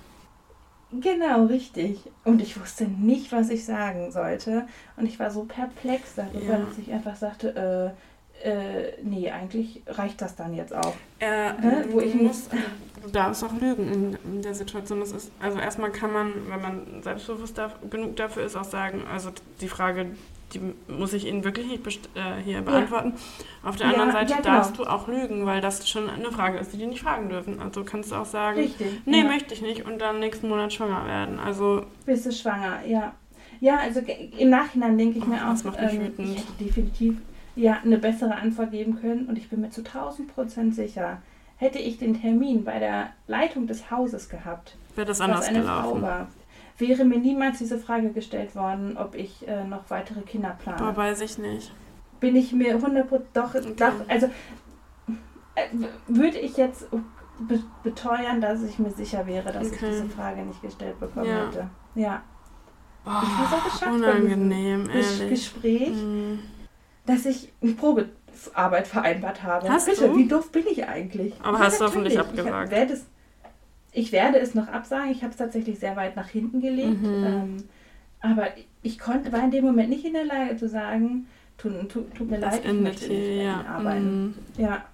Genau, 0.91 1.45
richtig. 1.45 2.01
Und 2.25 2.41
ich 2.41 2.59
wusste 2.59 2.83
nicht, 2.85 3.31
was 3.31 3.49
ich 3.49 3.65
sagen 3.65 4.11
sollte. 4.11 4.67
Und 4.97 5.05
ich 5.05 5.19
war 5.19 5.31
so 5.31 5.45
perplex 5.45 6.15
darüber, 6.15 6.53
Ja. 6.53 6.65
dass 6.65 6.77
ich 6.77 6.91
einfach 6.91 7.15
sagte, 7.15 7.95
äh, 7.95 8.10
äh, 8.43 8.93
nee, 9.03 9.29
eigentlich 9.29 9.81
reicht 9.87 10.21
das 10.21 10.35
dann 10.35 10.53
jetzt 10.53 10.73
auch. 10.73 10.93
Äh, 11.19 11.25
Hä? 11.61 11.71
Wo 11.89 11.99
du, 11.99 12.05
ich 12.05 12.15
musst, 12.15 12.51
du 13.03 13.09
darfst 13.11 13.43
auch 13.43 13.53
lügen 13.59 13.91
in, 13.91 14.17
in 14.35 14.41
der 14.41 14.53
Situation. 14.53 14.99
Das 14.99 15.11
ist, 15.11 15.31
also 15.39 15.59
erstmal 15.59 15.91
kann 15.91 16.11
man, 16.13 16.33
wenn 16.49 16.61
man 16.61 17.03
selbstbewusst 17.03 17.57
darf, 17.57 17.75
genug 17.89 18.15
dafür 18.15 18.43
ist, 18.45 18.55
auch 18.55 18.63
sagen, 18.63 19.03
also 19.11 19.29
die 19.61 19.67
Frage, 19.67 20.07
die 20.53 20.59
muss 20.91 21.13
ich 21.13 21.25
Ihnen 21.27 21.43
wirklich 21.45 21.67
nicht 21.67 22.09
äh, 22.15 22.41
hier 22.43 22.61
beantworten. 22.61 23.13
Auf 23.63 23.77
der 23.77 23.87
Ja, 23.87 23.93
anderen 23.93 24.11
Seite 24.11 24.31
ja, 24.33 24.37
genau. 24.41 24.55
darfst 24.55 24.77
du 24.77 24.83
auch 24.83 25.07
lügen, 25.07 25.45
weil 25.45 25.61
das 25.61 25.87
schon 25.89 26.09
eine 26.09 26.31
Frage 26.31 26.57
ist, 26.57 26.73
die 26.73 26.77
die 26.77 26.87
nicht 26.87 27.01
fragen 27.01 27.29
dürfen. 27.29 27.61
Also 27.61 27.83
kannst 27.85 28.11
du 28.11 28.15
auch 28.15 28.25
sagen, 28.25 28.59
Richtig. 28.59 29.01
nee, 29.05 29.19
ja. 29.19 29.23
möchte 29.23 29.53
ich 29.53 29.61
nicht 29.61 29.85
und 29.85 29.99
dann 29.99 30.19
nächsten 30.19 30.49
Monat 30.49 30.73
schwanger 30.73 31.05
werden. 31.07 31.39
Also 31.39 31.85
Bist 32.05 32.25
du 32.25 32.31
schwanger, 32.31 32.85
ja. 32.85 33.13
Ja, 33.61 33.77
also 33.77 34.01
im 34.39 34.49
Nachhinein 34.49 34.97
denke 34.97 35.19
ich 35.19 35.23
Oh, 35.23 35.27
mir 35.29 35.37
das 35.39 35.61
auch, 35.61 35.65
macht 35.71 35.81
mich 35.81 35.93
ähm, 35.93 36.01
wütend. 36.07 36.43
definitiv 36.59 37.17
ja, 37.55 37.79
eine 37.83 37.97
bessere 37.97 38.35
Antwort 38.35 38.71
geben 38.71 38.99
können 39.01 39.27
und 39.27 39.37
ich 39.37 39.49
bin 39.49 39.61
mir 39.61 39.69
zu 39.69 39.81
1000 39.83 40.33
Prozent 40.33 40.75
sicher, 40.75 41.21
hätte 41.57 41.79
ich 41.79 41.97
den 41.97 42.19
Termin 42.19 42.63
bei 42.63 42.79
der 42.79 43.09
Leitung 43.27 43.67
des 43.67 43.91
Hauses 43.91 44.29
gehabt, 44.29 44.77
wäre 44.95 45.07
das 45.07 45.19
was 45.19 45.25
anders 45.27 45.47
eine 45.47 45.59
gelaufen. 45.59 45.99
Frau 45.99 46.01
war, 46.01 46.27
wäre 46.77 47.05
mir 47.05 47.19
niemals 47.19 47.59
diese 47.59 47.77
Frage 47.77 48.09
gestellt 48.11 48.55
worden, 48.55 48.97
ob 48.97 49.15
ich 49.15 49.47
äh, 49.47 49.63
noch 49.65 49.89
weitere 49.89 50.21
Kinder 50.21 50.57
plane. 50.61 50.77
Boah, 50.79 50.95
weiß 50.97 51.21
ich 51.21 51.37
nicht. 51.37 51.71
bin 52.19 52.35
ich 52.35 52.51
mir 52.53 52.75
100 52.75 53.11
doch, 53.33 53.53
doch, 53.53 53.93
also 54.07 54.27
äh, 55.55 55.67
würde 56.07 56.39
ich 56.39 56.57
jetzt 56.57 56.87
be 57.39 57.59
beteuern, 57.83 58.39
dass 58.41 58.63
ich 58.63 58.79
mir 58.79 58.91
sicher 58.91 59.25
wäre, 59.27 59.51
dass 59.51 59.67
ich 59.67 59.73
Okay. 59.73 59.89
diese 59.91 60.05
Frage 60.09 60.41
nicht 60.43 60.61
gestellt 60.61 60.99
bekommen 60.99 61.25
Ja. 61.25 61.45
hätte. 61.47 61.67
Ja. 61.95 62.23
Boah, 63.03 63.21
Ich 63.23 63.51
war 63.51 63.61
so 63.69 63.69
diesem 63.69 63.93
unangenehm, 63.93 64.89
ehrlich. 64.89 65.29
Gespräch, 65.29 65.89
Mhm. 65.89 66.39
Dass 67.05 67.25
ich 67.25 67.49
eine 67.61 67.73
Probearbeit 67.73 68.87
vereinbart 68.87 69.43
habe. 69.43 69.69
Hast 69.69 69.87
Bitte, 69.87 70.07
du? 70.09 70.17
wie 70.17 70.27
doof 70.27 70.51
bin 70.51 70.65
ich 70.69 70.87
eigentlich? 70.87 71.33
Aber 71.41 71.57
Ja, 71.59 71.65
hast 71.65 71.81
du 71.81 71.85
hoffentlich 71.85 72.19
abgesagt. 72.19 72.71
Ich 72.71 72.77
werde 72.77 72.93
es, 72.93 73.05
ich 73.91 74.11
werde 74.11 74.39
es 74.39 74.55
noch 74.55 74.67
absagen. 74.67 75.11
Ich 75.11 75.21
habe 75.23 75.31
es 75.31 75.37
tatsächlich 75.37 75.79
sehr 75.79 75.95
weit 75.95 76.15
nach 76.15 76.29
hinten 76.29 76.61
gelegt. 76.61 77.01
Mhm. 77.01 77.23
Ähm, 77.25 77.57
aber 78.21 78.47
ich 78.83 78.99
konnte, 78.99 79.31
war 79.31 79.43
in 79.43 79.51
dem 79.51 79.65
Moment 79.65 79.89
nicht 79.89 80.05
in 80.05 80.13
der 80.13 80.25
Lage 80.25 80.55
zu 80.57 80.69
sagen, 80.69 81.27
tut, 81.57 81.89
tut, 81.89 82.13
tut 82.15 82.29
mir 82.29 82.39
Das 82.39 82.55
leid, 82.55 82.65
ich 82.65 82.73
möchte 82.81 83.07
nicht 83.07 83.27
mehr 83.27 83.43
ja. 83.43 83.65
arbeiten. 83.65 84.35
Mhm. 84.57 84.63
Ja. 84.63 84.85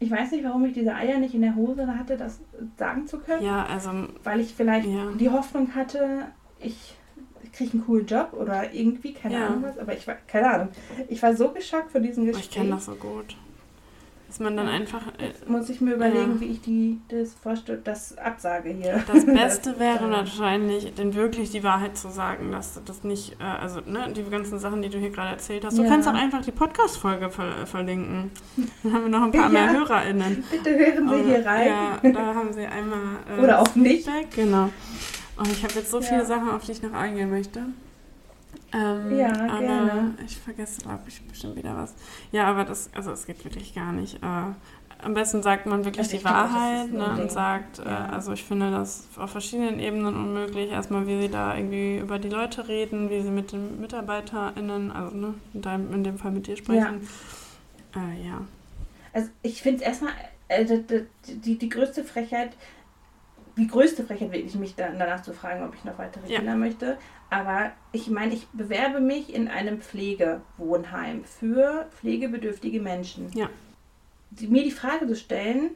Ich 0.00 0.10
weiß 0.12 0.30
nicht, 0.30 0.44
warum 0.44 0.64
ich 0.64 0.74
diese 0.74 0.94
Eier 0.94 1.18
nicht 1.18 1.34
in 1.34 1.42
der 1.42 1.56
Hose 1.56 1.86
hatte, 1.98 2.16
das 2.16 2.38
sagen 2.76 3.08
zu 3.08 3.18
können. 3.18 3.44
Ja, 3.44 3.66
also, 3.66 3.90
Weil 4.22 4.38
ich 4.38 4.54
vielleicht 4.54 4.86
ja. 4.86 5.10
die 5.18 5.28
Hoffnung 5.28 5.74
hatte, 5.74 6.26
ich 6.60 6.94
kriege 7.52 7.72
einen 7.72 7.84
coolen 7.86 8.06
Job 8.06 8.32
oder 8.32 8.72
irgendwie, 8.72 9.12
keine 9.12 9.34
Ja. 9.34 9.46
Ahnung 9.46 9.62
was. 9.64 9.78
Aber 9.78 9.92
ich 9.94 10.06
war, 10.06 10.16
keine 10.26 10.50
Ahnung. 10.50 10.68
Ich 11.08 11.22
war 11.22 11.34
so 11.36 11.48
geschockt 11.50 11.90
von 11.92 12.02
diesem 12.02 12.24
Oh, 12.24 12.26
Gespräch. 12.26 12.44
ich 12.48 12.50
kenne 12.54 12.70
das 12.70 12.86
so 12.86 12.94
gut. 12.94 13.36
Dass 14.26 14.40
man 14.40 14.58
dann 14.58 14.68
einfach. 14.68 15.06
Äh, 15.18 15.32
muss 15.50 15.70
ich 15.70 15.80
mir 15.80 15.94
überlegen, 15.94 16.34
Ja. 16.34 16.40
wie 16.40 16.46
ich 16.48 16.60
die, 16.60 17.00
das 17.08 17.32
vorstelle, 17.32 17.78
das 17.82 18.18
absage 18.18 18.68
hier. 18.68 19.02
das 19.10 19.24
Beste 19.26 19.78
wäre 19.80 20.06
äh, 20.06 20.10
wahrscheinlich, 20.10 20.92
denn 20.96 21.14
wirklich 21.14 21.50
die 21.50 21.64
Wahrheit 21.64 21.96
zu 21.96 22.10
sagen, 22.10 22.52
dass 22.52 22.74
du 22.74 22.80
das 22.84 23.04
nicht, 23.04 23.36
äh, 23.40 23.44
also 23.44 23.80
ne, 23.86 24.12
die 24.14 24.22
ganzen 24.24 24.58
Sachen, 24.58 24.82
die 24.82 24.90
du 24.90 24.98
hier 24.98 25.08
gerade 25.08 25.30
erzählt 25.30 25.64
hast. 25.64 25.78
Du 25.78 25.82
Ja. 25.82 25.88
kannst 25.88 26.06
auch 26.08 26.12
einfach 26.14 26.42
die 26.42 26.52
Podcast-Folge 26.52 27.30
ver 27.30 27.64
verlinken. 27.64 28.30
Dann 28.82 28.92
haben 28.92 29.02
wir 29.04 29.08
noch 29.08 29.22
ein 29.22 29.32
paar 29.32 29.44
Ja. 29.44 29.48
mehr 29.48 29.72
HörerInnen. 29.72 30.44
Bitte 30.50 30.76
hören 30.76 31.08
Sie 31.08 31.14
Und, 31.14 31.24
hier 31.24 31.46
rein. 31.46 31.66
Ja, 31.68 31.98
da 32.12 32.34
haben 32.34 32.52
sie 32.52 32.66
einmal. 32.66 32.98
Äh, 33.34 33.40
Oder 33.42 33.62
auch 33.62 33.74
nicht. 33.76 34.04
Feedback, 34.04 34.30
Genau. 34.32 34.68
Und 35.38 35.50
ich 35.52 35.62
habe 35.62 35.74
jetzt 35.74 35.90
so 35.90 36.00
Ja. 36.00 36.06
viele 36.06 36.26
Sachen, 36.26 36.50
auf 36.50 36.64
die 36.64 36.72
ich 36.72 36.82
noch 36.82 36.92
eingehen 36.92 37.30
möchte. 37.30 37.60
Ähm, 38.72 39.16
Ja, 39.18 39.32
aber 39.48 39.58
gerne. 39.60 40.14
ich 40.26 40.36
vergesse, 40.38 40.80
glaube 40.82 41.02
ich, 41.06 41.22
bestimmt 41.22 41.56
wieder 41.56 41.76
was. 41.76 41.94
Ja, 42.32 42.46
aber 42.48 42.64
das, 42.64 42.90
also 42.94 43.12
es 43.12 43.26
geht 43.26 43.44
wirklich 43.44 43.74
gar 43.74 43.92
nicht. 43.92 44.16
Äh, 44.22 44.26
am 45.00 45.14
besten 45.14 45.42
sagt 45.44 45.66
man 45.66 45.84
wirklich 45.84 46.06
Also 46.06 46.16
die 46.16 46.22
glaube, 46.22 46.36
Wahrheit 46.38 46.88
ein 46.88 46.92
ne, 46.92 47.22
und 47.22 47.30
sagt, 47.30 47.78
Ja. 47.78 47.84
äh, 47.84 48.12
also 48.12 48.32
ich 48.32 48.42
finde 48.44 48.70
das 48.70 49.06
auf 49.16 49.30
verschiedenen 49.30 49.78
Ebenen 49.78 50.14
unmöglich. 50.14 50.70
Erstmal, 50.70 51.06
wie 51.06 51.22
sie 51.22 51.28
da 51.28 51.56
irgendwie 51.56 51.98
über 51.98 52.18
die 52.18 52.28
Leute 52.30 52.66
reden, 52.68 53.08
wie 53.08 53.22
sie 53.22 53.30
mit 53.30 53.52
den 53.52 53.80
MitarbeiterInnen, 53.80 54.90
also 54.90 55.16
ne, 55.16 55.34
in, 55.54 55.62
deinem, 55.62 55.92
in 55.94 56.04
dem 56.04 56.18
Fall 56.18 56.32
mit 56.32 56.46
dir 56.46 56.56
sprechen. 56.56 57.06
Äh, 57.94 58.26
ja. 58.26 58.40
Also 59.12 59.28
ich 59.42 59.62
finde 59.62 59.78
es 59.82 59.86
erstmal, 59.86 60.12
äh, 60.48 60.64
die, 60.64 61.06
die, 61.32 61.58
die 61.58 61.68
größte 61.68 62.02
Frechheit, 62.04 62.50
die 63.58 63.66
größte 63.66 64.04
Frechheit 64.04 64.32
wirklich, 64.32 64.54
mich 64.54 64.74
dann 64.76 64.98
danach 64.98 65.22
zu 65.22 65.32
fragen, 65.32 65.64
ob 65.64 65.74
ich 65.74 65.84
noch 65.84 65.98
weitere 65.98 66.30
Ja. 66.30 66.38
Kinder 66.38 66.54
möchte. 66.54 66.96
Aber 67.30 67.72
ich 67.92 68.08
meine, 68.08 68.32
ich 68.32 68.46
bewerbe 68.54 69.00
mich 69.00 69.34
in 69.34 69.48
einem 69.48 69.80
Pflegewohnheim 69.80 71.24
für 71.24 71.86
pflegebedürftige 72.00 72.80
Menschen. 72.80 73.30
Ja. 73.34 73.48
Mir 74.40 74.62
die 74.62 74.70
Frage 74.70 75.06
zu 75.06 75.16
stellen, 75.16 75.70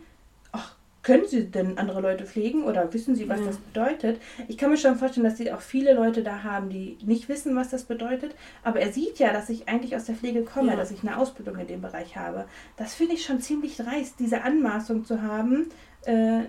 ach, 0.52 0.76
können 1.02 1.26
Sie 1.26 1.50
denn 1.50 1.78
andere 1.78 2.00
Leute 2.00 2.24
pflegen 2.26 2.62
oder 2.62 2.92
wissen 2.92 3.16
Sie, 3.16 3.28
was 3.28 3.40
Ja. 3.40 3.46
das 3.46 3.56
bedeutet? 3.56 4.20
Ich 4.46 4.56
kann 4.56 4.70
mir 4.70 4.76
schon 4.76 4.94
vorstellen, 4.96 5.24
dass 5.24 5.36
Sie 5.36 5.50
auch 5.52 5.60
viele 5.60 5.94
Leute 5.94 6.22
da 6.22 6.44
haben, 6.44 6.70
die 6.70 6.96
nicht 7.04 7.28
wissen, 7.28 7.56
was 7.56 7.70
das 7.70 7.84
bedeutet. 7.84 8.36
Aber 8.62 8.78
er 8.80 8.92
sieht 8.92 9.18
ja, 9.18 9.32
dass 9.32 9.48
ich 9.50 9.68
eigentlich 9.68 9.96
aus 9.96 10.04
der 10.04 10.14
Pflege 10.14 10.42
komme, 10.42 10.70
Ja. 10.72 10.76
dass 10.76 10.92
ich 10.92 11.02
eine 11.02 11.16
Ausbildung 11.18 11.58
in 11.58 11.66
dem 11.66 11.80
Bereich 11.82 12.16
habe. 12.16 12.44
Das 12.76 12.94
finde 12.94 13.14
ich 13.14 13.24
schon 13.24 13.40
ziemlich 13.40 13.76
dreist, 13.76 14.20
diese 14.20 14.42
Anmaßung 14.42 15.04
zu 15.04 15.22
haben, 15.22 15.70
äh, 16.06 16.42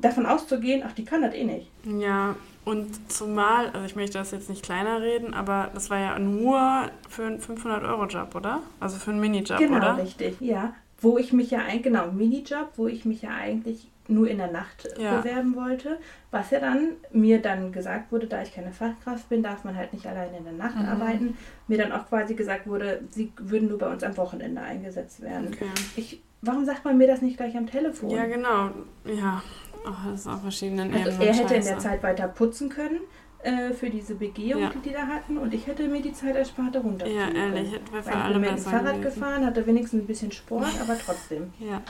davon 0.00 0.26
auszugehen, 0.26 0.82
ach, 0.86 0.92
die 0.92 1.04
kann 1.04 1.22
das 1.22 1.34
eh 1.34 1.44
nicht. 1.44 1.70
Ja, 1.84 2.36
und 2.64 3.10
zumal, 3.10 3.70
also 3.70 3.84
ich 3.86 3.96
möchte 3.96 4.18
das 4.18 4.30
jetzt 4.32 4.48
nicht 4.48 4.62
kleiner 4.62 5.00
reden, 5.00 5.34
aber 5.34 5.70
das 5.74 5.90
war 5.90 5.98
ja 5.98 6.18
nur 6.18 6.90
für 7.08 7.24
einen 7.24 7.40
500-Euro-Job, 7.40 8.34
oder? 8.34 8.60
Also 8.80 8.98
für 8.98 9.10
einen 9.10 9.20
Minijob, 9.20 9.58
genau, 9.58 9.76
oder? 9.78 9.96
richtig. 9.98 10.40
Ja, 10.40 10.74
wo 11.00 11.16
ich 11.18 11.32
mich 11.32 11.50
ja 11.50 11.60
eigentlich, 11.60 11.84
genau, 11.84 12.10
Minijob, 12.12 12.72
wo 12.76 12.86
ich 12.86 13.04
mich 13.04 13.22
ja 13.22 13.30
eigentlich 13.30 13.88
nur 14.08 14.28
in 14.28 14.38
der 14.38 14.50
Nacht 14.50 14.88
Ja. 14.98 15.18
bewerben 15.20 15.54
wollte, 15.54 15.98
was 16.32 16.50
ja 16.50 16.58
dann 16.60 16.96
mir 17.12 17.40
dann 17.40 17.70
gesagt 17.72 18.10
wurde, 18.12 18.26
da 18.26 18.42
ich 18.42 18.52
keine 18.52 18.72
Fachkraft 18.72 19.28
bin, 19.28 19.42
darf 19.42 19.62
man 19.64 19.76
halt 19.76 19.92
nicht 19.92 20.04
alleine 20.06 20.36
in 20.38 20.44
der 20.44 20.52
Nacht 20.52 20.76
Mhm. 20.76 20.86
arbeiten. 20.86 21.38
Mir 21.68 21.78
dann 21.78 21.92
auch 21.92 22.08
quasi 22.08 22.34
gesagt 22.34 22.66
wurde, 22.66 23.02
sie 23.10 23.32
würden 23.38 23.68
nur 23.68 23.78
bei 23.78 23.88
uns 23.90 24.02
am 24.02 24.16
Wochenende 24.16 24.60
eingesetzt 24.60 25.22
werden. 25.22 25.48
Okay. 25.54 25.66
Ich, 25.96 26.20
warum 26.42 26.64
sagt 26.64 26.84
man 26.84 26.98
mir 26.98 27.06
das 27.06 27.22
nicht 27.22 27.36
gleich 27.36 27.56
am 27.56 27.66
Telefon? 27.68 28.10
Ja, 28.10 28.26
genau. 28.26 28.70
Ja, 29.04 29.42
oh, 29.86 30.10
das 30.10 30.20
ist 30.20 30.26
auf 30.26 30.42
verschiedenen 30.42 30.92
Also 30.94 31.08
Ebenen 31.10 31.20
er 31.28 31.34
hätte 31.34 31.54
in 31.54 31.62
der 31.62 31.70
scheiße. 31.72 31.78
Zeit 31.78 32.02
weiter 32.02 32.28
putzen 32.28 32.68
können 32.68 33.00
äh, 33.42 33.70
für 33.72 33.90
diese 33.90 34.14
Begehung, 34.14 34.62
Ja. 34.62 34.70
die 34.70 34.88
die 34.88 34.92
da 34.94 35.06
hatten 35.06 35.38
und 35.38 35.52
ich 35.54 35.66
hätte 35.66 35.86
mir 35.88 36.02
die 36.02 36.12
Zeit 36.12 36.36
erspart, 36.36 36.76
runterziehen 36.76 37.16
Ja, 37.16 37.28
ehrlich, 37.30 37.72
hätte 37.72 37.92
wäre 37.92 38.02
für 38.02 38.14
alle 38.16 38.38
bin 38.38 38.42
besser 38.50 38.70
Fahrrad 38.70 39.00
gewesen. 39.00 39.02
gefahren, 39.20 39.46
hatte 39.46 39.66
wenigstens 39.66 40.02
ein 40.02 40.06
bisschen 40.06 40.32
Sport, 40.32 40.68
aber 40.80 40.96
trotzdem. 40.98 41.52
Ja. 41.60 41.80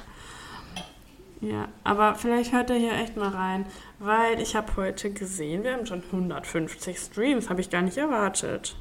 Ja, 1.43 1.69
aber 1.85 2.17
vielleicht 2.17 2.53
hört 2.53 2.69
er 2.69 2.77
hier 2.77 2.93
echt 2.93 3.17
mal 3.17 3.29
rein, 3.31 3.65
weil 3.99 4.39
ich 4.43 4.55
habe 4.55 4.77
heute 4.77 5.11
gesehen, 5.11 5.65
wir 5.65 5.73
haben 5.73 5.87
schon 5.87 6.03
150 6.13 6.99
Streams, 6.99 7.49
habe 7.49 7.63
ich 7.63 7.71
gar 7.71 7.81
nicht 7.81 7.97
erwartet. 7.97 8.77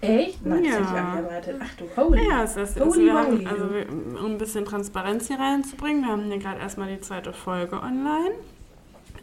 Echt? 0.00 0.46
Nein, 0.46 0.64
Ja. 0.64 1.16
erwartet. 1.16 1.56
Ach 1.60 1.74
du 1.76 1.86
holy. 2.00 2.20
Ja, 2.28 2.44
es 2.44 2.56
ist, 2.56 2.78
Holy 2.78 3.06
wir 3.06 3.14
haben, 3.14 3.44
also 3.48 3.68
wir, 3.74 3.88
um 3.90 4.26
ein 4.32 4.38
bisschen 4.38 4.64
Transparenz 4.64 5.26
hier 5.26 5.40
reinzubringen, 5.40 6.02
wir 6.04 6.12
haben 6.12 6.24
hier 6.26 6.38
gerade 6.38 6.60
erstmal 6.60 6.88
die 6.94 7.00
zweite 7.00 7.32
Folge 7.32 7.76
online. 7.82 8.30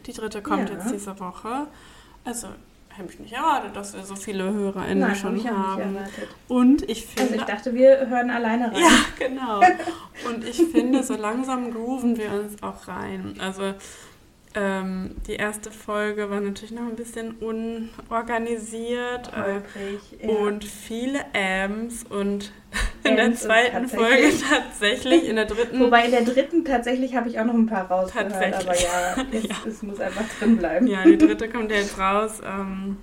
Die 0.06 0.12
dritte 0.12 0.42
kommt 0.42 0.68
Ja. 0.68 0.74
jetzt 0.76 0.90
diese 0.92 1.18
Woche. 1.20 1.66
Also 2.24 2.48
habe 2.98 3.08
ich 3.10 3.18
nicht 3.18 3.32
erwartet, 3.32 3.74
dass 3.74 3.94
wir 3.94 4.02
so 4.04 4.14
viele 4.14 4.52
HörerInnen 4.52 4.98
Nein, 4.98 5.16
schon 5.16 5.36
ich 5.36 5.42
auch 5.42 5.50
nicht 5.50 5.56
haben. 5.56 5.96
erwartet. 5.96 6.28
Und 6.48 6.82
ich 6.90 7.06
Also 7.08 7.20
finde, 7.22 7.36
ich 7.36 7.42
dachte, 7.42 7.74
wir 7.74 8.06
hören 8.08 8.30
alleine 8.30 8.66
rein. 8.72 8.80
Ja, 8.82 9.26
genau. 9.26 9.60
Und 10.28 10.44
ich 10.44 10.56
finde, 10.66 11.02
so 11.02 11.14
langsam 11.16 11.72
grooven 11.72 12.16
wir 12.18 12.30
uns 12.32 12.62
auch 12.62 12.86
rein. 12.88 13.34
Also 13.40 13.72
ähm, 14.54 15.16
die 15.26 15.34
erste 15.34 15.70
Folge 15.70 16.28
war 16.30 16.40
natürlich 16.40 16.72
noch 16.72 16.86
ein 16.86 16.96
bisschen 16.96 17.32
unorganisiert 17.40 19.30
äh, 19.34 20.26
ja. 20.26 20.32
und 20.34 20.64
viele 20.64 21.20
Ams 21.34 22.04
und 22.08 22.52
in 23.04 23.16
der 23.16 23.26
Ams 23.26 23.40
zweiten 23.42 23.88
Folge 23.88 24.30
tatsächlich- 24.30 24.42
tatsächlich, 24.48 25.28
in 25.28 25.36
der 25.36 25.44
dritten 25.46 25.80
Wobei 25.80 26.04
in 26.06 26.10
der 26.12 26.22
dritten 26.22 26.64
tatsächlich 26.64 27.14
habe 27.14 27.28
ich 27.28 27.38
auch 27.38 27.44
noch 27.44 27.54
ein 27.54 27.66
paar 27.66 27.90
rausgehört, 27.90 28.32
Tatsächlich. 28.32 28.88
aber 28.88 29.20
ja, 29.20 29.26
es, 29.32 29.42
Ja. 29.48 29.54
es 29.66 29.82
muss 29.82 30.00
einfach 30.00 30.24
drin 30.38 30.56
bleiben. 30.58 30.86
Ja, 30.86 31.02
die 31.04 31.18
dritte 31.18 31.48
kommt 31.48 31.70
ja 31.70 31.78
jetzt 31.78 31.98
raus. 31.98 32.40
Ähm, 32.44 32.96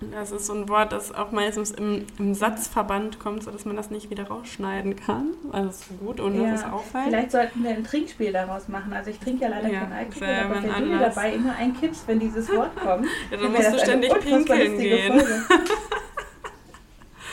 das 0.00 0.30
ist 0.30 0.46
so 0.46 0.52
ein 0.54 0.68
Wort, 0.68 0.92
das 0.92 1.12
auch 1.14 1.30
meistens 1.32 1.70
im, 1.70 2.04
im 2.18 2.34
Satzverband 2.34 3.18
kommt, 3.18 3.42
sodass 3.42 3.64
man 3.64 3.76
das 3.76 3.90
nicht 3.90 4.10
wieder 4.10 4.26
rausschneiden 4.28 4.94
kann. 4.96 5.28
Also 5.52 5.70
es 5.70 5.80
ist 5.80 5.98
gut, 6.00 6.20
ohne 6.20 6.42
dass 6.42 6.60
es 6.60 6.66
Ja, 6.66 6.72
auffällt. 6.72 7.04
Vielleicht 7.06 7.30
sollten 7.30 7.64
wir 7.64 7.70
ein 7.70 7.84
Trinkspiel 7.84 8.32
daraus 8.32 8.68
machen. 8.68 8.92
Also 8.92 9.10
ich 9.10 9.18
trinke 9.18 9.44
ja 9.44 9.48
leider 9.48 9.68
Ja, 9.68 9.80
kein 9.80 9.92
Alkohol, 9.92 10.28
aber 10.28 10.62
wenn 10.62 10.90
du 10.90 10.98
dabei 10.98 11.32
immer 11.34 11.54
einkippst, 11.56 12.06
wenn 12.06 12.20
dieses 12.20 12.48
Wort 12.54 12.76
kommt, 12.82 13.06
Ja, 13.30 13.36
dann 13.38 13.52
musst 13.52 13.72
du 13.72 13.78
ständig 13.78 14.12
pinkeln 14.20 14.78
gehen. 14.78 15.22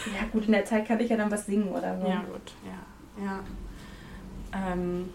Ja 0.05 0.27
gut, 0.31 0.45
in 0.45 0.51
der 0.51 0.65
Zeit 0.65 0.87
kann 0.87 0.99
ich 0.99 1.09
ja 1.09 1.17
dann 1.17 1.31
was 1.31 1.45
singen 1.45 1.69
oder 1.69 1.97
so. 1.99 2.07
Ja, 2.07 2.23
gut, 2.23 2.53
ja. 2.65 3.23
Ja. 3.25 3.39
Ähm, 4.71 5.09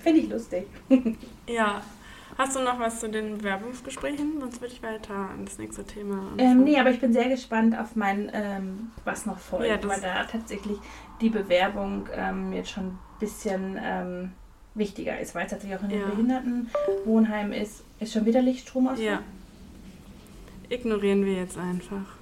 Finde 0.00 0.20
ich 0.20 0.28
lustig. 0.28 0.66
ja. 1.48 1.82
Hast 2.36 2.56
du 2.56 2.60
noch 2.60 2.80
was 2.80 2.98
zu 3.00 3.08
den 3.08 3.38
Bewerbungsgesprächen? 3.38 4.40
Sonst 4.40 4.60
würde 4.60 4.74
ich 4.74 4.82
weiter 4.82 5.14
an 5.14 5.44
das 5.44 5.58
nächste 5.58 5.84
Thema 5.84 6.32
Ähm, 6.38 6.64
nee, 6.64 6.78
aber 6.78 6.90
ich 6.90 7.00
bin 7.00 7.12
sehr 7.12 7.28
gespannt 7.28 7.78
auf 7.78 7.94
mein, 7.94 8.28
ähm, 8.34 8.90
was 9.04 9.24
noch 9.24 9.38
folgt, 9.38 9.68
Ja, 9.68 9.88
weil 9.88 10.00
da 10.00 10.24
tatsächlich 10.24 10.78
die 11.20 11.28
Bewerbung 11.30 12.08
ähm, 12.12 12.52
jetzt 12.52 12.70
schon 12.70 12.86
ein 12.86 12.98
bisschen 13.20 13.78
ähm, 13.80 14.32
wichtiger 14.74 15.18
ist, 15.20 15.34
weil 15.36 15.44
es 15.44 15.52
tatsächlich 15.52 15.78
auch 15.78 15.84
in 15.84 15.90
Ja. 15.90 15.96
einem 16.06 16.10
Behindertenwohnheim 16.10 17.52
ist. 17.52 17.84
Ist 18.00 18.12
schon 18.12 18.26
wieder 18.26 18.42
Lichtstrom 18.42 18.88
aus? 18.88 18.98
Ja. 18.98 19.22
Ignorieren 20.68 21.24
wir 21.24 21.34
jetzt 21.34 21.56
einfach. 21.56 22.16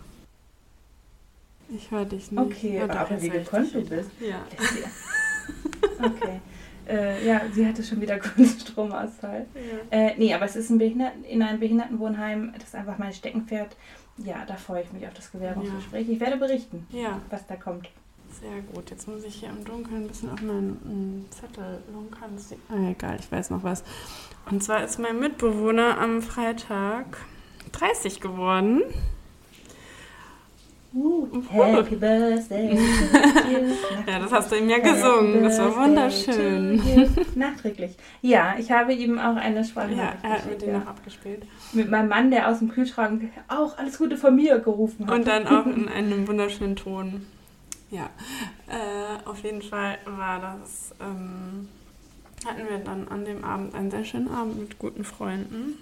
Ich 1.75 1.91
höre 1.91 2.05
dich 2.05 2.31
nicht. 2.31 2.39
Okay, 2.39 2.83
aber 2.83 3.09
jetzt 3.11 3.23
wie 3.23 3.31
gekonnt 3.31 3.75
du 3.75 3.81
bist. 3.83 4.11
Ja. 4.21 4.45
Okay. 5.99 6.41
äh, 6.93 7.27
ja, 7.27 7.41
sie 7.53 7.67
hatte 7.67 7.83
schon 7.83 8.01
wieder 8.01 8.19
kurz 8.21 8.61
Stromausfall. 8.63 9.47
ja. 9.55 9.99
Äh, 9.99 10.15
nee, 10.19 10.33
aber 10.35 10.45
es 10.45 10.57
ist 10.57 10.71
ein 10.71 10.79
Behinderten, 10.79 11.25
in 11.25 11.43
einem 11.43 11.59
Behindertenwohnheim, 11.61 12.53
das 12.55 12.65
ist 12.69 12.75
einfach 12.75 12.99
mein 12.99 13.13
Steckenpferd. 13.13 13.77
Ja, 14.19 14.45
da 14.47 14.57
freue 14.57 14.83
ich 14.83 14.93
mich 14.93 15.07
auf 15.07 15.15
das 15.15 15.29
Bewerbungsgespräch. 15.29 16.09
Ich 16.09 16.21
werde 16.21 16.37
berichten, 16.37 16.87
Ja, 16.91 17.21
was 17.31 17.47
da 17.47 17.57
kommt. 17.57 17.89
sehr 18.41 18.61
gut. 18.75 18.91
Jetzt 18.91 19.09
muss 19.09 19.25
ich 19.25 19.37
hier 19.37 19.49
im 19.49 19.65
Dunkeln 19.65 20.03
ein 20.05 20.09
bisschen 20.09 20.31
auf 20.31 20.41
meinen 20.43 21.23
mm, 21.23 21.31
Zettel 21.31 21.83
lunkern. 21.93 22.31
Ah, 22.69 22.91
egal, 22.91 23.17
ich 23.19 23.33
weiß 23.33 23.51
noch 23.51 23.63
was. 23.65 23.83
Und 24.51 24.63
zwar 24.63 24.85
ist 24.85 24.99
mein 24.99 25.19
Mitbewohner 25.19 25.99
am 25.99 26.21
Freitag 26.21 27.17
30 27.73 28.21
geworden. 28.21 28.83
Uh, 30.95 31.27
happy 31.51 31.97
birthday 31.97 32.69
to 32.69 33.51
you. 33.51 33.75
Ja, 34.07 34.19
das 34.19 34.31
hast 34.33 34.53
du 34.53 34.57
ihm 34.57 34.69
ja 34.69 34.79
gesungen. 34.79 35.43
Das 35.43 35.59
war 35.59 35.75
wunderschön. 35.77 36.83
Nachträglich. 37.35 37.97
Ja, 38.21 38.57
ich 38.59 38.71
habe 38.71 38.93
ihm 38.93 39.19
auch 39.19 39.37
eine 39.37 39.65
Sprache 39.65 39.95
Ja, 39.95 40.13
er 40.23 40.31
hat 40.31 40.47
mit 40.51 40.61
dir 40.61 40.69
ja. 40.73 40.79
noch 40.81 40.87
abgespielt. 40.89 41.45
mit 41.73 41.91
meinem 41.91 42.09
Mann, 42.09 42.31
der 42.31 42.49
aus 42.49 42.59
dem 42.59 42.69
Kühlschrank 42.71 43.31
auch 43.49 43.79
alles 43.79 43.97
Gute 43.97 44.19
von 44.19 44.37
mir 44.37 44.59
gerufen 44.59 45.07
hat. 45.07 45.15
Und 45.15 45.27
dann 45.27 45.47
auch 45.47 45.65
in 45.77 45.89
einem 45.89 46.29
wunderschönen 46.29 46.77
Ton. 46.77 47.27
Ja, 47.91 48.11
äh, 48.69 49.29
auf 49.29 49.43
jeden 49.43 49.63
Fall 49.63 49.99
war 50.05 50.41
das, 50.41 50.95
ähm, 51.01 51.69
hatten 52.47 52.69
wir 52.69 52.79
dann 52.79 53.09
an 53.09 53.25
dem 53.25 53.45
Abend 53.45 53.75
einen 53.75 53.91
sehr 53.91 54.05
schönen 54.05 54.29
Abend 54.31 54.59
mit 54.59 54.79
guten 54.79 55.05
Freunden. 55.05 55.79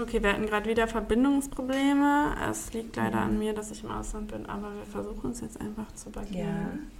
Okay, 0.00 0.22
wir 0.22 0.32
hatten 0.32 0.46
gerade 0.46 0.68
wieder 0.68 0.86
Verbindungsprobleme. 0.86 2.36
Es 2.48 2.72
liegt 2.72 2.94
leider 2.96 3.18
an 3.20 3.38
mir, 3.38 3.52
dass 3.52 3.70
ich 3.72 3.82
im 3.82 3.90
Ausland 3.90 4.30
bin, 4.30 4.46
aber 4.46 4.72
wir 4.76 4.84
versuchen 4.86 5.32
es 5.32 5.40
jetzt 5.40 5.60
einfach 5.60 5.90
zu 5.92 6.10
ja, 6.10 6.12
übergehen, 6.22 6.90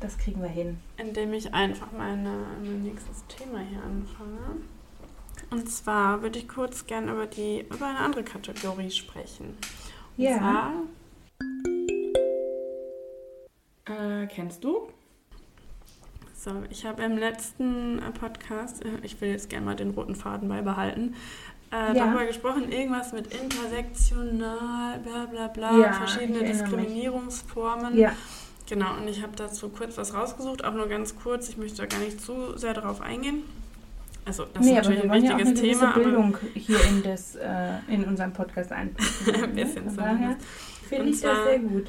das 0.00 0.18
kriegen 0.18 0.42
wir 0.42 0.48
hin. 0.48 0.78
indem 0.98 1.32
ich 1.32 1.54
einfach 1.54 1.92
meine, 1.92 2.44
mein 2.62 2.82
nächstes 2.82 3.24
Thema 3.26 3.60
hier 3.60 3.82
anfange. 3.82 4.60
Und 5.50 5.70
zwar 5.70 6.20
würde 6.22 6.38
ich 6.38 6.48
kurz 6.48 6.86
gern 6.86 7.08
über, 7.08 7.26
die, 7.26 7.60
über 7.60 7.86
eine 7.86 7.98
andere 8.00 8.22
Kategorie 8.24 8.90
sprechen. 8.90 9.56
Und 10.18 10.24
Ja. 10.24 10.38
zwar 10.38 10.72
äh, 13.96 14.26
kennst 14.26 14.62
du? 14.62 14.88
So, 16.34 16.62
ich 16.70 16.84
habe 16.84 17.02
im 17.02 17.16
letzten 17.16 18.00
Podcast, 18.20 18.84
äh, 18.84 18.98
ich 19.02 19.20
will 19.20 19.30
jetzt 19.30 19.48
gerne 19.48 19.66
mal 19.66 19.74
den 19.76 19.90
roten 19.90 20.14
Faden 20.14 20.48
beibehalten, 20.48 21.14
äh, 21.72 21.96
Ja. 21.96 22.06
darüber 22.06 22.24
gesprochen, 22.26 22.70
irgendwas 22.70 23.12
mit 23.12 23.26
intersektional, 23.34 24.98
bla 25.00 25.26
bla 25.26 25.48
bla, 25.48 25.78
Ja, 25.78 25.92
verschiedene 25.92 26.40
mich. 26.40 26.50
Diskriminierungsformen. 26.52 27.96
Ja, 27.98 28.12
Genau, 28.68 28.96
und 28.96 29.06
ich 29.06 29.22
habe 29.22 29.32
dazu 29.36 29.68
kurz 29.68 29.96
was 29.96 30.12
rausgesucht, 30.12 30.64
auch 30.64 30.74
nur 30.74 30.88
ganz 30.88 31.14
kurz, 31.16 31.48
ich 31.48 31.56
möchte 31.56 31.78
da 31.78 31.86
gar 31.86 32.00
nicht 32.00 32.20
zu 32.20 32.56
sehr 32.58 32.74
darauf 32.74 33.00
eingehen. 33.00 33.44
Also, 34.24 34.44
das 34.52 34.64
nee, 34.64 34.70
ist 34.72 34.76
natürlich 34.78 35.04
ein 35.04 35.08
ja 35.08 35.14
wichtiges 35.38 35.60
gewisse 35.60 35.78
Thema, 35.78 35.94
aber 35.94 36.02
Bildung 36.02 36.36
hier 36.54 36.80
in, 36.88 37.02
das, 37.04 37.36
äh, 37.36 37.74
in 37.86 38.04
unserem 38.04 38.32
Podcast 38.32 38.72
einbringen. 38.72 39.08
Ein 39.44 39.54
bisschen 39.54 39.96
daher 39.96 40.16
zumindest. 40.16 40.46
finde 40.88 41.08
ich 41.10 41.20
das 41.20 41.44
sehr 41.44 41.58
gut. 41.60 41.86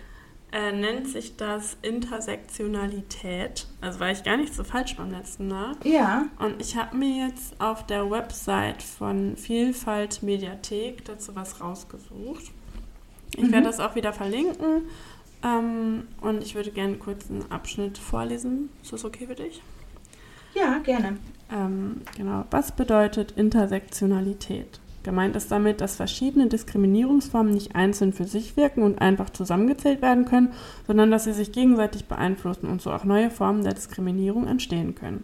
Äh, 0.51 0.71
nennt 0.71 1.07
sich 1.07 1.35
das 1.35 1.77
Intersektionalität. 1.81 3.67
Also 3.81 3.99
war 3.99 4.11
ich 4.11 4.23
gar 4.23 4.37
nicht 4.37 4.53
so 4.53 4.63
falsch 4.63 4.95
beim 4.95 5.11
letzten 5.11 5.47
Mal. 5.47 5.73
Ja, 5.83 6.25
Und 6.39 6.61
ich 6.61 6.75
habe 6.77 6.95
mir 6.95 7.27
jetzt 7.27 7.59
auf 7.59 7.85
der 7.85 8.09
Website 8.09 8.81
von 8.83 9.35
Vielfalt 9.35 10.23
Mediathek 10.23 11.03
dazu 11.05 11.35
was 11.35 11.59
rausgesucht. 11.61 12.51
Ich 13.35 13.43
Mhm. 13.43 13.51
werde 13.51 13.65
das 13.67 13.79
auch 13.79 13.95
wieder 13.95 14.13
verlinken. 14.13 14.83
Ähm, 15.43 16.07
und 16.21 16.41
ich 16.41 16.55
würde 16.55 16.71
gerne 16.71 16.95
kurz 16.95 17.29
einen 17.29 17.51
Abschnitt 17.51 17.97
vorlesen. 17.97 18.69
Ist 18.81 18.93
das 18.93 19.05
okay 19.05 19.27
für 19.27 19.35
dich? 19.35 19.61
Ja, 20.55 20.79
gerne. 20.79 21.17
Ähm, 21.51 22.01
genau. 22.15 22.45
Was 22.49 22.71
bedeutet 22.71 23.33
Intersektionalität? 23.33 24.79
Gemeint 25.07 25.37
ist 25.37 25.49
damit, 25.53 25.79
dass 25.79 25.95
verschiedene 25.95 26.47
Diskriminierungsformen 26.47 27.53
nicht 27.53 27.77
einzeln 27.77 28.11
für 28.11 28.25
sich 28.25 28.57
wirken 28.57 28.83
und 28.83 28.99
einfach 28.99 29.29
zusammengezählt 29.29 30.01
werden 30.01 30.25
können, 30.25 30.51
sondern 30.85 31.11
dass 31.11 31.23
sie 31.23 31.31
sich 31.31 31.53
gegenseitig 31.53 32.09
beeinflussen 32.09 32.67
und 32.67 32.81
so 32.81 32.91
auch 32.91 33.05
neue 33.05 33.29
Formen 33.29 33.63
der 33.63 33.73
Diskriminierung 33.73 34.47
entstehen 34.47 34.95
können. 34.95 35.23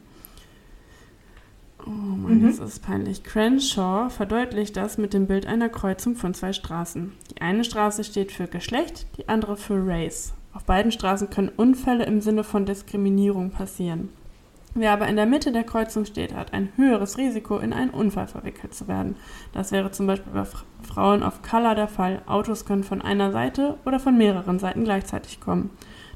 Oh 1.86 1.90
Mann, 1.90 2.40
mhm. 2.40 2.48
das 2.48 2.60
ist 2.60 2.82
peinlich. 2.82 3.26
Crenshaw 3.26 4.10
verdeutlicht 4.10 4.78
das 4.78 4.98
mit 4.98 5.14
dem 5.14 5.28
Bild 5.28 5.48
einer 5.48 5.68
Kreuzung 5.68 6.16
von 6.16 6.34
zwei 6.34 6.54
Straßen. 6.54 7.12
Die 7.36 7.42
eine 7.42 7.66
Straße 7.66 8.06
steht 8.06 8.32
für 8.32 8.48
Geschlecht, 8.48 9.06
die 9.18 9.28
andere 9.28 9.58
für 9.58 9.86
Race. 9.86 10.34
Auf 10.54 10.64
beiden 10.64 10.94
Straßen 10.94 11.30
können 11.30 11.50
Unfälle 11.50 12.06
im 12.06 12.22
Sinne 12.22 12.46
von 12.46 12.66
Diskriminierung 12.66 13.50
passieren. 13.50 14.08
Wer 14.76 14.92
aber 14.92 15.08
in 15.08 15.16
der 15.16 15.28
Mitte 15.28 15.52
der 15.52 15.64
Kreuzung 15.64 16.06
steht, 16.06 16.34
hat 16.34 16.54
ein 16.54 16.70
höheres 16.76 17.18
Risiko, 17.18 17.58
in 17.58 17.74
einen 17.74 17.92
Unfall 17.92 18.28
verwickelt 18.28 18.74
zu 18.74 18.88
werden. 18.88 19.16
Das 19.52 19.72
wäre 19.72 19.92
zum 19.92 20.08
Beispiel 20.08 20.34
bei 20.34 20.46
Frauen 20.82 21.22
of 21.22 21.42
Color 21.44 21.76
der 21.76 21.88
Fall. 21.88 22.22
Autos 22.26 22.66
können 22.66 22.84
von 22.84 23.02
einer 23.02 23.32
Seite 23.32 23.78
oder 23.86 24.00
von 24.00 24.18
mehreren 24.18 24.58
Seiten 24.58 24.84
gleichzeitig 24.84 25.40
kommen. 25.40 25.70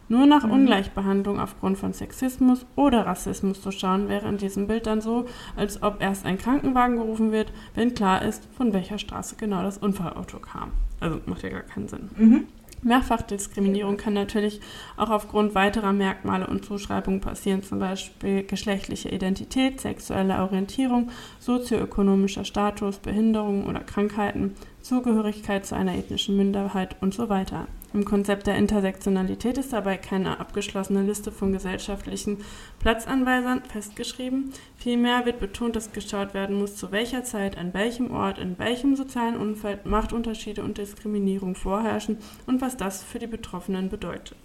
Nur 0.10 0.26
nach 0.26 0.46
mhm. 0.46 0.52
Ungleichbehandlung 0.52 1.40
aufgrund 1.40 1.78
von 1.78 1.94
Sexismus 1.94 2.66
oder 2.76 3.06
Rassismus 3.06 3.62
zu 3.62 3.72
schauen, 3.72 4.08
wäre 4.08 4.28
in 4.30 4.38
diesem 4.38 4.68
Bild 4.68 4.88
dann 4.88 5.02
so, 5.02 5.26
als 5.56 5.84
ob 5.84 6.02
erst 6.02 6.26
ein 6.26 6.38
Krankenwagen 6.38 6.96
gerufen 6.96 7.32
wird, 7.32 7.52
wenn 7.76 7.94
klar 7.94 8.22
ist, 8.22 8.48
von 8.56 8.74
welcher 8.74 8.98
Straße 8.98 9.36
genau 9.36 9.64
das 9.64 9.78
Unfallauto 9.78 10.40
kam. 10.40 10.72
Also 11.00 11.20
macht 11.26 11.44
ja 11.44 11.50
gar 11.50 11.62
keinen 11.62 11.88
Sinn. 11.88 12.10
Mhm. 12.16 12.48
Mehrfachdiskriminierung 12.84 13.98
kann 13.98 14.14
natürlich 14.14 14.62
auch 14.96 15.10
aufgrund 15.10 15.56
weiterer 15.56 15.94
Merkmale 15.94 16.48
und 16.48 16.66
Zuschreibungen 16.66 17.22
passieren, 17.22 17.64
zum 17.64 17.80
Beispiel 17.80 18.44
geschlechtliche 18.44 19.10
Identität, 19.10 19.82
sexuelle 19.82 20.42
Orientierung, 20.42 21.10
sozioökonomischer 21.40 22.46
Status, 22.46 23.00
Behinderung 23.00 23.66
oder 23.66 23.80
Krankheiten, 23.80 24.56
Zugehörigkeit 24.82 25.66
zu 25.66 25.76
einer 25.76 25.96
ethnischen 25.96 26.38
Minderheit 26.38 26.96
und 27.02 27.14
so 27.14 27.30
weiter. 27.30 27.68
Im 27.94 28.04
Konzept 28.04 28.48
der 28.48 28.58
Intersektionalität 28.58 29.58
ist 29.58 29.72
dabei 29.72 29.98
keine 29.98 30.40
abgeschlossene 30.40 31.04
Liste 31.04 31.32
von 31.32 31.54
gesellschaftlichen 31.54 32.40
Platzanweisern 32.80 33.64
festgeschrieben. 33.64 34.52
Vielmehr 34.78 35.26
wird 35.26 35.40
betont, 35.40 35.76
dass 35.76 35.94
geschaut 35.94 36.34
werden 36.34 36.58
muss, 36.58 36.76
zu 36.76 36.92
welcher 36.92 37.24
Zeit, 37.24 37.58
an 37.58 37.74
welchem 37.74 38.12
Ort, 38.12 38.40
in 38.40 38.60
welchem 38.60 38.96
sozialen 38.96 39.38
Umfeld 39.38 39.86
Machtunterschiede 39.86 40.64
und 40.64 40.78
Diskriminierung 40.78 41.56
vorherrschen 41.56 42.18
und 42.46 42.62
was 42.62 42.76
das 42.76 43.04
für 43.04 43.20
die 43.20 43.28
Betroffenen 43.28 43.90
bedeutet. 43.90 44.38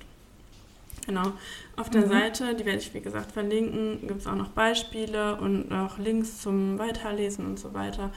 Genau. 1.07 1.33
Auf 1.77 1.91
der 1.91 2.03
mhm. 2.03 2.11
Seite, 2.11 2.55
die 2.55 2.65
werde 2.65 2.79
ich 2.79 2.95
wie 2.95 3.01
gesagt 3.01 3.33
verlinken, 3.33 4.07
gibt 4.07 4.21
es 4.21 4.27
auch 4.29 4.37
noch 4.37 4.51
Beispiele 4.51 5.37
und 5.37 5.73
auch 5.73 5.99
Links 5.99 6.41
zum 6.41 6.79
Weiterlesen 6.79 7.45
und 7.45 7.59
so 7.59 7.75
weiter. 7.75 8.13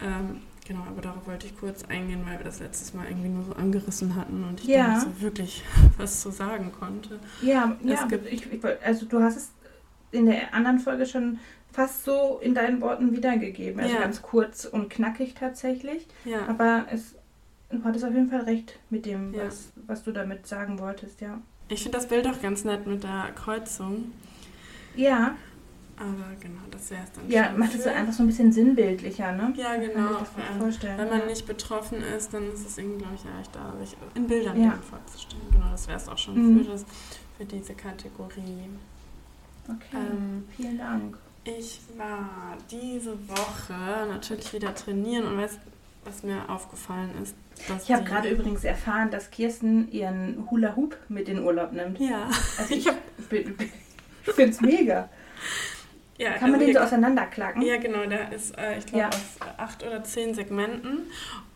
Ähm, 0.00 0.42
Genau, 0.68 0.82
aber 0.86 1.00
darauf 1.00 1.26
wollte 1.26 1.46
ich 1.46 1.58
kurz 1.58 1.82
eingehen, 1.84 2.20
weil 2.26 2.36
wir 2.36 2.44
das 2.44 2.60
letztes 2.60 2.92
Mal 2.92 3.06
irgendwie 3.08 3.30
nur 3.30 3.42
so 3.42 3.54
angerissen 3.54 4.14
hatten 4.14 4.44
und 4.44 4.60
ich 4.60 4.66
ja. 4.66 4.88
nicht 4.88 5.00
so 5.00 5.20
wirklich 5.22 5.64
was 5.96 6.20
zu 6.20 6.30
sagen 6.30 6.72
konnte. 6.78 7.18
Ja, 7.40 7.74
es 7.82 7.90
ja, 7.90 8.06
gibt, 8.06 8.30
ich, 8.30 8.52
ich, 8.52 8.60
also 8.84 9.06
du 9.06 9.22
hast 9.22 9.38
es 9.38 9.50
in 10.12 10.26
der 10.26 10.52
anderen 10.52 10.78
Folge 10.78 11.06
schon 11.06 11.38
fast 11.72 12.04
so 12.04 12.38
in 12.42 12.54
deinen 12.54 12.82
Worten 12.82 13.16
wiedergegeben. 13.16 13.80
Also 13.80 13.94
ja. 13.94 14.00
ganz 14.02 14.20
kurz 14.20 14.66
und 14.66 14.90
knackig 14.90 15.34
tatsächlich. 15.34 16.06
Ja. 16.26 16.46
Aber 16.48 16.84
es, 16.90 17.14
du 17.70 17.82
hattest 17.84 18.04
auf 18.04 18.12
jeden 18.12 18.28
Fall 18.28 18.42
recht 18.42 18.78
mit 18.90 19.06
dem, 19.06 19.32
ja. 19.32 19.46
was, 19.46 19.72
was 19.86 20.02
du 20.04 20.12
damit 20.12 20.46
sagen 20.46 20.78
wolltest, 20.78 21.22
ja. 21.22 21.40
Ich 21.70 21.82
finde 21.82 21.96
das 21.96 22.08
Bild 22.08 22.26
auch 22.26 22.42
ganz 22.42 22.64
nett 22.64 22.86
mit 22.86 23.04
der 23.04 23.30
Kreuzung. 23.34 24.12
Ja. 24.96 25.34
Aber 26.00 26.36
genau, 26.40 26.60
das 26.70 26.90
wäre 26.90 27.02
es 27.02 27.12
dann 27.12 27.28
Ja, 27.28 27.52
macht 27.56 27.74
es 27.74 27.86
einfach 27.86 28.12
so 28.12 28.22
ein 28.22 28.28
bisschen 28.28 28.52
sinnbildlicher, 28.52 29.32
ne? 29.32 29.52
Ja, 29.56 29.76
genau. 29.76 30.20
Wenn 30.96 31.08
man 31.08 31.20
ja. 31.20 31.26
nicht 31.26 31.46
betroffen 31.46 32.02
ist, 32.16 32.32
dann 32.32 32.52
ist 32.52 32.66
es 32.66 32.78
irgendwie, 32.78 32.98
glaube 32.98 33.16
ich, 33.16 33.24
leichter, 33.24 33.74
sich 33.80 33.96
in 34.14 34.26
Bildern 34.28 34.62
ja. 34.62 34.78
vorzustellen. 34.88 35.42
Genau, 35.50 35.70
das 35.72 35.88
wäre 35.88 35.98
es 35.98 36.08
auch 36.08 36.18
schon 36.18 36.54
mhm. 36.54 36.64
für, 36.64 36.70
das, 36.70 36.84
für 37.36 37.44
diese 37.44 37.74
Kategorie. 37.74 38.68
Okay, 39.68 39.96
ähm, 39.96 40.44
vielen 40.56 40.78
Dank. 40.78 41.18
Ich 41.44 41.80
war 41.96 42.56
diese 42.70 43.16
Woche 43.28 44.06
natürlich 44.08 44.52
wieder 44.52 44.74
trainieren 44.74 45.26
und 45.26 45.38
weiß, 45.38 45.58
was 46.04 46.22
mir 46.22 46.48
aufgefallen 46.48 47.10
ist. 47.22 47.34
ich 47.82 47.92
habe 47.92 48.04
gerade 48.04 48.28
übrigens 48.28 48.64
erfahren, 48.64 49.10
dass 49.10 49.30
Kirsten 49.30 49.90
ihren 49.90 50.48
Hula 50.50 50.76
Hoop 50.76 50.96
mit 51.08 51.28
in 51.28 51.42
Urlaub 51.42 51.72
nimmt. 51.72 51.98
Ja. 51.98 52.28
Also 52.56 52.74
ich, 52.74 52.86
ich 52.86 52.94
finde 54.34 54.50
es 54.50 54.60
mega. 54.60 55.08
Ja, 56.18 56.32
Kann 56.32 56.50
man 56.50 56.60
also 56.60 56.66
den 56.66 56.74
so 56.74 56.80
auseinanderklacken? 56.80 57.62
Ja, 57.62 57.76
genau. 57.76 58.04
Der 58.04 58.32
ist, 58.32 58.58
äh, 58.58 58.78
ich 58.78 58.86
glaube, 58.86 59.04
ja. 59.04 59.08
aus 59.08 59.38
acht 59.56 59.84
oder 59.84 60.02
zehn 60.02 60.34
Segmenten. 60.34 61.06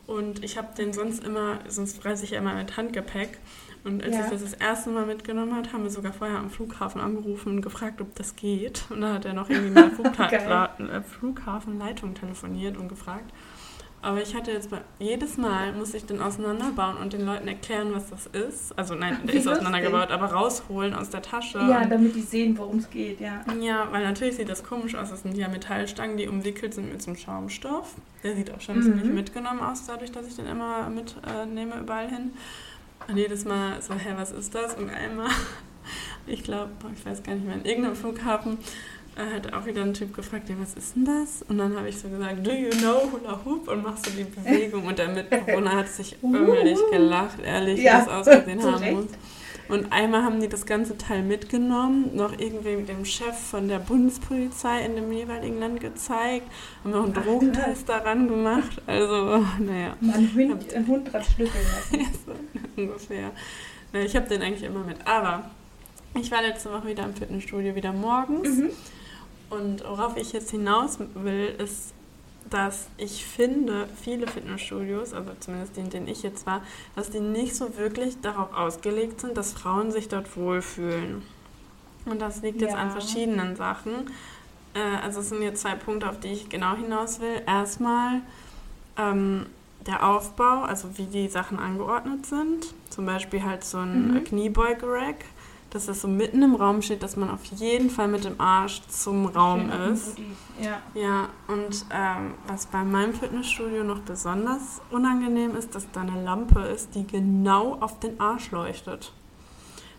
Und 0.06 0.44
ich 0.44 0.56
habe 0.56 0.68
den 0.76 0.92
sonst 0.92 1.24
immer, 1.24 1.58
sonst 1.68 2.04
reise 2.04 2.24
ich 2.24 2.30
ja 2.30 2.38
immer 2.38 2.54
mit 2.54 2.76
Handgepäck. 2.76 3.38
Und 3.84 4.04
als 4.04 4.14
ja. 4.14 4.24
ich 4.24 4.30
das 4.30 4.42
das 4.42 4.54
erste 4.54 4.90
Mal 4.90 5.06
mitgenommen 5.06 5.56
hat, 5.56 5.72
haben 5.72 5.82
wir 5.82 5.90
sogar 5.90 6.12
vorher 6.12 6.38
am 6.38 6.50
Flughafen 6.50 7.00
angerufen 7.00 7.50
und 7.50 7.62
gefragt, 7.62 8.00
ob 8.00 8.14
das 8.14 8.36
geht. 8.36 8.84
Und 8.90 9.00
dann 9.00 9.14
hat 9.14 9.24
er 9.24 9.32
noch 9.32 9.50
irgendwie 9.50 9.80
mit 9.80 10.18
der 10.18 10.70
äh, 10.78 11.02
Flughafenleitung 11.02 12.14
telefoniert 12.14 12.76
und 12.76 12.88
gefragt. 12.88 13.32
Aber 14.04 14.20
ich 14.20 14.34
hatte 14.34 14.50
jetzt 14.50 14.68
bei, 14.68 14.80
jedes 14.98 15.36
Mal 15.36 15.72
muss 15.74 15.94
ich 15.94 16.04
den 16.04 16.20
auseinanderbauen 16.20 16.96
und 16.96 17.12
den 17.12 17.24
Leuten 17.24 17.46
erklären, 17.46 17.92
was 17.92 18.10
das 18.10 18.26
ist. 18.26 18.76
Also 18.76 18.96
nein, 18.96 19.18
der 19.24 19.36
ist 19.36 19.46
auseinandergebaut, 19.46 20.10
aber 20.10 20.26
rausholen 20.26 20.92
aus 20.92 21.10
der 21.10 21.22
Tasche. 21.22 21.58
Ja, 21.58 21.86
damit 21.86 22.16
die 22.16 22.20
sehen, 22.20 22.58
worum 22.58 22.78
es 22.78 22.90
geht, 22.90 23.20
ja. 23.20 23.44
Ja, 23.60 23.86
weil 23.92 24.02
natürlich 24.02 24.34
sieht 24.34 24.48
das 24.48 24.64
komisch 24.64 24.96
aus. 24.96 25.10
Das 25.10 25.22
sind 25.22 25.36
ja 25.36 25.46
Metallstangen, 25.46 26.16
die 26.16 26.26
umwickelt 26.26 26.74
sind 26.74 26.90
mit 26.90 27.00
so 27.00 27.12
einem 27.12 27.16
Schaumstoff. 27.16 27.94
Der 28.24 28.34
sieht 28.34 28.50
auch 28.50 28.60
schon 28.60 28.78
mhm. 28.78 28.82
ziemlich 28.82 29.04
mitgenommen 29.04 29.60
aus, 29.60 29.86
dadurch, 29.86 30.10
dass 30.10 30.26
ich 30.26 30.34
den 30.34 30.46
immer 30.46 30.90
mitnehme 30.90 31.76
äh, 31.76 31.80
überall 31.80 32.08
hin. 32.08 32.32
Und 33.06 33.16
jedes 33.16 33.44
Mal 33.44 33.80
so, 33.82 33.94
hä, 33.94 34.14
was 34.16 34.32
ist 34.32 34.52
das? 34.52 34.74
Und 34.74 34.90
einmal, 34.90 35.30
ich 36.26 36.42
glaube, 36.42 36.72
ich 36.92 37.06
weiß 37.06 37.22
gar 37.22 37.34
nicht 37.34 37.46
mehr, 37.46 37.54
in 37.54 37.64
irgendeinem 37.64 37.94
Flughafen 37.94 38.58
hat 39.16 39.52
auch 39.52 39.66
wieder 39.66 39.82
ein 39.82 39.94
Typ 39.94 40.14
gefragt, 40.14 40.48
ja, 40.48 40.54
was 40.58 40.74
ist 40.74 40.96
denn 40.96 41.04
das? 41.04 41.42
Und 41.48 41.58
dann 41.58 41.76
habe 41.76 41.88
ich 41.88 41.98
so 41.98 42.08
gesagt, 42.08 42.46
do 42.46 42.50
you 42.50 42.70
know 42.70 43.10
Hula 43.12 43.40
Hoop? 43.44 43.68
Und 43.68 43.82
machst 43.82 44.06
du 44.06 44.10
die 44.10 44.24
Bewegung. 44.24 44.86
Und 44.86 44.98
der 44.98 45.08
Mitbewohner 45.08 45.76
hat 45.76 45.88
sich 45.88 46.16
ömmelig 46.22 46.78
gelacht, 46.90 47.38
ehrlich, 47.44 47.80
ja, 47.80 48.02
wie 48.02 48.06
das 48.06 48.08
ausgesehen 48.08 48.62
haben 48.62 48.94
muss. 48.94 49.06
Und 49.68 49.92
einmal 49.92 50.22
haben 50.22 50.40
die 50.40 50.48
das 50.48 50.66
ganze 50.66 50.98
Teil 50.98 51.22
mitgenommen, 51.22 52.14
noch 52.14 52.32
irgendwie 52.38 52.76
mit 52.76 52.88
dem 52.88 53.04
Chef 53.04 53.36
von 53.38 53.68
der 53.68 53.78
Bundespolizei 53.78 54.84
in 54.84 54.96
dem 54.96 55.10
jeweiligen 55.12 55.60
Land 55.60 55.80
gezeigt, 55.80 56.46
haben 56.82 56.90
noch 56.90 57.04
einen 57.04 57.14
Drogentest 57.14 57.88
daran 57.88 58.28
gemacht. 58.28 58.82
Also, 58.86 59.44
naja. 59.58 59.96
Man 60.00 60.34
Hund, 60.34 60.74
ein 60.74 60.86
Hund 60.86 61.12
dran 61.12 61.22
schlüpfeln 61.22 61.64
lassen. 61.64 62.06
so 62.26 62.82
ungefähr. 62.82 63.30
Ich 63.92 64.16
habe 64.16 64.28
den 64.28 64.42
eigentlich 64.42 64.64
immer 64.64 64.84
mit. 64.84 65.06
Aber 65.06 65.50
ich 66.20 66.30
war 66.30 66.42
letzte 66.42 66.70
Woche 66.70 66.88
wieder 66.88 67.04
im 67.04 67.14
Fitnessstudio, 67.14 67.74
wieder 67.74 67.92
morgens. 67.92 68.48
Mhm. 68.48 68.70
Und 69.52 69.84
worauf 69.84 70.16
ich 70.16 70.32
jetzt 70.32 70.50
hinaus 70.50 70.98
will, 71.14 71.54
ist, 71.58 71.92
dass 72.48 72.86
ich 72.96 73.26
finde, 73.26 73.86
viele 74.02 74.26
Fitnessstudios, 74.26 75.12
also 75.12 75.30
zumindest 75.40 75.76
in 75.76 75.90
denen 75.90 76.08
ich 76.08 76.22
jetzt 76.22 76.46
war, 76.46 76.62
dass 76.96 77.10
die 77.10 77.20
nicht 77.20 77.54
so 77.54 77.76
wirklich 77.76 78.18
darauf 78.22 78.54
ausgelegt 78.54 79.20
sind, 79.20 79.36
dass 79.36 79.52
Frauen 79.52 79.92
sich 79.92 80.08
dort 80.08 80.38
wohlfühlen. 80.38 81.22
Und 82.06 82.22
das 82.22 82.40
liegt 82.40 82.62
ja. 82.62 82.68
jetzt 82.68 82.76
an 82.78 82.92
verschiedenen 82.92 83.54
Sachen. 83.54 84.10
Äh, 84.72 85.04
also 85.04 85.20
es 85.20 85.28
sind 85.28 85.42
jetzt 85.42 85.60
zwei 85.60 85.74
Punkte, 85.74 86.08
auf 86.08 86.18
die 86.18 86.28
ich 86.28 86.48
genau 86.48 86.74
hinaus 86.74 87.20
will. 87.20 87.42
Erstmal 87.46 88.22
ähm, 88.96 89.44
der 89.86 90.08
Aufbau, 90.08 90.62
also 90.62 90.96
wie 90.96 91.06
die 91.06 91.28
Sachen 91.28 91.58
angeordnet 91.58 92.24
sind. 92.24 92.74
Zum 92.88 93.04
Beispiel 93.04 93.42
halt 93.42 93.64
so 93.64 93.78
ein 93.78 94.14
mhm. 94.14 94.24
Kniebeuge-Rack 94.24 95.26
dass 95.72 95.86
das 95.86 96.02
so 96.02 96.08
mitten 96.08 96.42
im 96.42 96.54
Raum 96.54 96.82
steht, 96.82 97.02
dass 97.02 97.16
man 97.16 97.30
auf 97.30 97.44
jeden 97.46 97.88
Fall 97.88 98.06
mit 98.06 98.24
dem 98.24 98.38
Arsch 98.38 98.82
zum 98.88 99.26
Raum 99.26 99.70
ist. 99.90 100.18
Ja. 100.60 100.82
Ja, 100.94 101.28
und 101.48 101.86
ähm, 101.90 102.34
was 102.46 102.66
bei 102.66 102.84
meinem 102.84 103.14
Fitnessstudio 103.14 103.82
noch 103.82 104.00
besonders 104.00 104.82
unangenehm 104.90 105.56
ist, 105.56 105.74
dass 105.74 105.90
da 105.92 106.02
eine 106.02 106.22
Lampe 106.22 106.60
ist, 106.60 106.94
die 106.94 107.06
genau 107.06 107.78
auf 107.80 107.98
den 108.00 108.20
Arsch 108.20 108.50
leuchtet. 108.50 109.12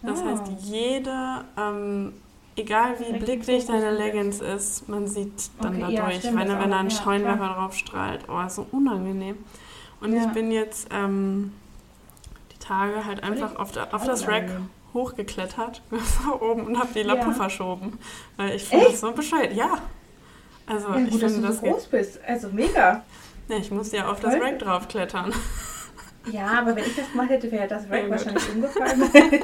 Das 0.03 0.21
oh. 0.21 0.25
heißt, 0.25 0.43
jede, 0.59 1.43
ähm, 1.57 2.13
egal 2.55 2.99
wie 2.99 3.17
blickdicht 3.17 3.67
deine 3.67 3.91
Leggings 3.91 4.41
ist, 4.41 4.87
man 4.87 5.07
sieht 5.07 5.49
dann 5.59 5.81
okay, 5.81 5.95
dadurch, 5.95 6.23
ja, 6.23 6.35
wenn, 6.35 6.49
wenn 6.49 6.69
da 6.69 6.79
ein 6.79 6.89
ja, 6.89 6.95
Scheinwerfer 6.95 7.37
klar. 7.37 7.55
drauf 7.55 7.73
strahlt. 7.73 8.25
Oh, 8.27 8.47
so 8.47 8.67
unangenehm. 8.71 9.37
Und 10.01 10.13
ja. 10.13 10.25
ich 10.25 10.27
bin 10.33 10.51
jetzt 10.51 10.89
ähm, 10.91 11.51
die 12.51 12.59
Tage 12.59 13.05
halt 13.05 13.23
einfach 13.23 13.55
auf, 13.55 13.71
der, 13.71 13.91
auf 13.91 14.05
das 14.05 14.27
Rack 14.27 14.51
hochgeklettert 14.93 15.81
oben 16.41 16.67
und 16.67 16.79
habe 16.79 16.93
die 16.93 17.03
Lappe 17.03 17.27
ja. 17.27 17.31
verschoben. 17.31 17.99
Weil 18.37 18.55
ich 18.55 18.63
finde 18.63 18.85
das 18.85 18.99
so 18.99 19.11
bescheuert. 19.11 19.53
Ja. 19.53 19.79
Also 20.65 20.89
ja, 20.89 20.99
gut, 20.99 21.07
ich 21.07 21.19
finde 21.19 21.47
das. 21.47 21.59
Du 21.59 21.65
so 21.65 21.71
groß 21.73 21.85
bist. 21.87 22.19
Also 22.25 22.49
mega. 22.49 23.03
Ja, 23.49 23.57
ich 23.57 23.71
musste 23.71 23.97
ja 23.97 24.09
auf 24.09 24.19
Toll. 24.19 24.31
das 24.31 24.41
Rack 24.41 24.59
draufklettern. 24.59 25.33
Ja, 26.31 26.59
aber 26.59 26.75
wenn 26.75 26.85
ich 26.85 26.95
das 26.95 27.11
gemacht 27.11 27.29
hätte, 27.29 27.51
wäre 27.51 27.67
das 27.67 27.83
Rack 27.89 28.03
ja, 28.03 28.09
wahrscheinlich 28.09 28.49
umgefallen. 28.49 29.03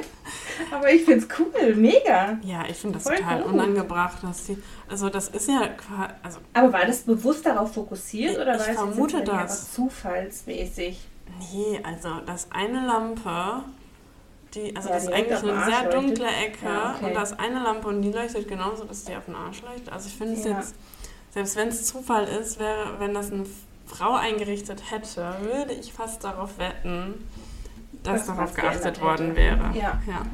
Aber 0.70 0.92
ich 0.92 1.04
finde 1.04 1.26
es 1.26 1.38
cool, 1.38 1.74
mega. 1.74 2.38
Ja, 2.42 2.64
ich 2.68 2.76
finde 2.76 2.98
das 2.98 3.04
Voll 3.04 3.16
total 3.16 3.42
gut. 3.42 3.52
unangebracht, 3.52 4.22
dass 4.22 4.46
sie. 4.46 4.58
Also, 4.88 5.08
das 5.08 5.28
ist 5.28 5.48
ja 5.48 5.68
quasi. 5.68 6.12
Also, 6.22 6.38
Aber 6.52 6.72
war 6.72 6.86
das 6.86 7.02
bewusst 7.02 7.46
darauf 7.46 7.74
fokussiert 7.74 8.36
oder 8.36 8.52
Ich 8.54 8.60
war 8.60 8.60
es 8.60 8.66
jetzt 8.66 8.78
vermute 8.78 9.24
das. 9.24 9.72
zufallsmäßig? 9.72 11.06
nee, 11.52 11.80
also, 11.82 12.20
das 12.26 12.48
eine 12.50 12.86
Lampe. 12.86 13.62
Die, 14.54 14.74
also 14.74 14.88
Ja, 14.88 14.94
das 14.96 15.04
ist 15.04 15.12
eigentlich 15.12 15.38
eine 15.38 15.64
sehr 15.64 15.84
leuchtet. 15.84 15.94
dunkle 15.94 16.26
Ecke 16.26 16.64
Ja, 16.66 16.94
okay. 16.96 17.06
und 17.06 17.14
da 17.14 17.22
ist 17.22 17.38
eine 17.38 17.60
Lampe 17.62 17.88
und 17.88 18.02
die 18.02 18.10
leuchtet 18.10 18.48
genauso, 18.48 18.84
dass 18.84 19.04
die 19.04 19.14
auf 19.14 19.24
den 19.26 19.34
Arsch 19.36 19.62
leuchtet. 19.62 19.92
Also 19.92 20.08
ich 20.08 20.16
finde 20.16 20.34
es 20.34 20.44
Ja. 20.44 20.56
jetzt, 20.58 20.74
selbst 21.32 21.56
wenn 21.56 21.68
es 21.68 21.84
Zufall 21.86 22.24
ist, 22.24 22.58
wäre, 22.58 22.98
wenn 22.98 23.14
das 23.14 23.30
eine 23.32 23.44
Frau 23.86 24.14
eingerichtet 24.14 24.82
hätte, 24.90 25.34
würde 25.42 25.72
ich 25.74 25.92
fast 25.92 26.24
darauf 26.24 26.58
wetten, 26.58 27.14
dass 28.02 28.26
Dass 28.26 28.34
darauf 28.36 28.54
geachtet 28.54 29.00
worden 29.00 29.36
wäre. 29.36 29.70
Ja. 29.74 30.00
ja. 30.06 30.26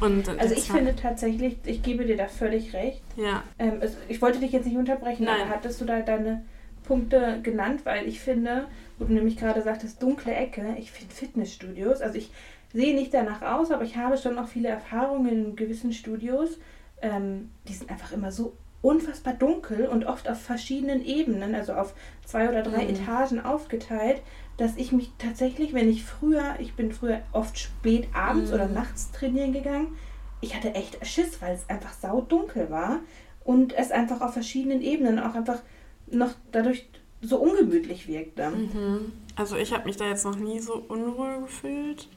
Und 0.00 0.28
Also 0.38 0.54
ich 0.54 0.70
finde 0.70 0.94
tatsächlich, 0.94 1.56
ich 1.64 1.82
gebe 1.82 2.04
dir 2.04 2.16
da 2.16 2.28
völlig 2.28 2.74
recht. 2.74 3.02
Ja, 3.16 3.42
Ähm, 3.58 3.78
es, 3.80 3.96
ich 4.08 4.20
wollte 4.22 4.38
dich 4.40 4.52
jetzt 4.52 4.66
nicht 4.66 4.76
unterbrechen, 4.76 5.24
Nein. 5.24 5.40
aber 5.42 5.50
hattest 5.50 5.80
du 5.80 5.84
da 5.84 6.00
deine 6.00 6.44
Punkte 6.84 7.40
genannt? 7.42 7.80
Weil 7.84 8.06
ich 8.06 8.20
finde, 8.20 8.66
wo 8.98 9.04
du 9.06 9.12
nämlich 9.14 9.36
gerade 9.36 9.62
sagtest, 9.62 10.02
dunkle 10.02 10.34
Ecke, 10.34 10.76
ich 10.78 10.90
finde 10.92 11.14
Fitnessstudios, 11.14 12.00
also 12.02 12.16
ich 12.18 12.30
sehe 12.72 12.94
nicht 12.94 13.14
danach 13.14 13.42
aus, 13.42 13.70
aber 13.70 13.84
ich 13.84 13.96
habe 13.96 14.16
schon 14.18 14.38
auch 14.38 14.48
viele 14.48 14.68
Erfahrungen 14.68 15.28
in 15.46 15.56
gewissen 15.56 15.92
Studios. 15.92 16.58
Ähm, 17.00 17.50
die 17.68 17.72
sind 17.74 17.90
einfach 17.90 18.12
immer 18.12 18.32
so 18.32 18.54
unfassbar 18.82 19.34
dunkel 19.34 19.86
und 19.86 20.04
oft 20.04 20.28
auf 20.28 20.40
verschiedenen 20.40 21.04
Ebenen, 21.04 21.54
also 21.54 21.72
auf 21.72 21.94
zwei 22.24 22.48
oder 22.48 22.62
drei 22.62 22.84
Mhm. 22.84 22.90
Etagen 22.90 23.40
aufgeteilt, 23.44 24.22
dass 24.56 24.76
ich 24.76 24.92
mich 24.92 25.10
tatsächlich, 25.18 25.72
wenn 25.72 25.88
ich 25.88 26.04
früher, 26.04 26.56
ich 26.58 26.74
bin 26.74 26.92
früher 26.92 27.20
oft 27.32 27.58
spät 27.58 28.08
abends 28.14 28.50
Mhm. 28.50 28.54
oder 28.54 28.66
nachts 28.68 29.10
trainieren 29.12 29.52
gegangen, 29.52 29.96
ich 30.40 30.54
hatte 30.54 30.74
echt 30.74 31.04
Schiss, 31.06 31.40
weil 31.42 31.54
es 31.54 31.68
einfach 31.68 31.92
saudunkel 31.92 32.70
war 32.70 33.00
und 33.44 33.72
es 33.76 33.90
einfach 33.90 34.20
auf 34.20 34.32
verschiedenen 34.34 34.80
Ebenen 34.82 35.18
auch 35.18 35.34
einfach 35.34 35.60
noch 36.06 36.30
dadurch 36.52 36.88
so 37.20 37.38
ungemütlich 37.38 38.06
wirkte. 38.06 38.50
Mhm. 38.50 39.12
Also 39.34 39.56
ich 39.56 39.72
habe 39.72 39.86
mich 39.86 39.96
da 39.96 40.08
jetzt 40.08 40.24
noch 40.24 40.36
nie 40.36 40.60
so 40.60 40.74
unwohl 40.86 41.40
gefühlt. 41.40 42.08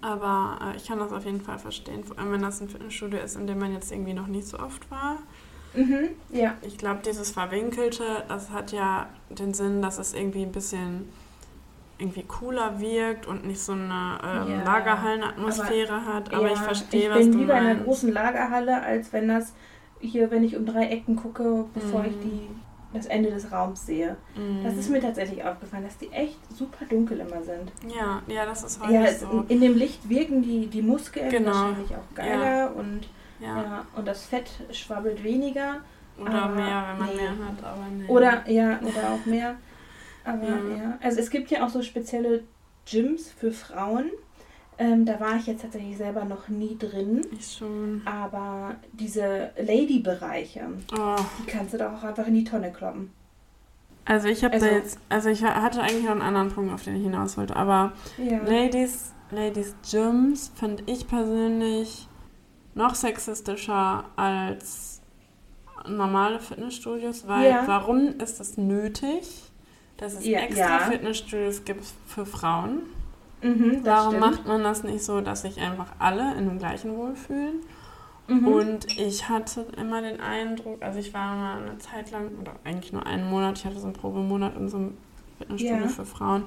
Aber 0.00 0.58
äh, 0.72 0.76
ich 0.76 0.86
kann 0.86 0.98
das 0.98 1.12
auf 1.12 1.24
jeden 1.24 1.40
Fall 1.40 1.58
verstehen, 1.58 2.04
vor 2.04 2.18
allem 2.18 2.32
wenn 2.32 2.42
das 2.42 2.60
ein 2.60 2.68
Fitnessstudio 2.68 3.18
ist, 3.20 3.36
in 3.36 3.46
dem 3.46 3.58
man 3.58 3.72
jetzt 3.72 3.90
irgendwie 3.92 4.14
noch 4.14 4.26
nicht 4.28 4.46
so 4.46 4.58
oft 4.58 4.90
war. 4.90 5.18
Mhm, 5.74 6.10
ja. 6.30 6.54
Ich 6.62 6.76
glaube, 6.78 7.00
dieses 7.04 7.30
Verwinkelte, 7.30 8.24
das 8.28 8.50
hat 8.50 8.72
ja 8.72 9.08
den 9.30 9.54
Sinn, 9.54 9.80
dass 9.82 9.98
es 9.98 10.12
irgendwie 10.14 10.42
ein 10.42 10.52
bisschen 10.52 11.08
irgendwie 11.98 12.24
cooler 12.24 12.80
wirkt 12.80 13.26
und 13.26 13.46
nicht 13.46 13.60
so 13.60 13.72
eine 13.72 14.18
ähm, 14.24 14.48
Ja. 14.50 14.64
Lagerhallenatmosphäre 14.64 16.04
hat. 16.04 16.32
Aber 16.34 16.46
ja, 16.48 16.52
ich 16.54 16.58
verstehe, 16.58 17.08
ich 17.08 17.10
was 17.10 17.18
bin 17.20 17.32
du 17.32 17.38
lieber 17.38 17.52
in 17.54 17.58
einer 17.60 17.68
meinst. 17.74 17.84
großen 17.84 18.12
Lagerhalle, 18.12 18.82
als 18.82 19.12
wenn 19.12 19.28
das 19.28 19.52
hier, 20.00 20.30
wenn 20.30 20.42
ich 20.42 20.56
um 20.56 20.66
drei 20.66 20.86
Ecken 20.88 21.16
gucke, 21.16 21.64
bevor 21.74 22.00
Mhm. 22.02 22.06
ich 22.08 22.18
die, 22.20 22.48
das 22.92 23.06
Ende 23.06 23.30
des 23.30 23.50
Raums 23.50 23.86
sehe. 23.86 24.16
Mhm. 24.36 24.62
Das 24.64 24.76
ist 24.76 24.88
mir 24.90 25.00
tatsächlich 25.00 25.42
aufgefallen, 25.44 25.84
dass 25.84 25.96
die 25.98 26.10
echt 26.12 26.38
super 26.54 26.84
dunkel 26.88 27.20
immer 27.20 27.42
sind. 27.42 27.72
ja, 27.94 28.22
ja, 28.26 28.44
das 28.46 28.62
ist 28.64 28.80
häufig 28.80 28.94
Ja, 28.94 29.12
so. 29.14 29.44
in 29.48 29.60
dem 29.60 29.76
Licht 29.76 30.08
wirken 30.08 30.42
die, 30.42 30.66
die 30.66 30.82
Muskeln 30.82 31.30
Genau. 31.30 31.50
wahrscheinlich 31.52 31.90
auch 31.94 32.14
geiler 32.14 32.74
und, 32.76 33.08
Ja. 33.40 33.62
ja. 33.62 33.86
und 33.96 34.06
das 34.06 34.26
Fett 34.26 34.50
schwabbelt 34.72 35.22
weniger. 35.24 35.76
Oder 36.20 36.48
mehr, 36.50 36.84
wenn 36.90 36.98
man 36.98 37.08
nee. 37.16 37.22
mehr 37.22 37.30
hat, 37.30 37.64
aber 37.64 37.86
nee. 37.90 38.06
Oder 38.06 38.50
ja, 38.50 38.78
oder 38.80 39.12
auch 39.14 39.24
mehr. 39.26 39.54
Aber 40.24 40.44
Ja. 40.46 40.76
ja. 40.76 40.98
Also 41.02 41.18
es 41.18 41.30
gibt 41.30 41.50
ja 41.50 41.64
auch 41.64 41.68
so 41.70 41.82
spezielle 41.82 42.44
Gyms 42.88 43.30
für 43.32 43.50
Frauen. 43.50 44.10
Ähm, 44.78 45.04
da 45.04 45.20
war 45.20 45.36
ich 45.36 45.46
jetzt 45.46 45.62
tatsächlich 45.62 45.96
selber 45.96 46.24
noch 46.24 46.48
nie 46.48 46.76
drin. 46.78 47.20
Ich 47.32 47.52
schon. 47.58 48.02
Aber 48.04 48.76
diese 48.92 49.50
Lady-Bereiche, 49.58 50.62
Oh. 50.98 51.16
die 51.40 51.46
kannst 51.46 51.74
du 51.74 51.78
doch 51.78 51.92
auch 51.92 52.02
einfach 52.04 52.26
in 52.26 52.34
die 52.34 52.44
Tonne 52.44 52.72
kloppen. 52.72 53.12
Also 54.04 54.26
ich 54.28 54.42
habe 54.42 54.54
Also- 54.54 54.66
da 54.66 54.72
jetzt, 54.72 54.98
also 55.08 55.28
ich 55.28 55.44
hatte 55.44 55.80
eigentlich 55.82 56.04
noch 56.04 56.10
einen 56.12 56.22
anderen 56.22 56.50
Punkt, 56.50 56.72
auf 56.74 56.82
den 56.82 56.96
ich 56.96 57.02
hinaus 57.02 57.36
wollte, 57.36 57.54
aber 57.54 57.92
Ja. 58.18 58.38
Ladies, 58.42 59.12
Ladies 59.30 59.74
Gyms 59.90 60.50
finde 60.56 60.82
ich 60.86 61.06
persönlich 61.06 62.08
noch 62.74 62.94
sexistischer 62.94 64.04
als 64.16 65.00
normale 65.88 66.40
Fitnessstudios, 66.40 67.28
weil 67.28 67.48
Ja. 67.50 67.62
warum 67.66 68.18
ist 68.18 68.40
es 68.40 68.56
nötig, 68.58 69.50
dass 69.98 70.14
es 70.14 70.26
Ja, 70.26 70.40
extra. 70.40 70.78
Fitnessstudios 70.80 71.64
gibt 71.64 71.84
für 72.06 72.26
Frauen? 72.26 72.82
Mhm, 73.42 73.80
Warum 73.84 74.14
stimmt. 74.14 74.20
macht 74.20 74.46
man 74.46 74.62
das 74.62 74.82
nicht 74.84 75.02
so, 75.04 75.20
dass 75.20 75.42
sich 75.42 75.60
einfach 75.60 75.88
alle 75.98 76.34
in 76.36 76.46
dem 76.48 76.58
gleichen 76.58 76.96
wohlfühlen? 76.96 77.60
Mhm. 78.28 78.46
Und 78.46 78.98
ich 78.98 79.28
hatte 79.28 79.66
immer 79.76 80.00
den 80.00 80.20
Eindruck, 80.20 80.80
also 80.82 80.98
ich 81.00 81.12
war 81.12 81.34
mal 81.34 81.62
eine 81.62 81.78
Zeit 81.78 82.10
lang, 82.12 82.30
oder 82.40 82.52
eigentlich 82.64 82.92
nur 82.92 83.04
einen 83.04 83.28
Monat, 83.28 83.58
ich 83.58 83.64
hatte 83.64 83.78
so 83.78 83.86
einen 83.86 83.94
Probemonat 83.94 84.56
in 84.56 84.68
so 84.68 84.76
einem 84.76 84.96
Fitnessstudio 85.38 85.76
Ja. 85.82 85.88
für 85.88 86.04
Frauen. 86.04 86.44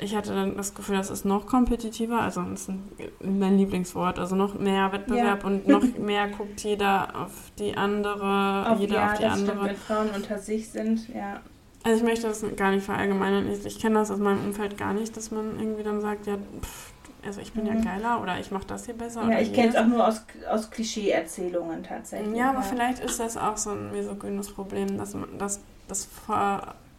Ich 0.00 0.16
hatte 0.16 0.34
dann 0.34 0.56
das 0.56 0.74
Gefühl, 0.74 0.96
das 0.96 1.08
ist 1.08 1.24
noch 1.24 1.46
kompetitiver, 1.46 2.20
also 2.20 2.42
das 2.42 2.62
ist 2.62 2.68
ein, 2.70 2.82
mein 3.22 3.56
Lieblingswort, 3.56 4.18
also 4.18 4.34
noch 4.34 4.58
mehr 4.58 4.90
Wettbewerb 4.92 5.42
Ja. 5.42 5.46
und 5.48 5.68
noch 5.68 5.84
mehr 5.98 6.28
guckt 6.30 6.64
jeder 6.64 7.14
auf 7.14 7.52
die 7.60 7.76
andere, 7.76 8.66
auf, 8.70 8.80
jeder 8.80 8.96
ja, 8.96 9.06
auf 9.12 9.16
die 9.18 9.22
das 9.22 9.32
andere. 9.34 9.50
stimmt, 9.56 9.68
wenn 9.68 9.76
Frauen 9.76 10.08
unter 10.16 10.38
sich 10.40 10.68
sind, 10.68 11.08
ja. 11.14 11.40
Also 11.84 11.98
ich 11.98 12.02
möchte 12.02 12.26
das 12.26 12.44
gar 12.56 12.70
nicht 12.72 12.84
verallgemeinern. 12.84 13.48
Ich, 13.52 13.64
ich 13.64 13.78
kenne 13.78 13.96
das 13.96 14.10
aus 14.10 14.18
meinem 14.18 14.42
Umfeld 14.44 14.76
gar 14.78 14.92
nicht, 14.94 15.16
dass 15.16 15.30
man 15.30 15.58
irgendwie 15.58 15.82
dann 15.82 16.00
sagt, 16.00 16.26
ja, 16.26 16.36
pff, 16.36 16.92
also 17.26 17.40
ich 17.40 17.52
bin 17.52 17.66
ja 17.66 17.74
Mhm. 17.74 17.84
geiler 17.84 18.20
oder 18.22 18.38
ich 18.40 18.50
mache 18.50 18.66
das 18.66 18.86
hier 18.86 18.94
besser. 18.94 19.22
Ja, 19.30 19.38
ich 19.38 19.52
kenne 19.52 19.68
es 19.68 19.76
auch 19.76 19.86
nur 19.86 20.06
aus, 20.06 20.24
aus 20.50 20.70
Klischee-Erzählungen 20.70 21.82
tatsächlich. 21.84 22.36
Ja, 22.36 22.50
aber 22.50 22.62
vielleicht 22.62 23.00
ist 23.00 23.20
das 23.20 23.36
auch 23.36 23.56
so 23.58 23.70
ein 23.70 23.92
misogynes 23.92 24.50
Problem, 24.50 24.98
dass 24.98 25.14
man 25.14 25.38
dass 25.38 25.60
das 25.88 26.06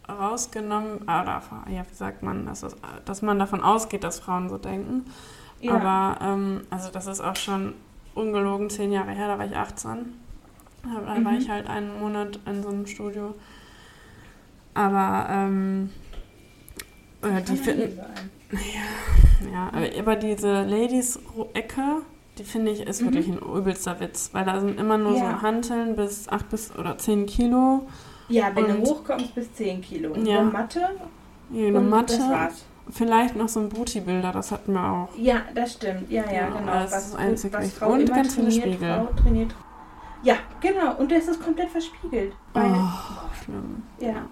vorausgenommen, 0.06 1.02
oder 1.02 1.42
ja, 1.68 1.82
wie 1.88 1.94
sagt 1.94 2.22
man, 2.22 2.46
dass, 2.46 2.60
das, 2.60 2.76
dass 3.04 3.22
man 3.22 3.38
davon 3.38 3.62
ausgeht, 3.62 4.04
dass 4.04 4.20
Frauen 4.20 4.48
so 4.48 4.58
denken. 4.58 5.04
Ja. 5.60 5.74
Aber 5.74 6.24
ähm, 6.24 6.60
also 6.70 6.90
das 6.90 7.06
ist 7.06 7.20
auch 7.20 7.36
schon 7.36 7.74
ungelogen 8.14 8.70
zehn 8.70 8.92
Jahre 8.92 9.10
her, 9.10 9.26
da 9.28 9.38
war 9.38 9.46
ich 9.46 9.56
18. 9.56 10.14
Da 10.84 11.00
da 11.00 11.06
war 11.24 11.32
Mhm. 11.32 11.38
ich 11.38 11.50
halt 11.50 11.68
einen 11.68 11.98
Monat 12.00 12.38
in 12.46 12.62
so 12.62 12.68
einem 12.68 12.86
Studio. 12.86 13.34
Aber 14.76 15.26
ähm, 15.30 15.90
äh, 17.22 17.28
Kann 17.28 17.44
die 17.46 17.56
finden, 17.56 17.96
sein. 17.96 18.60
ja, 19.52 19.70
aber 19.98 20.16
diese 20.16 20.62
Ladies-Ecke, 20.64 22.02
die 22.38 22.44
finde 22.44 22.72
ich, 22.72 22.80
ist 22.82 23.00
Mhm. 23.00 23.06
wirklich 23.06 23.28
ein 23.28 23.38
übelster 23.38 23.98
Witz, 24.00 24.30
weil 24.32 24.44
da 24.44 24.60
sind 24.60 24.78
immer 24.78 24.98
nur 24.98 25.16
Ja. 25.16 25.30
so 25.30 25.42
Hanteln 25.42 25.96
bis 25.96 26.28
8 26.28 26.48
bis 26.50 26.74
oder 26.76 26.98
10 26.98 27.26
Kilo, 27.26 27.86
Ja, 28.28 28.50
wenn 28.54 28.64
Und- 28.64 28.80
du 28.84 28.90
hochkommst 28.90 29.34
bis 29.36 29.52
10 29.54 29.80
Kilo. 29.80 30.12
Und 30.12 30.26
Ja. 30.26 30.40
eine 30.40 30.50
Matte 30.50 30.80
eine 31.52 31.78
und 31.78 31.88
Matte, 31.88 32.18
das 32.18 32.28
war's. 32.28 32.64
vielleicht 32.90 33.36
noch 33.36 33.48
so 33.48 33.60
ein 33.60 33.68
Booty-Bilder, 33.68 34.32
das 34.32 34.50
hatten 34.50 34.72
wir 34.72 34.82
auch. 34.84 35.08
Ja, 35.16 35.42
das 35.54 35.74
stimmt. 35.74 36.10
Ja, 36.10 36.24
ja, 36.30 36.46
Genau, 36.48 36.58
genau. 36.58 36.72
das 36.72 36.84
ist 36.86 37.12
das 37.12 37.14
Einzige. 37.14 37.62
Frau 37.62 37.92
Und 37.92 38.04
ganz 38.12 38.34
viele 38.34 38.50
Spiegel. 38.50 38.78
Frau 39.06 39.22
trainiert. 39.22 39.54
Ja, 40.24 40.34
genau. 40.60 40.96
Und 40.96 41.12
das 41.12 41.28
ist 41.28 41.40
komplett 41.40 41.70
verspiegelt. 41.70 42.32
Weil, 42.52 42.72
Oh, 42.72 43.30
schlimm. 43.44 43.82
Ja. 44.00 44.08
Ja, 44.08 44.26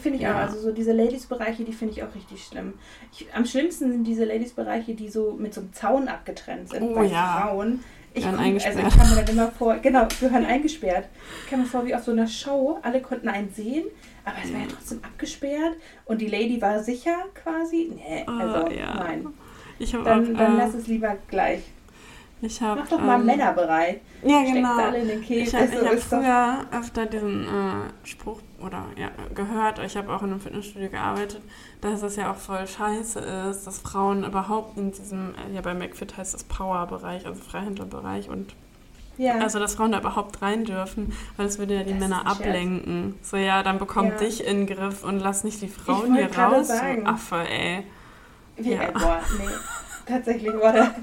finde 0.00 0.16
ich 0.16 0.22
Ja. 0.22 0.34
auch. 0.34 0.40
Also 0.40 0.60
so 0.60 0.72
diese 0.72 0.92
Ladies-Bereiche, 0.92 1.64
die 1.64 1.72
finde 1.72 1.94
ich 1.94 2.02
auch 2.02 2.14
richtig 2.14 2.44
schlimm. 2.44 2.74
Ich, 3.12 3.26
am 3.34 3.44
schlimmsten 3.44 3.90
sind 3.92 4.04
diese 4.04 4.24
Ladies-Bereiche, 4.24 4.94
die 4.94 5.08
so 5.08 5.32
mit 5.38 5.54
so 5.54 5.60
einem 5.62 5.72
Zaun 5.72 6.08
abgetrennt 6.08 6.70
sind. 6.70 6.82
Oh 6.82 6.94
bei 6.94 7.04
ja. 7.06 7.40
Frauen. 7.42 7.82
Ich, 8.14 8.22
Gehören 8.22 8.36
guck- 8.38 8.44
also 8.64 8.78
eingesperrt. 8.78 8.88
ich 8.88 8.96
kann 8.98 9.10
mir 9.10 9.16
dann 9.16 9.28
immer 9.28 9.50
vor, 9.50 9.76
genau, 9.76 10.08
gehören 10.20 10.46
eingesperrt. 10.46 11.06
Ich 11.44 11.50
kann 11.50 11.60
mir 11.60 11.66
vor, 11.66 11.84
wie 11.84 11.94
auf 11.94 12.02
so 12.02 12.12
einer 12.12 12.26
Show, 12.26 12.78
alle 12.82 13.02
konnten 13.02 13.28
einen 13.28 13.52
sehen, 13.52 13.84
aber 14.24 14.36
es 14.42 14.50
war 14.54 14.60
ja 14.60 14.66
trotzdem 14.70 15.00
abgesperrt 15.04 15.74
und 16.06 16.22
die 16.22 16.28
Lady 16.28 16.62
war 16.62 16.82
sicher 16.82 17.16
quasi. 17.34 17.92
Nee, 17.94 18.24
Oh, 18.26 18.30
also 18.30 18.70
ja. 18.74 18.94
nein. 18.94 19.26
Ich 19.78 19.92
habe 19.94 20.04
Dann, 20.04 20.34
auch, 20.34 20.38
dann 20.38 20.54
äh, 20.54 20.58
lass 20.64 20.72
es 20.72 20.86
lieber 20.86 21.14
gleich. 21.28 21.62
Ich 22.46 22.60
habe, 22.62 22.80
Mach 22.80 22.88
doch 22.88 23.00
mal 23.00 23.18
ähm, 23.20 23.26
Männerbereich. 23.26 23.96
Ja, 24.22 24.40
Steckt 24.40 24.54
genau. 24.54 24.76
alle 24.78 24.98
in 24.98 25.08
den 25.08 25.20
Käfig. 25.22 25.48
Ich 25.48 25.54
habe 25.54 25.64
Also 25.64 25.86
hab 25.86 25.92
doch- 25.94 26.02
früher 26.02 26.78
öfter 26.80 27.06
diesen 27.06 27.44
äh, 27.44 28.06
Spruch 28.06 28.40
oder 28.64 28.84
ja, 28.96 29.10
gehört, 29.34 29.78
ich 29.80 29.96
habe 29.96 30.12
auch 30.14 30.22
in 30.22 30.30
einem 30.30 30.40
Fitnessstudio 30.40 30.88
gearbeitet, 30.88 31.42
dass 31.80 32.02
es 32.02 32.16
ja 32.16 32.30
auch 32.32 32.36
voll 32.36 32.66
scheiße 32.66 33.20
ist, 33.50 33.66
dass 33.66 33.78
Frauen 33.80 34.24
überhaupt 34.24 34.76
in 34.78 34.92
diesem, 34.92 35.34
äh, 35.50 35.54
ja 35.54 35.60
bei 35.60 35.74
McFit 35.74 36.16
heißt 36.16 36.32
das 36.34 36.44
Power-Bereich, 36.44 37.26
also 37.26 37.40
Freihändlerbereich 37.42 38.28
und 38.30 38.54
ja. 39.18 39.34
also 39.38 39.58
dass 39.58 39.74
Frauen 39.76 39.92
da 39.92 39.98
überhaupt 40.00 40.42
rein 40.42 40.64
dürfen, 40.64 41.12
weil 41.36 41.46
es 41.46 41.58
würde 41.58 41.74
ja 41.74 41.82
die 41.84 41.92
Das 41.92 42.00
Männer 42.00 42.22
Scherz. 42.24 42.38
ablenken. 42.40 43.14
So 43.22 43.36
ja, 43.36 43.62
dann 43.62 43.78
bekomm 43.78 44.06
Ja. 44.08 44.14
dich 44.16 44.46
in 44.46 44.66
den 44.66 44.76
Griff 44.76 45.04
und 45.04 45.20
lass 45.20 45.44
nicht 45.44 45.60
die 45.62 45.68
Frauen 45.68 46.14
hier 46.16 46.30
raus, 46.36 46.68
sagen. 46.68 47.04
du 47.04 47.10
Affe, 47.10 47.36
ey. 47.48 47.84
Wie, 48.56 48.72
Ja. 48.72 48.90
boah, 48.92 49.20
nee. 49.38 49.44
Tatsächlich, 50.06 50.52
boah, 50.52 50.72
da, 50.72 50.94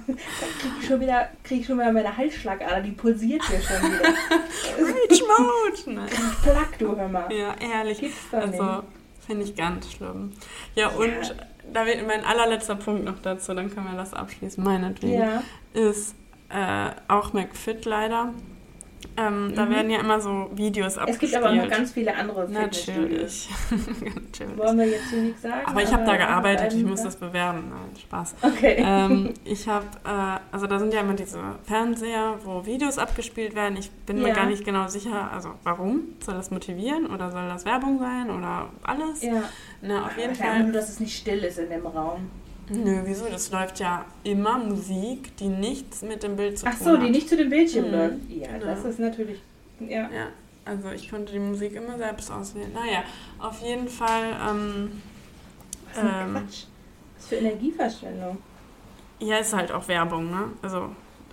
schon 0.93 1.01
wieder, 1.01 1.29
krieg 1.43 1.61
ich 1.61 1.67
schon 1.67 1.77
wieder 1.79 1.91
meine 1.91 2.15
Halsschlagader, 2.15 2.81
die 2.81 2.91
pulsiert 2.91 3.43
hier 3.45 3.61
schon 3.61 3.91
wieder. 3.91 4.03
Rage 4.79 5.23
Mode! 5.27 5.95
Nein. 5.95 6.09
Plack, 6.43 6.77
du 6.77 6.95
hör 6.95 7.07
mal. 7.07 7.31
Ja, 7.33 7.55
ehrlich. 7.59 7.99
Gibt's 7.99 8.33
Also. 8.33 8.83
Finde 9.25 9.45
ich 9.45 9.55
ganz 9.55 9.89
schlimm. 9.89 10.33
Ja, 10.75 10.89
und 10.89 11.07
ja. 11.07 11.35
da 11.71 11.85
wird 11.85 12.05
mein 12.05 12.25
allerletzter 12.25 12.75
Punkt 12.75 13.05
noch 13.05 13.19
dazu, 13.19 13.53
dann 13.53 13.73
können 13.73 13.87
wir 13.89 13.95
das 13.95 14.13
abschließen, 14.13 14.61
meinetwegen, 14.61 15.21
ja. 15.21 15.43
ist 15.73 16.13
äh, 16.49 16.89
auch 17.07 17.31
McFit 17.31 17.85
leider. 17.85 18.33
Ähm, 19.17 19.47
mhm. 19.47 19.55
Da 19.55 19.69
werden 19.69 19.89
ja 19.91 19.99
immer 19.99 20.19
so 20.19 20.49
Videos 20.53 20.97
abgespielt. 20.97 21.34
Es 21.34 21.39
gibt 21.39 21.45
aber 21.45 21.55
noch 21.55 21.69
ganz 21.69 21.91
viele 21.91 22.15
andere 22.15 22.49
Natürlich. 22.49 23.49
Natürlich. 23.69 24.57
Wollen 24.57 24.77
wir 24.77 24.88
jetzt 24.88 25.09
hier 25.09 25.21
nichts 25.21 25.41
sagen? 25.41 25.65
Aber 25.65 25.81
ich 25.81 25.93
habe 25.93 26.05
da 26.05 26.17
gearbeitet, 26.17 26.73
ich 26.73 26.84
muss 26.84 27.03
das 27.03 27.15
bewerben. 27.15 27.69
Nein, 27.69 27.95
Spaß. 28.01 28.35
Okay. 28.41 28.75
Ähm, 28.77 29.34
ich 29.45 29.67
habe, 29.67 29.85
äh, 30.05 30.39
also 30.51 30.67
da 30.67 30.80
sind 30.80 30.93
ja 30.93 31.01
immer 31.01 31.13
diese 31.13 31.39
Fernseher, 31.63 32.35
wo 32.43 32.65
Videos 32.65 32.97
abgespielt 32.97 33.55
werden. 33.55 33.77
Ich 33.77 33.91
bin 33.91 34.17
ja. 34.17 34.27
mir 34.27 34.34
gar 34.34 34.45
nicht 34.45 34.65
genau 34.65 34.88
sicher, 34.88 35.31
also 35.31 35.51
warum? 35.63 36.15
Soll 36.23 36.35
das 36.35 36.51
motivieren 36.51 37.07
oder 37.07 37.31
soll 37.31 37.47
das 37.47 37.65
Werbung 37.65 37.99
sein 37.99 38.30
oder 38.30 38.69
alles? 38.84 39.23
Ja. 39.23 39.43
Na, 39.81 40.05
auf 40.05 40.17
jeden 40.17 40.35
Fall. 40.35 40.63
Nur, 40.63 40.71
dass 40.71 40.89
es 40.89 40.99
nicht 40.99 41.17
still 41.17 41.43
ist 41.43 41.59
in 41.59 41.69
dem 41.69 41.85
Raum. 41.85 42.30
Nö, 42.69 43.02
wieso? 43.03 43.26
Das 43.30 43.52
läuft 43.52 43.80
ja 43.80 44.06
immer 44.23 44.57
Musik, 44.57 45.35
die 45.38 45.48
nichts 45.48 46.02
mit 46.02 46.23
dem 46.23 46.35
Bild 46.35 46.57
zu 46.57 46.65
Ach 46.65 46.72
tun 46.72 46.80
hat. 46.80 46.88
Ach 46.88 46.99
so, 46.99 47.06
die 47.06 47.11
nicht 47.11 47.30
zu 47.30 47.38
dem 47.38 47.49
Bildschirm 47.49 47.88
mhm. 47.88 47.91
läuft. 47.91 48.15
Ja, 48.30 48.52
genau. 48.53 48.65
das 48.65 48.85
ist 48.85 48.99
natürlich. 48.99 49.41
Ja. 49.80 50.10
ja. 50.10 50.27
Also 50.65 50.91
ich 50.91 51.10
konnte 51.10 51.34
die 51.34 51.40
Musik 51.40 51.73
immer 51.76 51.98
selbst 51.98 52.31
auswählen. 52.31 52.72
Naja, 52.73 53.03
auf 53.40 53.61
jeden 53.61 53.88
Fall. 53.88 54.31
Ähm, 54.49 55.02
Was 55.85 55.99
für 55.99 56.07
ähm, 56.07 56.31
Quatsch. 56.31 56.64
Was 57.18 57.27
für 57.27 57.35
Energieverschwendung. 57.35 58.38
Ja, 59.19 59.38
ist 59.38 59.53
halt 59.53 59.72
auch 59.72 59.88
Werbung, 59.88 60.31
ne? 60.31 60.52
Also, 60.61 60.90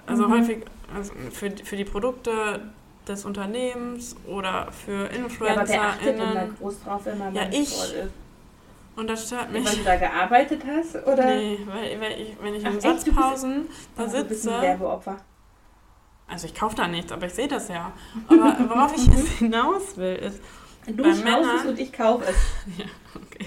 also 0.06 0.26
mhm. 0.26 0.32
häufig 0.32 0.64
also 0.94 1.12
für, 1.30 1.50
für 1.50 1.76
die 1.76 1.84
Produkte 1.84 2.60
des 3.06 3.24
Unternehmens 3.24 4.16
oder 4.26 4.70
für 4.72 5.06
Influencer. 5.06 5.54
Ja, 5.54 5.60
aber 5.60 5.68
wer 5.68 5.82
achtet 5.82 6.18
denn 6.18 6.34
da 6.34 6.48
groß 6.58 6.82
drauf, 6.82 7.04
wenn 7.04 7.18
man 7.18 7.34
ja, 7.34 7.48
ich, 7.50 7.60
ist? 7.60 7.94
Und 9.00 9.06
das 9.06 9.26
stört 9.28 9.50
mich. 9.50 9.64
Weil 9.64 9.76
du 9.76 9.82
da 9.82 9.96
gearbeitet 9.96 10.62
hast? 10.66 10.94
Oder? 10.94 11.24
Nee, 11.24 11.58
weil, 11.64 11.98
weil 12.02 12.20
ich, 12.20 12.36
wenn 12.38 12.54
ich 12.54 12.62
in 12.62 12.78
Satzpausen 12.78 13.66
da 13.96 14.06
sitze. 14.06 14.22
Du 14.24 14.28
bist 14.28 14.46
ein 14.46 14.60
Werbeopfer. 14.60 15.16
Also 16.28 16.46
ich 16.46 16.54
kaufe 16.54 16.76
da 16.76 16.86
nichts, 16.86 17.10
aber 17.10 17.24
ich 17.24 17.32
sehe 17.32 17.48
das 17.48 17.68
ja. 17.68 17.92
Aber 18.28 18.56
worauf 18.68 18.94
ich 18.94 19.06
jetzt 19.06 19.38
hinaus 19.38 19.96
will, 19.96 20.16
ist. 20.16 20.42
Du 20.86 21.02
schaust 21.02 21.24
Männern, 21.24 21.56
es 21.60 21.64
und 21.64 21.80
ich 21.80 21.90
kaufe 21.94 22.24
es. 22.24 22.36
Ja, 22.78 22.84
okay. 23.14 23.46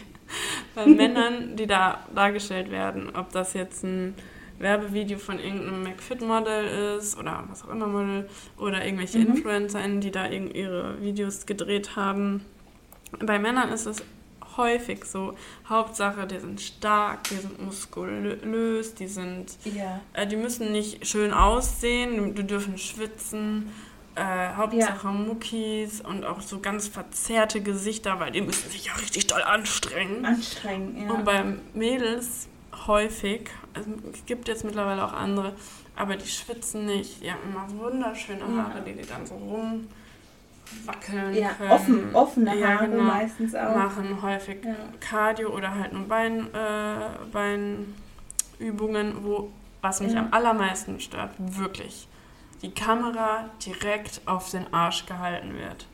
Bei 0.74 0.88
Männern, 0.88 1.56
die 1.56 1.68
da 1.68 2.00
dargestellt 2.16 2.72
werden, 2.72 3.16
ob 3.16 3.32
das 3.32 3.54
jetzt 3.54 3.84
ein 3.84 4.16
Werbevideo 4.58 5.20
von 5.20 5.38
irgendeinem 5.38 5.84
McFit-Model 5.84 6.98
ist 6.98 7.16
oder 7.16 7.44
was 7.48 7.64
auch 7.64 7.70
immer 7.70 7.86
Model 7.86 8.28
oder 8.58 8.84
irgendwelche 8.84 9.20
mhm. 9.20 9.36
InfluencerInnen, 9.36 10.02
die 10.02 10.10
da 10.10 10.26
ihre 10.26 11.00
Videos 11.00 11.46
gedreht 11.46 11.96
haben. 11.96 12.44
Bei 13.20 13.38
Männern 13.38 13.70
ist 13.70 13.86
es 13.86 14.04
häufig 14.58 15.06
so. 15.06 15.36
Hauptsache, 15.68 16.28
die 16.28 16.40
sind 16.40 16.62
stark, 16.62 17.26
die 17.26 17.36
sind 17.36 17.62
muskulös, 17.62 18.96
die 18.96 19.08
sind. 19.08 19.58
Ja. 19.66 20.02
Äh, 20.14 20.28
die 20.28 20.36
müssen 20.36 20.72
nicht 20.72 21.08
schön 21.08 21.34
aussehen, 21.34 22.36
die 22.36 22.44
dürfen 22.46 22.78
schwitzen. 22.78 23.72
Äh, 24.16 24.54
Hauptsache 24.56 25.08
ja. 25.08 25.12
Muckis 25.12 26.02
und 26.02 26.24
auch 26.24 26.42
so 26.42 26.60
ganz 26.60 26.88
verzerrte 26.88 27.62
Gesichter, 27.62 28.20
weil 28.20 28.32
die 28.32 28.42
müssen 28.42 28.70
sich 28.70 28.86
ja 28.86 28.94
richtig 28.94 29.26
doll 29.26 29.42
anstrengen. 29.42 30.24
Anstrengen, 30.24 31.08
ja. 31.08 31.12
Und 31.12 31.26
bei 31.26 31.44
Mädels 31.74 32.48
häufig, 32.86 33.50
also 33.74 33.90
es 34.14 34.24
gibt 34.26 34.48
jetzt 34.48 34.64
mittlerweile 34.64 35.04
auch 35.04 35.14
andere, 35.14 35.54
aber 35.96 36.16
die 36.16 36.28
schwitzen 36.28 36.86
nicht. 36.86 37.24
Die 37.24 37.32
haben 37.32 37.40
immer 37.44 37.68
wunderschöne 37.72 38.44
Haare, 38.44 38.80
ja. 38.80 38.82
die 38.82 38.94
die 38.94 39.08
dann 39.08 39.26
so 39.26 39.34
rum 39.34 39.88
wackeln 40.86 41.34
ja, 41.34 41.50
können. 41.50 41.72
Offen, 41.72 42.16
offene 42.16 42.56
ja, 42.58 42.68
Haare 42.68 42.90
genau. 42.90 43.04
meistens 43.04 43.56
auch. 43.56 43.76
Machen 43.76 44.22
häufig 44.22 44.58
ja. 44.64 44.76
Cardio 45.00 45.50
oder 45.50 45.76
halt 45.76 45.94
nur 45.94 46.08
Bein, 46.08 46.48
äh, 46.54 47.78
Beinübungen, 48.60 49.24
wo, 49.24 49.50
was 49.82 50.02
mich 50.02 50.14
ja. 50.14 50.20
am 50.20 50.28
allermeisten 50.32 51.00
stört, 51.00 51.32
wirklich, 51.38 52.08
die 52.62 52.72
Kamera 52.72 53.50
direkt 53.66 54.22
auf 54.26 54.50
den 54.52 54.74
Arsch 54.74 55.06
gehalten 55.06 55.54
wird. 55.54 55.88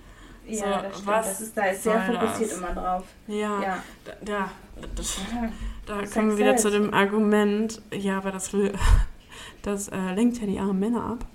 Ja, 0.48 0.58
so, 0.58 0.64
das 0.64 0.94
stimmt. 0.94 1.08
Was 1.08 1.26
das 1.28 1.42
ist, 1.42 1.58
da 1.58 1.66
ist 1.66 1.84
sehr 1.84 2.02
fokussiert 2.02 2.52
das? 2.52 2.58
immer 2.58 2.74
drauf. 2.74 3.04
Ja, 3.28 3.62
ja. 3.62 3.84
Da, 4.04 4.12
da, 4.22 4.52
das, 4.96 5.18
da 5.86 6.06
kommen 6.06 6.32
wir 6.32 6.38
wieder 6.38 6.58
zu 6.58 6.72
dem 6.72 6.94
Argument, 6.94 7.82
ja, 7.92 8.18
aber 8.18 8.32
das 8.32 8.52
das 9.62 9.88
äh, 9.90 10.14
lenkt 10.16 10.40
ja 10.40 10.48
die 10.48 10.60
armen 10.60 10.80
Männer 10.80 11.04
ab. 11.04 11.26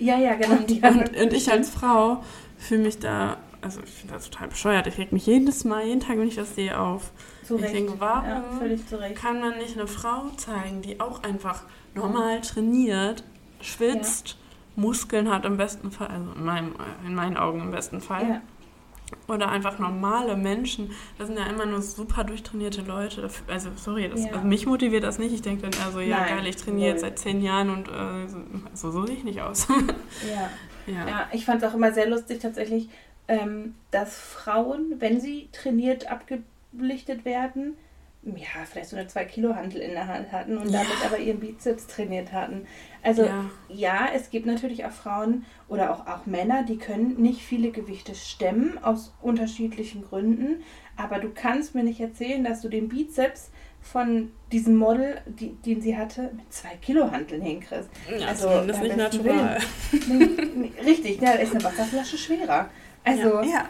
Ja, 0.00 0.18
ja, 0.18 0.34
genau. 0.34 0.54
Und, 0.54 0.70
und, 0.82 1.16
und 1.16 1.32
ich 1.32 1.50
als 1.50 1.70
Frau 1.70 2.24
fühle 2.60 2.82
mich 2.82 2.98
da, 2.98 3.38
also 3.60 3.80
ich 3.84 3.90
finde 3.90 4.14
das 4.14 4.30
total 4.30 4.48
bescheuert. 4.48 4.86
Ich 4.86 4.98
reg 4.98 5.12
mich 5.12 5.26
jedes 5.26 5.64
Mal, 5.64 5.86
jeden 5.86 6.00
Tag, 6.00 6.18
wenn 6.18 6.28
ich 6.28 6.36
das 6.36 6.54
sehe, 6.54 6.78
auf. 6.78 7.10
Zu 7.44 7.58
ich 7.58 7.72
denke, 7.72 7.94
warum 7.98 8.28
ja, 8.28 9.08
kann 9.14 9.40
man 9.40 9.58
nicht 9.58 9.76
eine 9.76 9.86
Frau 9.86 10.28
zeigen, 10.36 10.82
die 10.82 11.00
auch 11.00 11.22
einfach 11.22 11.62
normal 11.94 12.40
trainiert, 12.40 13.24
schwitzt, 13.60 14.28
ja. 14.28 14.34
Muskeln 14.76 15.30
hat 15.30 15.44
im 15.44 15.56
besten 15.56 15.90
Fall, 15.90 16.08
also 16.08 16.32
in, 16.32 16.44
meinem, 16.44 16.74
in 17.06 17.14
meinen 17.14 17.36
Augen 17.36 17.60
im 17.60 17.70
besten 17.70 18.00
Fall. 18.00 18.28
Ja. 18.28 18.42
Oder 19.26 19.48
einfach 19.48 19.80
normale 19.80 20.36
Menschen. 20.36 20.92
Das 21.18 21.26
sind 21.26 21.36
ja 21.36 21.46
immer 21.46 21.66
nur 21.66 21.82
super 21.82 22.22
durchtrainierte 22.22 22.82
Leute. 22.82 23.28
Also, 23.48 23.70
sorry, 23.74 24.08
das, 24.08 24.24
also 24.24 24.46
mich 24.46 24.66
motiviert 24.66 25.02
das 25.02 25.18
nicht. 25.18 25.34
Ich 25.34 25.42
denke 25.42 25.68
dann 25.68 25.72
eher 25.72 25.90
so, 25.90 25.98
ja, 25.98 26.18
Nein, 26.18 26.36
geil, 26.36 26.46
ich 26.46 26.56
trainiere 26.56 26.90
jetzt 26.90 27.00
seit 27.00 27.18
zehn 27.18 27.42
Jahren 27.42 27.70
und 27.70 27.88
äh, 27.88 28.28
so, 28.74 28.92
so 28.92 29.06
sehe 29.06 29.16
ich 29.16 29.24
nicht 29.24 29.42
aus. 29.42 29.66
ja. 29.68 30.48
Ja. 30.86 31.08
ja 31.08 31.28
ich 31.32 31.44
fand 31.44 31.62
es 31.62 31.68
auch 31.68 31.74
immer 31.74 31.92
sehr 31.92 32.08
lustig 32.08 32.40
tatsächlich, 32.40 32.88
ähm, 33.28 33.74
dass 33.90 34.16
Frauen, 34.16 34.96
wenn 34.98 35.20
sie 35.20 35.48
trainiert 35.52 36.10
abgelichtet 36.10 37.24
werden, 37.24 37.76
ja, 38.22 38.64
vielleicht 38.70 38.90
so 38.90 38.96
eine 38.96 39.08
2-Kilo-Hantel 39.08 39.80
in 39.80 39.92
der 39.92 40.06
Hand 40.06 40.30
hatten 40.30 40.58
und 40.58 40.68
ja. 40.68 40.82
damit 40.82 41.06
aber 41.06 41.18
ihren 41.18 41.40
Bizeps 41.40 41.86
trainiert 41.86 42.32
hatten. 42.32 42.66
Also 43.02 43.24
ja. 43.24 43.50
ja. 43.68 44.08
es 44.14 44.28
gibt 44.28 44.44
natürlich 44.44 44.84
auch 44.84 44.90
Frauen 44.90 45.46
oder 45.68 45.90
auch, 45.90 46.06
auch 46.06 46.26
Männer, 46.26 46.64
die 46.64 46.76
können 46.76 47.20
nicht 47.22 47.40
viele 47.40 47.70
Gewichte 47.70 48.14
stemmen 48.14 48.76
aus 48.82 49.14
unterschiedlichen 49.22 50.04
Gründen, 50.04 50.62
aber 50.96 51.18
du 51.18 51.30
kannst 51.30 51.74
mir 51.74 51.82
nicht 51.82 52.00
erzählen, 52.00 52.44
dass 52.44 52.60
du 52.60 52.68
den 52.68 52.90
Bizeps 52.90 53.50
von 53.80 54.30
diesem 54.52 54.76
Model, 54.76 55.20
die, 55.26 55.54
den 55.54 55.80
sie 55.80 55.96
hatte, 55.96 56.30
mit 56.34 56.52
zwei 56.52 56.76
Kilo 56.76 57.10
Handeln 57.10 57.42
hinkriegst. 57.42 57.88
Ja, 58.18 58.28
also 58.28 58.48
das 58.66 58.76
ist 58.76 58.82
nicht 58.82 58.96
natural. 58.96 59.58
Nee, 60.54 60.72
richtig, 60.84 61.20
ja, 61.20 61.32
da 61.32 61.38
ist 61.38 61.54
eine 61.54 61.64
Wasserflasche 61.64 62.18
schwerer. 62.18 62.68
Also, 63.04 63.40
ja. 63.42 63.66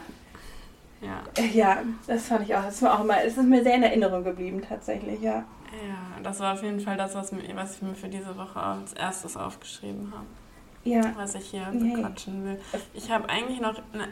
Ja. 1.00 1.22
Äh, 1.36 1.46
ja, 1.56 1.78
das 2.06 2.26
fand 2.26 2.42
ich 2.42 2.54
auch. 2.54 2.64
Das 2.64 2.82
war 2.82 2.98
auch 2.98 3.04
mal, 3.04 3.18
es 3.24 3.36
ist 3.36 3.44
mir 3.44 3.62
sehr 3.62 3.76
in 3.76 3.82
Erinnerung 3.82 4.22
geblieben, 4.22 4.62
tatsächlich, 4.66 5.20
ja. 5.20 5.44
Ja, 5.72 6.22
das 6.22 6.40
war 6.40 6.54
auf 6.54 6.62
jeden 6.62 6.80
Fall 6.80 6.96
das, 6.96 7.14
was, 7.14 7.32
mir, 7.32 7.42
was 7.54 7.76
ich 7.76 7.82
mir 7.82 7.94
für 7.94 8.08
diese 8.08 8.36
Woche 8.36 8.60
als 8.60 8.92
erstes 8.92 9.36
aufgeschrieben 9.36 10.12
habe. 10.12 10.26
Ja. 10.84 11.12
Was 11.16 11.34
ich 11.34 11.50
hier 11.50 11.66
bequatschen 11.72 12.44
will. 12.44 12.60
Ich 12.94 13.10
habe 13.10 13.28
eigentlich 13.28 13.60
noch 13.60 13.80
eine 13.92 14.08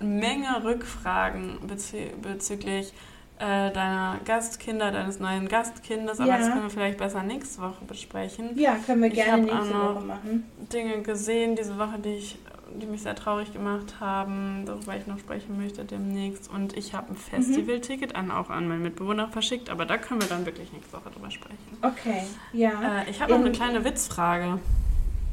Menge 0.00 0.64
Rückfragen 0.64 1.66
bezü 1.66 2.10
bezüglich 2.20 2.92
äh, 3.38 3.72
deiner 3.72 4.18
Gastkinder, 4.24 4.90
deines 4.90 5.20
neuen 5.20 5.48
Gastkindes, 5.48 6.20
aber 6.20 6.30
ja. 6.30 6.38
das 6.38 6.48
können 6.48 6.62
wir 6.62 6.70
vielleicht 6.70 6.98
besser 6.98 7.22
nächste 7.22 7.62
Woche 7.62 7.84
besprechen. 7.86 8.58
Ja, 8.58 8.76
können 8.84 9.02
wir 9.02 9.10
gerne 9.10 9.42
nächste 9.42 9.74
Woche 9.74 10.04
machen. 10.04 10.44
Dinge 10.72 11.02
gesehen 11.02 11.56
diese 11.56 11.78
Woche, 11.78 11.98
die 11.98 12.14
ich 12.14 12.38
die 12.74 12.86
mich 12.86 13.02
sehr 13.02 13.14
traurig 13.14 13.52
gemacht 13.52 13.94
haben, 14.00 14.64
darüber 14.66 14.96
ich 14.96 15.06
noch 15.06 15.18
sprechen 15.18 15.60
möchte 15.60 15.84
demnächst. 15.84 16.50
Und 16.50 16.76
ich 16.76 16.94
habe 16.94 17.12
ein 17.12 17.16
Festivalticket 17.16 18.14
an, 18.14 18.30
auch 18.30 18.50
an 18.50 18.68
meinen 18.68 18.82
Mitbewohner 18.82 19.28
verschickt, 19.28 19.70
aber 19.70 19.86
da 19.86 19.96
können 19.96 20.20
wir 20.20 20.28
dann 20.28 20.46
wirklich 20.46 20.72
nächste 20.72 20.92
Woche 20.92 21.10
drüber 21.10 21.30
sprechen. 21.30 21.78
Okay, 21.82 22.22
ja. 22.52 23.02
Äh, 23.02 23.10
ich 23.10 23.20
habe 23.20 23.32
noch 23.32 23.40
eine 23.40 23.52
kleine 23.52 23.84
Witzfrage. 23.84 24.58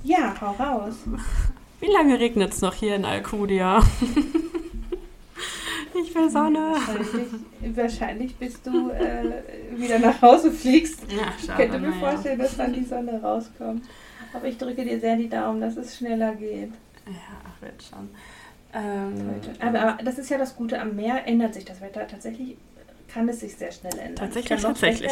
Ja, 0.04 0.34
hau 0.40 0.52
raus. 0.52 0.96
Wie 1.80 1.92
lange 1.92 2.20
regnet 2.20 2.54
es 2.54 2.62
noch 2.62 2.74
hier 2.74 2.96
in 2.96 3.06
Alcudia? 3.06 3.82
Ich 6.02 6.14
will 6.14 6.30
Sonne. 6.30 6.74
Wahrscheinlich, 6.74 7.78
wahrscheinlich 7.78 8.36
bis 8.36 8.62
du 8.62 8.90
äh, 8.90 9.44
wieder 9.76 10.00
nach 10.00 10.22
Hause 10.22 10.52
fliegst. 10.52 11.02
Ja, 11.10 11.18
schade, 11.18 11.64
ich 11.64 11.72
könnte 11.72 11.80
mir 11.80 11.94
vorstellen, 11.94 12.40
dass 12.40 12.58
dann 12.58 12.74
die 12.74 12.84
Sonne 12.84 13.22
rauskommt. 13.22 13.86
Aber 14.34 14.48
ich 14.48 14.58
drücke 14.58 14.84
dir 14.84 15.00
sehr 15.00 15.16
die 15.16 15.30
Daumen, 15.30 15.62
dass 15.62 15.78
es 15.78 15.98
schneller 15.98 16.36
geht. 16.36 16.72
Ja, 17.06 17.66
wird 17.66 17.82
schon. 17.84 18.10
Ähm, 18.74 19.40
aber, 19.60 19.82
aber, 19.82 20.04
das 20.04 20.18
ist 20.18 20.30
ja 20.30 20.38
das 20.38 20.56
Gute, 20.56 20.80
am 20.82 20.96
Meer 20.96 21.26
ändert 21.26 21.54
sich 21.54 21.64
das 21.64 21.80
Wetter. 21.80 22.06
Tatsächlich 22.06 22.58
kann 23.08 23.30
es 23.30 23.40
sich 23.40 23.56
sehr 23.56 23.72
schnell 23.72 23.98
ändern. 23.98 24.16
Tatsächlich, 24.16 24.62
tatsächlich. 24.62 25.12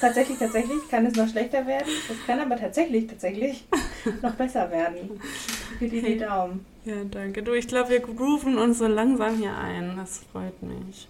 tatsächlich, 0.00 0.38
tatsächlich 0.38 0.88
kann 0.90 1.04
es 1.04 1.14
noch 1.14 1.28
schlechter 1.28 1.66
werden. 1.66 1.88
Es 2.10 2.26
kann 2.26 2.40
aber 2.40 2.56
tatsächlich, 2.56 3.06
tatsächlich 3.06 3.66
noch 4.22 4.34
besser 4.34 4.70
werden. 4.70 5.20
Für 5.78 5.88
dir 5.88 6.02
die 6.02 6.18
Daumen. 6.18 6.64
Ja, 6.84 7.02
danke. 7.10 7.42
Du, 7.42 7.52
ich 7.52 7.66
glaube, 7.66 7.90
wir 7.90 8.00
grooven 8.00 8.58
uns 8.58 8.78
so 8.78 8.86
langsam 8.86 9.36
hier 9.38 9.56
ein. 9.56 9.96
Das 9.96 10.18
freut 10.32 10.62
mich. 10.62 11.08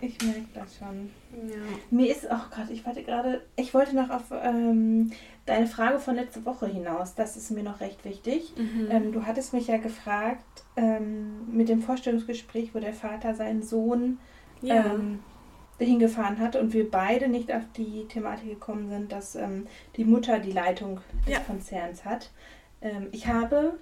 Ich 0.00 0.20
merke 0.22 0.44
das 0.54 0.76
schon. 0.76 1.10
Ja. 1.48 1.56
Mir 1.90 2.10
ist, 2.12 2.26
oh 2.30 2.54
Gott, 2.54 2.70
ich 2.70 2.84
wollte 2.86 3.02
gerade, 3.02 3.42
ich 3.56 3.72
wollte 3.72 3.96
noch 3.96 4.10
auf 4.10 4.24
ähm, 4.30 5.10
deine 5.46 5.66
Frage 5.66 5.98
von 5.98 6.16
letzter 6.16 6.44
Woche 6.44 6.66
hinaus. 6.66 7.14
Das 7.14 7.36
ist 7.36 7.50
mir 7.50 7.62
noch 7.62 7.80
recht 7.80 8.04
wichtig. 8.04 8.52
Mhm. 8.56 8.88
Ähm, 8.90 9.12
du 9.12 9.24
hattest 9.24 9.52
mich 9.54 9.68
ja 9.68 9.78
gefragt 9.78 10.44
ähm, 10.76 11.50
mit 11.50 11.68
dem 11.70 11.80
Vorstellungsgespräch, 11.82 12.74
wo 12.74 12.78
der 12.78 12.92
Vater 12.92 13.34
seinen 13.34 13.62
Sohn 13.62 14.18
Ja. 14.60 14.84
ähm, 14.84 15.20
dahin 15.78 15.98
gefahren 15.98 16.38
hat 16.40 16.56
und 16.56 16.72
wir 16.74 16.90
beide 16.90 17.28
nicht 17.28 17.52
auf 17.52 17.62
die 17.76 18.06
Thematik 18.08 18.48
gekommen 18.50 18.88
sind, 18.90 19.12
dass 19.12 19.34
ähm, 19.34 19.66
die 19.96 20.04
Mutter 20.04 20.38
die 20.38 20.52
Leitung 20.52 21.00
des 21.26 21.34
Ja. 21.34 21.40
Konzerns 21.40 22.04
hat. 22.04 22.30
Ähm, 22.82 23.08
ich 23.12 23.26
habe 23.26 23.78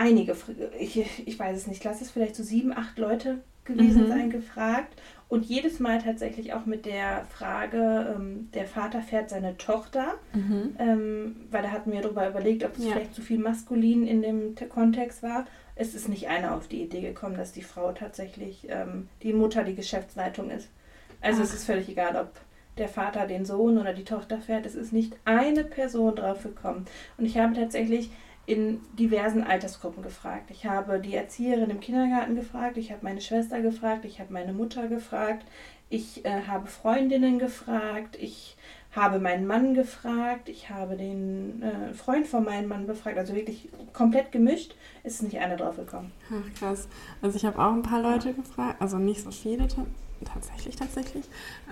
einige, 0.00 0.34
ich, 0.78 1.26
ich 1.26 1.38
weiß 1.38 1.56
es 1.56 1.66
nicht, 1.66 1.84
lass 1.84 2.00
es 2.00 2.10
vielleicht 2.10 2.34
so 2.34 2.42
sieben, 2.42 2.72
acht 2.76 2.98
Leute 2.98 3.42
gewesen 3.64 4.04
Mhm. 4.04 4.08
sein, 4.08 4.30
gefragt. 4.30 5.00
Und 5.28 5.44
jedes 5.44 5.78
Mal 5.78 6.02
tatsächlich 6.02 6.54
auch 6.54 6.66
mit 6.66 6.86
der 6.86 7.24
Frage, 7.26 8.14
ähm, 8.16 8.48
der 8.54 8.66
Vater 8.66 9.00
fährt 9.02 9.30
seine 9.30 9.56
Tochter, 9.58 10.14
Mhm. 10.34 10.74
ähm, 10.78 11.36
weil 11.50 11.62
da 11.62 11.70
hatten 11.70 11.92
wir 11.92 12.00
darüber 12.00 12.28
überlegt, 12.28 12.64
ob 12.64 12.76
es 12.76 12.84
Ja. 12.86 12.92
vielleicht 12.92 13.14
zu 13.14 13.22
viel 13.22 13.38
maskulin 13.38 14.06
in 14.06 14.22
dem 14.22 14.54
Kontext 14.70 15.22
war. 15.22 15.46
Es 15.76 15.94
ist 15.94 16.08
nicht 16.08 16.28
einer 16.28 16.56
auf 16.56 16.66
die 16.66 16.82
Idee 16.82 17.02
gekommen, 17.02 17.36
dass 17.36 17.52
die 17.52 17.62
Frau 17.62 17.92
tatsächlich 17.92 18.66
ähm, 18.68 19.08
die 19.22 19.32
Mutter 19.32 19.62
die 19.62 19.76
Geschäftsleitung 19.76 20.50
ist. 20.50 20.68
Also 21.20 21.42
es 21.42 21.50
Ach. 21.50 21.54
ist 21.54 21.64
völlig 21.64 21.88
egal, 21.90 22.16
ob 22.16 22.32
der 22.78 22.88
Vater 22.88 23.26
den 23.26 23.44
Sohn 23.44 23.78
oder 23.78 23.92
die 23.92 24.04
Tochter 24.04 24.38
fährt. 24.38 24.64
Es 24.66 24.74
ist 24.74 24.92
nicht 24.92 25.14
eine 25.26 25.64
Person 25.64 26.16
drauf 26.16 26.42
gekommen. 26.42 26.86
Und 27.18 27.26
ich 27.26 27.36
habe 27.38 27.54
tatsächlich 27.54 28.10
in 28.46 28.80
diversen 28.98 29.44
Altersgruppen 29.44 30.02
gefragt. 30.02 30.50
Ich 30.50 30.66
habe 30.66 30.98
die 30.98 31.14
Erzieherin 31.14 31.70
im 31.70 31.80
Kindergarten 31.80 32.34
gefragt, 32.34 32.76
ich 32.76 32.90
habe 32.90 33.04
meine 33.04 33.20
Schwester 33.20 33.60
gefragt, 33.60 34.04
ich 34.04 34.20
habe 34.20 34.32
meine 34.32 34.52
Mutter 34.52 34.88
gefragt, 34.88 35.44
ich 35.88 36.24
äh, 36.24 36.42
habe 36.46 36.66
Freundinnen 36.66 37.38
gefragt, 37.38 38.16
ich 38.18 38.56
habe 38.92 39.20
meinen 39.20 39.46
Mann 39.46 39.74
gefragt, 39.74 40.48
ich 40.48 40.68
habe 40.68 40.96
den 40.96 41.62
äh, 41.62 41.94
Freund 41.94 42.26
von 42.26 42.44
meinem 42.44 42.68
Mann 42.68 42.86
befragt, 42.86 43.18
also 43.18 43.34
wirklich 43.34 43.68
komplett 43.92 44.32
gemischt, 44.32 44.74
ist 45.04 45.22
nicht 45.22 45.38
einer 45.38 45.56
drauf 45.56 45.76
gekommen. 45.76 46.10
Ach, 46.28 46.58
krass. 46.58 46.88
Also 47.22 47.36
ich 47.36 47.44
habe 47.44 47.58
auch 47.58 47.72
ein 47.72 47.82
paar 47.82 48.02
Leute 48.02 48.32
gefragt, 48.32 48.80
also 48.80 48.98
nicht 48.98 49.22
so 49.22 49.30
viele 49.30 49.68
tatsächlich, 50.24 50.76
tatsächlich. 50.76 51.24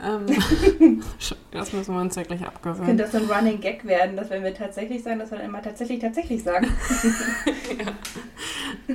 Ähm, 0.03 1.03
das 1.51 1.73
müssen 1.73 1.95
wir 1.95 2.01
uns 2.01 2.17
wirklich 2.17 2.41
Könnte 2.41 2.55
abgewöhnen. 2.55 2.99
das 2.99 3.13
so 3.13 3.19
ein 3.19 3.31
Running 3.31 3.61
Gag 3.61 3.85
werden, 3.85 4.17
dass 4.17 4.31
wenn 4.31 4.43
wir 4.43 4.55
tatsächlich 4.55 5.03
sagen, 5.03 5.19
dass 5.19 5.31
wir 5.31 5.39
dann 5.39 5.47
immer 5.47 5.63
tatsächlich, 5.63 6.01
tatsächlich 6.01 6.43
sagen. 6.43 6.69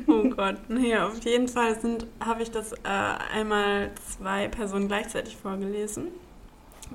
Oh 0.07 0.23
Gott, 0.29 0.57
nee, 0.69 0.95
auf 0.97 1.23
jeden 1.23 1.47
Fall 1.47 1.79
sind 1.79 2.07
habe 2.19 2.41
ich 2.41 2.51
das 2.51 2.73
äh, 2.73 2.77
einmal 3.33 3.91
zwei 3.95 4.47
Personen 4.47 4.87
gleichzeitig 4.87 5.37
vorgelesen. 5.37 6.07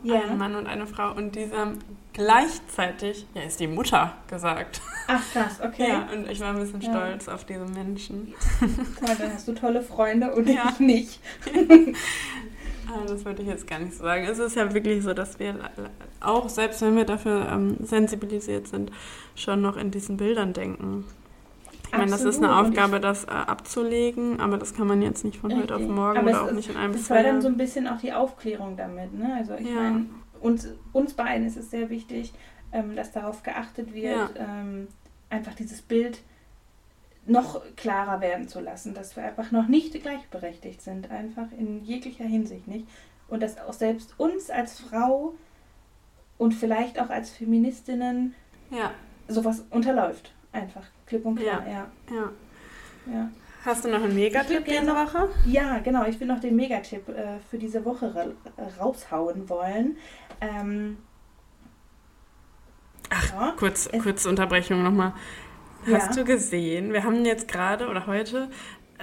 Ein 0.04 0.38
Mann 0.38 0.54
und 0.54 0.66
eine 0.66 0.86
Frau 0.86 1.12
und 1.14 1.34
diese 1.34 1.56
haben 1.56 1.78
gleichzeitig, 2.12 3.26
ja, 3.34 3.42
ist 3.42 3.60
die 3.60 3.66
Mutter 3.68 4.12
gesagt. 4.28 4.80
Ach 5.06 5.22
krass, 5.32 5.60
okay. 5.64 5.88
Ja, 5.88 6.08
und 6.12 6.28
ich 6.30 6.40
war 6.40 6.48
ein 6.50 6.58
bisschen 6.60 6.80
Ja. 6.80 6.90
stolz 6.90 7.28
auf 7.28 7.44
diese 7.44 7.64
Menschen. 7.66 8.34
Toll, 8.58 9.16
dann 9.18 9.32
hast 9.32 9.48
du 9.48 9.52
tolle 9.54 9.82
Freunde 9.82 10.34
und 10.34 10.48
Ja. 10.48 10.70
ich 10.72 10.80
nicht. 10.80 11.20
Aber 12.92 13.04
das 13.06 13.24
würde 13.24 13.42
ich 13.42 13.48
jetzt 13.48 13.66
gar 13.66 13.78
nicht 13.78 13.94
so 13.94 14.02
sagen. 14.04 14.24
Es 14.24 14.38
ist 14.38 14.56
ja 14.56 14.72
wirklich 14.74 15.02
so, 15.02 15.14
dass 15.14 15.38
wir 15.38 15.54
auch, 16.20 16.48
selbst 16.48 16.82
wenn 16.82 16.96
wir 16.96 17.04
dafür 17.04 17.48
ähm, 17.50 17.76
sensibilisiert 17.80 18.66
sind, 18.68 18.90
schon 19.34 19.62
noch 19.62 19.76
in 19.76 19.90
diesen 19.90 20.16
Bildern 20.16 20.52
denken. 20.52 21.04
Ich 21.90 21.96
meine, 21.96 22.10
das 22.10 22.22
ist 22.24 22.38
eine 22.42 22.56
Aufgabe, 22.56 23.00
das 23.00 23.24
äh, 23.24 23.28
abzulegen, 23.28 24.40
aber 24.40 24.58
das 24.58 24.74
kann 24.74 24.86
man 24.86 25.00
jetzt 25.02 25.24
nicht 25.24 25.38
von 25.38 25.54
heute 25.56 25.74
auf 25.76 25.82
morgen 25.82 26.18
Aber 26.18 26.22
oder 26.22 26.30
es 26.30 26.36
auch 26.38 26.46
ist- 26.48 26.54
nicht 26.54 26.70
in 26.70 26.76
einem 26.76 26.92
Das 26.92 27.08
war 27.10 27.22
dann 27.22 27.40
so 27.42 27.48
ein 27.48 27.56
bisschen 27.56 27.86
auch 27.88 27.98
die 27.98 28.12
Aufklärung 28.12 28.76
damit. 28.76 29.12
Ne? 29.14 29.34
Also 29.34 29.54
ich 29.54 29.66
Ja. 29.68 29.74
meine, 29.74 30.06
uns, 30.40 30.68
uns 30.92 31.14
beiden 31.14 31.46
ist 31.46 31.56
es 31.56 31.70
sehr 31.70 31.90
wichtig, 31.90 32.32
ähm, 32.72 32.94
dass 32.94 33.12
darauf 33.12 33.42
geachtet 33.42 33.94
wird, 33.94 34.14
Ja. 34.14 34.28
ähm, 34.36 34.88
einfach 35.30 35.54
dieses 35.54 35.82
Bild 35.82 36.20
noch 37.26 37.60
klarer 37.76 38.20
werden 38.20 38.48
zu 38.48 38.60
lassen, 38.60 38.94
dass 38.94 39.16
wir 39.16 39.24
einfach 39.24 39.50
noch 39.50 39.68
nicht 39.68 39.92
gleichberechtigt 40.02 40.80
sind, 40.80 41.10
einfach 41.10 41.46
in 41.58 41.84
jeglicher 41.84 42.24
Hinsicht 42.24 42.66
nicht. 42.68 42.86
Und 43.28 43.42
dass 43.42 43.58
auch 43.58 43.72
selbst 43.74 44.14
uns 44.18 44.48
als 44.50 44.80
Frau 44.80 45.34
und 46.38 46.52
vielleicht 46.54 47.00
auch 47.00 47.10
als 47.10 47.30
Feministinnen 47.30 48.34
Ja, 48.70 48.92
sowas 49.26 49.64
unterläuft. 49.70 50.32
Einfach 50.52 50.84
klipp 51.08 51.24
und 51.24 51.36
klar, 51.36 51.66
ja. 51.66 51.86
ja. 52.10 52.32
ja. 53.12 53.30
Hast 53.64 53.84
du 53.84 53.88
noch 53.88 54.02
einen 54.02 54.14
Megatipp 54.14 54.64
diese 54.64 54.86
Woche? 54.86 55.28
Ja, 55.46 55.78
genau. 55.78 56.06
Ich 56.06 56.20
will 56.20 56.28
noch 56.28 56.40
den 56.40 56.54
Megatipp 56.54 57.08
äh, 57.08 57.38
für 57.50 57.58
diese 57.58 57.84
Woche 57.84 58.14
ra 58.14 58.26
raushauen 58.80 59.48
wollen. 59.48 59.96
Ähm, 60.40 60.98
Ach, 63.10 63.32
ja, 63.32 63.54
Kurz, 63.56 63.88
kurze 64.02 64.28
Unterbrechung 64.28 64.82
nochmal. 64.82 65.12
Hast 65.90 66.16
Ja. 66.16 66.22
du 66.22 66.24
gesehen, 66.24 66.92
wir 66.92 67.04
haben 67.04 67.24
jetzt 67.24 67.48
gerade 67.48 67.88
oder 67.88 68.06
heute 68.06 68.48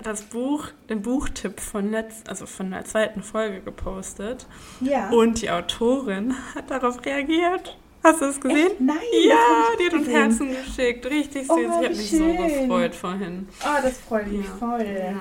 das 0.04 0.24
Buch, 0.24 0.68
den 0.90 1.02
Buchtipp 1.02 1.60
von 1.60 1.92
letz, 1.92 2.24
also 2.28 2.46
von 2.46 2.70
der 2.72 2.84
zweiten 2.86 3.24
Folge 3.24 3.62
gepostet 3.62 4.46
ja. 4.82 5.10
und 5.10 5.42
die 5.42 5.50
Autorin 5.50 6.36
hat 6.54 6.70
darauf 6.70 7.06
reagiert. 7.06 7.78
Hast 8.06 8.22
du 8.22 8.26
es 8.26 8.40
gesehen? 8.40 8.68
Echt? 8.68 8.82
Nein. 8.82 8.98
Ja, 9.28 9.36
das 9.68 9.78
die 9.80 9.86
hat 9.86 9.94
uns. 9.94 10.08
Herzen 10.08 10.50
geschickt. 10.52 11.06
Richtig 11.08 11.42
süß. 11.48 11.50
Oh, 11.50 11.58
ich 11.60 11.68
habe 11.70 11.90
mich 11.90 12.12
so 12.12 12.34
gefreut 12.34 12.96
vorhin. 12.96 13.48
Oh, 13.64 13.82
das 13.82 13.98
freut 13.98 14.28
mich 14.28 14.46
Ja. 14.46 14.52
voll. 14.60 14.86
Ja. 14.86 15.16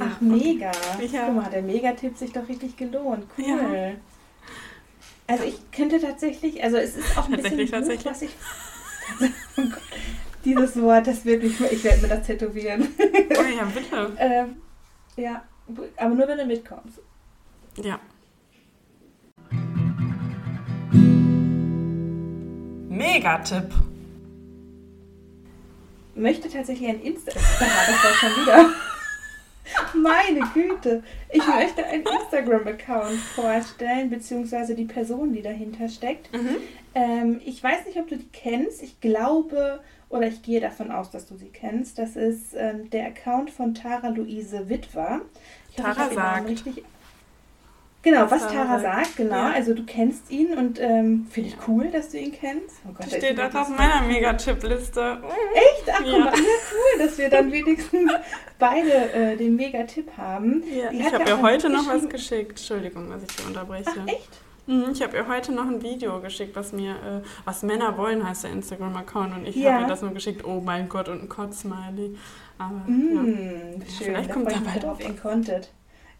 Ach, 0.00 0.20
mega. 0.20 0.72
Ja. 1.10 1.26
Guck 1.26 1.34
mal, 1.36 1.50
der 1.50 1.62
Megatipp 1.62 2.16
sich 2.16 2.32
doch 2.32 2.48
richtig 2.48 2.76
gelohnt. 2.76 3.24
Cool. 3.38 3.44
Ja. 3.46 3.92
Also 5.28 5.44
ich 5.44 5.58
könnte 5.70 6.00
tatsächlich, 6.00 6.62
also 6.62 6.76
es 6.78 6.96
ist 6.96 7.16
auch 7.16 7.26
ein 7.26 7.32
Tatsächlich, 7.34 7.70
bisschen 7.70 7.96
Buch, 7.96 8.02
tatsächlich. 8.02 8.36
was 9.18 9.22
ich... 9.28 9.32
Oh 9.58 9.62
Dieses 10.44 10.80
Wort, 10.80 11.06
das 11.06 11.24
wird 11.24 11.42
mich, 11.42 11.60
ich 11.60 11.82
werde 11.84 12.02
mir 12.02 12.08
das 12.08 12.26
tätowieren. 12.26 12.88
Oh 12.98 13.42
ja, 13.56 13.64
bitte. 13.72 14.12
ähm, 14.18 14.56
ja, 15.16 15.42
aber 15.96 16.14
nur 16.14 16.28
wenn 16.28 16.38
du 16.38 16.44
mitkommst. 16.44 16.98
Ja. 17.82 17.98
Megatipp. 22.96 23.70
möchte 26.14 26.48
tatsächlich 26.48 26.88
ein 26.88 27.02
Insta. 27.02 27.32
Ah, 27.34 27.64
das 27.86 28.04
war 28.04 28.14
schon 28.14 28.42
wieder. 28.42 28.70
Meine 29.94 30.40
Güte. 30.54 31.02
Ich 31.30 31.46
möchte 31.46 31.84
einen 31.84 32.04
Instagram-Account 32.06 33.18
vorstellen, 33.34 34.08
beziehungsweise 34.08 34.74
die 34.74 34.84
Person, 34.84 35.32
die 35.32 35.42
dahinter 35.42 35.88
steckt. 35.88 36.32
Mhm. 36.32 36.56
Ähm, 36.94 37.40
ich 37.44 37.62
weiß 37.62 37.84
nicht, 37.86 37.98
ob 37.98 38.08
du 38.08 38.16
die 38.16 38.28
kennst. 38.32 38.82
Ich 38.82 39.00
glaube 39.00 39.80
oder 40.08 40.28
ich 40.28 40.42
gehe 40.42 40.60
davon 40.60 40.90
aus, 40.90 41.10
dass 41.10 41.26
du 41.26 41.36
sie 41.36 41.48
kennst. 41.48 41.98
Das 41.98 42.16
ist 42.16 42.54
ähm, 42.54 42.88
der 42.90 43.06
Account 43.08 43.50
von 43.50 43.74
Tara 43.74 44.08
Luise 44.08 44.68
Witwer. 44.68 45.20
Ich 45.70 45.78
hoffe, 45.78 45.90
ich 45.90 45.96
Tara 45.96 46.08
den 46.08 46.16
Namen 46.16 46.56
sagt. 46.56 46.66
Richtig. 46.66 46.84
Genau, 48.02 48.30
was, 48.30 48.46
Tara 48.46 48.78
sagt, 48.78 49.16
genau. 49.16 49.34
Ja. 49.34 49.50
Also 49.52 49.74
du 49.74 49.82
kennst 49.84 50.30
ihn 50.30 50.56
und 50.56 50.78
ähm, 50.80 51.26
finde 51.28 51.50
ich 51.50 51.56
cool, 51.66 51.88
dass 51.90 52.10
du 52.10 52.18
ihn 52.18 52.30
kennst. 52.30 52.76
Oh 52.88 52.92
Gott, 52.92 53.08
steht 53.08 53.40
auch 53.40 53.52
auf 53.52 53.68
meiner 53.76 54.02
Megatipp-Liste. 54.06 55.18
Echt? 55.54 55.90
Ach, 55.92 55.98
guck 55.98 56.06
Ja. 56.06 56.18
mal, 56.20 56.26
ja, 56.26 56.40
cool, 56.40 57.04
dass 57.04 57.18
wir 57.18 57.28
dann 57.28 57.50
wenigstens 57.50 58.12
beide 58.60 59.12
äh, 59.12 59.36
den 59.36 59.56
Mega-Tipp 59.56 60.10
haben. 60.16 60.62
Ja, 60.72 60.90
ich 60.92 61.04
habe 61.12 61.24
ja 61.24 61.30
ihr 61.36 61.42
heute 61.42 61.68
noch 61.68 61.88
was 61.88 62.08
geschickt. 62.08 62.50
Entschuldigung, 62.60 63.10
dass 63.10 63.22
ich 63.22 63.34
dich 63.34 63.44
unterbreche. 63.46 63.84
Ach, 63.90 64.06
echt? 64.06 64.28
Mhm, 64.68 64.90
Ich 64.92 65.02
habe 65.02 65.16
ihr 65.16 65.26
heute 65.26 65.50
noch 65.52 65.66
ein 65.66 65.82
Video 65.82 66.20
geschickt, 66.20 66.54
was 66.54 66.72
mir, 66.72 66.92
äh, 66.92 67.26
was 67.44 67.64
Männer 67.64 67.98
wollen, 67.98 68.28
heißt 68.28 68.44
der 68.44 68.52
Instagram-Account. 68.52 69.36
Und 69.36 69.48
ich 69.48 69.56
Ja. 69.56 69.72
habe 69.72 69.82
ihr 69.82 69.88
das 69.88 70.02
nur 70.02 70.12
geschickt, 70.12 70.44
oh 70.44 70.60
mein 70.60 70.88
Gott, 70.88 71.08
und 71.08 71.22
ein 71.24 71.28
Kotz-Smiley. 71.28 72.16
Aber 72.58 72.82
ja. 72.86 72.92
Mm, 72.94 73.82
schön, 73.82 73.82
Vielleicht 73.98 74.30
da 74.30 74.32
kommt 74.32 74.52
da 74.52 74.58
bald 74.64 75.00
in 75.00 75.18
Content. 75.20 75.70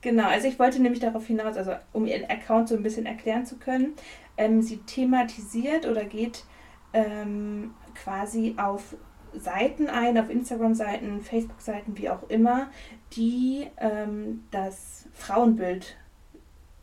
Genau, 0.01 0.29
also 0.29 0.47
ich 0.47 0.59
wollte 0.59 0.81
nämlich 0.81 1.01
darauf 1.01 1.27
hinaus, 1.27 1.57
also 1.57 1.73
um 1.93 2.07
ihren 2.07 2.29
Account 2.31 2.69
so 2.69 2.77
ein 2.77 2.83
bisschen 2.83 3.07
erklären 3.07 3.47
zu 3.47 3.57
können, 3.57 3.95
ähm, 4.37 4.63
sie 4.63 4.79
thematisiert 4.79 5.87
oder 5.87 6.05
geht 6.05 6.45
ähm, 6.93 7.75
quasi 7.95 8.55
auf 8.57 8.97
Seiten 9.35 9.89
ein, 9.89 10.19
auf 10.19 10.31
Instagram-Seiten, 10.31 11.21
Facebook-Seiten, 11.23 11.99
wie 11.99 12.09
auch 12.09 12.29
immer, 12.29 12.69
die 13.13 13.67
ähm, 13.79 14.45
das 14.51 15.07
Frauenbild 15.13 15.97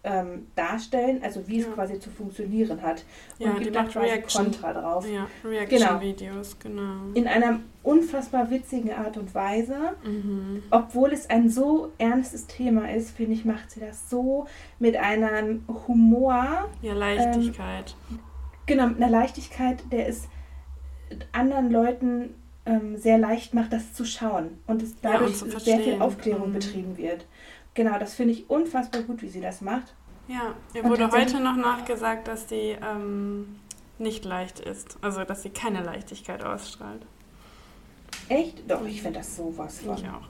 ähm, 0.05 0.47
darstellen, 0.55 1.21
also 1.23 1.47
wie 1.47 1.59
es 1.61 1.65
Ja. 1.65 1.71
quasi 1.71 1.97
zu 1.97 2.09
funktionieren 2.09 2.81
hat. 2.81 3.05
Ja, 3.39 3.51
und 3.51 3.59
die 3.59 3.63
gibt 3.65 3.75
da 3.77 3.83
quasi 3.83 3.99
Reaction. 4.07 4.43
Kontra 4.45 4.73
drauf. 4.73 5.07
Ja, 5.09 5.27
Genau. 5.43 5.55
Reaction-Videos, 5.55 6.59
genau. 6.59 6.91
In 7.13 7.25
einer 7.27 7.61
unfassbar 7.83 8.49
witzigen 8.51 8.91
Art 8.91 9.15
und 9.17 9.33
Weise. 9.33 9.77
Mhm. 10.03 10.63
Obwohl 10.71 11.13
es 11.13 11.29
ein 11.29 11.49
so 11.49 11.91
ernstes 11.99 12.47
Thema 12.47 12.91
ist, 12.91 13.11
finde 13.15 13.33
ich, 13.33 13.45
macht 13.45 13.71
sie 13.71 13.79
das 13.79 14.09
so 14.09 14.45
mit 14.77 14.97
einem 14.97 15.63
Humor, 15.87 16.69
Ja, 16.81 16.93
Leichtigkeit. 16.93 17.95
genau, 18.65 18.87
mit 18.87 18.97
einer 18.97 19.09
Leichtigkeit, 19.09 19.83
der 19.91 20.09
es 20.09 20.27
anderen 21.31 21.71
Leuten 21.71 22.33
ähm, 22.65 22.95
sehr 22.97 23.17
leicht 23.17 23.53
macht, 23.53 23.73
das 23.73 23.93
zu 23.93 24.05
schauen 24.05 24.57
und 24.67 24.81
es 24.81 24.91
Ja, 25.01 25.13
dadurch 25.13 25.41
und 25.43 25.51
zu 25.51 25.59
sehr 25.59 25.79
viel. 25.79 26.01
Aufklärung 26.01 26.49
Mhm. 26.49 26.53
betrieben 26.53 26.97
wird. 26.97 27.25
Genau, 27.73 27.97
das 27.97 28.13
finde 28.13 28.33
ich 28.33 28.49
unfassbar 28.49 29.01
gut, 29.01 29.21
wie 29.21 29.29
sie 29.29 29.41
das 29.41 29.61
macht. 29.61 29.93
ja, 30.27 30.53
ihr 30.73 30.83
wurde 30.83 31.09
heute 31.11 31.39
noch 31.39 31.55
nachgesagt, 31.55 32.27
dass 32.27 32.45
die 32.45 32.75
ähm, 32.81 33.55
nicht 33.97 34.25
leicht 34.25 34.59
ist. 34.59 34.97
Also, 35.01 35.23
dass 35.23 35.43
sie 35.43 35.49
keine 35.49 35.81
Leichtigkeit 35.83 36.43
ausstrahlt. 36.43 37.01
Echt? 38.29 38.69
Doch, 38.69 38.85
ich 38.85 39.01
finde 39.01 39.19
das 39.19 39.35
sowas 39.35 39.79
von. 39.79 39.95
Ich 39.97 40.07
auch. 40.07 40.27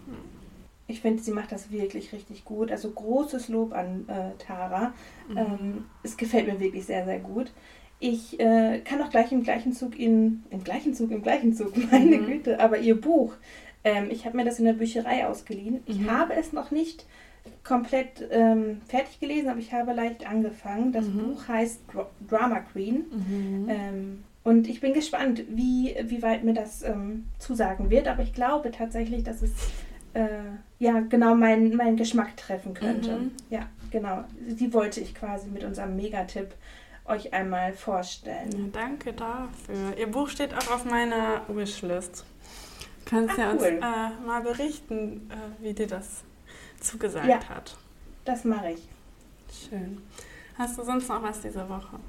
Ich 0.88 1.02
finde, 1.02 1.22
sie 1.24 1.32
macht 1.32 1.52
das 1.52 1.72
wirklich 1.72 2.12
richtig 2.14 2.44
gut. 2.46 2.72
Also 2.72 2.92
großes 2.92 3.48
Lob 3.50 3.74
an 3.74 4.08
äh, 4.10 4.32
Tara. 4.44 4.94
Mhm. 5.30 5.38
Ähm, 5.38 5.86
es 6.04 6.18
gefällt 6.18 6.48
mir 6.48 6.60
wirklich 6.60 6.86
sehr, 6.86 7.06
sehr 7.06 7.20
gut. 7.20 7.52
Ich 8.00 8.38
äh, 8.40 8.80
kann 8.84 9.02
auch 9.02 9.10
gleich 9.10 9.32
im 9.32 9.44
gleichen 9.44 9.72
Zug 9.74 9.98
in, 9.98 10.44
im 10.50 10.64
gleichen 10.64 10.94
Zug, 10.94 11.12
im 11.12 11.24
gleichen 11.24 11.54
Zug, 11.54 11.72
meine 11.92 12.18
Mhm. 12.18 12.26
Güte, 12.26 12.60
aber 12.60 12.80
ihr 12.80 13.00
Buch, 13.00 13.34
ähm, 13.86 14.10
ich 14.12 14.26
habe 14.26 14.36
mir 14.36 14.44
das 14.46 14.60
in 14.60 14.66
der 14.66 14.74
Bücherei 14.74 15.26
ausgeliehen. 15.26 15.82
Ich 15.86 16.00
Mhm. 16.00 16.12
habe 16.12 16.34
es 16.34 16.52
noch 16.52 16.72
nicht 16.72 17.06
komplett 17.64 18.28
ähm, 18.32 18.82
fertig 18.88 19.20
gelesen, 19.20 19.50
aber 19.50 19.60
ich 19.60 19.74
habe 19.74 19.94
leicht 19.94 20.28
angefangen. 20.30 20.92
Das 20.92 21.06
Mhm. 21.06 21.18
Buch 21.20 21.48
heißt 21.48 21.82
Dra 21.94 22.08
Drama 22.28 22.60
Queen. 22.62 23.06
Mhm. 23.12 23.70
Ähm, 23.70 24.24
und 24.44 24.68
ich 24.68 24.82
bin 24.82 24.94
gespannt, 24.94 25.44
wie, 25.50 25.96
wie 26.04 26.22
weit 26.22 26.44
mir 26.44 26.54
das 26.54 26.84
ähm, 26.84 27.26
zusagen 27.40 27.90
wird. 27.90 28.08
Aber 28.08 28.24
ich 28.24 28.34
glaube 28.34 28.72
tatsächlich, 28.72 29.24
dass 29.24 29.42
es 29.42 29.52
äh, 30.14 30.28
ja 30.80 31.00
genau 31.00 31.36
meinen 31.36 31.76
meinen 31.78 31.96
Geschmack 31.96 32.36
treffen 32.36 32.74
könnte. 32.74 33.12
Mhm. 33.18 33.32
Ja, 33.50 33.68
genau. 33.92 34.26
Die 34.40 34.74
wollte 34.74 35.00
ich 35.00 35.16
quasi 35.16 35.50
mit 35.50 35.64
unserem 35.64 35.96
Megatipp 35.96 36.54
euch 37.06 37.34
einmal 37.34 37.74
vorstellen. 37.74 38.52
Ja, 38.52 38.82
danke 38.82 39.14
dafür. 39.14 39.98
Ihr 39.98 40.08
Buch 40.08 40.30
steht 40.30 40.54
auch 40.54 40.72
auf 40.76 40.86
meiner 40.86 41.42
Wishlist. 41.48 42.26
Kannst 43.06 43.38
Ah, 43.38 43.42
ja 43.42 43.52
uns 43.52 43.62
cool. 43.62 43.80
äh, 43.82 44.26
mal 44.26 44.42
berichten, 44.42 45.30
äh, 45.30 45.64
wie 45.64 45.74
dir 45.74 45.88
das 45.88 46.24
zugesagt 46.84 47.28
Ja. 47.28 47.40
hat. 47.50 47.76
Das 48.26 48.44
mache 48.44 48.72
ich. 48.72 48.88
Schön. 49.70 50.02
Hast 50.58 50.78
du 50.78 50.84
sonst 50.84 51.10
noch 51.10 51.22
was 51.24 51.42
diese 51.42 51.68
Woche? 51.68 52.00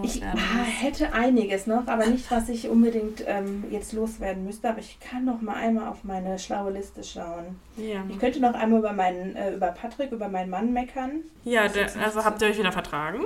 Was 0.00 0.04
Ich 0.16 0.24
ah, 0.24 0.34
hätte 0.36 1.12
einiges 1.12 1.66
noch, 1.66 1.86
aber 1.86 2.06
nicht, 2.06 2.30
was 2.30 2.48
ich 2.48 2.68
unbedingt 2.68 3.24
ähm, 3.26 3.64
jetzt 3.70 3.92
loswerden 3.92 4.44
müsste. 4.44 4.68
Aber 4.68 4.78
ich 4.78 4.98
kann 5.00 5.24
noch 5.24 5.40
mal 5.40 5.54
einmal 5.56 5.88
auf 5.88 6.04
meine 6.04 6.38
schlaue 6.38 6.72
Liste 6.72 7.02
schauen. 7.02 7.58
Ja, 7.76 8.04
Ich 8.08 8.18
könnte 8.18 8.40
noch 8.40 8.54
einmal 8.54 8.78
über 8.80 8.92
meinen, 8.92 9.34
äh, 9.36 9.54
über 9.54 9.68
Patrick, 9.68 10.12
über 10.12 10.28
meinen 10.28 10.50
Mann 10.50 10.72
meckern. 10.72 11.22
ja 11.44 11.68
der, 11.68 11.84
also 12.02 12.20
so- 12.20 12.24
habt 12.24 12.40
ihr 12.42 12.48
euch 12.48 12.58
wieder 12.58 12.72
vertragen? 12.72 13.20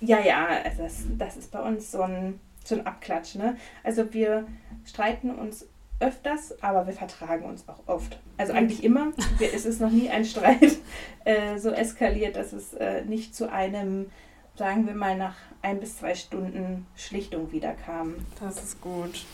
Ja, 0.00 0.20
ja, 0.20 0.46
also 0.64 0.82
das, 0.84 1.02
das 1.18 1.36
ist 1.36 1.50
bei 1.50 1.60
uns 1.60 1.90
so 1.90 2.02
ein, 2.02 2.38
so 2.64 2.76
ein 2.76 2.86
Abklatsch. 2.86 3.34
Ne? 3.34 3.56
Also 3.82 4.12
wir 4.14 4.46
streiten 4.84 5.30
uns 5.30 5.66
öfters, 6.00 6.62
aber 6.62 6.86
wir 6.86 6.94
vertragen 6.94 7.44
uns 7.44 7.68
auch 7.68 7.80
oft. 7.86 8.18
Also 8.36 8.52
eigentlich 8.52 8.84
immer. 8.84 9.12
Es 9.40 9.66
ist 9.66 9.80
noch 9.80 9.90
nie 9.90 10.08
ein 10.10 10.24
Streit 10.24 10.78
äh, 11.24 11.58
so 11.58 11.70
eskaliert, 11.70 12.36
dass 12.36 12.52
es 12.52 12.74
äh, 12.74 13.04
nicht 13.04 13.34
zu 13.34 13.50
einem, 13.50 14.10
sagen 14.56 14.86
wir 14.86 14.94
mal, 14.94 15.16
nach 15.16 15.36
ein 15.62 15.80
bis 15.80 15.98
zwei 15.98 16.14
Stunden 16.14 16.86
Schlichtung 16.96 17.50
wieder 17.52 17.72
kam. 17.72 18.14
Das 18.40 18.62
ist 18.62 18.80
gut. 18.80 19.26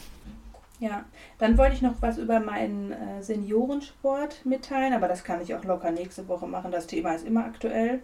Ja, 0.81 1.05
dann 1.39 1.57
wollte 1.57 1.75
ich 1.75 1.83
noch 1.83 1.95
was 2.01 2.19
über 2.19 2.41
meinen 2.41 2.93
äh, 2.93 3.23
Seniorensport 3.23 4.45
mitteilen, 4.45 4.93
aber 4.93 5.07
das 5.07 5.23
kann 5.23 5.41
ich 5.41 5.55
auch 5.55 5.65
locker 5.65 5.91
nächste 5.91 6.27
Woche 6.29 6.47
machen. 6.47 6.73
Das 6.73 6.87
Thema 6.87 7.15
ist 7.15 7.27
immer 7.27 7.45
aktuell. 7.45 8.03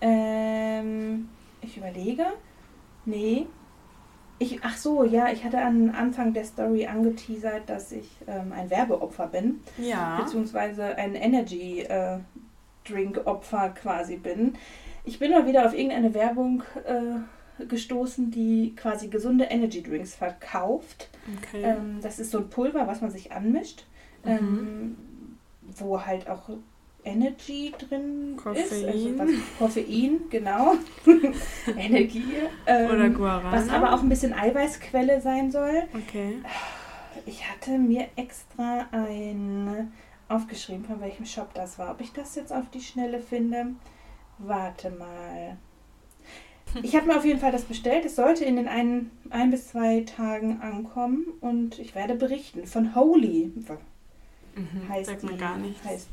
Ähm, 0.00 1.28
ich 1.60 1.76
überlege. 1.76 2.26
Nee. 3.04 3.46
Ich, 4.40 4.60
ach 4.62 4.76
so, 4.76 5.04
ja, 5.04 5.30
ich 5.32 5.44
hatte 5.44 5.60
am 5.60 5.90
Anfang 5.94 6.32
der 6.32 6.44
Story 6.44 6.86
angeteasert, 6.86 7.68
dass 7.68 7.90
ich 7.90 8.08
ähm, 8.28 8.52
ein 8.52 8.70
Werbeopfer 8.70 9.26
bin, 9.26 9.60
Ja. 9.78 10.20
beziehungsweise 10.20 10.84
ein 10.96 11.14
Energy 11.16 11.80
äh, 11.80 12.18
Drink 12.84 13.20
Opfer 13.26 13.70
quasi 13.70 14.16
bin. 14.16 14.54
Ich 15.04 15.18
bin 15.18 15.32
mal 15.32 15.46
wieder 15.46 15.66
auf 15.66 15.74
irgendeine 15.74 16.14
Werbung 16.14 16.62
äh, 16.86 17.64
gestoßen, 17.64 18.30
die 18.30 18.74
quasi 18.76 19.08
gesunde 19.08 19.44
Energy 19.46 19.82
Drinks 19.82 20.14
verkauft. 20.14 21.08
Okay. 21.38 21.62
Ähm, 21.64 21.98
das 22.00 22.18
ist 22.20 22.30
so 22.30 22.38
ein 22.38 22.48
Pulver, 22.48 22.86
was 22.86 23.00
man 23.00 23.10
sich 23.10 23.32
anmischt, 23.32 23.84
Mhm. 24.24 24.30
ähm, 24.30 24.96
wo 25.76 26.04
halt 26.04 26.28
auch 26.30 26.48
Energy 27.08 27.72
drin 27.78 28.34
ist. 28.36 28.42
Koffein. 28.42 28.86
Also 28.86 29.18
was, 29.18 29.28
Koffein, 29.58 30.20
genau. 30.30 30.74
Energie. 31.76 32.24
Ähm, 32.66 32.90
Oder 32.90 33.08
Guarana. 33.10 33.52
was 33.52 33.68
aber 33.68 33.92
auch 33.94 34.02
ein 34.02 34.08
bisschen 34.08 34.32
Eiweißquelle 34.34 35.20
sein 35.20 35.50
soll. 35.50 35.84
Okay. 35.94 36.38
Ich 37.26 37.48
hatte 37.48 37.78
mir 37.78 38.06
extra 38.16 38.86
ein 38.92 39.92
aufgeschrieben, 40.28 40.84
von 40.84 41.00
welchem 41.00 41.24
Shop 41.26 41.52
das 41.54 41.78
war. 41.78 41.90
Ob 41.90 42.00
ich 42.00 42.12
das 42.12 42.34
jetzt 42.34 42.52
auf 42.52 42.68
die 42.70 42.80
Schnelle 42.80 43.18
finde? 43.20 43.68
Warte 44.38 44.90
mal. 44.90 45.56
Ich 46.82 46.94
habe 46.94 47.06
mir 47.06 47.16
auf 47.16 47.24
jeden 47.24 47.40
Fall 47.40 47.50
das 47.50 47.64
bestellt. 47.64 48.04
Es 48.04 48.16
sollte 48.16 48.44
in 48.44 48.56
den 48.56 48.68
ein, 48.68 49.10
ein 49.30 49.50
bis 49.50 49.68
zwei 49.68 50.00
Tagen 50.02 50.60
ankommen 50.60 51.24
und 51.40 51.78
ich 51.78 51.94
werde 51.94 52.14
berichten. 52.14 52.66
Von 52.66 52.94
Holy 52.94 53.52
Mhm. 54.54 54.88
heißt 54.88 55.06
Sagt 55.06 55.22
die, 55.22 55.36
gar 55.36 55.56
nichts. 55.56 55.84
Heißt 55.84 56.08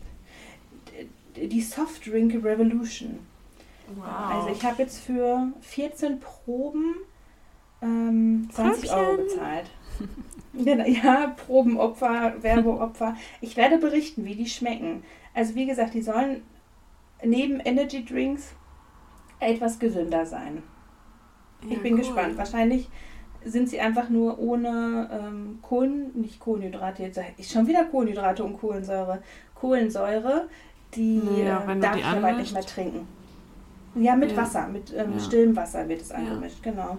die 1.35 1.61
Soft 1.61 2.05
Drink 2.05 2.33
Revolution. 2.43 3.19
wow. 3.95 4.05
Also 4.31 4.49
ich 4.49 4.63
habe 4.63 4.81
jetzt 4.83 4.99
für 4.99 5.47
14 5.61 6.19
Proben 6.19 6.95
ähm, 7.81 8.49
20 8.51 8.91
Euro 8.91 9.17
bezahlt. 9.17 9.69
Genau, 10.57 10.85
ja, 10.85 11.35
Probenopfer, 11.45 12.41
Werbeopfer. 12.41 13.17
Ich 13.41 13.57
werde 13.57 13.77
berichten, 13.77 14.23
wie 14.23 14.35
die 14.35 14.47
schmecken. 14.47 15.03
Also 15.33 15.53
wie 15.55 15.65
gesagt, 15.65 15.93
die 15.93 16.01
sollen 16.01 16.43
neben 17.21 17.59
Energy 17.59 18.05
Drinks 18.05 18.53
etwas 19.41 19.79
gesünder 19.79 20.25
sein. 20.25 20.63
Ich 21.61 21.71
Ja, 21.71 21.79
bin 21.79 21.93
cool. 21.95 21.99
gespannt. 21.99 22.37
Wahrscheinlich 22.37 22.87
sind 23.43 23.67
sie 23.69 23.81
einfach 23.81 24.07
nur 24.09 24.39
ohne 24.39 25.09
ähm, 25.11 25.59
Kohlen, 25.61 26.11
nicht 26.13 26.39
Kohlenhydrate, 26.39 27.03
jetzt 27.03 27.19
ist 27.37 27.51
schon 27.51 27.67
wieder 27.67 27.83
Kohlenhydrate 27.83 28.41
und 28.45 28.57
Kohlensäure. 28.57 29.21
Kohlensäure, 29.55 30.47
die 30.95 31.43
Ja, 31.45 31.63
wenn 31.65 31.81
darf 31.81 31.93
die 31.93 31.99
ich 31.99 32.05
aber 32.05 32.31
nicht 32.33 32.53
mehr 32.53 32.61
trinken. 32.65 33.07
Ja, 33.95 34.15
mit 34.15 34.31
Ja. 34.31 34.37
Wasser, 34.37 34.67
mit 34.67 34.93
ähm, 34.93 35.13
Ja. 35.13 35.19
stillem 35.19 35.55
Wasser 35.55 35.87
wird 35.87 36.01
es 36.01 36.09
Ja. 36.09 36.15
angemischt, 36.15 36.61
genau. 36.61 36.97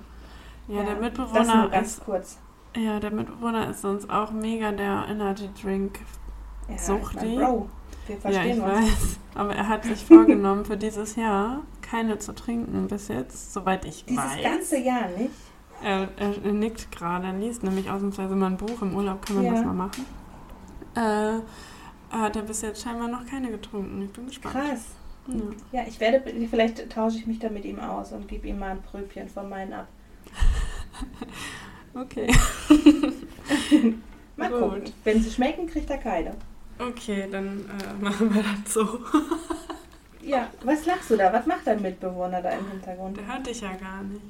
Ja, 0.69 0.83
der 0.83 0.95
das 0.95 1.01
Mitbewohner 1.03 1.61
nur 1.63 1.71
ganz 1.71 1.93
ist, 1.93 2.05
kurz. 2.05 2.39
ja, 2.77 2.99
der 2.99 3.11
Mitbewohner 3.11 3.71
ist 3.71 3.83
sonst 3.83 4.11
auch 4.11 4.31
mega 4.33 4.73
der 4.73 5.07
Energy 5.09 5.49
Drink. 5.63 6.01
Ja, 6.69 6.79
Sucht 6.79 7.17
ich 7.17 7.23
mein? 7.23 7.37
Bro, 7.37 7.69
wir 8.07 8.15
Ja, 8.17 8.21
verstehen 8.21 8.57
ich 8.59 8.63
uns. 8.63 8.73
weiß. 8.73 9.19
Aber 9.35 9.55
er 9.55 9.69
hat 9.69 9.85
sich 9.85 10.05
vorgenommen, 10.05 10.65
für 10.65 10.77
dieses 10.77 11.15
Jahr 11.17 11.61
keine 11.83 12.19
zu 12.19 12.35
trinken 12.35 12.89
bis 12.89 13.09
jetzt, 13.09 13.53
soweit 13.53 13.85
ich 13.85 14.05
Dieses 14.07 14.25
weiß. 14.25 14.43
ganze 14.43 14.79
Jahr 14.79 15.09
nicht. 15.17 15.31
Er, 15.85 16.09
er, 16.17 16.53
nickt 16.53 16.91
gerade, 16.91 17.27
er 17.27 17.33
liest 17.35 17.63
nämlich 17.63 17.91
ausnahmsweise 17.91 18.35
mal 18.35 18.47
ein 18.47 18.57
Buch. 18.57 18.81
Im 18.81 18.97
Urlaub 18.97 19.25
kann 19.25 19.37
man 19.37 19.45
Ja. 19.45 19.53
das 19.53 19.65
mal 19.65 19.75
machen. 19.75 20.07
Äh, 20.97 21.41
hat 22.11 22.37
er 22.37 22.43
bis 22.43 22.63
jetzt 22.63 22.83
scheinbar 22.83 23.09
noch 23.09 23.27
keine 23.27 23.51
getrunken. 23.51 24.03
Ich 24.03 24.13
bin 24.13 24.27
gespannt. 24.27 24.55
Krass. 24.55 24.85
Ja. 25.73 25.81
Ja, 25.81 25.89
ich 25.89 25.99
werde, 25.99 26.23
vielleicht 26.49 26.89
tausche 26.91 27.19
ich 27.19 27.27
mich 27.27 27.39
da 27.41 27.49
mit 27.49 27.65
ihm 27.65 27.81
aus 27.81 28.13
und 28.13 28.29
gebe 28.29 28.47
ihm 28.47 28.59
mal 28.61 28.71
ein 28.71 28.83
Pröbchen 28.83 29.29
von 29.29 29.49
meinen 29.49 29.73
ab. 29.73 29.89
Okay. 31.95 32.27
Mal 34.37 34.51
Gut. 34.51 34.61
gucken. 34.61 34.83
Wenn 35.05 35.23
sie 35.23 35.31
schmecken, 35.31 35.67
kriegt 35.67 35.89
er 35.89 35.97
keine. 35.97 36.35
Okay, 36.79 37.27
dann 37.31 37.65
äh, 37.71 37.95
machen 38.05 38.35
wir 38.35 38.43
das 38.43 38.75
so. 38.75 39.01
Ja, 40.23 40.51
was 40.63 40.85
lachst 40.85 41.11
du 41.11 41.17
da? 41.17 41.33
Was 41.33 41.47
macht 41.47 41.67
dein 41.67 41.81
Mitbewohner 41.81 42.43
da 42.43 42.51
im 42.51 42.71
Hintergrund? 42.71 43.17
Der 43.17 43.27
hört 43.27 43.47
dich 43.47 43.63
ja 43.63 43.73
gar 43.77 44.03
nicht. 44.03 44.21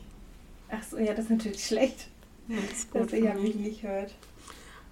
Ach 0.70 0.82
so, 0.82 0.96
ja, 0.98 1.12
das 1.12 1.24
ist 1.24 1.30
natürlich 1.32 1.64
schlecht, 1.66 2.06
Ja, 2.46 2.56
das 2.70 2.78
ist 2.78 2.94
dass 2.94 3.12
er 3.12 3.18
ja 3.18 3.34
mich 3.34 3.56
mich. 3.56 3.56
nicht 3.56 3.82
hört. 3.82 4.14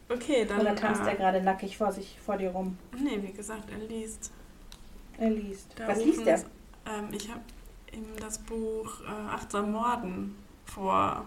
Okay, 0.08 0.44
dann. 0.44 0.60
Oder 0.60 0.74
tanzt 0.74 1.02
er 1.02 1.14
äh, 1.14 1.16
gerade 1.16 1.40
nackig 1.42 1.76
vor 1.76 1.92
sich, 1.92 2.18
vor 2.24 2.36
dir 2.36 2.50
rum? 2.50 2.76
Nee, 2.98 3.18
wie 3.22 3.32
gesagt, 3.32 3.70
er 3.70 3.78
liest. 3.78 4.30
Er 5.18 5.30
liest. 5.30 5.68
Da 5.76 5.88
Was 5.88 6.04
liest 6.04 6.26
er? 6.26 6.38
Ähm, 6.86 7.08
ich 7.12 7.28
habe 7.30 7.40
ihm 7.92 8.04
das 8.20 8.38
Buch 8.38 9.00
äh, 9.02 9.30
Achtsam 9.30 9.72
Morden 9.72 10.36
vor, 10.66 11.24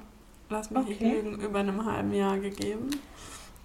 lass 0.49 0.69
mich 0.69 0.85
nicht 0.87 1.01
Okay. 1.01 1.21
lügen, 1.21 1.39
über 1.41 1.59
einem 1.59 1.83
halben 1.85 2.13
Jahr 2.13 2.37
gegeben. 2.37 2.89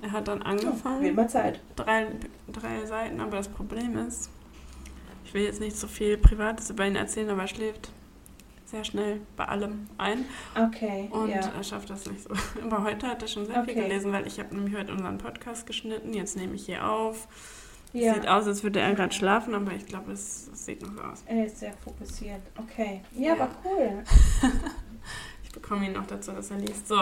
Er 0.01 0.13
hat 0.13 0.29
dann 0.29 0.41
Oh, 0.43 0.47
angefangen, 0.47 1.03
wird 1.03 1.15
mal 1.17 1.29
Zeit. 1.29 1.61
drei, 1.77 2.07
drei 2.51 2.85
Seiten, 2.87 3.21
aber 3.21 3.37
das 3.37 3.49
Problem 3.49 3.97
ist, 3.99 4.31
ich 5.25 5.35
will 5.35 5.43
jetzt 5.43 5.61
nicht 5.61 5.77
so 5.77 5.87
viel 5.87 6.17
Privates 6.19 6.71
über 6.71 6.87
ihn 6.87 6.97
erzählen, 6.97 7.31
aber 7.31 7.43
er 7.43 7.49
schläft 7.49 7.93
sehr 8.73 8.83
schnell 8.85 9.21
bei 9.37 9.45
allem 9.45 9.87
ein 9.99 10.25
Okay, 10.57 11.09
und 11.13 11.29
ja. 11.31 11.37
er 11.57 11.63
schafft 11.63 11.89
das 11.91 12.07
nicht 12.11 12.23
so. 12.25 12.31
Aber 12.65 12.83
heute 12.83 13.07
hat 13.07 13.23
er 13.23 13.29
schon 13.29 13.47
sehr 13.47 13.63
viel 13.65 13.75
Okay. 13.75 13.83
gelesen, 13.89 14.11
weil 14.13 14.27
ich 14.27 14.39
habe 14.41 14.53
nämlich 14.55 14.75
heute 14.75 14.93
unseren 14.93 15.19
Podcast 15.19 15.67
geschnitten, 15.67 16.13
jetzt 16.13 16.37
nehme 16.37 16.55
ich 16.57 16.67
hier 16.67 16.89
auf. 16.89 17.29
ja. 17.93 18.15
Sieht 18.15 18.27
aus, 18.27 18.47
als 18.49 18.63
würde 18.65 18.81
er 18.81 18.93
gerade 18.95 19.13
schlafen, 19.15 19.55
aber 19.55 19.73
ich 19.73 19.87
glaube, 19.87 20.11
es, 20.13 20.49
es 20.53 20.65
sieht 20.65 20.83
noch 20.83 20.93
so 20.95 21.01
aus. 21.03 21.23
Er 21.27 21.47
ist 21.47 21.59
sehr 21.61 21.73
fokussiert. 21.85 22.41
Okay. 22.59 23.03
Ja, 23.13 23.21
Ja. 23.29 23.33
aber 23.35 23.49
cool. 23.65 24.03
Ich 25.45 25.53
bekomme 25.61 25.85
ihn 25.85 25.93
noch 25.93 26.07
dazu, 26.07 26.33
dass 26.33 26.51
er 26.51 26.57
liest. 26.57 26.89
So, 26.89 26.99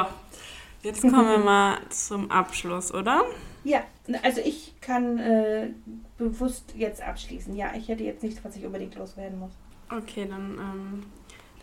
jetzt 0.82 1.02
kommen 1.02 1.28
wir 1.28 1.38
mal 1.44 1.78
zum 1.90 2.32
Abschluss, 2.32 2.92
oder? 2.92 3.22
Ja, 3.62 3.84
also 4.24 4.40
ich 4.40 4.74
kann 4.80 5.18
äh, 5.18 5.70
bewusst 6.18 6.74
jetzt 6.76 7.00
abschließen. 7.00 7.54
Ja, 7.54 7.72
ich 7.76 7.86
hätte 7.86 8.02
jetzt 8.02 8.24
nichts, 8.24 8.44
was 8.44 8.56
ich 8.56 8.64
unbedingt 8.66 8.96
loswerden 8.96 9.38
muss. 9.38 9.52
Okay, 9.88 10.26
dann 10.28 10.58
ähm, 10.58 11.02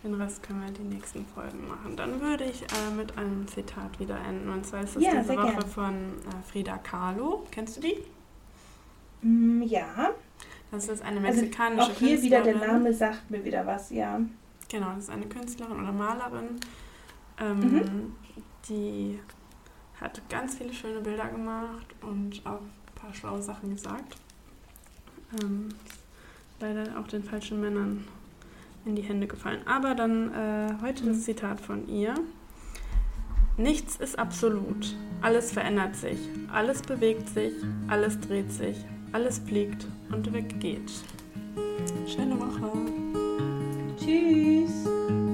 den 0.04 0.14
Rest 0.14 0.42
können 0.42 0.62
wir 0.64 0.70
die 0.70 0.82
nächsten 0.82 1.26
Folgen 1.26 1.66
machen. 1.68 1.96
Dann 1.96 2.20
würde 2.20 2.44
ich 2.44 2.62
äh, 2.62 2.90
mit 2.96 3.16
einem 3.18 3.46
Zitat 3.48 3.98
wieder 3.98 4.18
enden. 4.18 4.48
Und 4.48 4.64
zwar 4.66 4.82
ist 4.82 4.96
es 4.96 5.02
Ja, 5.02 5.20
diese 5.20 5.36
Woche 5.36 5.52
gern. 5.52 5.66
von 5.68 5.94
äh, 5.94 6.50
Frida 6.50 6.78
Kahlo. 6.78 7.44
Kennst 7.50 7.76
du 7.76 7.80
die? 7.80 7.96
Mm, 9.26 9.62
ja. 9.62 10.10
Das 10.70 10.88
ist 10.88 11.02
eine 11.02 11.18
Also 11.26 11.40
mexikanische 11.40 11.90
auch 11.90 11.96
hier 11.96 12.22
wieder 12.22 12.42
der 12.42 12.52
Künstlerin. 12.52 12.82
Name 12.82 12.94
sagt 12.94 13.30
mir 13.30 13.44
wieder 13.44 13.66
was, 13.66 13.90
ja. 13.90 14.20
Genau, 14.68 14.88
das 14.94 15.04
ist 15.04 15.10
eine 15.10 15.26
Künstlerin 15.26 15.80
oder 15.80 15.92
Malerin. 15.92 16.60
Ähm, 17.40 17.58
Mhm. 17.60 18.16
Die 18.68 19.18
hat 20.00 20.20
ganz 20.28 20.56
viele 20.56 20.72
schöne 20.74 21.00
Bilder 21.00 21.26
gemacht 21.28 21.86
und 22.02 22.44
auch 22.46 22.60
ein 22.60 22.70
paar 22.94 23.14
schlaue 23.14 23.42
Sachen 23.42 23.70
gesagt. 23.70 24.16
Ähm, 25.42 25.70
leider 26.60 26.98
auch 27.00 27.06
den 27.08 27.24
falschen 27.24 27.60
Männern 27.60 28.04
in 28.88 28.96
die 28.96 29.02
Hände 29.02 29.26
gefallen. 29.26 29.60
Aber 29.66 29.94
dann 29.94 30.32
äh, 30.32 30.74
heute 30.82 31.04
das 31.04 31.22
Zitat 31.22 31.60
von 31.60 31.88
ihr. 31.88 32.14
Nichts 33.56 33.96
ist 33.96 34.18
absolut. 34.18 34.96
Alles 35.20 35.52
verändert 35.52 35.96
sich. 35.96 36.18
Alles 36.52 36.82
bewegt 36.82 37.28
sich. 37.28 37.52
Alles 37.88 38.18
dreht 38.20 38.50
sich. 38.50 38.76
Alles 39.12 39.38
fliegt 39.38 39.86
und 40.10 40.32
weggeht. 40.32 40.90
Schöne 42.06 42.38
Woche. 42.40 42.70
Tschüss. 43.98 45.27